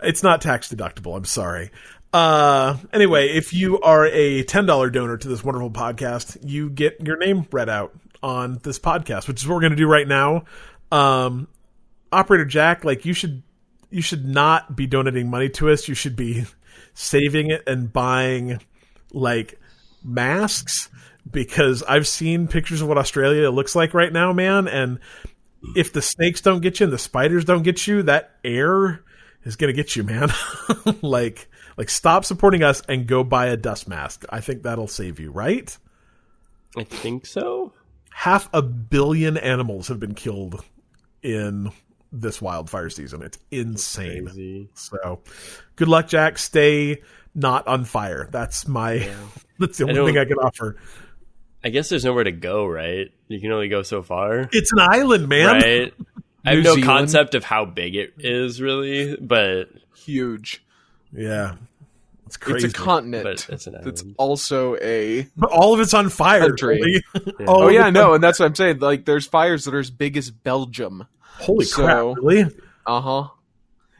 It's 0.02 0.22
not 0.22 0.40
tax 0.40 0.72
deductible. 0.72 1.14
I'm 1.14 1.26
sorry. 1.26 1.70
Uh, 2.10 2.78
anyway, 2.90 3.28
if 3.28 3.52
you 3.52 3.78
are 3.80 4.06
a 4.06 4.42
$10 4.44 4.90
donor 4.90 5.18
to 5.18 5.28
this 5.28 5.44
wonderful 5.44 5.70
podcast, 5.70 6.38
you 6.42 6.70
get 6.70 6.98
your 7.04 7.18
name 7.18 7.46
read 7.52 7.68
out 7.68 7.92
on 8.22 8.60
this 8.62 8.78
podcast, 8.78 9.28
which 9.28 9.42
is 9.42 9.46
what 9.46 9.56
we're 9.56 9.60
going 9.60 9.72
to 9.72 9.76
do 9.76 9.86
right 9.86 10.08
now. 10.08 10.44
Um, 10.90 11.48
Operator 12.10 12.46
Jack, 12.46 12.82
like 12.82 13.04
you 13.04 13.12
should, 13.12 13.42
you 13.90 14.00
should 14.00 14.26
not 14.26 14.74
be 14.74 14.86
donating 14.86 15.28
money 15.28 15.50
to 15.50 15.68
us. 15.68 15.86
You 15.86 15.94
should 15.94 16.16
be 16.16 16.46
saving 16.94 17.50
it 17.50 17.62
and 17.66 17.92
buying 17.92 18.58
like 19.12 19.60
masks 20.02 20.88
because 21.30 21.82
I've 21.82 22.06
seen 22.06 22.48
pictures 22.48 22.82
of 22.82 22.88
what 22.88 22.98
Australia 22.98 23.50
looks 23.50 23.74
like 23.74 23.94
right 23.94 24.12
now, 24.12 24.32
man. 24.32 24.68
And 24.68 24.98
if 25.76 25.92
the 25.92 26.02
snakes 26.02 26.40
don't 26.40 26.60
get 26.60 26.80
you 26.80 26.84
and 26.84 26.92
the 26.92 26.98
spiders 26.98 27.44
don't 27.44 27.62
get 27.62 27.86
you, 27.86 28.02
that 28.04 28.32
air 28.44 29.02
is 29.44 29.56
going 29.56 29.74
to 29.74 29.76
get 29.76 29.96
you, 29.96 30.02
man. 30.02 30.30
like, 31.02 31.48
like 31.76 31.88
stop 31.90 32.24
supporting 32.24 32.62
us 32.62 32.82
and 32.88 33.06
go 33.06 33.24
buy 33.24 33.46
a 33.46 33.56
dust 33.56 33.88
mask. 33.88 34.24
I 34.30 34.40
think 34.40 34.62
that'll 34.62 34.88
save 34.88 35.20
you, 35.20 35.30
right? 35.30 35.76
I 36.76 36.84
think 36.84 37.26
so. 37.26 37.72
Half 38.10 38.48
a 38.52 38.62
billion 38.62 39.36
animals 39.36 39.88
have 39.88 40.00
been 40.00 40.14
killed 40.14 40.62
in 41.22 41.70
this 42.12 42.42
wildfire 42.42 42.90
season. 42.90 43.22
It's 43.22 43.38
insane. 43.50 44.26
Crazy. 44.26 44.68
So, 44.74 45.20
good 45.76 45.88
luck, 45.88 46.08
Jack. 46.08 46.38
Stay 46.38 47.02
not 47.34 47.66
on 47.66 47.84
fire. 47.84 48.28
That's 48.30 48.68
my. 48.68 49.10
That's 49.58 49.78
the 49.78 49.84
only 49.84 49.94
don't- 49.94 50.06
thing 50.06 50.18
I 50.18 50.24
can 50.24 50.38
offer. 50.38 50.76
I 51.64 51.68
guess 51.70 51.88
there's 51.88 52.04
nowhere 52.04 52.24
to 52.24 52.32
go, 52.32 52.66
right? 52.66 53.10
You 53.28 53.40
can 53.40 53.52
only 53.52 53.68
go 53.68 53.82
so 53.82 54.02
far, 54.02 54.48
It's 54.52 54.72
an 54.72 54.80
island, 54.80 55.28
man. 55.28 55.46
right? 55.62 55.94
I 56.44 56.54
have 56.56 56.64
no 56.64 56.74
Zealand. 56.74 56.84
concept 56.84 57.34
of 57.36 57.44
how 57.44 57.64
big 57.64 57.94
it 57.94 58.14
is, 58.18 58.60
really, 58.60 59.16
but 59.16 59.68
Huge. 59.94 60.64
Yeah, 61.12 61.54
it's 62.26 62.36
crazy. 62.36 62.66
It's 62.66 62.74
a 62.76 62.80
continent. 62.82 63.22
But 63.22 63.48
it's 63.48 63.66
an 63.68 63.74
That's 63.84 64.00
island. 64.02 64.14
also 64.18 64.76
a. 64.82 65.28
but 65.36 65.50
all 65.52 65.72
of 65.74 65.78
it's 65.80 65.94
on 65.94 66.08
fire. 66.08 66.40
Country. 66.48 67.02
Tony. 67.14 67.34
Oh 67.46 67.68
yeah, 67.68 67.90
no, 67.90 68.14
and 68.14 68.24
that's 68.24 68.40
what 68.40 68.46
I'm 68.46 68.54
saying. 68.56 68.80
Like, 68.80 69.04
there's 69.04 69.26
fires 69.26 69.64
that 69.66 69.74
are 69.74 69.78
as 69.78 69.90
big 69.90 70.16
as 70.16 70.30
Belgium. 70.32 71.06
Holy 71.20 71.64
So- 71.64 71.84
crap! 71.84 72.16
Really? 72.16 72.42
Uh 72.86 73.00
huh. 73.00 73.28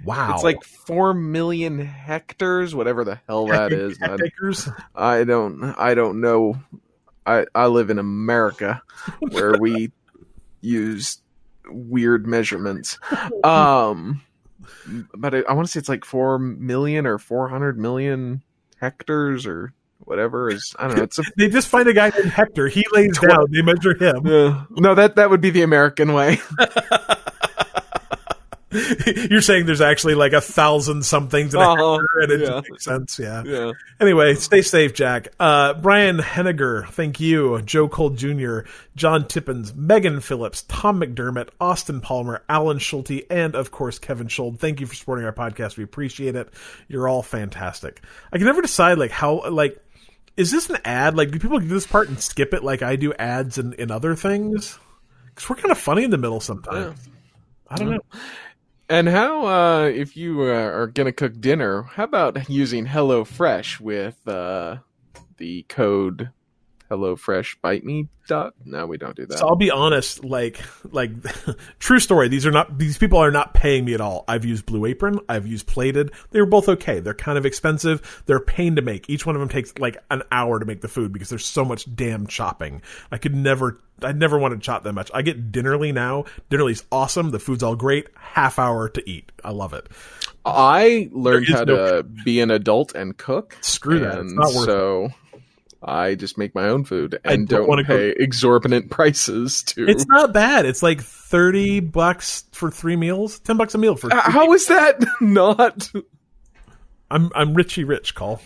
Wow. 0.05 0.35
It's 0.35 0.43
like 0.43 0.65
four 0.65 1.15
million 1.15 1.79
hectares, 1.79 2.75
whatever 2.75 3.05
the 3.05 3.21
hell 3.29 3.47
that 3.47 3.73
is. 3.73 3.99
Hectares. 3.99 4.69
I 4.97 5.23
don't. 5.23 5.63
I 5.79 5.95
don't 5.95 6.21
know. 6.21 6.57
I 7.27 7.47
I 7.55 7.67
live 7.67 7.91
in 7.91 7.99
America, 7.99 8.83
where 9.31 9.57
we 9.59 9.93
use 10.61 11.19
weird 11.67 12.27
measurements. 12.27 12.99
Um, 13.45 14.23
but 15.15 15.35
I, 15.35 15.43
I 15.49 15.53
want 15.53 15.67
to 15.67 15.73
say 15.73 15.79
it's 15.79 15.89
like 15.89 16.05
four 16.05 16.39
million 16.39 17.07
or 17.07 17.19
four 17.19 17.49
hundred 17.49 17.79
million 17.79 18.43
hectares 18.81 19.47
or 19.47 19.73
whatever 20.01 20.51
is. 20.51 20.75
I 20.79 20.89
don't 20.89 20.97
know. 20.97 21.03
It's 21.05 21.19
a 21.19 21.23
They 21.37 21.49
just 21.49 21.69
find 21.69 21.89
a 21.89 21.93
guy 21.93 22.11
named 22.11 22.31
Hector. 22.31 22.69
He 22.69 22.85
lays 22.93 23.19
down. 23.19 23.47
They 23.51 23.63
measure 23.63 23.95
him. 23.95 24.27
Yeah. 24.27 24.65
No, 24.71 24.95
that 24.95 25.17
that 25.17 25.31
would 25.31 25.41
be 25.41 25.51
the 25.51 25.63
American 25.63 26.13
way. 26.13 26.41
You're 29.31 29.41
saying 29.43 29.67
there's 29.67 29.81
actually 29.81 30.15
like 30.15 30.33
a 30.33 30.41
thousand 30.41 31.05
somethings 31.05 31.55
in 31.55 31.61
a 31.61 31.65
Uh-huh. 31.65 31.99
And 32.23 32.33
it 32.33 32.41
Yeah. 32.41 32.47
just 32.47 32.71
makes 32.71 32.85
sense. 32.85 33.19
Yeah. 33.19 33.43
Yeah. 33.45 33.73
Anyway, 34.01 34.35
stay 34.35 34.63
safe, 34.63 34.95
Jack. 34.95 35.29
Uh, 35.39 35.75
Brian 35.75 36.19
Henniger, 36.19 36.89
thank 36.89 37.21
you. 37.21 37.61
Joe 37.63 37.89
Cole 37.89 38.11
Jr., 38.11 38.61
John 38.97 39.27
Tippins, 39.29 39.75
Megan 39.75 40.21
Phillips, 40.21 40.63
Tom 40.69 41.01
McDermott, 41.01 41.49
Austin 41.61 42.01
Palmer, 42.01 42.43
Alan 42.49 42.79
Schulte, 42.79 43.23
and 43.31 43.55
of 43.55 43.71
course 43.71 43.99
Kevin 43.99 44.29
Schold. 44.29 44.59
Thank 44.59 44.81
you 44.81 44.87
for 44.87 44.95
supporting 44.95 45.25
our 45.25 45.33
podcast. 45.33 45.77
We 45.77 45.85
appreciate 45.85 46.35
it. 46.37 46.49
You're 46.89 47.09
all 47.09 47.23
fantastic. 47.23 48.01
I 48.33 48.39
can 48.39 48.47
never 48.47 48.63
decide 48.63 48.99
like 48.99 49.11
how 49.11 49.49
like 49.51 49.79
is 50.37 50.51
this 50.51 50.71
an 50.71 50.79
ad? 50.85 51.15
Like 51.17 51.31
do 51.31 51.39
people 51.39 51.59
do 51.61 51.67
this 51.67 51.87
part 51.87 52.09
and 52.09 52.19
skip 52.19 52.55
it 52.55 52.65
like 52.65 52.83
I 52.83 52.97
do 52.97 53.13
ads 53.15 53.59
in, 53.59 53.75
in 53.75 53.91
other 53.91 54.15
things? 54.17 54.79
Because 55.27 55.49
we're 55.51 55.57
kind 55.57 55.71
of 55.73 55.79
funny 55.79 56.05
in 56.05 56.11
the 56.11 56.19
middle 56.19 56.41
sometimes. 56.41 56.99
I 57.69 57.77
don't 57.79 57.91
know. 57.91 58.01
And 58.93 59.09
how, 59.09 59.47
uh, 59.47 59.85
if 59.87 60.19
you 60.19 60.43
uh, 60.43 60.53
are 60.53 60.87
gonna 60.87 61.13
cook 61.13 61.41
dinner, 61.41 61.85
how 61.85 62.05
about 62.05 62.51
using 62.51 62.85
HelloFresh 62.85 63.81
with 63.81 64.29
uh, 64.29 64.81
the 65.39 65.63
code 65.63 66.29
HelloFresh 66.93 67.57
Bite 67.63 67.85
Me 67.85 68.09
dot? 68.29 68.55
No, 68.65 68.87
we 68.87 68.99
don't 68.99 69.17
do 69.17 69.27
that. 69.27 69.39
So 69.39 69.49
I'll 69.49 69.57
be 69.57 69.71
honest, 69.71 70.25
like, 70.25 70.61
like, 70.91 71.11
true 71.79 71.99
story. 71.99 72.29
These 72.29 72.47
are 72.47 72.51
not; 72.51 72.79
these 72.79 72.99
people 72.99 73.19
are 73.19 73.31
not 73.31 73.55
paying 73.55 73.85
me 73.85 73.95
at 73.95 74.01
all. 74.01 74.25
I've 74.29 74.45
used 74.45 74.67
Blue 74.67 74.85
Apron. 74.85 75.19
I've 75.29 75.47
used 75.47 75.67
Plated. 75.67 76.13
They 76.31 76.41
were 76.41 76.47
both 76.47 76.69
okay. 76.69 77.01
They're 77.01 77.15
kind 77.15 77.39
of 77.39 77.47
expensive. 77.47 78.23
They're 78.27 78.37
a 78.37 78.41
pain 78.41 78.77
to 78.77 78.83
make. 78.83 79.09
Each 79.09 79.25
one 79.25 79.35
of 79.35 79.41
them 79.41 79.49
takes 79.49 79.77
like 79.79 79.97
an 80.11 80.23
hour 80.31 80.59
to 80.59 80.67
make 80.67 80.83
the 80.83 80.89
food 80.89 81.13
because 81.13 81.31
there's 81.31 81.47
so 81.47 81.65
much 81.65 81.93
damn 81.95 82.27
chopping. 82.27 82.83
I 83.11 83.19
could 83.19 83.35
never, 83.35 83.81
I 84.03 84.13
never 84.13 84.39
want 84.39 84.53
to 84.55 84.61
chop 84.61 84.85
that 84.85 84.93
much. 84.93 85.11
I 85.15 85.23
get 85.23 85.51
Dinnerly 85.51 85.95
now. 85.95 86.25
Dinnerly's 86.51 86.85
awesome. 86.93 87.31
The 87.31 87.39
food's 87.39 87.63
all 87.63 87.77
great. 87.77 88.09
Half 88.17 88.59
hour 88.59 88.89
to 88.91 89.11
eat. 89.11 89.33
I 89.43 89.51
love 89.51 89.73
it. 89.73 89.89
I 90.45 91.09
learned 91.13 91.49
how 91.49 91.65
no 91.65 92.03
to 92.03 92.03
be 92.03 92.41
an 92.41 92.51
adult 92.51 92.95
and 92.95 93.17
cook. 93.17 93.57
Screw 93.61 94.01
that. 94.01 94.19
It's 94.19 94.33
not 94.33 94.53
worth 94.55 94.69
it. 95.11 95.15
I 95.85 96.15
just 96.15 96.39
make 96.39 96.55
my 96.55 96.69
own 96.69 96.85
food 96.85 97.19
and 97.25 97.49
don't 97.49 97.61
don't, 97.61 97.69
wanna 97.69 97.85
go- 97.85 97.97
pay 97.97 98.11
exorbitant 98.11 98.91
prices 98.91 99.63
to. 99.65 99.89
It's 99.89 100.07
not 100.07 100.33
bad. 100.33 100.65
It's 100.67 100.83
like 100.83 101.01
thirty 101.03 101.81
bucks 101.81 102.45
for 102.53 102.71
three 102.71 102.97
meals. 102.97 103.39
Ten 103.41 103.57
bucks 103.57 103.75
a 103.75 103.79
meal 103.79 103.97
for. 103.97 104.13
Uh, 104.13 104.21
how 104.21 104.53
is 104.53 104.67
that 104.67 105.05
not 105.21 105.91
I'm 107.11 107.31
I'm 107.35 107.55
Richie 107.55 107.85
Rich. 107.85 108.15
Call. 108.15 108.41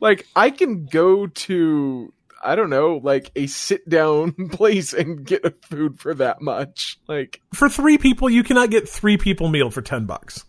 like 0.00 0.26
I 0.34 0.50
can 0.50 0.86
go 0.86 1.26
to 1.26 2.12
I 2.42 2.54
don't 2.54 2.70
know 2.70 3.00
like 3.02 3.30
a 3.36 3.46
sit 3.46 3.88
down 3.88 4.32
place 4.50 4.92
and 4.92 5.24
get 5.24 5.44
a 5.44 5.50
food 5.50 5.98
for 6.00 6.14
that 6.14 6.40
much. 6.40 6.98
Like 7.08 7.40
For 7.52 7.68
three 7.68 7.98
people, 7.98 8.30
you 8.30 8.42
cannot 8.42 8.70
get 8.70 8.88
three 8.88 9.16
people 9.16 9.48
meal 9.48 9.70
for 9.70 9.82
ten 9.82 10.06
bucks. 10.06 10.44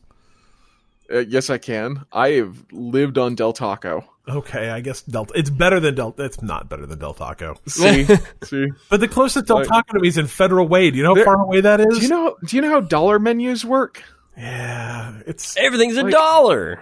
Uh, 1.13 1.19
yes, 1.19 1.49
I 1.49 1.57
can. 1.57 2.05
I 2.11 2.29
have 2.31 2.65
lived 2.71 3.17
on 3.17 3.35
Del 3.35 3.53
Taco. 3.53 4.03
Okay, 4.29 4.69
I 4.69 4.81
guess 4.81 5.01
Delta. 5.03 5.33
It's 5.37 5.49
better 5.49 5.79
than 5.79 5.95
Delta. 5.95 6.23
It's 6.25 6.41
not 6.41 6.67
better 6.69 6.85
than 6.85 6.99
Del 6.99 7.13
Taco. 7.13 7.55
See, 7.67 8.05
see. 8.43 8.67
But 8.89 8.99
the 8.99 9.07
closest 9.07 9.45
Del 9.47 9.57
Like- 9.57 9.67
Taco 9.67 9.93
to 9.93 9.99
me 9.99 10.09
is 10.09 10.17
in 10.17 10.27
Federal 10.27 10.67
Way. 10.67 10.91
Do 10.91 10.97
you 10.97 11.03
know 11.03 11.15
how 11.15 11.23
far 11.23 11.41
away 11.41 11.61
that 11.61 11.79
is? 11.79 11.97
Do 11.97 12.01
you 12.03 12.09
know? 12.09 12.35
Do 12.45 12.55
you 12.55 12.61
know 12.61 12.69
how 12.69 12.81
dollar 12.81 13.19
menus 13.19 13.63
work? 13.63 14.03
Yeah, 14.37 15.21
it's 15.25 15.55
Everything's 15.57 15.97
a 15.97 16.11
dollar. 16.11 16.81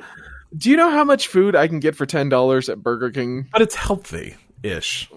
Do 0.58 0.70
you 0.70 0.78
know 0.78 0.90
how 0.90 1.04
much 1.04 1.28
food 1.28 1.56
I 1.56 1.68
can 1.68 1.80
get 1.80 1.96
for 1.96 2.06
ten 2.06 2.30
dollars 2.30 2.68
at 2.70 2.82
Burger 2.82 3.12
King? 3.12 3.48
but 3.52 3.62
it's 3.62 3.76
healthy 3.76 4.36
ish. 4.64 5.10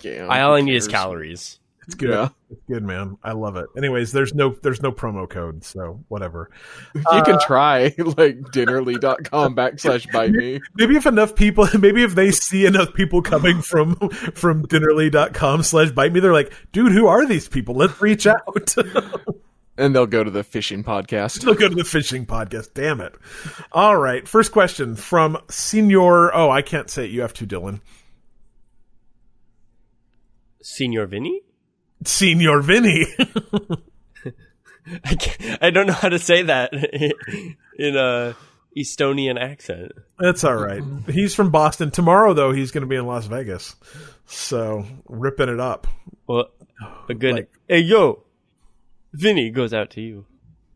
Yeah, 0.00 0.26
I 0.28 0.40
all 0.40 0.54
I 0.54 0.60
need 0.62 0.74
is 0.76 0.88
calories. 0.88 1.58
It's 1.86 1.94
good. 1.94 2.10
Yeah. 2.10 2.28
It's 2.50 2.62
good, 2.68 2.82
man. 2.82 3.18
I 3.22 3.32
love 3.32 3.56
it. 3.56 3.66
Anyways, 3.76 4.12
there's 4.12 4.34
no 4.34 4.50
there's 4.62 4.80
no 4.82 4.90
promo 4.92 5.28
code, 5.28 5.64
so 5.64 6.02
whatever. 6.08 6.50
You 6.94 7.02
Uh, 7.06 7.24
can 7.24 7.38
try 7.40 7.94
like 7.98 8.38
dinnerly.com 8.52 9.54
backslash 9.56 10.10
bite 10.12 10.30
me. 10.32 10.60
Maybe 10.74 10.96
if 10.96 11.06
enough 11.06 11.34
people, 11.34 11.68
maybe 11.78 12.02
if 12.02 12.14
they 12.14 12.30
see 12.30 12.64
enough 12.66 12.94
people 12.94 13.20
coming 13.22 13.60
from 13.62 13.94
from 14.34 14.66
dinnerly.com 14.66 15.62
slash 15.62 15.90
bite 15.90 16.12
me, 16.12 16.20
they're 16.20 16.32
like, 16.32 16.52
dude, 16.72 16.92
who 16.92 17.06
are 17.06 17.26
these 17.26 17.48
people? 17.48 17.74
Let's 17.74 18.00
reach 18.00 18.26
out. 18.26 18.74
And 19.76 19.92
they'll 19.92 20.06
go 20.06 20.22
to 20.22 20.30
the 20.30 20.44
fishing 20.44 20.84
podcast. 20.84 21.40
They'll 21.42 21.54
go 21.54 21.68
to 21.68 21.74
the 21.74 21.82
fishing 21.84 22.26
podcast. 22.26 22.74
Damn 22.74 23.00
it. 23.00 23.12
All 23.72 23.96
right. 23.96 24.26
First 24.28 24.52
question 24.52 24.94
from 24.94 25.36
Senior. 25.50 26.32
Oh, 26.32 26.48
I 26.48 26.62
can't 26.62 26.88
say 26.88 27.06
it. 27.06 27.10
You 27.10 27.22
have 27.22 27.34
to, 27.34 27.46
Dylan. 27.46 27.80
Senior 30.62 31.06
Vinny? 31.06 31.42
Senior 32.04 32.60
Vinny. 32.60 33.06
I, 35.04 35.58
I 35.62 35.70
don't 35.70 35.86
know 35.86 35.92
how 35.94 36.08
to 36.10 36.18
say 36.18 36.42
that 36.42 36.72
in 37.78 37.96
a 37.96 38.36
Estonian 38.76 39.40
accent. 39.40 39.92
That's 40.18 40.44
all 40.44 40.56
right. 40.56 40.82
He's 41.08 41.34
from 41.34 41.50
Boston. 41.50 41.90
Tomorrow, 41.90 42.34
though, 42.34 42.52
he's 42.52 42.70
going 42.70 42.82
to 42.82 42.86
be 42.88 42.96
in 42.96 43.06
Las 43.06 43.26
Vegas. 43.26 43.76
So, 44.26 44.84
ripping 45.08 45.48
it 45.48 45.60
up. 45.60 45.86
Well, 46.26 46.48
a 47.08 47.14
good. 47.14 47.34
Like- 47.34 47.50
hey, 47.68 47.80
yo! 47.80 48.24
Vinny 49.12 49.50
goes 49.50 49.72
out 49.72 49.90
to 49.92 50.00
you. 50.00 50.26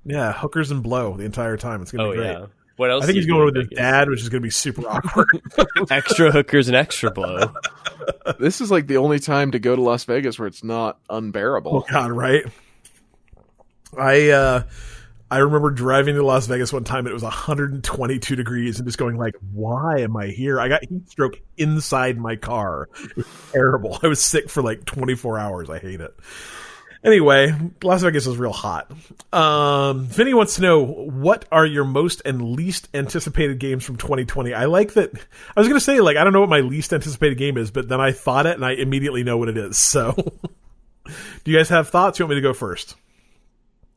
Yeah, 0.04 0.32
hookers 0.32 0.70
and 0.70 0.82
blow 0.82 1.16
the 1.16 1.24
entire 1.24 1.56
time. 1.58 1.82
It's 1.82 1.90
going 1.90 2.04
to 2.04 2.08
Oh, 2.08 2.12
be 2.12 2.18
great. 2.18 2.30
yeah. 2.38 2.46
What 2.78 2.92
else? 2.92 3.02
I 3.02 3.06
think 3.06 3.16
he's 3.16 3.26
going 3.26 3.44
with 3.44 3.56
his 3.56 3.68
dad, 3.68 4.08
which 4.08 4.22
is 4.22 4.28
going 4.28 4.40
to 4.40 4.46
be 4.46 4.50
super 4.50 4.82
awkward. 4.88 5.26
Extra 5.90 6.30
hookers 6.30 6.68
and 6.68 6.76
extra 6.76 7.10
blow. 7.10 7.52
This 8.38 8.60
is 8.60 8.70
like 8.70 8.86
the 8.86 8.98
only 8.98 9.18
time 9.18 9.50
to 9.50 9.58
go 9.58 9.74
to 9.76 9.82
Las 9.82 10.04
Vegas 10.04 10.38
where 10.38 10.46
it's 10.48 10.62
not 10.64 10.98
unbearable. 11.10 11.76
Oh 11.76 11.92
God, 11.92 12.10
right? 12.10 12.44
I 13.98 14.30
uh 14.30 14.62
I 15.30 15.38
remember 15.38 15.70
driving 15.70 16.14
to 16.14 16.22
Las 16.22 16.46
Vegas 16.46 16.72
one 16.72 16.84
time 16.84 17.00
and 17.00 17.08
it 17.08 17.14
was 17.14 17.22
122 17.22 18.36
degrees 18.36 18.78
and 18.78 18.88
just 18.88 18.96
going 18.98 19.16
like, 19.16 19.34
why 19.52 20.00
am 20.00 20.16
I 20.16 20.28
here? 20.28 20.60
I 20.60 20.68
got 20.68 20.84
heat 20.84 21.08
stroke 21.10 21.40
inside 21.56 22.16
my 22.16 22.36
car. 22.36 22.88
It 23.02 23.16
was 23.16 23.26
terrible. 23.52 23.98
I 24.02 24.06
was 24.06 24.20
sick 24.20 24.48
for 24.48 24.62
like 24.62 24.84
24 24.84 25.38
hours. 25.38 25.68
I 25.68 25.78
hate 25.78 26.00
it. 26.00 26.14
Anyway, 27.04 27.54
Las 27.82 28.02
Vegas 28.02 28.26
is 28.26 28.36
real 28.36 28.52
hot. 28.52 28.90
Um, 29.32 30.06
Vinny 30.06 30.34
wants 30.34 30.56
to 30.56 30.62
know 30.62 30.84
what 30.84 31.44
are 31.52 31.64
your 31.64 31.84
most 31.84 32.22
and 32.24 32.56
least 32.56 32.88
anticipated 32.92 33.58
games 33.60 33.84
from 33.84 33.96
2020. 33.96 34.52
I 34.52 34.64
like 34.64 34.94
that. 34.94 35.12
I 35.14 35.60
was 35.60 35.68
going 35.68 35.78
to 35.78 35.84
say 35.84 36.00
like 36.00 36.16
I 36.16 36.24
don't 36.24 36.32
know 36.32 36.40
what 36.40 36.48
my 36.48 36.60
least 36.60 36.92
anticipated 36.92 37.38
game 37.38 37.56
is, 37.56 37.70
but 37.70 37.88
then 37.88 38.00
I 38.00 38.12
thought 38.12 38.46
it 38.46 38.54
and 38.54 38.64
I 38.64 38.72
immediately 38.72 39.22
know 39.22 39.36
what 39.38 39.48
it 39.48 39.56
is. 39.56 39.78
So, 39.78 40.12
do 41.44 41.50
you 41.50 41.56
guys 41.56 41.68
have 41.68 41.88
thoughts? 41.88 42.18
You 42.18 42.24
want 42.24 42.30
me 42.30 42.36
to 42.36 42.48
go 42.48 42.52
first? 42.52 42.96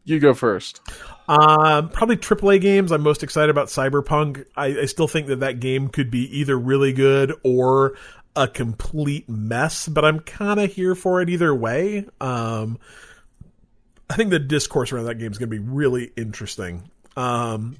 You 0.03 0.19
go 0.19 0.33
first. 0.33 0.81
Um, 1.27 1.89
probably 1.89 2.17
AAA 2.17 2.59
games. 2.59 2.91
I'm 2.91 3.01
most 3.01 3.23
excited 3.23 3.49
about 3.49 3.67
Cyberpunk. 3.67 4.45
I, 4.55 4.79
I 4.79 4.85
still 4.85 5.07
think 5.07 5.27
that 5.27 5.41
that 5.41 5.59
game 5.59 5.89
could 5.89 6.09
be 6.09 6.39
either 6.39 6.57
really 6.57 6.91
good 6.91 7.33
or 7.43 7.93
a 8.35 8.47
complete 8.47 9.27
mess, 9.29 9.87
but 9.87 10.05
I'm 10.05 10.19
kind 10.19 10.59
of 10.59 10.71
here 10.71 10.95
for 10.95 11.21
it 11.21 11.29
either 11.29 11.53
way. 11.53 12.05
Um, 12.19 12.79
I 14.09 14.15
think 14.15 14.29
the 14.29 14.39
discourse 14.39 14.91
around 14.91 15.05
that 15.05 15.15
game 15.15 15.31
is 15.31 15.37
going 15.37 15.49
to 15.49 15.57
be 15.57 15.63
really 15.63 16.11
interesting. 16.15 16.89
Um, 17.15 17.77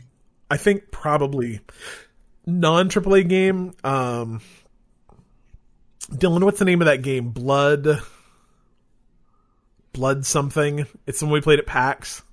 I 0.50 0.58
think 0.58 0.92
probably 0.92 1.62
non 2.46 2.90
AAA 2.90 3.28
game. 3.28 3.74
Um, 3.84 4.42
Dylan, 6.12 6.44
what's 6.44 6.60
the 6.60 6.66
name 6.66 6.82
of 6.82 6.86
that 6.86 7.02
game? 7.02 7.30
Blood. 7.30 8.02
Blood 9.94 10.26
something. 10.26 10.86
It's 11.06 11.20
the 11.20 11.26
one 11.26 11.34
we 11.34 11.42
played 11.42 11.60
at 11.60 11.66
PAX. 11.66 12.24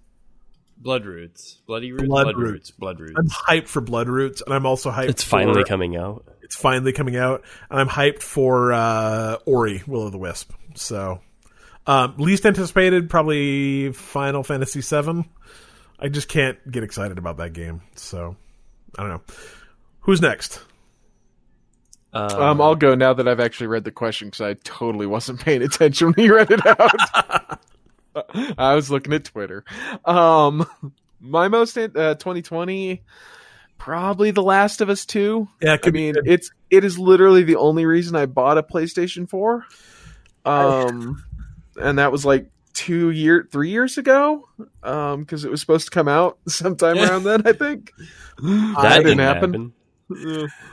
Blood 0.76 1.06
Roots. 1.06 1.58
Bloody 1.66 1.92
Roots? 1.92 2.06
Blood 2.06 2.24
Blood, 2.24 2.36
Roots. 2.36 2.52
Roots. 2.52 2.70
Blood 2.70 3.00
Roots. 3.00 3.14
I'm 3.18 3.28
hyped 3.28 3.68
for 3.68 3.80
Blood 3.80 4.08
Roots, 4.08 4.42
and 4.42 4.54
I'm 4.54 4.64
also 4.64 4.90
hyped. 4.90 5.08
It's 5.08 5.24
finally 5.24 5.62
for, 5.62 5.66
coming 5.66 5.96
out. 5.96 6.24
It's 6.48 6.56
finally 6.56 6.94
coming 6.94 7.14
out, 7.14 7.44
and 7.70 7.78
I'm 7.78 7.90
hyped 7.90 8.22
for 8.22 8.72
uh, 8.72 9.36
Ori, 9.44 9.82
Will 9.86 10.06
of 10.06 10.12
the 10.12 10.18
Wisp. 10.18 10.50
So, 10.76 11.20
um, 11.86 12.14
least 12.16 12.46
anticipated, 12.46 13.10
probably 13.10 13.92
Final 13.92 14.42
Fantasy 14.42 14.80
VII. 14.80 15.28
I 15.98 16.08
just 16.08 16.26
can't 16.26 16.58
get 16.70 16.84
excited 16.84 17.18
about 17.18 17.36
that 17.36 17.52
game. 17.52 17.82
So, 17.96 18.34
I 18.98 19.02
don't 19.02 19.10
know. 19.10 19.22
Who's 20.00 20.22
next? 20.22 20.62
Um, 22.14 22.62
I'll 22.62 22.76
go 22.76 22.94
now 22.94 23.12
that 23.12 23.28
I've 23.28 23.40
actually 23.40 23.66
read 23.66 23.84
the 23.84 23.90
question 23.90 24.28
because 24.28 24.40
I 24.40 24.54
totally 24.64 25.06
wasn't 25.06 25.40
paying 25.40 25.60
attention 25.60 26.14
when 26.16 26.24
you 26.24 26.34
read 26.34 26.50
it 26.50 26.66
out. 26.66 27.60
I 28.56 28.74
was 28.74 28.90
looking 28.90 29.12
at 29.12 29.24
Twitter. 29.26 29.66
Um, 30.06 30.66
my 31.20 31.48
most 31.48 31.76
uh, 31.76 32.14
2020, 32.14 33.02
probably 33.78 34.30
The 34.30 34.42
Last 34.42 34.80
of 34.80 34.90
Us 34.90 35.06
2. 35.06 35.48
Yeah, 35.62 35.76
I 35.82 35.90
mean, 35.90 36.14
good. 36.14 36.28
it's 36.28 36.50
it 36.70 36.84
is 36.84 36.98
literally 36.98 37.44
the 37.44 37.56
only 37.56 37.86
reason 37.86 38.16
I 38.16 38.26
bought 38.26 38.58
a 38.58 38.62
PlayStation 38.62 39.28
4. 39.28 39.64
Um, 40.44 41.24
and 41.76 41.98
that 41.98 42.12
was 42.12 42.24
like 42.24 42.50
two 42.74 43.10
year, 43.10 43.48
three 43.50 43.70
years 43.70 43.98
ago. 43.98 44.48
Um, 44.82 45.20
because 45.20 45.44
it 45.44 45.50
was 45.50 45.60
supposed 45.60 45.86
to 45.86 45.90
come 45.90 46.08
out 46.08 46.38
sometime 46.48 46.98
around 46.98 47.24
then. 47.24 47.46
I 47.46 47.52
think 47.52 47.92
that 48.40 49.02
didn't 49.02 49.18
happen. 49.18 49.72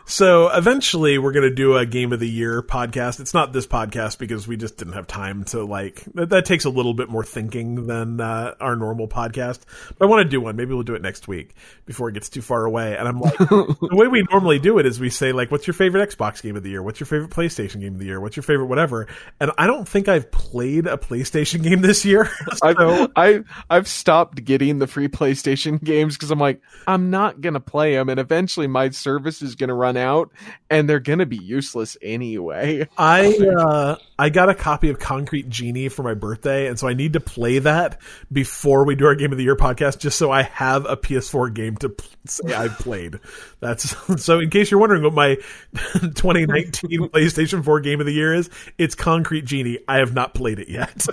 So 0.05 0.49
eventually, 0.49 1.17
we're 1.17 1.31
going 1.31 1.49
to 1.49 1.53
do 1.53 1.75
a 1.75 1.85
game 1.85 2.13
of 2.13 2.19
the 2.19 2.29
year 2.29 2.61
podcast. 2.61 3.19
It's 3.19 3.33
not 3.33 3.51
this 3.53 3.67
podcast 3.67 4.17
because 4.17 4.47
we 4.47 4.55
just 4.55 4.77
didn't 4.77 4.93
have 4.93 5.07
time 5.07 5.43
to 5.45 5.65
like. 5.65 6.03
That, 6.13 6.29
that 6.29 6.45
takes 6.45 6.65
a 6.65 6.69
little 6.69 6.93
bit 6.93 7.09
more 7.09 7.23
thinking 7.23 7.87
than 7.87 8.21
uh, 8.21 8.55
our 8.59 8.75
normal 8.75 9.07
podcast. 9.07 9.61
But 9.97 10.05
I 10.05 10.09
want 10.09 10.23
to 10.23 10.29
do 10.29 10.39
one. 10.39 10.55
Maybe 10.55 10.73
we'll 10.73 10.83
do 10.83 10.95
it 10.95 11.01
next 11.01 11.27
week 11.27 11.55
before 11.85 12.09
it 12.09 12.13
gets 12.13 12.29
too 12.29 12.41
far 12.41 12.65
away. 12.65 12.95
And 12.95 13.07
I'm 13.07 13.19
like, 13.19 13.37
the 13.37 13.89
way 13.91 14.07
we 14.07 14.23
normally 14.31 14.59
do 14.59 14.79
it 14.79 14.85
is 14.85 14.99
we 14.99 15.09
say 15.09 15.31
like, 15.31 15.51
"What's 15.51 15.67
your 15.67 15.73
favorite 15.73 16.09
Xbox 16.09 16.41
game 16.41 16.55
of 16.55 16.63
the 16.63 16.69
year? 16.69 16.81
What's 16.81 16.99
your 16.99 17.07
favorite 17.07 17.31
PlayStation 17.31 17.81
game 17.81 17.93
of 17.93 17.99
the 17.99 18.05
year? 18.05 18.21
What's 18.21 18.35
your 18.35 18.43
favorite 18.43 18.67
whatever?" 18.67 19.07
And 19.39 19.51
I 19.57 19.67
don't 19.67 19.87
think 19.87 20.07
I've 20.07 20.31
played 20.31 20.87
a 20.87 20.97
PlayStation 20.97 21.61
game 21.61 21.81
this 21.81 22.05
year. 22.05 22.29
I've, 22.61 22.75
so 22.77 23.11
I, 23.15 23.43
I've 23.69 23.87
stopped 23.87 24.43
getting 24.45 24.79
the 24.79 24.87
free 24.87 25.07
PlayStation 25.07 25.83
games 25.83 26.15
because 26.15 26.31
I'm 26.31 26.39
like, 26.39 26.61
I'm 26.87 27.09
not 27.09 27.41
going 27.41 27.55
to 27.55 27.59
play 27.59 27.93
them. 27.93 28.09
And 28.09 28.19
eventually 28.19 28.67
my 28.67 28.89
service 28.91 29.24
is 29.41 29.55
going 29.55 29.69
to 29.69 29.73
run 29.73 29.97
out 29.97 30.31
and 30.69 30.89
they're 30.89 30.99
going 30.99 31.19
to 31.19 31.25
be 31.25 31.37
useless 31.37 31.97
anyway. 32.01 32.87
I 32.97 33.35
uh, 33.37 33.97
I 34.17 34.29
got 34.29 34.49
a 34.49 34.55
copy 34.55 34.89
of 34.89 34.99
Concrete 34.99 35.49
Genie 35.49 35.89
for 35.89 36.03
my 36.03 36.13
birthday, 36.13 36.67
and 36.67 36.79
so 36.79 36.87
I 36.87 36.93
need 36.93 37.13
to 37.13 37.19
play 37.19 37.59
that 37.59 37.99
before 38.31 38.85
we 38.85 38.95
do 38.95 39.05
our 39.05 39.15
Game 39.15 39.31
of 39.31 39.37
the 39.37 39.43
Year 39.43 39.55
podcast, 39.55 39.99
just 39.99 40.17
so 40.17 40.31
I 40.31 40.43
have 40.43 40.85
a 40.85 40.95
PS4 40.97 41.53
game 41.53 41.75
to 41.77 41.89
pl- 41.89 42.09
say 42.25 42.53
I've 42.53 42.77
played. 42.77 43.19
That's 43.59 43.95
so. 44.23 44.39
In 44.39 44.49
case 44.49 44.71
you're 44.71 44.79
wondering 44.79 45.03
what 45.03 45.13
my 45.13 45.35
2019 45.93 47.09
PlayStation 47.09 47.63
4 47.63 47.79
Game 47.81 47.99
of 47.99 48.05
the 48.05 48.13
Year 48.13 48.33
is, 48.33 48.49
it's 48.77 48.95
Concrete 48.95 49.45
Genie. 49.45 49.79
I 49.87 49.97
have 49.97 50.13
not 50.13 50.33
played 50.33 50.59
it 50.59 50.69
yet. 50.69 51.05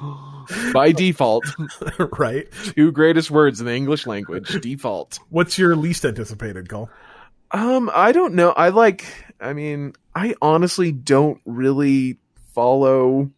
By 0.72 0.92
default, 0.92 1.44
right? 2.18 2.46
two 2.52 2.92
greatest 2.92 3.30
words 3.30 3.60
in 3.60 3.66
the 3.66 3.74
English 3.74 4.06
language. 4.06 4.60
Default. 4.60 5.18
What's 5.30 5.58
your 5.58 5.76
least 5.76 6.04
anticipated 6.04 6.68
Cole? 6.68 6.90
Um, 7.50 7.90
I 7.94 8.12
don't 8.12 8.34
know. 8.34 8.50
I 8.50 8.70
like, 8.70 9.04
I 9.40 9.52
mean, 9.52 9.94
I 10.14 10.34
honestly 10.42 10.92
don't 10.92 11.40
really 11.44 12.18
follow. 12.52 13.30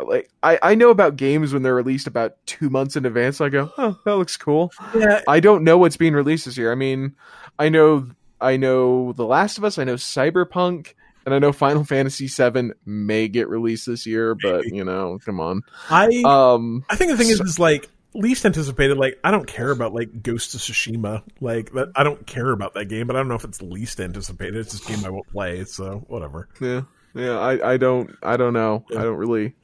Like, 0.00 0.28
I, 0.42 0.58
I 0.62 0.74
know 0.74 0.90
about 0.90 1.16
games 1.16 1.52
when 1.52 1.62
they're 1.62 1.74
released 1.74 2.06
about 2.06 2.34
two 2.46 2.70
months 2.70 2.96
in 2.96 3.06
advance. 3.06 3.40
I 3.40 3.48
go, 3.48 3.72
oh, 3.78 3.98
that 4.04 4.16
looks 4.16 4.36
cool. 4.36 4.72
Yeah, 4.94 5.22
I 5.26 5.40
don't 5.40 5.64
know 5.64 5.78
what's 5.78 5.96
being 5.96 6.14
released 6.14 6.44
this 6.44 6.56
year. 6.56 6.70
I 6.70 6.76
mean, 6.76 7.14
I 7.58 7.68
know 7.68 8.08
I 8.40 8.56
know 8.56 9.12
The 9.12 9.26
Last 9.26 9.58
of 9.58 9.64
Us, 9.64 9.78
I 9.78 9.84
know 9.84 9.94
Cyberpunk, 9.94 10.94
and 11.28 11.34
I 11.34 11.38
know 11.38 11.52
Final 11.52 11.84
Fantasy 11.84 12.26
VII 12.26 12.72
may 12.86 13.28
get 13.28 13.50
released 13.50 13.84
this 13.84 14.06
year, 14.06 14.34
but 14.34 14.64
you 14.64 14.82
know, 14.82 15.18
come 15.22 15.40
on. 15.40 15.60
I 15.90 16.22
Um 16.24 16.86
I 16.88 16.96
think 16.96 17.10
the 17.10 17.18
thing 17.18 17.28
is, 17.28 17.38
is 17.38 17.58
like 17.58 17.86
least 18.14 18.46
anticipated. 18.46 18.96
Like 18.96 19.18
I 19.22 19.30
don't 19.30 19.46
care 19.46 19.70
about 19.70 19.92
like 19.92 20.22
Ghost 20.22 20.54
of 20.54 20.60
Tsushima. 20.62 21.22
Like 21.42 21.70
that, 21.72 21.92
I 21.94 22.02
don't 22.02 22.26
care 22.26 22.50
about 22.50 22.72
that 22.74 22.86
game. 22.86 23.06
But 23.06 23.16
I 23.16 23.18
don't 23.18 23.28
know 23.28 23.34
if 23.34 23.44
it's 23.44 23.60
least 23.60 24.00
anticipated. 24.00 24.56
It's 24.56 24.72
just 24.72 24.88
a 24.88 24.94
game 24.94 25.04
I 25.04 25.10
won't 25.10 25.28
play. 25.28 25.64
So 25.64 26.04
whatever. 26.08 26.48
yeah. 26.60 26.82
Yeah, 27.14 27.38
I, 27.38 27.72
I 27.72 27.76
don't 27.76 28.10
I 28.22 28.38
don't 28.38 28.54
know. 28.54 28.86
I 28.90 29.02
don't 29.02 29.16
really 29.16 29.54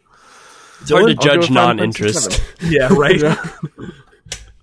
It's 0.83 0.91
hard 0.91 1.07
to 1.07 1.11
I'll 1.11 1.15
judge 1.15 1.51
non-interest. 1.51 2.43
Yeah, 2.61 2.89
right. 2.93 3.21
Yeah. 3.21 3.43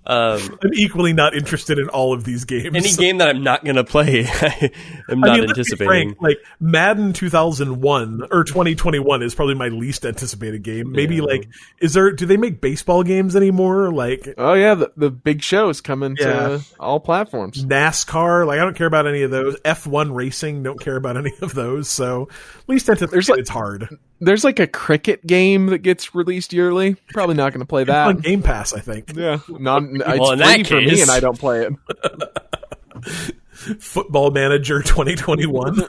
Um, 0.04 0.58
I'm 0.62 0.74
equally 0.74 1.12
not 1.12 1.34
interested 1.34 1.78
in 1.78 1.88
all 1.88 2.12
of 2.12 2.24
these 2.24 2.44
games. 2.44 2.74
any 2.74 2.92
game 2.92 3.18
that 3.18 3.28
I'm 3.28 3.42
not 3.44 3.64
going 3.64 3.76
to 3.76 3.84
play, 3.84 4.26
I'm 5.08 5.20
not 5.20 5.30
I 5.30 5.40
mean, 5.40 5.48
anticipating. 5.50 5.86
frank, 5.86 6.16
like 6.20 6.38
Madden 6.60 7.12
2001 7.12 8.28
or 8.30 8.44
2021 8.44 9.22
is 9.22 9.34
probably 9.34 9.54
my 9.54 9.68
least 9.68 10.04
anticipated 10.04 10.62
game. 10.62 10.90
Maybe 10.92 11.16
Yeah. 11.16 11.22
like, 11.22 11.48
is 11.80 11.94
there? 11.94 12.10
Do 12.12 12.26
they 12.26 12.36
make 12.36 12.60
baseball 12.60 13.02
games 13.04 13.36
anymore? 13.36 13.92
Like 13.92 14.28
Oh 14.38 14.54
yeah, 14.54 14.74
the, 14.74 14.92
the 14.96 15.10
big 15.10 15.42
show 15.42 15.68
is 15.68 15.80
coming 15.80 16.16
Yeah. 16.18 16.32
to 16.58 16.60
all 16.80 16.98
platforms. 17.00 17.64
NASCAR? 17.64 18.46
Like 18.46 18.58
I 18.58 18.64
don't 18.64 18.76
care 18.76 18.86
about 18.88 19.06
any 19.06 19.22
of 19.22 19.30
those. 19.30 19.56
F1 19.60 20.14
racing, 20.14 20.62
don't 20.62 20.80
care 20.80 20.96
about 20.96 21.16
any 21.16 21.32
of 21.42 21.54
those. 21.54 21.88
So 21.88 22.28
least 22.66 22.88
anticipated. 22.88 23.28
Like- 23.28 23.38
it's 23.38 23.50
hard. 23.50 23.88
There's 24.24 24.44
like 24.44 24.58
a 24.60 24.66
cricket 24.68 25.26
game 25.26 25.66
that 25.66 25.78
gets 25.78 26.14
released 26.14 26.52
yearly. 26.52 26.94
Probably 27.08 27.34
not 27.34 27.52
going 27.52 27.60
to 27.60 27.66
play 27.66 27.84
that. 27.84 28.06
on 28.06 28.16
that. 28.16 28.22
Game 28.24 28.42
Pass, 28.42 28.72
I 28.72 28.78
think. 28.80 29.12
Yeah, 29.16 29.38
not 29.48 29.82
Well, 29.82 30.32
in 30.32 30.40
it's 30.40 30.48
that 30.48 30.54
free 30.54 30.64
for 30.64 30.80
me, 30.80 31.02
and 31.02 31.10
I 31.10 31.18
don't 31.20 31.38
play 31.38 31.66
it. 31.66 33.34
Football 33.80 34.30
Manager 34.30 34.80
2021. 34.82 35.86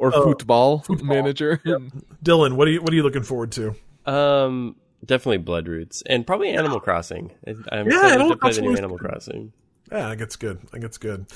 Or 0.00 0.12
football, 0.12 0.84
manager. 1.02 1.60
Dylan, 2.24 2.52
what 2.54 2.68
are 2.68 2.70
you 2.70 2.80
what 2.82 2.92
are 2.92 2.96
you 2.96 3.02
looking 3.02 3.22
forward 3.24 3.50
to? 3.52 3.74
Um, 4.06 4.76
definitely 5.04 5.38
Blood 5.38 5.66
Roots 5.66 6.02
and 6.06 6.26
probably 6.26 6.50
Animal 6.50 6.78
Crossing. 6.80 7.32
I'm 7.46 7.88
Yeah, 7.88 7.94
excited 7.96 8.12
Animal 8.12 8.30
to 8.30 8.36
play 8.36 8.50
the 8.52 8.60
Crossing 8.60 8.64
new 8.64 8.76
Animal 8.76 8.98
Crossing. 8.98 9.52
Yeah, 9.90 10.06
I 10.06 10.10
think 10.10 10.22
it's 10.22 10.36
good. 10.36 10.58
I 10.62 10.66
think 10.70 10.84
it's 10.84 10.98
good. 10.98 11.26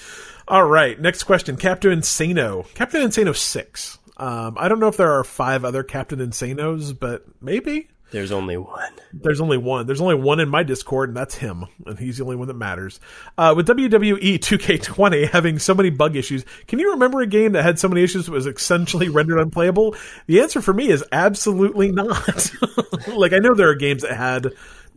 All 0.46 0.64
right, 0.64 1.00
next 1.00 1.24
question. 1.24 1.56
Captain 1.56 1.98
Insano. 1.98 2.72
Captain 2.74 3.02
Insano 3.02 3.34
6. 3.36 3.98
Um, 4.16 4.56
I 4.58 4.68
don't 4.68 4.80
know 4.80 4.88
if 4.88 4.96
there 4.96 5.12
are 5.12 5.24
five 5.24 5.64
other 5.64 5.82
Captain 5.82 6.18
Insanos, 6.20 6.96
but 6.98 7.24
maybe. 7.40 7.88
There's 8.10 8.30
only 8.30 8.56
one. 8.56 8.92
There's 9.12 9.40
only 9.40 9.58
one. 9.58 9.86
There's 9.86 10.00
only 10.00 10.14
one 10.14 10.38
in 10.38 10.48
my 10.48 10.62
Discord, 10.62 11.08
and 11.08 11.16
that's 11.16 11.34
him. 11.34 11.64
And 11.84 11.98
he's 11.98 12.18
the 12.18 12.22
only 12.24 12.36
one 12.36 12.46
that 12.46 12.54
matters. 12.54 13.00
Uh, 13.36 13.54
with 13.56 13.66
WWE 13.66 14.38
2K20 14.38 15.30
having 15.30 15.58
so 15.58 15.74
many 15.74 15.90
bug 15.90 16.14
issues, 16.14 16.44
can 16.68 16.78
you 16.78 16.92
remember 16.92 17.22
a 17.22 17.26
game 17.26 17.52
that 17.52 17.64
had 17.64 17.80
so 17.80 17.88
many 17.88 18.04
issues 18.04 18.26
that 18.26 18.32
was 18.32 18.46
essentially 18.46 19.08
rendered 19.10 19.40
unplayable? 19.40 19.96
The 20.28 20.42
answer 20.42 20.60
for 20.62 20.72
me 20.72 20.90
is 20.90 21.02
absolutely 21.10 21.90
not. 21.90 22.52
like, 23.08 23.32
I 23.32 23.38
know 23.38 23.54
there 23.54 23.70
are 23.70 23.74
games 23.74 24.02
that 24.02 24.16
had 24.16 24.52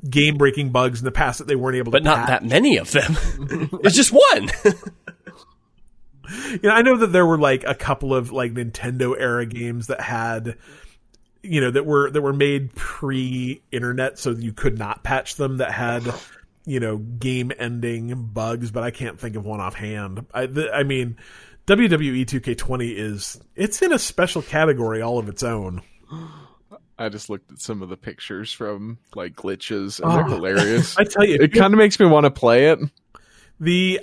game 0.08 0.38
breaking 0.38 0.70
bugs 0.70 1.00
in 1.00 1.06
the 1.06 1.12
past 1.12 1.40
that 1.40 1.48
they 1.48 1.56
weren't 1.56 1.78
able 1.78 1.92
But 1.92 2.00
to 2.00 2.06
not 2.06 2.18
patch. 2.28 2.28
that 2.28 2.46
many 2.46 2.78
of 2.78 2.92
them. 2.92 3.16
it's 3.84 3.96
just 3.96 4.12
one. 4.12 4.50
you 6.52 6.60
know, 6.64 6.70
I 6.72 6.82
know 6.82 6.98
that 6.98 7.08
there 7.08 7.26
were 7.26 7.38
like 7.38 7.64
a 7.66 7.76
couple 7.76 8.14
of 8.14 8.32
like 8.32 8.54
Nintendo 8.54 9.16
era 9.18 9.46
games 9.46 9.88
that 9.88 10.02
had, 10.02 10.56
you 11.44 11.62
know, 11.62 11.72
that 11.72 11.86
were 11.86 12.10
that 12.12 12.22
were 12.22 12.34
made 12.34 12.74
pre-internet, 12.76 14.20
so 14.20 14.32
you 14.32 14.54
could 14.54 14.78
not 14.78 15.04
patch 15.04 15.36
them. 15.36 15.58
That 15.58 15.72
had, 15.72 16.04
you 16.66 16.80
know, 16.80 16.98
game-ending 16.98 18.30
bugs, 18.34 18.72
but 18.72 18.84
I 18.84 18.92
can't 18.92 19.20
think 19.20 19.36
of 19.36 19.46
one 19.46 19.60
offhand. 19.62 20.26
I, 20.34 20.46
the, 20.48 20.72
I 20.74 20.84
mean, 20.84 21.18
WWE 21.68 22.26
2K20 22.26 22.96
is 22.98 23.40
it's 23.56 23.82
in 23.82 23.92
a 23.94 24.00
special 24.00 24.42
category 24.42 25.02
all 25.02 25.20
of 25.20 25.30
its 25.30 25.44
own. 25.44 25.82
I 27.00 27.10
just 27.10 27.30
looked 27.30 27.52
at 27.52 27.60
some 27.62 27.82
of 27.84 27.90
the 27.90 27.98
pictures 27.98 28.52
from 28.52 28.98
like 29.16 29.36
glitches, 29.36 30.00
and 30.02 30.12
they're 30.12 30.26
Oh. 30.26 30.30
hilarious. 30.36 30.98
I 30.98 31.04
tell 31.04 31.24
you, 31.26 31.36
it 31.40 31.54
kind 31.54 31.74
of 31.74 31.78
makes 31.78 32.00
me 32.00 32.06
want 32.08 32.24
to 32.26 32.32
play 32.32 32.70
it. 32.70 32.80
The 33.60 34.02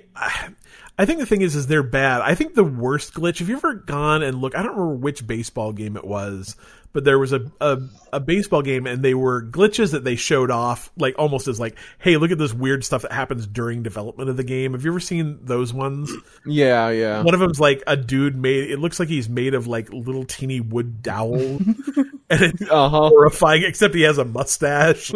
I 0.99 1.07
think 1.07 1.19
the 1.19 1.27
thing 1.27 1.43
is 1.43 1.57
is 1.57 1.67
they're 1.67 1.83
bad. 1.83 2.21
I 2.21 2.35
think 2.35 2.55
the 2.55 2.65
worst 2.65 3.15
glitch, 3.15 3.41
if 3.41 3.49
you 3.49 3.57
ever 3.57 3.75
gone 3.75 4.23
and 4.23 4.41
look, 4.41 4.55
I 4.57 4.63
don't 4.63 4.77
remember 4.77 4.95
which 4.95 5.27
baseball 5.27 5.73
game 5.73 5.97
it 5.97 6.05
was, 6.05 6.57
but 6.95 7.05
there 7.05 7.19
was 7.19 7.35
a, 7.35 7.53
a 7.61 7.79
a 8.15 8.21
baseball 8.21 8.63
game 8.63 8.87
and 8.87 9.03
they 9.05 9.13
were 9.13 9.43
glitches 9.43 9.91
that 9.91 10.05
they 10.05 10.15
showed 10.17 10.51
off 10.51 10.91
like 10.97 11.17
almost 11.19 11.49
as 11.49 11.59
like, 11.61 11.77
hey, 11.99 12.17
look 12.17 12.31
at 12.31 12.39
this 12.39 12.55
weird 12.55 12.85
stuff 12.85 13.03
that 13.03 13.13
happens 13.13 13.47
during 13.47 13.83
development 13.83 14.31
of 14.31 14.37
the 14.37 14.45
game. 14.45 14.73
Have 14.73 14.85
you 14.85 14.91
ever 14.93 15.01
seen 15.01 15.41
those 15.43 15.75
ones? 15.75 16.11
Yeah, 16.47 16.91
yeah. 16.91 17.23
One 17.23 17.35
of 17.35 17.41
them's 17.41 17.61
like 17.61 17.83
a 17.87 17.97
dude 17.97 18.37
made 18.37 18.71
it 18.71 18.79
looks 18.79 18.99
like 19.01 19.09
he's 19.09 19.29
made 19.29 19.53
of 19.55 19.67
like 19.67 19.93
little 19.93 20.25
teeny 20.25 20.61
wood 20.61 21.03
dowels. 21.03 21.61
and 22.31 22.43
it's 22.43 22.63
Uh 22.71 22.89
huh. 22.89 23.09
horrifying, 23.09 23.65
except 23.65 23.95
he 23.95 24.03
has 24.03 24.19
a 24.19 24.25
mustache. 24.25 25.13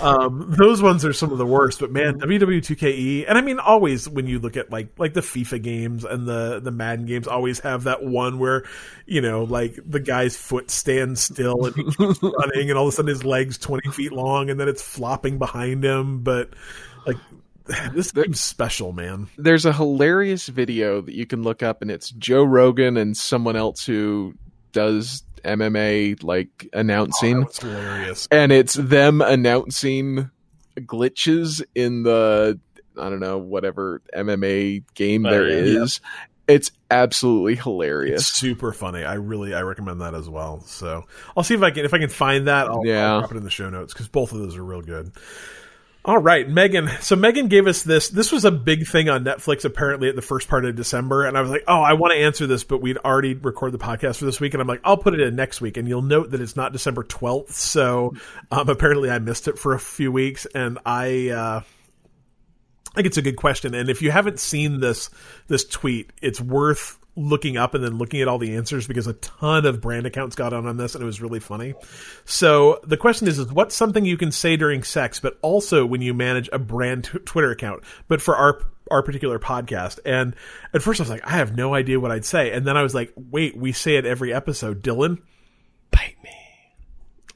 Um, 0.00 0.52
those 0.58 0.82
ones 0.82 1.04
are 1.04 1.12
some 1.12 1.30
of 1.32 1.38
the 1.38 1.46
worst. 1.46 1.78
But 1.80 1.92
man, 1.92 2.18
WWE2KE, 2.18 3.26
and 3.28 3.38
I 3.38 3.40
mean, 3.40 3.58
always 3.58 4.08
when 4.08 4.26
you 4.26 4.38
look 4.40 4.56
at 4.56 4.70
like 4.70 4.98
like 4.98 5.14
the 5.14 5.20
FIFA 5.20 5.62
games 5.62 6.04
and 6.04 6.26
the 6.26 6.60
the 6.60 6.70
Madden 6.72 7.06
games, 7.06 7.26
always 7.28 7.60
have 7.60 7.84
that 7.84 8.02
one 8.02 8.38
where 8.38 8.64
you 9.06 9.20
know 9.20 9.44
like 9.44 9.78
the 9.86 10.00
guy's 10.00 10.36
foot 10.36 10.70
stands 10.70 11.11
still 11.16 11.66
and 11.66 11.74
he 11.76 11.84
keeps 11.84 12.22
running, 12.22 12.70
and 12.70 12.78
all 12.78 12.86
of 12.86 12.92
a 12.92 12.96
sudden 12.96 13.08
his 13.08 13.24
legs 13.24 13.58
twenty 13.58 13.90
feet 13.90 14.12
long, 14.12 14.50
and 14.50 14.58
then 14.58 14.68
it's 14.68 14.82
flopping 14.82 15.38
behind 15.38 15.84
him. 15.84 16.22
But 16.22 16.50
like 17.06 17.16
this 17.94 18.12
game's 18.12 18.40
special, 18.40 18.92
man. 18.92 19.28
There's 19.38 19.64
a 19.66 19.72
hilarious 19.72 20.48
video 20.48 21.00
that 21.00 21.14
you 21.14 21.26
can 21.26 21.42
look 21.42 21.62
up, 21.62 21.82
and 21.82 21.90
it's 21.90 22.10
Joe 22.10 22.44
Rogan 22.44 22.96
and 22.96 23.16
someone 23.16 23.56
else 23.56 23.84
who 23.86 24.34
does 24.72 25.22
MMA 25.44 26.22
like 26.22 26.68
announcing. 26.72 27.38
Oh, 27.38 27.46
it's 27.46 27.60
hilarious. 27.60 28.28
and 28.30 28.52
it's 28.52 28.74
them 28.74 29.20
announcing 29.20 30.30
glitches 30.78 31.62
in 31.74 32.02
the 32.02 32.58
I 32.98 33.08
don't 33.10 33.20
know 33.20 33.38
whatever 33.38 34.02
MMA 34.14 34.84
game 34.94 35.24
Oh, 35.26 35.30
there 35.30 35.48
yeah. 35.48 35.82
is. 35.82 36.00
It's 36.48 36.70
absolutely 36.90 37.52
It's 37.54 37.62
hilarious. 37.62 38.26
super 38.26 38.72
funny. 38.72 39.04
I 39.04 39.14
really 39.14 39.54
I 39.54 39.62
recommend 39.62 40.00
that 40.00 40.14
as 40.14 40.28
well. 40.28 40.60
So 40.66 41.04
I'll 41.36 41.44
see 41.44 41.54
if 41.54 41.62
I 41.62 41.70
can 41.70 41.84
if 41.84 41.94
I 41.94 41.98
can 41.98 42.08
find 42.08 42.48
that. 42.48 42.66
I'll, 42.68 42.84
Yeah. 42.84 43.12
I'll 43.12 43.20
drop 43.20 43.32
it 43.32 43.36
in 43.38 43.44
the 43.44 43.50
show 43.50 43.70
notes 43.70 43.92
because 43.92 44.08
both 44.08 44.32
of 44.32 44.38
those 44.38 44.56
are 44.56 44.64
real 44.64 44.82
good. 44.82 45.12
All 46.04 46.18
right, 46.18 46.48
Megan. 46.48 46.88
So 47.00 47.14
Megan 47.14 47.46
gave 47.46 47.68
us 47.68 47.84
this. 47.84 48.08
This 48.08 48.32
was 48.32 48.44
a 48.44 48.50
big 48.50 48.88
thing 48.88 49.08
on 49.08 49.22
Netflix 49.24 49.64
apparently 49.64 50.08
at 50.08 50.16
the 50.16 50.20
first 50.22 50.48
part 50.48 50.64
of 50.64 50.74
December, 50.74 51.26
and 51.26 51.38
I 51.38 51.42
was 51.42 51.50
like, 51.52 51.62
oh, 51.68 51.80
I 51.80 51.92
want 51.92 52.12
to 52.12 52.18
answer 52.18 52.48
this, 52.48 52.64
but 52.64 52.78
we'd 52.82 52.98
already 52.98 53.34
recorded 53.34 53.78
the 53.78 53.84
podcast 53.84 54.16
for 54.16 54.24
this 54.24 54.40
week, 54.40 54.52
and 54.52 54.60
I'm 54.60 54.66
like, 54.66 54.80
I'll 54.82 54.96
put 54.96 55.14
it 55.14 55.20
in 55.20 55.36
next 55.36 55.60
week. 55.60 55.76
And 55.76 55.86
you'll 55.86 56.02
note 56.02 56.32
that 56.32 56.40
it's 56.40 56.56
not 56.56 56.72
December 56.72 57.04
12th, 57.04 57.52
so 57.52 58.14
um, 58.50 58.68
apparently 58.68 59.12
I 59.12 59.20
missed 59.20 59.46
it 59.46 59.60
for 59.60 59.74
a 59.74 59.78
few 59.78 60.10
weeks, 60.10 60.44
and 60.52 60.80
I. 60.84 61.28
Uh, 61.28 61.60
I 62.92 62.96
think 62.96 63.06
it's 63.06 63.16
a 63.16 63.22
good 63.22 63.36
question, 63.36 63.74
and 63.74 63.88
if 63.88 64.02
you 64.02 64.10
haven't 64.10 64.38
seen 64.38 64.80
this 64.80 65.08
this 65.48 65.64
tweet, 65.64 66.12
it's 66.20 66.40
worth 66.40 66.98
looking 67.14 67.56
up 67.56 67.74
and 67.74 67.84
then 67.84 67.98
looking 67.98 68.22
at 68.22 68.28
all 68.28 68.38
the 68.38 68.56
answers 68.56 68.86
because 68.86 69.06
a 69.06 69.12
ton 69.14 69.66
of 69.66 69.80
brand 69.80 70.06
accounts 70.06 70.34
got 70.34 70.52
on 70.52 70.66
on 70.66 70.76
this, 70.76 70.94
and 70.94 71.02
it 71.02 71.06
was 71.06 71.20
really 71.20 71.40
funny. 71.40 71.74
So 72.24 72.80
the 72.84 72.96
question 72.96 73.28
is: 73.28 73.38
is 73.38 73.52
what's 73.52 73.74
something 73.74 74.04
you 74.04 74.16
can 74.16 74.32
say 74.32 74.56
during 74.56 74.82
sex, 74.82 75.20
but 75.20 75.38
also 75.42 75.84
when 75.86 76.02
you 76.02 76.14
manage 76.14 76.48
a 76.52 76.58
brand 76.58 77.04
t- 77.04 77.18
Twitter 77.20 77.50
account, 77.50 77.82
but 78.08 78.20
for 78.20 78.36
our 78.36 78.60
our 78.90 79.02
particular 79.02 79.38
podcast? 79.38 79.98
And 80.04 80.34
at 80.74 80.82
first 80.82 81.00
I 81.00 81.04
was 81.04 81.10
like, 81.10 81.26
I 81.26 81.32
have 81.32 81.56
no 81.56 81.74
idea 81.74 82.00
what 82.00 82.10
I'd 82.10 82.24
say, 82.24 82.52
and 82.52 82.66
then 82.66 82.76
I 82.76 82.82
was 82.82 82.94
like, 82.94 83.12
wait, 83.16 83.56
we 83.56 83.72
say 83.72 83.96
it 83.96 84.06
every 84.06 84.32
episode, 84.32 84.82
Dylan. 84.82 85.18
Bite 85.90 86.16
me. 86.22 86.30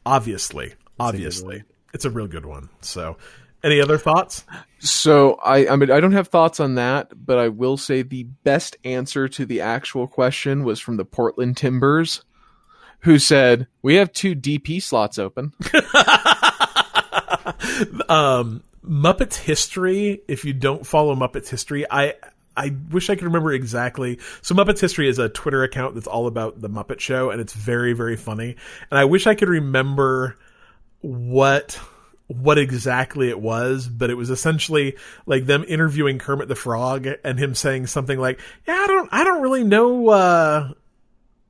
Obviously, 0.05 0.75
obviously, 0.99 1.65
it's 1.93 2.05
a 2.05 2.11
real 2.11 2.29
good 2.29 2.47
one. 2.47 2.69
So, 2.81 3.17
any 3.67 3.81
other 3.81 3.99
thoughts? 3.99 4.45
So 4.79 5.35
I 5.45 5.69
I 5.69 5.77
mean 5.77 5.91
I 5.91 6.01
don't 6.01 6.13
have 6.13 6.29
thoughts 6.29 6.61
on 6.61 6.77
that, 6.77 7.13
but 7.15 7.39
I 7.39 7.49
will 7.49 7.77
say 7.77 8.03
the 8.03 8.23
best 8.23 8.77
answer 8.85 9.29
to 9.29 9.45
the 9.45 9.61
actual 9.61 10.07
question 10.07 10.65
was 10.65 10.81
from 10.81 10.97
the 10.97 11.05
Portland 11.05 11.57
Timbers, 11.57 12.25
who 13.01 13.19
said 13.19 13.67
we 13.83 13.97
have 13.97 14.13
two 14.13 14.35
DP 14.35 14.83
slots 14.83 15.19
open. 15.19 15.53
um, 18.09 18.63
Muppets 18.85 19.37
history. 19.37 20.23
If 20.29 20.45
you 20.45 20.53
don't 20.53 20.87
follow 20.87 21.17
Muppets 21.17 21.49
history, 21.49 21.85
I 21.91 22.15
I 22.57 22.75
wish 22.91 23.11
I 23.11 23.17
could 23.17 23.25
remember 23.25 23.53
exactly. 23.53 24.19
So 24.43 24.55
Muppets 24.55 24.81
history 24.81 25.09
is 25.09 25.19
a 25.19 25.29
Twitter 25.29 25.65
account 25.65 25.95
that's 25.95 26.07
all 26.07 26.27
about 26.27 26.61
the 26.61 26.69
Muppet 26.69 27.01
Show, 27.01 27.31
and 27.31 27.41
it's 27.41 27.53
very 27.53 27.93
very 27.93 28.17
funny. 28.17 28.57
And 28.91 28.99
I 28.99 29.05
wish 29.05 29.27
I 29.27 29.35
could 29.35 29.49
remember 29.49 30.37
what 31.01 31.79
what 32.29 32.59
exactly 32.59 33.29
it 33.29 33.41
was, 33.41 33.87
but 33.89 34.11
it 34.11 34.15
was 34.15 34.31
essentially 34.31 34.97
like 35.27 35.47
them 35.47 35.65
interviewing 35.69 36.19
Kermit 36.19 36.49
the 36.49 36.55
Frog 36.57 37.07
and 37.25 37.39
him 37.39 37.55
saying 37.55 37.87
something 37.87 38.19
like, 38.19 38.41
"Yeah, 38.67 38.75
I 38.75 38.87
don't 38.87 39.09
I 39.13 39.25
don't 39.25 39.43
really 39.43 39.65
know." 39.65 40.09
uh 40.09 40.73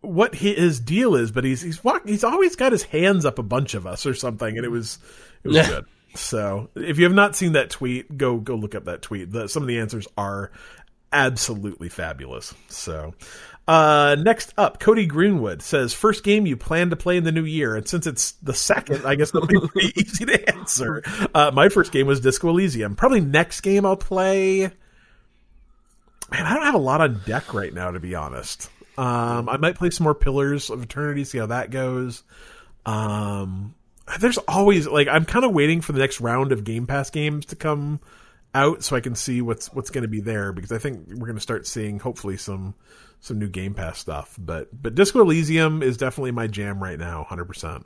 what 0.03 0.37
his 0.37 0.79
deal 0.79 1.17
is, 1.17 1.33
but 1.33 1.43
he's 1.43 1.63
he's 1.63 1.83
walk, 1.83 2.07
he's 2.07 2.23
always 2.23 2.55
got 2.55 2.71
his 2.71 2.85
hands 2.85 3.25
up 3.25 3.39
a 3.41 3.43
bunch 3.43 3.75
of 3.75 3.87
us 3.87 4.07
or 4.07 4.15
something, 4.15 4.57
and 4.57 4.65
it 4.65 4.71
was 4.71 4.99
it 5.43 5.49
was 5.49 5.57
Yeah. 5.57 5.67
good. 5.67 5.85
So 6.15 6.71
if 6.77 6.99
you 6.99 7.05
have 7.05 7.15
not 7.15 7.35
seen 7.35 7.53
that 7.53 7.71
tweet, 7.71 8.17
go 8.17 8.39
go 8.39 8.55
look 8.55 8.75
up 8.75 8.85
that 8.85 9.03
tweet. 9.03 9.33
The, 9.33 9.49
some 9.49 9.63
of 9.63 9.67
the 9.67 9.79
answers 9.81 10.07
are 10.17 10.53
absolutely 11.13 11.89
fabulous. 11.89 12.55
So 12.69 13.15
uh, 13.67 14.17
next 14.19 14.55
up, 14.57 14.79
Cody 14.79 15.07
Greenwood 15.07 15.61
says 15.61 15.93
first 15.93 16.23
game 16.23 16.47
you 16.47 16.57
plan 16.57 16.91
to 16.91 16.97
play 16.97 17.17
in 17.17 17.25
the 17.25 17.33
new 17.33 17.45
year, 17.45 17.75
and 17.75 17.87
since 17.89 18.07
it's 18.07 18.33
the 18.43 18.55
second, 18.55 19.05
I 19.05 19.17
guess 19.17 19.33
that'll 19.33 19.49
be 19.49 19.59
pretty 19.69 20.01
easy 20.01 20.25
to 20.27 20.55
answer. 20.55 21.03
Uh, 21.35 21.51
my 21.53 21.69
first 21.69 21.91
game 21.91 22.07
was 22.07 22.21
Disco 22.21 22.49
Elysium. 22.49 22.95
Probably 22.95 23.21
next 23.21 23.63
game 23.63 23.85
I'll 23.85 23.97
play. 23.97 24.71
Man, 26.31 26.45
I 26.45 26.55
don't 26.55 26.65
have 26.65 26.75
a 26.75 26.79
lot 26.79 27.01
on 27.01 27.21
deck 27.27 27.55
right 27.55 27.73
now, 27.73 27.91
to 27.91 28.01
be 28.01 28.15
honest. 28.15 28.71
Um, 28.99 29.49
I 29.49 29.57
might 29.57 29.77
play 29.77 29.91
some 29.91 30.05
more 30.05 30.15
Pillars 30.15 30.71
of 30.71 30.83
Eternity, 30.83 31.25
see 31.25 31.39
how 31.39 31.47
that 31.47 31.71
goes. 31.71 32.23
Um, 32.85 33.75
there's 34.21 34.39
always 34.39 34.87
like 34.87 35.09
I'm 35.09 35.25
kind 35.25 35.45
of 35.45 35.53
waiting 35.53 35.81
for 35.81 35.93
the 35.93 35.99
next 35.99 36.21
round 36.21 36.53
of 36.53 36.63
Game 36.65 36.87
Pass 36.87 37.11
games 37.11 37.47
to 37.47 37.57
come 37.57 38.01
out 38.55 38.85
so 38.85 38.97
I 38.97 39.01
can 39.01 39.15
see 39.15 39.43
what's 39.43 39.73
what's 39.73 39.91
going 39.91 40.03
to 40.03 40.09
be 40.09 40.21
there 40.21 40.53
because 40.53 40.73
I 40.73 40.79
think 40.79 41.09
we're 41.09 41.27
going 41.27 41.35
to 41.35 41.41
start 41.41 41.67
seeing 41.67 41.99
hopefully 41.99 42.37
some 42.37 42.75
some 43.27 43.39
new 43.39 43.49
Game 43.49 43.75
Pass 43.75 43.99
stuff. 43.99 44.37
But 44.39 44.69
but 44.83 44.95
Disco 44.95 45.21
Elysium 45.21 45.83
is 45.83 45.97
definitely 45.97 46.31
my 46.33 46.47
jam 46.47 46.83
right 46.83 46.99
now, 46.99 47.25
hundred 47.25 47.47
percent. 47.47 47.85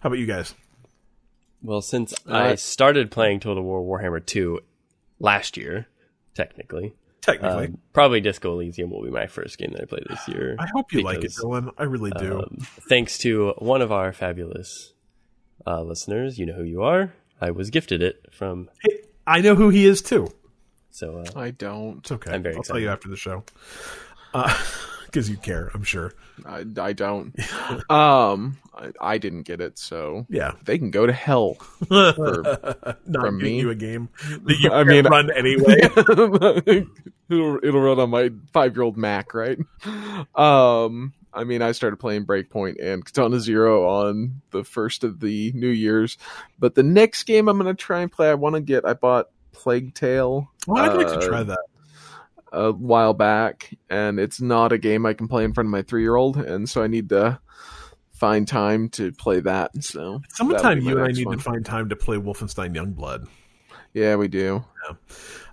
How 0.00 0.08
about 0.08 0.18
you 0.18 0.26
guys? 0.26 0.54
Well, 1.62 1.80
since 1.80 2.12
Uh, 2.28 2.34
I 2.34 2.54
started 2.56 3.10
playing 3.10 3.38
Total 3.40 3.62
War 3.62 3.82
Warhammer 3.82 4.24
2 4.24 4.58
last 5.20 5.56
year, 5.56 5.86
technically, 6.34 6.94
Technically, 7.20 7.66
Um, 7.66 7.78
probably 7.92 8.20
Disco 8.20 8.52
Elysium 8.54 8.90
will 8.90 9.04
be 9.04 9.10
my 9.10 9.28
first 9.28 9.58
game 9.58 9.70
that 9.74 9.82
I 9.82 9.84
play 9.84 10.00
this 10.08 10.26
year. 10.26 10.56
I 10.58 10.66
hope 10.66 10.92
you 10.92 11.02
like 11.02 11.22
it, 11.22 11.30
Dylan. 11.30 11.72
I 11.78 11.84
really 11.84 12.10
do. 12.18 12.40
Um, 12.40 12.58
thanks 12.88 13.16
to 13.18 13.54
one 13.58 13.80
of 13.80 13.92
our 13.92 14.12
fabulous 14.12 14.92
uh, 15.64 15.82
listeners, 15.82 16.36
you 16.40 16.46
know 16.46 16.54
who 16.54 16.64
you 16.64 16.82
are. 16.82 17.12
I 17.40 17.52
was 17.52 17.70
gifted 17.70 18.02
it 18.02 18.26
from. 18.32 18.68
hey, 18.82 18.98
I 19.24 19.40
know 19.40 19.54
who 19.54 19.68
he 19.68 19.86
is 19.86 20.02
too. 20.02 20.32
So 20.90 21.18
uh, 21.18 21.38
I 21.38 21.52
don't. 21.52 21.98
It's 21.98 22.10
okay. 22.10 22.32
I'm 22.32 22.42
very 22.42 22.56
I'll 22.56 22.62
tell 22.64 22.78
you 22.80 22.88
after 22.88 23.08
the 23.08 23.16
show. 23.16 23.44
Because 25.06 25.28
you 25.28 25.36
care, 25.36 25.70
I'm 25.74 25.82
sure. 25.84 26.14
I, 26.46 26.64
I 26.80 26.94
don't. 26.94 27.38
um, 27.90 28.56
I, 28.74 28.92
I 28.98 29.18
didn't 29.18 29.42
get 29.42 29.60
it, 29.60 29.78
so 29.78 30.24
Yeah. 30.30 30.52
they 30.64 30.78
can 30.78 30.90
go 30.90 31.04
to 31.04 31.12
hell. 31.12 31.58
Not 31.90 32.16
from 32.16 33.38
giving 33.38 33.38
me? 33.38 33.60
you 33.60 33.68
a 33.68 33.74
game 33.74 34.08
that 34.46 34.56
you 34.58 34.70
I 34.70 34.80
I 34.80 34.84
mean- 34.84 35.04
mean, 35.04 35.12
run 35.12 35.30
anyway. 35.36 35.80
it'll, 37.30 37.58
it'll 37.62 37.80
run 37.82 38.00
on 38.00 38.08
my 38.08 38.30
five 38.54 38.74
year 38.74 38.82
old 38.84 38.96
Mac, 38.96 39.34
right? 39.34 39.58
Um, 40.34 41.12
I 41.34 41.44
mean, 41.44 41.60
I 41.60 41.72
started 41.72 41.98
playing 41.98 42.24
Breakpoint 42.24 42.82
and 42.82 43.04
Katana 43.04 43.38
Zero 43.38 43.86
on 43.86 44.40
the 44.50 44.64
first 44.64 45.04
of 45.04 45.20
the 45.20 45.52
New 45.54 45.68
Year's, 45.68 46.16
but 46.58 46.74
the 46.74 46.82
next 46.82 47.24
game 47.24 47.48
I'm 47.48 47.58
gonna 47.58 47.74
try 47.74 48.00
and 48.00 48.10
play, 48.10 48.30
I 48.30 48.34
want 48.34 48.54
to 48.54 48.62
get. 48.62 48.86
I 48.86 48.94
bought 48.94 49.26
Plague 49.52 49.94
Tale 49.94 50.48
well, 50.66 50.82
I'd 50.90 50.96
like 50.96 51.08
Uh, 51.08 51.20
to 51.20 51.26
try 51.28 51.42
that. 51.42 51.58
A 52.52 52.72
while 52.72 53.14
back, 53.14 53.74
and 53.90 54.20
it's 54.20 54.40
not 54.40 54.72
a 54.72 54.78
game 54.78 55.06
I 55.06 55.14
can 55.14 55.28
play 55.28 55.44
in 55.44 55.52
front 55.52 55.66
of 55.66 55.70
my 55.70 55.82
three 55.82 56.02
year 56.02 56.16
old, 56.16 56.36
and 56.36 56.68
so 56.68 56.82
I 56.82 56.86
need 56.86 57.08
to 57.08 57.40
find 58.12 58.46
time 58.46 58.88
to 58.90 59.10
play 59.12 59.40
that. 59.40 59.70
So 59.82 60.20
Sometime 60.28 60.80
you 60.80 60.98
and 60.98 61.08
I 61.08 61.12
need 61.12 61.26
one. 61.26 61.38
to 61.38 61.42
find 61.42 61.64
time 61.66 61.88
to 61.88 61.96
play 61.96 62.16
Wolfenstein 62.16 62.74
Youngblood. 62.74 63.26
Yeah, 63.94 64.16
we 64.16 64.28
do. 64.28 64.64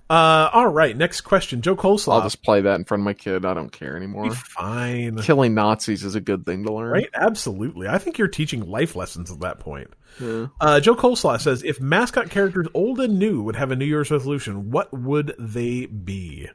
Uh, 0.10 0.50
all 0.54 0.68
right, 0.68 0.98
next 0.98 1.22
question. 1.22 1.62
Joe 1.62 1.76
Coleslaw. 1.76 2.14
I'll 2.14 2.22
just 2.24 2.42
play 2.42 2.62
that 2.62 2.76
in 2.76 2.86
front 2.86 3.02
of 3.02 3.06
my 3.06 3.14
kid. 3.14 3.46
I 3.46 3.54
don't 3.54 3.72
care 3.72 3.96
anymore. 3.96 4.32
fine. 4.34 5.18
Killing 5.22 5.54
Nazis 5.54 6.04
is 6.04 6.16
a 6.16 6.22
good 6.22 6.46
thing 6.46 6.66
to 6.66 6.74
learn. 6.74 6.92
Right? 6.92 7.10
Absolutely. 7.14 7.88
I 7.88 8.00
think 8.00 8.18
you're 8.18 8.28
teaching 8.28 8.68
life 8.68 8.96
lessons 8.96 9.32
at 9.32 9.42
that 9.42 9.60
point. 9.60 9.90
Yeah. 10.20 10.48
Uh, 10.60 10.80
Joe 10.80 10.96
Coleslaw 10.96 11.40
says, 11.40 11.64
if 11.64 11.80
mascot 11.80 12.32
characters 12.32 12.68
old 12.74 13.00
and 13.00 13.20
new 13.20 13.44
would 13.44 13.56
have 13.56 13.70
a 13.70 13.76
New 13.76 13.86
Year's 13.86 14.10
resolution, 14.10 14.72
what 14.72 14.92
would 14.92 15.36
they 15.38 15.86
be? 15.86 16.50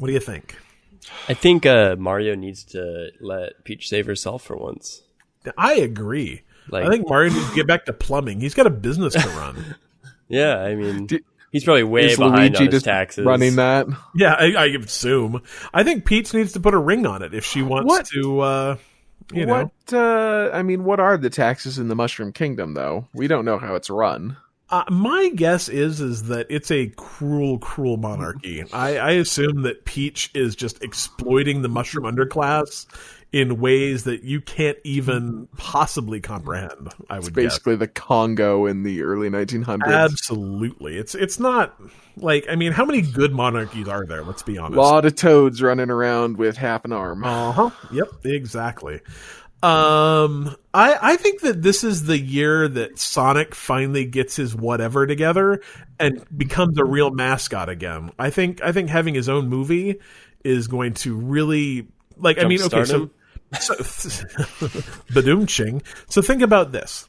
What 0.00 0.08
do 0.08 0.12
you 0.12 0.20
think? 0.20 0.56
I 1.28 1.34
think 1.34 1.64
uh, 1.66 1.94
Mario 1.98 2.34
needs 2.34 2.64
to 2.64 3.10
let 3.20 3.64
Peach 3.64 3.88
save 3.88 4.06
herself 4.06 4.42
for 4.42 4.56
once. 4.56 5.02
I 5.56 5.74
agree. 5.74 6.42
Like, 6.68 6.84
I 6.84 6.90
think 6.90 7.08
Mario 7.08 7.32
needs 7.32 7.48
to 7.48 7.54
get 7.54 7.66
back 7.66 7.84
to 7.86 7.92
plumbing. 7.92 8.40
He's 8.40 8.54
got 8.54 8.66
a 8.66 8.70
business 8.70 9.14
to 9.14 9.28
run. 9.30 9.76
yeah, 10.28 10.56
I 10.58 10.74
mean, 10.74 11.06
Do- 11.06 11.20
he's 11.52 11.64
probably 11.64 11.82
way 11.84 12.06
Is 12.06 12.18
behind 12.18 12.54
Luigi 12.54 12.66
on 12.66 12.72
his 12.72 12.82
taxes. 12.82 13.24
running 13.24 13.56
that? 13.56 13.86
yeah, 14.14 14.34
I, 14.34 14.52
I 14.56 14.66
assume. 14.66 15.42
I 15.72 15.84
think 15.84 16.04
Peach 16.04 16.32
needs 16.34 16.52
to 16.52 16.60
put 16.60 16.74
a 16.74 16.78
ring 16.78 17.06
on 17.06 17.22
it 17.22 17.34
if 17.34 17.44
she 17.44 17.62
wants 17.62 17.88
What? 17.88 18.06
to. 18.06 18.40
Uh, 18.40 18.76
you 19.32 19.46
know, 19.46 19.70
what? 19.86 19.92
Uh, 19.96 20.50
I 20.52 20.62
mean, 20.62 20.84
what 20.84 20.98
are 21.00 21.16
the 21.16 21.30
taxes 21.30 21.78
in 21.78 21.88
the 21.88 21.94
Mushroom 21.94 22.32
Kingdom? 22.32 22.74
Though 22.74 23.06
we 23.14 23.26
don't 23.28 23.44
know 23.44 23.58
how 23.58 23.74
it's 23.76 23.88
run. 23.90 24.36
Uh, 24.70 24.84
my 24.88 25.30
guess 25.34 25.68
is 25.68 26.00
is 26.00 26.24
that 26.24 26.46
it's 26.48 26.70
a 26.70 26.86
cruel, 26.96 27.58
cruel 27.58 27.96
monarchy. 27.96 28.64
I, 28.72 28.98
I 28.98 29.10
assume 29.12 29.62
that 29.62 29.84
Peach 29.84 30.30
is 30.32 30.54
just 30.54 30.82
exploiting 30.82 31.62
the 31.62 31.68
mushroom 31.68 32.04
underclass 32.04 32.86
in 33.32 33.60
ways 33.60 34.04
that 34.04 34.22
you 34.22 34.40
can't 34.40 34.78
even 34.84 35.48
possibly 35.56 36.20
comprehend. 36.20 36.92
I 37.08 37.18
would 37.18 37.34
guess. 37.34 37.54
Basically, 37.54 37.76
the 37.76 37.88
Congo 37.88 38.66
in 38.66 38.82
the 38.82 39.02
early 39.02 39.28
1900s. 39.28 39.86
Absolutely, 39.86 40.96
it's 40.98 41.14
it's 41.14 41.40
not 41.40 41.80
like 42.16 42.44
I 42.48 42.54
mean, 42.54 42.72
how 42.72 42.84
many 42.84 43.02
good 43.02 43.32
monarchies 43.32 43.88
are 43.88 44.06
there? 44.06 44.22
Let's 44.22 44.42
be 44.42 44.58
honest. 44.58 44.78
A 44.78 44.80
lot 44.80 45.04
of 45.04 45.14
toads 45.16 45.62
running 45.62 45.90
around 45.90 46.36
with 46.36 46.56
half 46.56 46.84
an 46.84 46.92
arm. 46.92 47.24
Uh 47.24 47.52
huh. 47.52 47.70
Yep. 47.92 48.08
Exactly. 48.24 49.00
Um, 49.62 50.56
I 50.72 50.98
I 51.00 51.16
think 51.16 51.42
that 51.42 51.60
this 51.60 51.84
is 51.84 52.04
the 52.04 52.18
year 52.18 52.66
that 52.66 52.98
Sonic 52.98 53.54
finally 53.54 54.06
gets 54.06 54.36
his 54.36 54.54
whatever 54.54 55.06
together 55.06 55.60
and 55.98 56.24
becomes 56.36 56.78
a 56.78 56.84
real 56.84 57.10
mascot 57.10 57.68
again. 57.68 58.10
I 58.18 58.30
think 58.30 58.62
I 58.62 58.72
think 58.72 58.88
having 58.88 59.14
his 59.14 59.28
own 59.28 59.48
movie 59.48 60.00
is 60.44 60.66
going 60.66 60.94
to 60.94 61.14
really 61.14 61.88
like. 62.16 62.38
I 62.38 62.44
mean, 62.46 62.62
okay, 62.62 62.84
so. 62.84 63.10
So, 63.58 63.74
Badoom 65.10 65.48
ching. 65.48 65.82
So 66.08 66.22
think 66.22 66.40
about 66.40 66.70
this. 66.70 67.08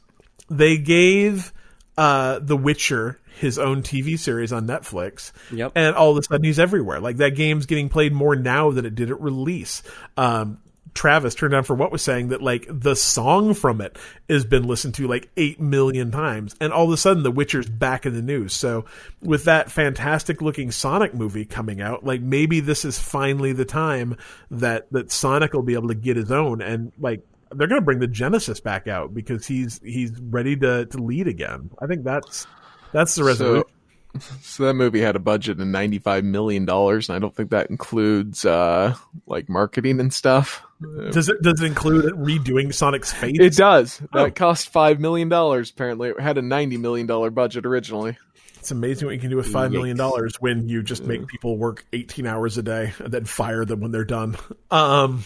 They 0.50 0.76
gave 0.76 1.52
uh, 1.96 2.40
The 2.40 2.56
Witcher 2.56 3.20
his 3.38 3.58
own 3.58 3.82
TV 3.82 4.18
series 4.18 4.52
on 4.52 4.66
Netflix. 4.66 5.32
Yep. 5.52 5.72
And 5.74 5.94
all 5.94 6.10
of 6.10 6.18
a 6.18 6.22
sudden 6.22 6.44
he's 6.44 6.58
everywhere. 6.58 7.00
Like 7.00 7.16
that 7.18 7.34
game's 7.34 7.66
getting 7.66 7.88
played 7.88 8.12
more 8.12 8.36
now 8.36 8.70
than 8.70 8.84
it 8.86 8.94
did 8.94 9.10
at 9.10 9.20
release. 9.20 9.82
Um, 10.16 10.58
Travis 10.94 11.34
turned 11.34 11.52
down 11.52 11.64
for 11.64 11.74
what 11.74 11.92
was 11.92 12.02
saying 12.02 12.28
that 12.28 12.42
like 12.42 12.66
the 12.68 12.94
song 12.94 13.54
from 13.54 13.80
it 13.80 13.96
has 14.28 14.44
been 14.44 14.64
listened 14.64 14.94
to 14.94 15.08
like 15.08 15.30
8 15.36 15.60
million 15.60 16.10
times 16.10 16.54
and 16.60 16.72
all 16.72 16.84
of 16.84 16.92
a 16.92 16.96
sudden 16.96 17.22
the 17.22 17.30
Witcher's 17.30 17.68
back 17.68 18.06
in 18.06 18.14
the 18.14 18.22
news. 18.22 18.52
So 18.52 18.84
with 19.22 19.44
that 19.44 19.70
fantastic 19.70 20.42
looking 20.42 20.70
Sonic 20.70 21.14
movie 21.14 21.44
coming 21.44 21.80
out, 21.80 22.04
like 22.04 22.20
maybe 22.20 22.60
this 22.60 22.84
is 22.84 22.98
finally 22.98 23.52
the 23.52 23.64
time 23.64 24.16
that 24.50 24.90
that 24.92 25.10
Sonic 25.10 25.52
will 25.52 25.62
be 25.62 25.74
able 25.74 25.88
to 25.88 25.94
get 25.94 26.16
his 26.16 26.30
own 26.30 26.60
and 26.60 26.92
like 26.98 27.26
they're 27.54 27.68
going 27.68 27.80
to 27.80 27.84
bring 27.84 27.98
the 27.98 28.06
Genesis 28.06 28.60
back 28.60 28.88
out 28.88 29.14
because 29.14 29.46
he's 29.46 29.80
he's 29.82 30.12
ready 30.20 30.56
to 30.56 30.86
to 30.86 30.98
lead 30.98 31.28
again. 31.28 31.70
I 31.80 31.86
think 31.86 32.04
that's 32.04 32.46
that's 32.92 33.14
the 33.14 33.24
resolution. 33.24 33.64
So, 33.66 33.81
so 34.42 34.64
that 34.64 34.74
movie 34.74 35.00
had 35.00 35.16
a 35.16 35.20
budget 35.20 35.60
of 35.60 35.66
95 35.66 36.24
million 36.24 36.64
dollars, 36.64 37.08
and 37.08 37.16
I 37.16 37.18
don't 37.18 37.34
think 37.34 37.50
that 37.50 37.70
includes 37.70 38.44
uh, 38.44 38.94
like 39.26 39.48
marketing 39.48 40.00
and 40.00 40.12
stuff. 40.12 40.62
does 41.10 41.28
it 41.28 41.40
does 41.42 41.60
it 41.60 41.66
include 41.66 42.12
redoing 42.14 42.74
Sonic's 42.74 43.12
face? 43.12 43.36
It 43.40 43.54
does. 43.56 43.98
That 44.12 44.26
Oh. 44.26 44.30
cost 44.30 44.68
five 44.70 45.00
million 45.00 45.28
dollars. 45.28 45.70
Apparently, 45.70 46.10
it 46.10 46.20
had 46.20 46.38
a 46.38 46.42
90 46.42 46.76
million 46.78 47.06
dollar 47.06 47.30
budget 47.30 47.64
originally. 47.66 48.18
It's 48.56 48.70
amazing 48.70 49.06
what 49.06 49.14
you 49.14 49.20
can 49.20 49.30
do 49.30 49.36
with 49.36 49.48
five 49.48 49.72
million 49.72 49.96
dollars 49.96 50.36
when 50.40 50.68
you 50.68 50.84
just 50.84 51.02
make 51.04 51.26
people 51.26 51.56
work 51.58 51.84
eighteen 51.92 52.26
hours 52.26 52.58
a 52.58 52.62
day 52.62 52.92
and 53.00 53.12
then 53.12 53.24
fire 53.24 53.64
them 53.64 53.80
when 53.80 53.90
they're 53.90 54.04
done. 54.04 54.36
Um, 54.70 55.24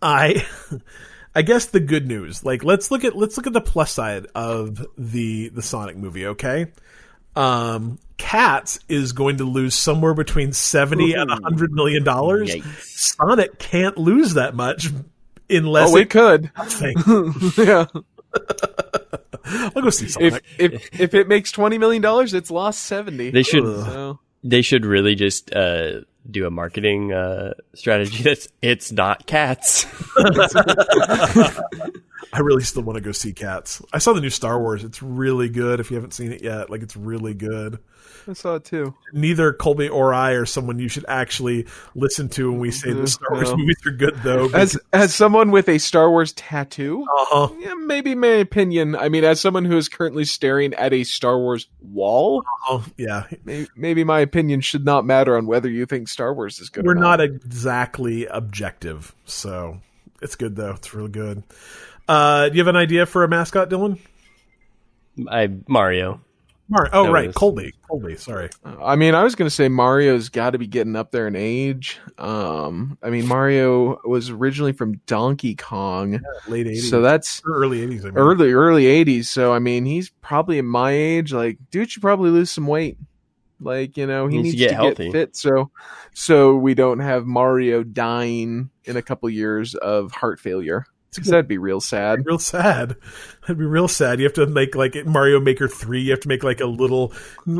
I, 0.00 0.46
I 1.34 1.42
guess 1.42 1.66
the 1.66 1.80
good 1.80 2.06
news, 2.06 2.42
like 2.44 2.64
let's 2.64 2.90
look 2.90 3.04
at 3.04 3.16
let's 3.16 3.36
look 3.36 3.46
at 3.46 3.52
the 3.52 3.60
plus 3.60 3.90
side 3.92 4.26
of 4.34 4.86
the 4.96 5.50
the 5.50 5.60
Sonic 5.62 5.96
movie. 5.98 6.26
Okay, 6.28 6.68
um, 7.36 7.98
Cats 8.16 8.78
is 8.88 9.12
going 9.12 9.38
to 9.38 9.44
lose 9.44 9.74
somewhere 9.74 10.14
between 10.14 10.52
seventy 10.52 11.14
and 11.14 11.30
a 11.30 11.36
hundred 11.36 11.72
million 11.72 12.04
dollars. 12.04 12.54
Sonic 12.80 13.58
can't 13.58 13.98
lose 13.98 14.34
that 14.34 14.54
much 14.54 14.88
unless 15.50 15.90
Oh, 15.92 15.96
it 15.96 16.02
it 16.02 16.10
could. 16.10 16.50
yeah. 17.58 17.86
I'll 19.74 19.82
go 19.82 19.90
see 19.90 20.08
Sonic. 20.08 20.44
If 20.58 20.72
if 20.92 21.00
if 21.00 21.14
it 21.14 21.28
makes 21.28 21.52
20 21.52 21.78
million 21.78 22.02
dollars, 22.02 22.34
it's 22.34 22.50
lost 22.50 22.82
70. 22.84 23.30
They 23.30 23.42
should 23.42 23.64
So, 23.64 24.18
they 24.42 24.62
should 24.62 24.86
really 24.86 25.14
just 25.14 25.52
uh, 25.54 26.00
do 26.30 26.46
a 26.46 26.50
marketing 26.50 27.12
uh, 27.12 27.54
strategy 27.74 28.22
that's 28.22 28.48
it's 28.62 28.90
not 28.92 29.26
cats. 29.26 29.86
I 32.32 32.40
really 32.40 32.62
still 32.62 32.82
want 32.82 32.96
to 32.96 33.00
go 33.00 33.12
see 33.12 33.32
Cats. 33.32 33.82
I 33.92 33.98
saw 33.98 34.12
the 34.12 34.20
new 34.20 34.30
Star 34.30 34.60
Wars. 34.60 34.84
It's 34.84 35.02
really 35.02 35.48
good. 35.48 35.80
If 35.80 35.90
you 35.90 35.96
haven't 35.96 36.12
seen 36.12 36.32
it 36.32 36.42
yet, 36.42 36.70
like 36.70 36.82
it's 36.82 36.96
really 36.96 37.34
good. 37.34 37.78
I 38.28 38.32
saw 38.32 38.54
it 38.54 38.64
too. 38.64 38.94
Neither 39.12 39.52
Colby 39.52 39.88
or 39.88 40.14
I 40.14 40.32
are 40.32 40.46
someone 40.46 40.78
you 40.78 40.88
should 40.88 41.04
actually 41.08 41.66
listen 41.94 42.28
to 42.30 42.50
when 42.50 42.60
we 42.60 42.70
say 42.70 42.92
the 42.92 43.06
Star 43.06 43.28
Wars 43.32 43.50
No. 43.50 43.56
movies 43.56 43.76
are 43.86 43.90
good, 43.90 44.16
though. 44.22 44.48
As 44.54 44.78
as 44.92 45.14
someone 45.14 45.50
with 45.50 45.68
a 45.68 45.78
Star 45.78 46.10
Wars 46.10 46.32
tattoo, 46.32 47.02
uh-huh. 47.02 47.54
yeah, 47.58 47.74
maybe 47.74 48.14
my 48.14 48.28
opinion. 48.28 48.96
I 48.96 49.08
mean, 49.08 49.24
as 49.24 49.40
someone 49.40 49.64
who 49.64 49.76
is 49.76 49.88
currently 49.88 50.24
staring 50.24 50.72
at 50.74 50.92
a 50.92 51.04
Star 51.04 51.38
Wars 51.38 51.68
wall, 51.82 52.42
uh 52.68 52.82
yeah, 52.96 53.26
maybe, 53.44 53.68
maybe 53.76 54.04
my 54.04 54.20
opinion 54.20 54.60
should 54.60 54.84
not 54.84 55.04
matter 55.04 55.36
on 55.36 55.46
whether 55.46 55.68
you 55.68 55.84
think 55.84 56.08
Star 56.08 56.32
Wars 56.32 56.60
is 56.60 56.70
good. 56.70 56.86
we're 56.86 56.92
or 56.92 56.94
not 56.94 57.20
exactly 57.20 58.26
objective, 58.26 59.14
so 59.26 59.80
it's 60.22 60.36
good 60.36 60.56
though. 60.56 60.72
It's 60.72 60.94
really 60.94 61.10
good. 61.10 61.42
Uh, 62.08 62.48
do 62.48 62.56
you 62.56 62.60
have 62.60 62.68
an 62.68 62.76
idea 62.76 63.06
for 63.06 63.24
a 63.24 63.28
mascot, 63.28 63.70
Dylan? 63.70 63.98
I 65.28 65.50
Mario. 65.68 66.20
Mar- 66.68 66.88
oh, 66.94 67.04
That 67.04 67.12
right, 67.12 67.26
was- 67.28 67.36
Colby. 67.36 67.72
Colby, 67.88 68.16
sorry. 68.16 68.48
I 68.64 68.96
mean, 68.96 69.14
I 69.14 69.22
was 69.22 69.34
going 69.34 69.46
to 69.46 69.54
say 69.54 69.68
Mario's 69.68 70.30
got 70.30 70.50
to 70.50 70.58
be 70.58 70.66
getting 70.66 70.96
up 70.96 71.10
there 71.10 71.26
in 71.28 71.36
age. 71.36 71.98
Um, 72.16 72.96
I 73.02 73.10
mean, 73.10 73.26
Mario 73.28 74.00
was 74.04 74.30
originally 74.30 74.72
from 74.72 74.94
Donkey 75.06 75.54
Kong, 75.56 76.20
Late 76.48 76.66
eighties, 76.66 76.88
so 76.88 77.02
that's 77.02 77.42
or 77.44 77.52
early 77.62 77.82
eighties. 77.82 78.04
I 78.04 78.08
mean. 78.08 78.16
early 78.18 78.52
early 78.52 78.84
80s. 78.84 79.26
So 79.26 79.52
I 79.52 79.58
mean, 79.58 79.84
he's 79.84 80.08
probably 80.22 80.58
at 80.58 80.64
my 80.64 80.90
age. 80.92 81.32
Like, 81.34 81.58
dude 81.70 81.90
should 81.90 82.02
probably 82.02 82.30
lose 82.30 82.50
some 82.50 82.66
weight. 82.66 82.96
Like, 83.60 83.96
you 83.98 84.06
know, 84.06 84.26
he 84.26 84.38
Needs 84.38 84.44
needs, 84.44 84.54
to 84.56 84.58
get 84.58 84.68
to, 84.70 84.74
healthy. 84.74 85.04
get 85.04 85.12
fit. 85.12 85.36
So, 85.36 85.70
so 86.12 86.56
we 86.56 86.74
don't 86.74 86.98
have 86.98 87.24
Mario 87.26 87.82
dying 87.82 88.70
in 88.84 88.96
a 88.96 89.02
couple 89.02 89.28
years 89.30 89.74
of 89.74 90.12
heart 90.12 90.40
failure. 90.40 90.86
'Cause 91.16 91.30
that'd 91.30 91.48
be 91.48 91.58
real 91.58 91.80
sad. 91.80 92.24
real 92.26 92.38
sad. 92.38 92.96
That'd 93.42 93.58
be 93.58 93.64
real 93.64 93.88
sad. 93.88 94.18
You 94.18 94.24
have 94.24 94.32
to 94.34 94.46
make 94.46 94.74
like 94.74 94.96
Mario 95.06 95.38
Maker 95.40 95.68
three. 95.68 96.00
You 96.02 96.10
have 96.12 96.20
to 96.20 96.28
make 96.28 96.42
like 96.42 96.60
a 96.60 96.66
little 96.66 97.12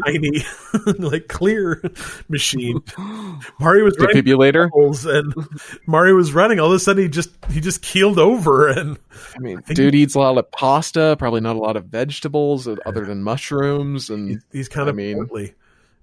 tiny, 0.05 0.43
like 0.98 1.28
clear 1.28 1.82
machine. 2.28 2.81
Mario 3.60 3.85
was 3.85 3.97
running 3.98 4.22
Defibrillator. 4.22 4.70
holes 4.70 5.05
and 5.06 5.35
Mario 5.86 6.14
was 6.14 6.32
running. 6.32 6.59
All 6.60 6.66
of 6.68 6.72
a 6.72 6.78
sudden, 6.78 7.02
he 7.05 7.09
just 7.09 7.31
he 7.51 7.60
just 7.60 7.82
keeled 7.82 8.18
over 8.18 8.68
and 8.68 8.98
I 9.36 9.39
mean, 9.39 9.60
think- 9.62 9.76
dude 9.76 9.94
eats 9.94 10.14
a 10.14 10.18
lot 10.20 10.39
of 10.39 10.51
pasta, 10.51 11.16
probably 11.18 11.40
not 11.40 11.56
a 11.56 11.60
lot 11.60 11.76
of 11.76 11.85
vegetables 11.86 12.66
uh, 12.66 12.76
other 12.86 13.05
than 13.05 13.22
mushrooms, 13.22 14.10
and 14.10 14.40
he's 14.52 14.68
kind 14.68 14.89
I 14.89 14.90
of 14.90 14.97
mean- 14.97 15.16
portly. 15.16 15.55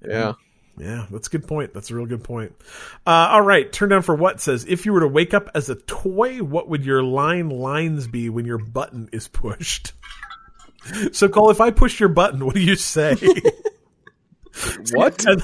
yeah. 0.08 0.34
Yeah, 0.78 1.06
that's 1.12 1.28
a 1.28 1.32
good 1.32 1.48
point. 1.48 1.74
That's 1.74 1.92
a 1.92 1.96
real 1.96 2.06
good 2.06 2.24
point. 2.24 2.56
Uh, 3.06 3.30
all 3.32 3.42
right, 3.42 3.72
turn 3.72 3.90
down 3.90 4.02
for 4.02 4.16
what 4.16 4.42
says 4.42 4.66
if 4.68 4.86
you 4.86 4.94
were 4.94 5.02
to 5.02 5.08
wake 5.08 5.34
up 5.34 5.50
as 5.54 5.70
a 5.70 5.76
toy, 5.76 6.38
what 6.40 6.70
would 6.70 6.86
your 6.86 7.04
line 7.04 7.50
lines 7.50 8.08
be 8.08 8.30
when 8.30 8.46
your 8.46 8.58
button 8.58 9.10
is 9.12 9.28
pushed? 9.28 9.94
So, 11.12 11.30
Cole, 11.30 11.52
if 11.52 11.62
I 11.62 11.70
push 11.70 12.00
your 12.00 12.10
button, 12.10 12.44
what 12.44 12.56
do 12.56 12.60
you 12.60 12.76
say? 12.76 13.16
What? 14.92 15.24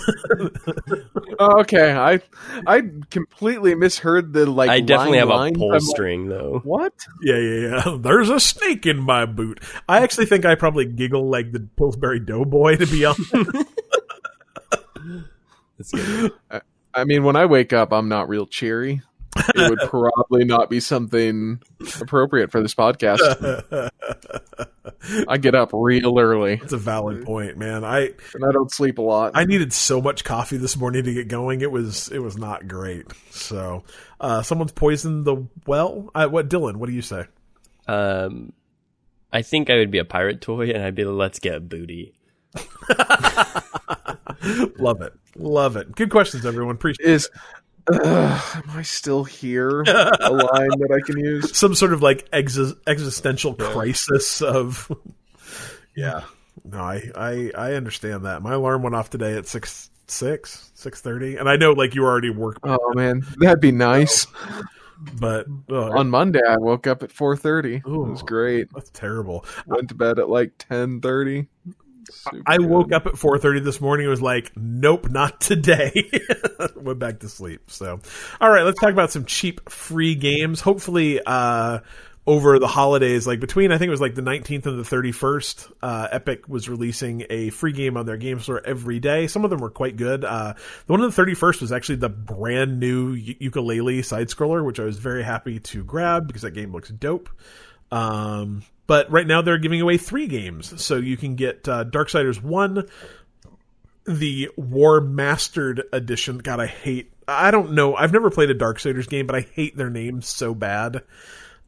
Oh, 1.40 1.60
okay, 1.60 1.92
I 1.92 2.20
I 2.66 2.82
completely 3.12 3.76
misheard 3.76 4.34
the 4.34 4.48
like. 4.48 4.72
I 4.72 4.80
definitely 4.80 5.24
line 5.24 5.54
have 5.54 5.54
a 5.54 5.58
pull 5.60 5.68
I'm 5.68 5.74
like, 5.74 5.82
string 5.84 6.30
though. 6.30 6.62
what? 6.64 6.94
yeah, 7.22 7.38
yeah, 7.38 7.84
yeah. 7.86 7.98
There's 8.00 8.32
a 8.32 8.40
snake 8.40 8.88
in 8.88 8.98
my 8.98 9.28
boot. 9.28 9.62
I 9.88 10.00
actually 10.00 10.26
think 10.26 10.46
I 10.46 10.56
probably 10.56 10.86
giggle 10.86 11.30
like 11.30 11.52
the 11.52 11.60
Pillsbury 11.78 12.20
Doughboy, 12.22 12.78
to 12.78 12.88
be 12.88 13.06
honest. 13.06 13.32
That's 15.78 15.92
good. 15.92 16.32
I 16.94 17.04
mean, 17.04 17.24
when 17.24 17.36
I 17.36 17.46
wake 17.46 17.74
up, 17.74 17.94
I'm 17.94 18.10
not 18.10 18.28
real 18.28 18.48
cheery. 18.48 19.02
It 19.56 19.70
would 19.70 19.80
probably 19.90 20.46
not 20.46 20.70
be 20.70 20.80
something 20.80 21.62
appropriate 22.02 22.52
for 22.52 22.62
this 22.62 22.74
podcast. 22.74 23.92
I 25.28 25.38
get 25.38 25.54
up 25.54 25.70
real 25.74 26.20
early, 26.20 26.56
That's 26.56 26.74
a 26.74 26.78
valid 26.78 27.24
point, 27.24 27.58
man. 27.58 27.84
I 27.84 28.14
and 28.34 28.44
I 28.44 28.52
don't 28.52 28.72
sleep 28.72 28.98
a 28.98 29.02
lot. 29.02 29.34
I 29.36 29.46
needed 29.46 29.74
so 29.74 30.02
much 30.02 30.24
coffee 30.24 30.58
this 30.58 30.76
morning 30.76 31.04
to 31.04 31.14
get 31.14 31.28
going. 31.28 31.62
It 31.62 31.72
was 31.72 32.10
it 32.10 32.20
was 32.20 32.38
not 32.38 32.68
great. 32.68 33.06
So, 33.30 33.84
uh, 34.20 34.42
someone's 34.42 34.72
poisoned 34.72 35.26
the 35.26 35.48
well. 35.66 36.10
Uh, 36.16 36.28
what, 36.28 36.50
Dylan? 36.50 36.78
What 36.78 36.88
do 36.90 36.96
you 36.96 37.02
say? 37.02 37.26
Um, 37.88 38.54
I 39.32 39.42
think 39.42 39.70
I 39.70 39.78
would 39.78 39.92
be 39.92 40.00
a 40.00 40.06
pirate 40.06 40.42
toy, 40.42 40.72
and 40.72 40.84
I'd 40.84 40.96
be 40.96 41.06
like, 41.06 41.18
let's 41.18 41.40
get 41.40 41.70
booty. 41.70 42.16
Love 44.80 45.02
it, 45.02 45.14
love 45.36 45.76
it. 45.78 45.96
Good 45.96 46.10
questions, 46.10 46.46
everyone. 46.46 46.76
Appreciate 46.76 47.08
Is 47.10 47.30
Ugh, 47.92 48.02
am 48.56 48.70
I 48.72 48.82
still 48.82 49.24
here? 49.24 49.82
a 49.82 49.84
line 50.32 50.70
that 50.80 50.92
I 50.92 51.06
can 51.06 51.18
use. 51.20 51.56
some 51.58 51.74
sort 51.76 51.94
of 51.94 52.02
like 52.02 52.30
exi- 52.32 52.78
existential 52.86 53.54
crisis 53.54 54.42
of. 54.42 54.92
yeah, 55.96 56.22
no, 56.66 56.80
I, 56.80 57.10
I 57.16 57.52
I 57.58 57.74
understand 57.74 58.26
that. 58.26 58.42
My 58.42 58.54
alarm 58.54 58.84
went 58.84 58.96
off 58.96 59.10
today 59.10 59.38
at 59.38 59.48
six 59.48 59.90
six 60.08 60.72
six 60.74 61.02
thirty, 61.02 61.38
and 61.38 61.50
I 61.50 61.56
know 61.56 61.72
like 61.74 61.96
you 61.96 62.04
already 62.04 62.30
work, 62.30 62.58
Oh 62.64 62.94
man, 62.94 63.24
that'd 63.40 63.62
be 63.62 63.72
nice. 63.72 64.28
but 65.20 65.46
uh, 65.70 65.90
On 65.92 66.10
Monday, 66.10 66.42
I 66.48 66.58
woke 66.58 66.88
up 66.88 67.04
at 67.04 67.12
four 67.12 67.36
thirty. 67.38 67.76
It 67.76 67.86
was 67.88 68.22
great. 68.24 68.68
that's 68.74 68.90
terrible. 68.92 69.46
Went 69.66 69.90
to 69.90 69.96
bed 69.96 70.20
at 70.20 70.30
like 70.30 70.52
ten 70.58 71.00
thirty. 71.02 71.48
I 72.46 72.60
woke 72.60 72.92
up 72.92 73.08
at 73.08 73.14
4:30 73.14 73.64
this 73.64 73.82
morning. 73.82 74.06
It 74.06 74.10
was 74.10 74.22
like, 74.22 74.52
nope, 74.56 75.10
not 75.10 75.42
today. 75.42 76.12
Went 76.76 77.00
back 77.00 77.20
to 77.20 77.30
sleep. 77.30 77.70
So, 77.70 78.00
all 78.42 78.50
right, 78.50 78.64
let's 78.64 78.80
talk 78.80 78.92
about 78.92 79.12
some 79.12 79.26
cheap 79.26 79.70
free 79.70 80.16
games. 80.16 80.62
Hopefully, 80.62 81.22
uh, 81.26 81.80
over 82.28 82.60
the 82.60 82.68
holidays, 82.68 83.26
like 83.26 83.40
between 83.40 83.72
I 83.72 83.78
think 83.78 83.88
it 83.88 83.92
was 83.92 84.02
like 84.02 84.14
the 84.14 84.22
19th 84.22 84.66
and 84.66 84.78
the 84.78 84.84
31st, 84.84 85.72
uh, 85.82 86.08
Epic 86.12 86.50
was 86.50 86.68
releasing 86.68 87.26
a 87.30 87.50
free 87.52 87.72
game 87.72 87.96
on 87.96 88.06
their 88.06 88.18
game 88.18 88.42
store 88.42 88.62
every 88.66 89.00
day. 89.00 89.28
Some 89.28 89.46
of 89.46 89.50
them 89.50 89.60
were 89.60 89.70
quite 89.70 89.96
good. 89.96 90.26
Uh, 90.26 90.54
the 90.86 90.94
one 90.94 91.02
on 91.02 91.10
the 91.10 91.16
31st 91.16 91.62
was 91.62 91.72
actually 91.72 91.96
the 91.96 92.10
brand 92.10 92.82
new 92.82 93.14
ukulele 93.14 94.02
side 94.02 94.28
scroller, 94.28 94.64
which 94.64 94.80
I 94.80 94.84
was 94.84 94.98
very 94.98 95.24
happy 95.24 95.60
to 95.60 95.86
grab 95.86 96.28
because 96.28 96.42
that 96.42 96.52
game 96.52 96.74
looks 96.74 96.90
dope. 96.90 97.30
Um, 97.92 98.64
but 98.88 99.12
right 99.12 99.28
now 99.28 99.42
they're 99.42 99.58
giving 99.58 99.82
away 99.82 99.98
three 99.98 100.28
games, 100.28 100.82
so 100.82 100.96
you 100.96 101.18
can 101.18 101.36
get 101.36 101.68
uh, 101.68 101.86
Darksiders 101.86 102.42
one, 102.42 102.88
the 104.06 104.50
Warmastered 104.58 105.82
Edition. 105.94 106.40
God, 106.40 106.60
I 106.60 106.68
hate. 106.68 107.12
I 107.28 107.52
don't 107.52 107.74
know. 107.74 107.96
I've 107.96 108.14
never 108.14 108.30
played 108.30 108.50
a 108.50 108.56
Darksiders 108.56 109.08
game, 109.08 109.28
but 109.28 109.36
I 109.36 109.42
hate 109.42 109.76
their 109.76 109.90
names 109.90 110.28
so 110.28 110.56
bad. 110.56 111.04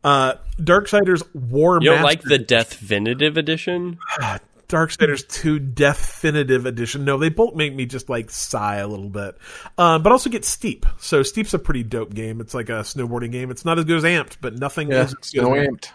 Uh, 0.03 0.35
Darksiders 0.57 1.23
War 1.35 1.79
You 1.81 1.89
don't 1.89 2.01
Mastered 2.01 2.03
like 2.03 2.21
the 2.21 2.37
Death 2.37 2.69
Definitive 2.71 3.37
Edition? 3.37 3.99
Darksiders 4.69 5.27
2 5.27 5.59
Definitive 5.59 6.65
Edition. 6.67 7.03
No, 7.03 7.17
they 7.17 7.29
both 7.29 7.55
make 7.55 7.73
me 7.73 7.87
just 7.87 8.07
like 8.07 8.29
sigh 8.29 8.77
a 8.77 8.87
little 8.87 9.09
bit. 9.09 9.35
Um, 9.79 10.03
but 10.03 10.11
also 10.11 10.29
get 10.29 10.45
Steep. 10.45 10.85
So 10.99 11.23
Steep's 11.23 11.55
a 11.55 11.59
pretty 11.59 11.83
dope 11.83 12.13
game. 12.13 12.39
It's 12.39 12.53
like 12.53 12.69
a 12.69 12.83
snowboarding 12.83 13.31
game. 13.31 13.49
It's 13.49 13.65
not 13.65 13.79
as 13.79 13.85
good 13.85 13.97
as 13.97 14.03
Amped, 14.03 14.37
but 14.39 14.57
nothing 14.57 14.91
Yeah, 14.91 15.05
is 15.05 15.15
no 15.33 15.55
as 15.55 15.67
amped. 15.67 15.89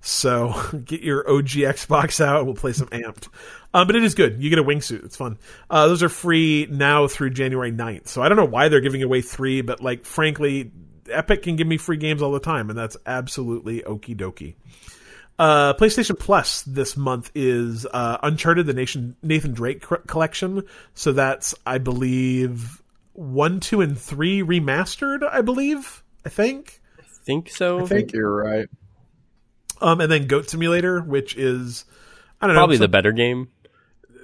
So 0.00 0.54
get 0.84 1.02
your 1.02 1.28
OG 1.28 1.48
Xbox 1.48 2.20
out 2.24 2.46
we'll 2.46 2.54
play 2.54 2.72
some 2.72 2.88
Amped. 2.88 3.28
Um, 3.72 3.86
but 3.86 3.94
it 3.94 4.02
is 4.02 4.14
good. 4.14 4.42
You 4.42 4.50
get 4.50 4.58
a 4.58 4.64
wingsuit. 4.64 5.04
It's 5.04 5.16
fun. 5.16 5.38
Uh, 5.68 5.86
those 5.86 6.02
are 6.02 6.08
free 6.08 6.66
now 6.70 7.06
through 7.06 7.30
January 7.30 7.70
9th. 7.70 8.08
So 8.08 8.20
I 8.20 8.28
don't 8.28 8.36
know 8.36 8.44
why 8.44 8.68
they're 8.68 8.80
giving 8.80 9.02
away 9.02 9.22
three, 9.22 9.60
but 9.60 9.80
like 9.80 10.04
frankly, 10.04 10.72
Epic 11.08 11.42
can 11.42 11.56
give 11.56 11.66
me 11.66 11.76
free 11.76 11.96
games 11.96 12.22
all 12.22 12.32
the 12.32 12.40
time, 12.40 12.70
and 12.70 12.78
that's 12.78 12.96
absolutely 13.06 13.82
okie 13.82 14.16
dokie. 14.16 14.54
Uh, 15.38 15.72
PlayStation 15.74 16.18
Plus 16.18 16.62
this 16.62 16.96
month 16.96 17.30
is 17.34 17.86
uh, 17.86 18.18
Uncharted: 18.22 18.66
The 18.66 18.74
Nation 18.74 19.16
Nathan 19.22 19.52
Drake 19.52 19.82
co- 19.82 20.02
collection. 20.06 20.64
So 20.94 21.12
that's 21.12 21.54
I 21.64 21.78
believe 21.78 22.82
one, 23.14 23.60
two, 23.60 23.80
and 23.80 23.98
three 23.98 24.42
remastered. 24.42 25.22
I 25.28 25.40
believe. 25.40 26.02
I 26.24 26.28
think. 26.28 26.80
I 26.98 27.02
Think 27.24 27.50
so? 27.50 27.80
I 27.80 27.86
think 27.86 28.12
you're 28.12 28.34
right. 28.34 28.68
Um, 29.80 30.00
and 30.00 30.10
then 30.12 30.26
Goat 30.26 30.50
Simulator, 30.50 31.00
which 31.00 31.36
is 31.36 31.84
I 32.40 32.46
don't 32.46 32.54
know 32.54 32.60
Probably 32.60 32.76
the 32.76 32.88
better 32.88 33.12
game. 33.12 33.48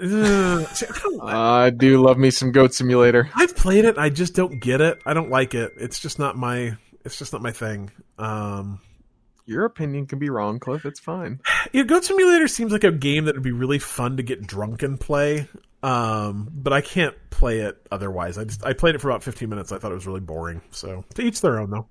uh, 0.00 0.64
see, 0.66 0.86
I 0.86 0.98
don't- 1.02 1.20
I 1.22 1.70
do 1.70 2.02
love 2.02 2.18
me 2.18 2.30
some 2.30 2.52
Goat 2.52 2.74
Simulator. 2.74 3.30
I've 3.34 3.56
played 3.56 3.84
it. 3.84 3.96
I 3.98 4.10
just 4.10 4.34
don't 4.34 4.60
get 4.60 4.80
it. 4.80 5.00
I 5.06 5.14
don't 5.14 5.30
like 5.30 5.54
it. 5.54 5.72
It's 5.78 5.98
just 5.98 6.18
not 6.18 6.36
my. 6.36 6.76
It's 7.04 7.18
just 7.18 7.32
not 7.32 7.40
my 7.42 7.52
thing. 7.52 7.90
Um, 8.18 8.80
Your 9.46 9.64
opinion 9.64 10.06
can 10.06 10.18
be 10.18 10.28
wrong, 10.28 10.58
Cliff. 10.58 10.84
It's 10.84 10.98
fine. 11.00 11.40
yeah, 11.72 11.84
Goat 11.84 12.04
Simulator 12.04 12.48
seems 12.48 12.72
like 12.72 12.82
a 12.84 12.90
game 12.92 13.26
that 13.26 13.34
would 13.36 13.44
be 13.44 13.52
really 13.52 13.78
fun 13.78 14.16
to 14.16 14.22
get 14.24 14.44
drunk 14.46 14.82
and 14.82 14.98
play. 15.00 15.48
Um, 15.84 16.48
but 16.52 16.72
I 16.72 16.80
can't 16.80 17.14
play 17.30 17.60
it 17.60 17.80
otherwise. 17.92 18.38
I 18.38 18.44
just 18.44 18.64
I 18.66 18.72
played 18.72 18.96
it 18.96 19.00
for 19.00 19.08
about 19.08 19.22
15 19.22 19.48
minutes. 19.48 19.70
I 19.72 19.78
thought 19.78 19.92
it 19.92 19.94
was 19.94 20.06
really 20.06 20.20
boring. 20.20 20.62
So 20.72 21.04
to 21.14 21.22
each 21.22 21.40
their 21.42 21.60
own, 21.60 21.70
though. 21.70 21.86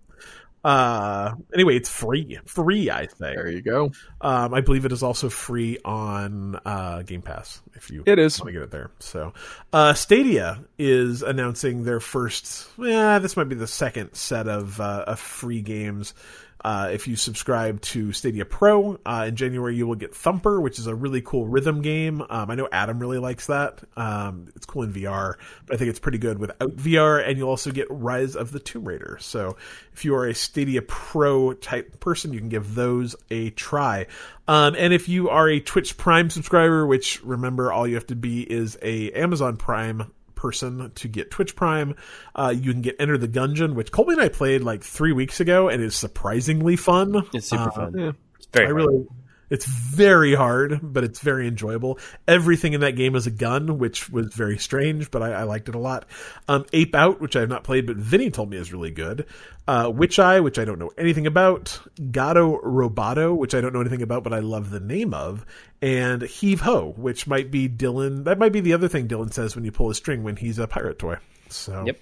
Uh, 0.66 1.36
anyway, 1.54 1.76
it's 1.76 1.90
free. 1.90 2.40
Free, 2.46 2.90
I 2.90 3.06
think. 3.06 3.36
There 3.36 3.48
you 3.50 3.62
go. 3.62 3.92
Um, 4.20 4.52
I 4.54 4.62
believe 4.62 4.84
it 4.86 4.92
is 4.92 5.04
also 5.04 5.30
free 5.30 5.78
on 5.86 6.60
uh, 6.66 7.04
Game 7.04 7.22
Pass 7.22 7.62
if 7.76 7.92
you 7.92 8.02
It 8.08 8.18
is. 8.18 8.40
want 8.40 8.48
to 8.48 8.54
get 8.54 8.64
it 8.64 8.72
there. 8.72 8.90
So, 9.00 9.34
uh, 9.72 9.94
Stadia 9.94 10.64
is 10.80 11.22
announcing 11.22 11.84
their 11.84 12.00
first. 12.00 12.68
Yeah, 12.80 13.20
this 13.20 13.38
might 13.38 13.48
be 13.48 13.54
the 13.56 13.68
second 13.68 14.16
set 14.16 14.48
of, 14.48 14.82
uh, 14.82 15.04
of 15.06 15.20
free 15.20 15.62
games. 15.62 16.16
Uh, 16.64 16.90
if 16.92 17.08
you 17.08 17.16
subscribe 17.16 17.80
to 17.82 18.12
Stadia 18.12 18.44
Pro 18.44 19.00
uh, 19.06 19.26
in 19.28 19.36
January, 19.36 19.76
you 19.76 19.86
will 19.86 19.96
get 19.96 20.16
Thumper, 20.16 20.60
which 20.60 20.80
is 20.80 20.88
a 20.88 20.96
really 20.96 21.22
cool 21.22 21.46
rhythm 21.46 21.82
game. 21.82 22.22
Um, 22.22 22.50
I 22.50 22.56
know 22.56 22.68
Adam 22.72 22.98
really 22.98 23.20
likes 23.20 23.48
that. 23.48 23.84
Um, 23.96 24.48
it's 24.56 24.66
cool 24.66 24.84
in 24.84 24.92
VR, 24.92 25.36
but 25.68 25.76
I 25.76 25.78
think 25.78 25.90
it's 25.90 26.00
pretty 26.00 26.18
good 26.18 26.40
without 26.40 26.76
VR. 26.76 27.28
And 27.28 27.38
you'll 27.38 27.50
also 27.50 27.72
get 27.72 27.88
Rise 27.92 28.36
of 28.36 28.52
the 28.52 28.60
Tomb 28.60 28.88
Raider. 28.88 29.18
So 29.22 29.58
if 29.94 30.06
you 30.06 30.16
are 30.16 30.26
a 30.26 30.34
Stadia 30.34 30.82
Pro 30.82 31.54
type 31.54 32.00
person, 32.00 32.34
you 32.34 32.40
can 32.40 32.50
give 32.50 32.74
those 32.74 33.16
a 33.30 33.52
try. 33.52 34.08
Um, 34.48 34.76
and 34.76 34.92
if 34.92 35.08
you 35.08 35.30
are 35.30 35.48
a 35.48 35.60
Twitch 35.60 35.98
Prime 35.98 36.30
subscriber, 36.30 36.88
which 36.88 37.24
remember 37.24 37.72
all 37.72 37.88
you 37.88 37.96
have 37.96 38.08
to 38.08 38.16
be 38.16 38.42
is 38.42 38.78
a 38.82 39.12
Amazon 39.12 39.58
Prime 39.58 40.12
person 40.46 40.92
to 40.94 41.08
get 41.08 41.32
Twitch 41.32 41.56
Prime. 41.56 41.96
Uh, 42.36 42.54
you 42.56 42.72
can 42.72 42.82
get 42.82 42.96
Enter 43.00 43.18
the 43.18 43.28
Gungeon, 43.28 43.74
which 43.74 43.92
Colby 43.92 44.14
and 44.14 44.22
I 44.22 44.30
played 44.30 44.62
like 44.62 44.84
three 44.84 45.12
weeks 45.12 45.40
ago, 45.40 45.70
and 45.70 45.82
is 45.82 45.96
surprisingly 45.96 46.76
fun. 46.76 47.24
It's 47.34 47.48
super 47.50 47.70
Uh, 47.70 47.72
fun. 47.72 47.94
yeah. 47.98 48.12
It's 48.38 48.48
very 48.54 48.66
I 48.66 48.70
fun. 48.70 48.76
really, 48.76 49.06
it's 49.50 49.66
very 49.66 50.36
hard, 50.36 50.80
but 50.82 51.04
it's 51.04 51.20
very 51.20 51.48
enjoyable. 51.48 52.00
Everything 52.28 52.74
in 52.74 52.82
that 52.82 52.96
game 52.96 53.16
is 53.16 53.28
a 53.28 53.32
gun, 53.32 53.78
which 53.78 54.10
was 54.10 54.34
very 54.34 54.58
strange, 54.58 55.12
but 55.12 55.22
I, 55.22 55.32
I 55.32 55.44
liked 55.44 55.70
it 55.70 55.76
a 55.76 55.80
lot. 55.80 56.06
Um, 56.48 56.66
Ape 56.74 56.96
Out, 56.96 57.22
which 57.22 57.36
I 57.36 57.42
have 57.42 57.50
not 57.50 57.64
played, 57.64 57.86
but 57.86 57.98
Vinny 57.98 58.32
told 58.32 58.50
me 58.50 58.58
is 58.58 58.74
really 58.74 58.92
good. 58.92 59.26
Uh, 59.68 59.86
Witcheye, 59.86 60.44
which 60.44 60.60
I 60.60 60.66
don't 60.66 60.80
know 60.80 60.92
anything 60.98 61.28
about. 61.28 61.80
Gato 62.12 62.60
Roboto, 62.62 63.36
which 63.36 63.56
I 63.56 63.62
don't 63.62 63.74
know 63.74 63.82
anything 63.82 64.02
about, 64.02 64.24
but 64.24 64.34
I 64.34 64.40
love 64.40 64.70
the 64.70 64.80
name 64.80 65.14
of. 65.14 65.46
And 65.82 66.22
Heave 66.22 66.62
Ho, 66.62 66.94
which 66.98 67.28
might 67.28 67.52
be 67.52 67.68
Dylan. 67.68 68.26
That 68.26 68.38
might 68.38 68.52
be 68.52 68.62
the 68.62 68.74
other 68.74 68.88
thing 68.88 69.08
Dylan 69.08 69.34
says 69.34 69.56
when 69.56 69.66
you 69.66 69.72
pull 69.72 69.90
a 69.90 69.96
string 69.96 70.24
when 70.24 70.36
he's 70.36 70.60
a 70.60 70.68
pirate 70.68 71.00
toy. 71.00 71.18
So. 71.50 71.84
Yep. 71.86 72.00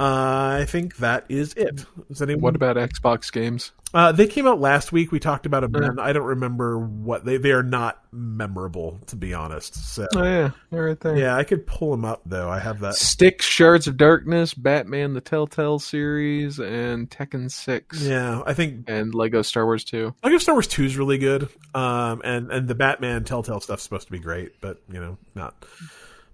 Uh, 0.00 0.58
I 0.60 0.66
think 0.68 0.96
that 0.96 1.24
is 1.28 1.54
it. 1.54 1.84
Is 2.10 2.20
anyone? 2.20 2.42
What 2.42 2.56
about 2.56 2.76
Xbox 2.76 3.32
games? 3.32 3.70
Uh, 3.94 4.10
they 4.10 4.26
came 4.26 4.44
out 4.44 4.60
last 4.60 4.90
week. 4.90 5.12
We 5.12 5.20
talked 5.20 5.46
about 5.46 5.70
them. 5.70 5.96
Yeah. 5.96 6.02
I 6.02 6.12
don't 6.12 6.26
remember 6.26 6.80
what 6.80 7.24
they. 7.24 7.36
They 7.36 7.52
are 7.52 7.62
not 7.62 8.02
memorable, 8.10 8.98
to 9.06 9.14
be 9.14 9.32
honest. 9.32 9.76
So 9.94 10.08
Oh 10.16 10.24
yeah, 10.24 10.50
they're 10.72 10.86
right 10.86 10.98
there. 10.98 11.16
yeah, 11.16 11.36
I 11.36 11.44
could 11.44 11.64
pull 11.64 11.92
them 11.92 12.04
up 12.04 12.22
though. 12.26 12.50
I 12.50 12.58
have 12.58 12.80
that. 12.80 12.96
Styx 12.96 13.46
Shards 13.46 13.86
of 13.86 13.96
Darkness, 13.96 14.52
Batman: 14.52 15.14
The 15.14 15.20
Telltale 15.20 15.78
series, 15.78 16.58
and 16.58 17.08
Tekken 17.08 17.48
Six, 17.48 18.02
Yeah, 18.02 18.42
I 18.44 18.52
think 18.52 18.86
and 18.88 19.14
Lego 19.14 19.42
Star 19.42 19.64
Wars 19.64 19.84
Two. 19.84 20.12
I 20.24 20.30
guess 20.30 20.42
Star 20.42 20.56
Wars 20.56 20.66
Two 20.66 20.82
is 20.82 20.96
really 20.96 21.18
good. 21.18 21.48
Um, 21.72 22.20
and 22.24 22.50
and 22.50 22.66
the 22.66 22.74
Batman 22.74 23.22
Telltale 23.22 23.60
stuff's 23.60 23.84
supposed 23.84 24.06
to 24.08 24.12
be 24.12 24.18
great, 24.18 24.60
but 24.60 24.82
you 24.92 24.98
know, 24.98 25.18
not 25.36 25.64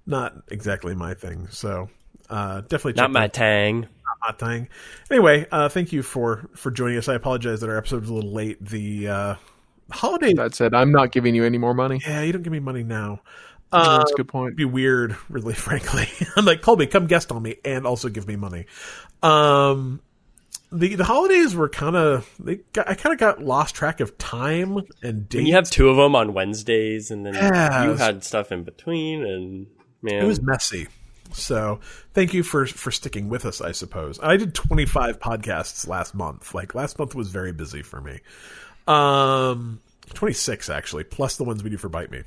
not 0.06 0.34
exactly 0.48 0.94
my 0.94 1.12
thing. 1.12 1.46
So 1.50 1.90
uh, 2.30 2.60
definitely 2.62 2.94
Not 2.94 3.10
my 3.10 3.20
that 3.22 3.32
tang. 3.34 3.88
hot 4.22 4.38
thing. 4.38 4.68
Anyway, 5.10 5.46
uh, 5.52 5.68
thank 5.68 5.92
you 5.92 6.02
for 6.02 6.48
for 6.54 6.70
joining 6.70 6.96
us. 6.98 7.08
I 7.08 7.14
apologize 7.14 7.60
that 7.60 7.68
our 7.70 7.76
episode 7.76 8.00
was 8.02 8.10
a 8.10 8.14
little 8.14 8.32
late. 8.32 8.64
The 8.64 9.08
uh, 9.08 9.34
holiday. 9.90 10.32
That 10.34 10.54
said, 10.54 10.74
I'm 10.74 10.92
not 10.92 11.10
giving 11.12 11.34
you 11.34 11.44
any 11.44 11.58
more 11.58 11.74
money. 11.74 12.00
Yeah, 12.06 12.22
you 12.22 12.32
don't 12.32 12.42
give 12.42 12.52
me 12.52 12.60
money 12.60 12.82
now. 12.84 13.20
Uh, 13.72 13.98
That's 13.98 14.10
a 14.12 14.16
good 14.16 14.28
point. 14.28 14.56
be 14.56 14.64
weird, 14.64 15.16
really, 15.28 15.54
frankly. 15.66 16.06
I'm 16.36 16.44
like, 16.44 16.60
Colby, 16.62 16.86
come 16.88 17.06
guest 17.06 17.30
on 17.30 17.42
me 17.42 17.56
and 17.64 17.86
also 17.86 18.08
give 18.08 18.26
me 18.26 18.34
money. 18.36 18.66
Um, 19.22 20.00
the 20.72 20.94
the 20.96 21.04
holidays 21.04 21.54
were 21.54 21.68
kind 21.68 21.96
of 21.96 22.28
they 22.38 22.56
got, 22.72 22.88
I 22.88 22.94
kind 22.94 23.12
of 23.12 23.18
got 23.18 23.42
lost 23.42 23.74
track 23.74 24.00
of 24.00 24.16
time 24.18 24.76
and 25.02 25.28
dates. 25.28 25.34
When 25.36 25.46
you 25.46 25.54
have 25.54 25.68
two 25.70 25.88
of 25.88 25.96
them 25.96 26.14
on 26.14 26.32
Wednesdays, 26.32 27.10
and 27.10 27.24
then 27.26 27.34
Yeah, 27.34 27.84
you 27.84 27.90
was- 27.90 28.00
had 28.00 28.22
stuff 28.24 28.52
in 28.52 28.62
between, 28.64 29.24
and 29.24 29.66
man, 30.02 30.22
it 30.24 30.26
was 30.26 30.40
messy. 30.42 30.86
So 31.32 31.80
thank 32.12 32.34
you 32.34 32.42
for 32.42 32.66
for 32.66 32.90
sticking 32.90 33.28
with 33.28 33.44
us. 33.44 33.60
I 33.60 33.72
suppose 33.72 34.18
I 34.22 34.36
did 34.36 34.54
25 34.54 35.18
podcasts 35.18 35.86
last 35.86 36.14
month. 36.14 36.54
Like 36.54 36.74
last 36.74 36.98
month 36.98 37.14
was 37.14 37.28
very 37.28 37.52
busy 37.52 37.82
for 37.82 38.00
me. 38.00 38.20
Um, 38.86 39.80
26 40.14 40.70
actually, 40.70 41.04
plus 41.04 41.36
the 41.36 41.44
ones 41.44 41.62
we 41.62 41.70
do 41.70 41.76
for 41.76 41.88
Bite 41.88 42.10
Me. 42.10 42.22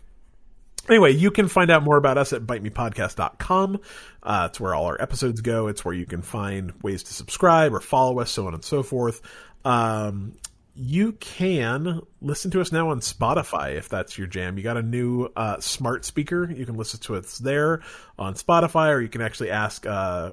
Anyway, 0.89 1.11
you 1.13 1.31
can 1.31 1.47
find 1.47 1.71
out 1.71 1.81
more 1.83 1.95
about 1.95 2.17
us 2.17 2.33
at 2.33 2.41
bitemepodcast.com. 2.41 3.79
Uh, 4.21 4.47
it's 4.49 4.59
where 4.59 4.75
all 4.75 4.85
our 4.85 5.01
episodes 5.01 5.39
go. 5.39 5.67
It's 5.67 5.85
where 5.85 5.93
you 5.93 6.05
can 6.05 6.21
find 6.21 6.73
ways 6.81 7.03
to 7.03 7.13
subscribe 7.13 7.73
or 7.73 7.79
follow 7.79 8.19
us, 8.19 8.31
so 8.31 8.47
on 8.47 8.53
and 8.53 8.63
so 8.63 8.83
forth. 8.83 9.21
Um, 9.63 10.33
you 10.75 11.13
can 11.13 12.01
listen 12.21 12.51
to 12.51 12.61
us 12.61 12.71
now 12.71 12.89
on 12.89 12.99
Spotify 12.99 13.75
if 13.75 13.89
that's 13.89 14.17
your 14.17 14.27
jam. 14.27 14.57
You 14.57 14.63
got 14.63 14.77
a 14.77 14.81
new 14.81 15.29
uh, 15.35 15.59
smart 15.59 16.03
speaker. 16.03 16.51
You 16.51 16.65
can 16.65 16.75
listen 16.75 16.99
to 17.01 17.15
us 17.15 17.37
there 17.37 17.81
on 18.17 18.33
Spotify, 18.33 18.93
or 18.93 19.01
you 19.01 19.09
can 19.09 19.21
actually 19.21 19.51
ask 19.51 19.85
uh, 19.85 20.31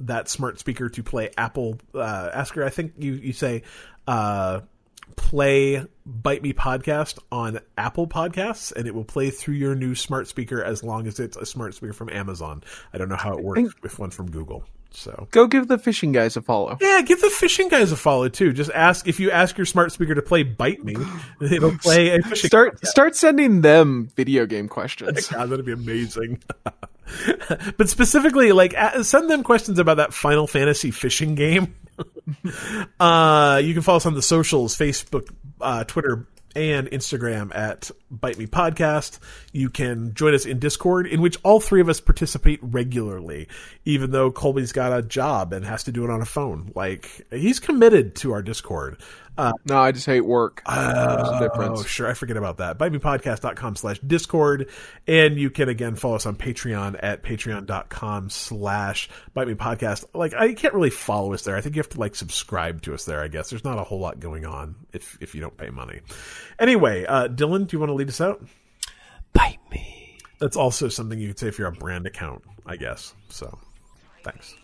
that 0.00 0.28
smart 0.28 0.58
speaker 0.58 0.88
to 0.90 1.02
play 1.02 1.30
Apple. 1.38 1.78
Uh, 1.94 2.30
ask 2.32 2.54
her, 2.54 2.64
I 2.64 2.70
think 2.70 2.94
you, 2.98 3.14
you 3.14 3.32
say, 3.32 3.62
uh, 4.06 4.60
play 5.16 5.84
Bite 6.04 6.42
Me 6.42 6.52
Podcast 6.52 7.18
on 7.32 7.60
Apple 7.78 8.06
Podcasts, 8.06 8.72
and 8.72 8.86
it 8.86 8.94
will 8.94 9.04
play 9.04 9.30
through 9.30 9.54
your 9.54 9.74
new 9.74 9.94
smart 9.94 10.28
speaker 10.28 10.62
as 10.62 10.84
long 10.84 11.06
as 11.06 11.18
it's 11.18 11.36
a 11.36 11.46
smart 11.46 11.74
speaker 11.74 11.94
from 11.94 12.10
Amazon. 12.10 12.62
I 12.92 12.98
don't 12.98 13.08
know 13.08 13.16
how 13.16 13.36
it 13.36 13.42
works 13.42 13.74
with 13.82 13.98
one 13.98 14.10
from 14.10 14.30
Google. 14.30 14.64
So 14.98 15.28
Go 15.30 15.46
give 15.46 15.68
the 15.68 15.78
fishing 15.78 16.10
guys 16.10 16.36
a 16.36 16.42
follow. 16.42 16.76
yeah, 16.80 17.00
give 17.02 17.20
the 17.20 17.30
fishing 17.30 17.68
guys 17.68 17.92
a 17.92 17.96
follow 17.96 18.28
too. 18.28 18.52
Just 18.52 18.70
ask 18.72 19.06
if 19.06 19.20
you 19.20 19.30
ask 19.30 19.56
your 19.56 19.64
smart 19.64 19.92
speaker 19.92 20.14
to 20.14 20.22
play 20.22 20.42
Bite 20.42 20.84
Me, 20.84 20.96
it'll 21.40 21.78
play 21.78 22.16
a 22.16 22.22
fishing. 22.22 22.48
Start 22.48 22.84
start 22.84 23.14
sending 23.14 23.60
them 23.60 24.08
video 24.16 24.44
game 24.44 24.68
questions. 24.68 25.28
God, 25.28 25.50
that'd 25.50 25.64
be 25.64 25.72
amazing. 25.72 26.42
but 27.76 27.88
specifically, 27.88 28.50
like, 28.50 28.74
send 29.02 29.30
them 29.30 29.44
questions 29.44 29.78
about 29.78 29.98
that 29.98 30.12
Final 30.12 30.48
Fantasy 30.48 30.90
fishing 30.90 31.36
game. 31.36 31.76
uh, 33.00 33.60
you 33.62 33.74
can 33.74 33.82
follow 33.82 33.98
us 33.98 34.06
on 34.06 34.14
the 34.14 34.22
socials: 34.22 34.76
Facebook, 34.76 35.28
uh, 35.60 35.84
Twitter, 35.84 36.26
and 36.54 36.90
Instagram 36.90 37.54
at 37.54 37.90
Bite 38.10 38.38
Me 38.38 38.46
Podcast. 38.46 39.18
You 39.52 39.70
can 39.70 40.14
join 40.14 40.34
us 40.34 40.46
in 40.46 40.58
Discord, 40.58 41.06
in 41.06 41.20
which 41.20 41.36
all 41.42 41.60
three 41.60 41.80
of 41.80 41.88
us 41.88 42.00
participate 42.00 42.58
regularly, 42.62 43.48
even 43.84 44.10
though 44.10 44.30
Colby's 44.30 44.72
got 44.72 44.96
a 44.96 45.02
job 45.02 45.52
and 45.52 45.64
has 45.64 45.84
to 45.84 45.92
do 45.92 46.04
it 46.04 46.10
on 46.10 46.20
a 46.20 46.26
phone. 46.26 46.72
Like, 46.74 47.26
he's 47.30 47.60
committed 47.60 48.14
to 48.16 48.32
our 48.32 48.42
Discord. 48.42 48.98
No, 49.38 49.78
I 49.78 49.92
just 49.92 50.06
hate 50.06 50.22
work. 50.22 50.62
There's 50.66 50.78
a. 50.78 51.50
Oh, 51.54 51.82
sure. 51.82 52.08
I 52.08 52.14
forget 52.14 52.36
about 52.36 52.58
that. 52.58 52.78
BiteMePodcast.com 52.78 53.76
slash 53.76 53.98
Discord. 54.00 54.68
And 55.06 55.38
you 55.38 55.50
can, 55.50 55.68
again, 55.68 55.94
follow 55.94 56.16
us 56.16 56.26
on 56.26 56.36
Patreon 56.36 56.98
at 57.02 57.22
patreon.com 57.22 58.30
slash 58.30 59.08
BiteMePodcast. 59.36 60.06
Like, 60.14 60.34
I 60.34 60.54
can't 60.54 60.74
really 60.74 60.90
follow 60.90 61.32
us 61.32 61.42
there. 61.42 61.56
I 61.56 61.60
think 61.60 61.76
you 61.76 61.80
have 61.80 61.88
to, 61.90 62.00
like, 62.00 62.14
subscribe 62.16 62.82
to 62.82 62.94
us 62.94 63.04
there, 63.04 63.22
I 63.22 63.28
guess. 63.28 63.50
There's 63.50 63.64
not 63.64 63.78
a 63.78 63.84
whole 63.84 64.00
lot 64.00 64.20
going 64.20 64.44
on 64.44 64.74
if, 64.92 65.16
if 65.20 65.34
you 65.34 65.40
don't 65.40 65.56
pay 65.56 65.70
money. 65.70 66.00
Anyway, 66.58 67.04
uh, 67.06 67.28
Dylan, 67.28 67.66
do 67.66 67.76
you 67.76 67.80
want 67.80 67.90
to 67.90 67.94
lead 67.94 68.08
us 68.08 68.20
out? 68.20 68.44
bite 69.32 69.58
me. 69.70 70.18
That's 70.40 70.56
also 70.56 70.88
something 70.88 71.18
you 71.18 71.28
could 71.28 71.38
say 71.38 71.48
if 71.48 71.58
you're 71.58 71.68
a 71.68 71.72
brand 71.72 72.06
account, 72.06 72.42
I 72.66 72.76
guess. 72.76 73.14
So, 73.28 73.58
thanks. 74.22 74.54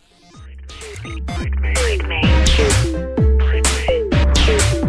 Bite 1.27 2.09
me. 3.17 3.24
Thank 4.47 4.75
you. 4.75 4.84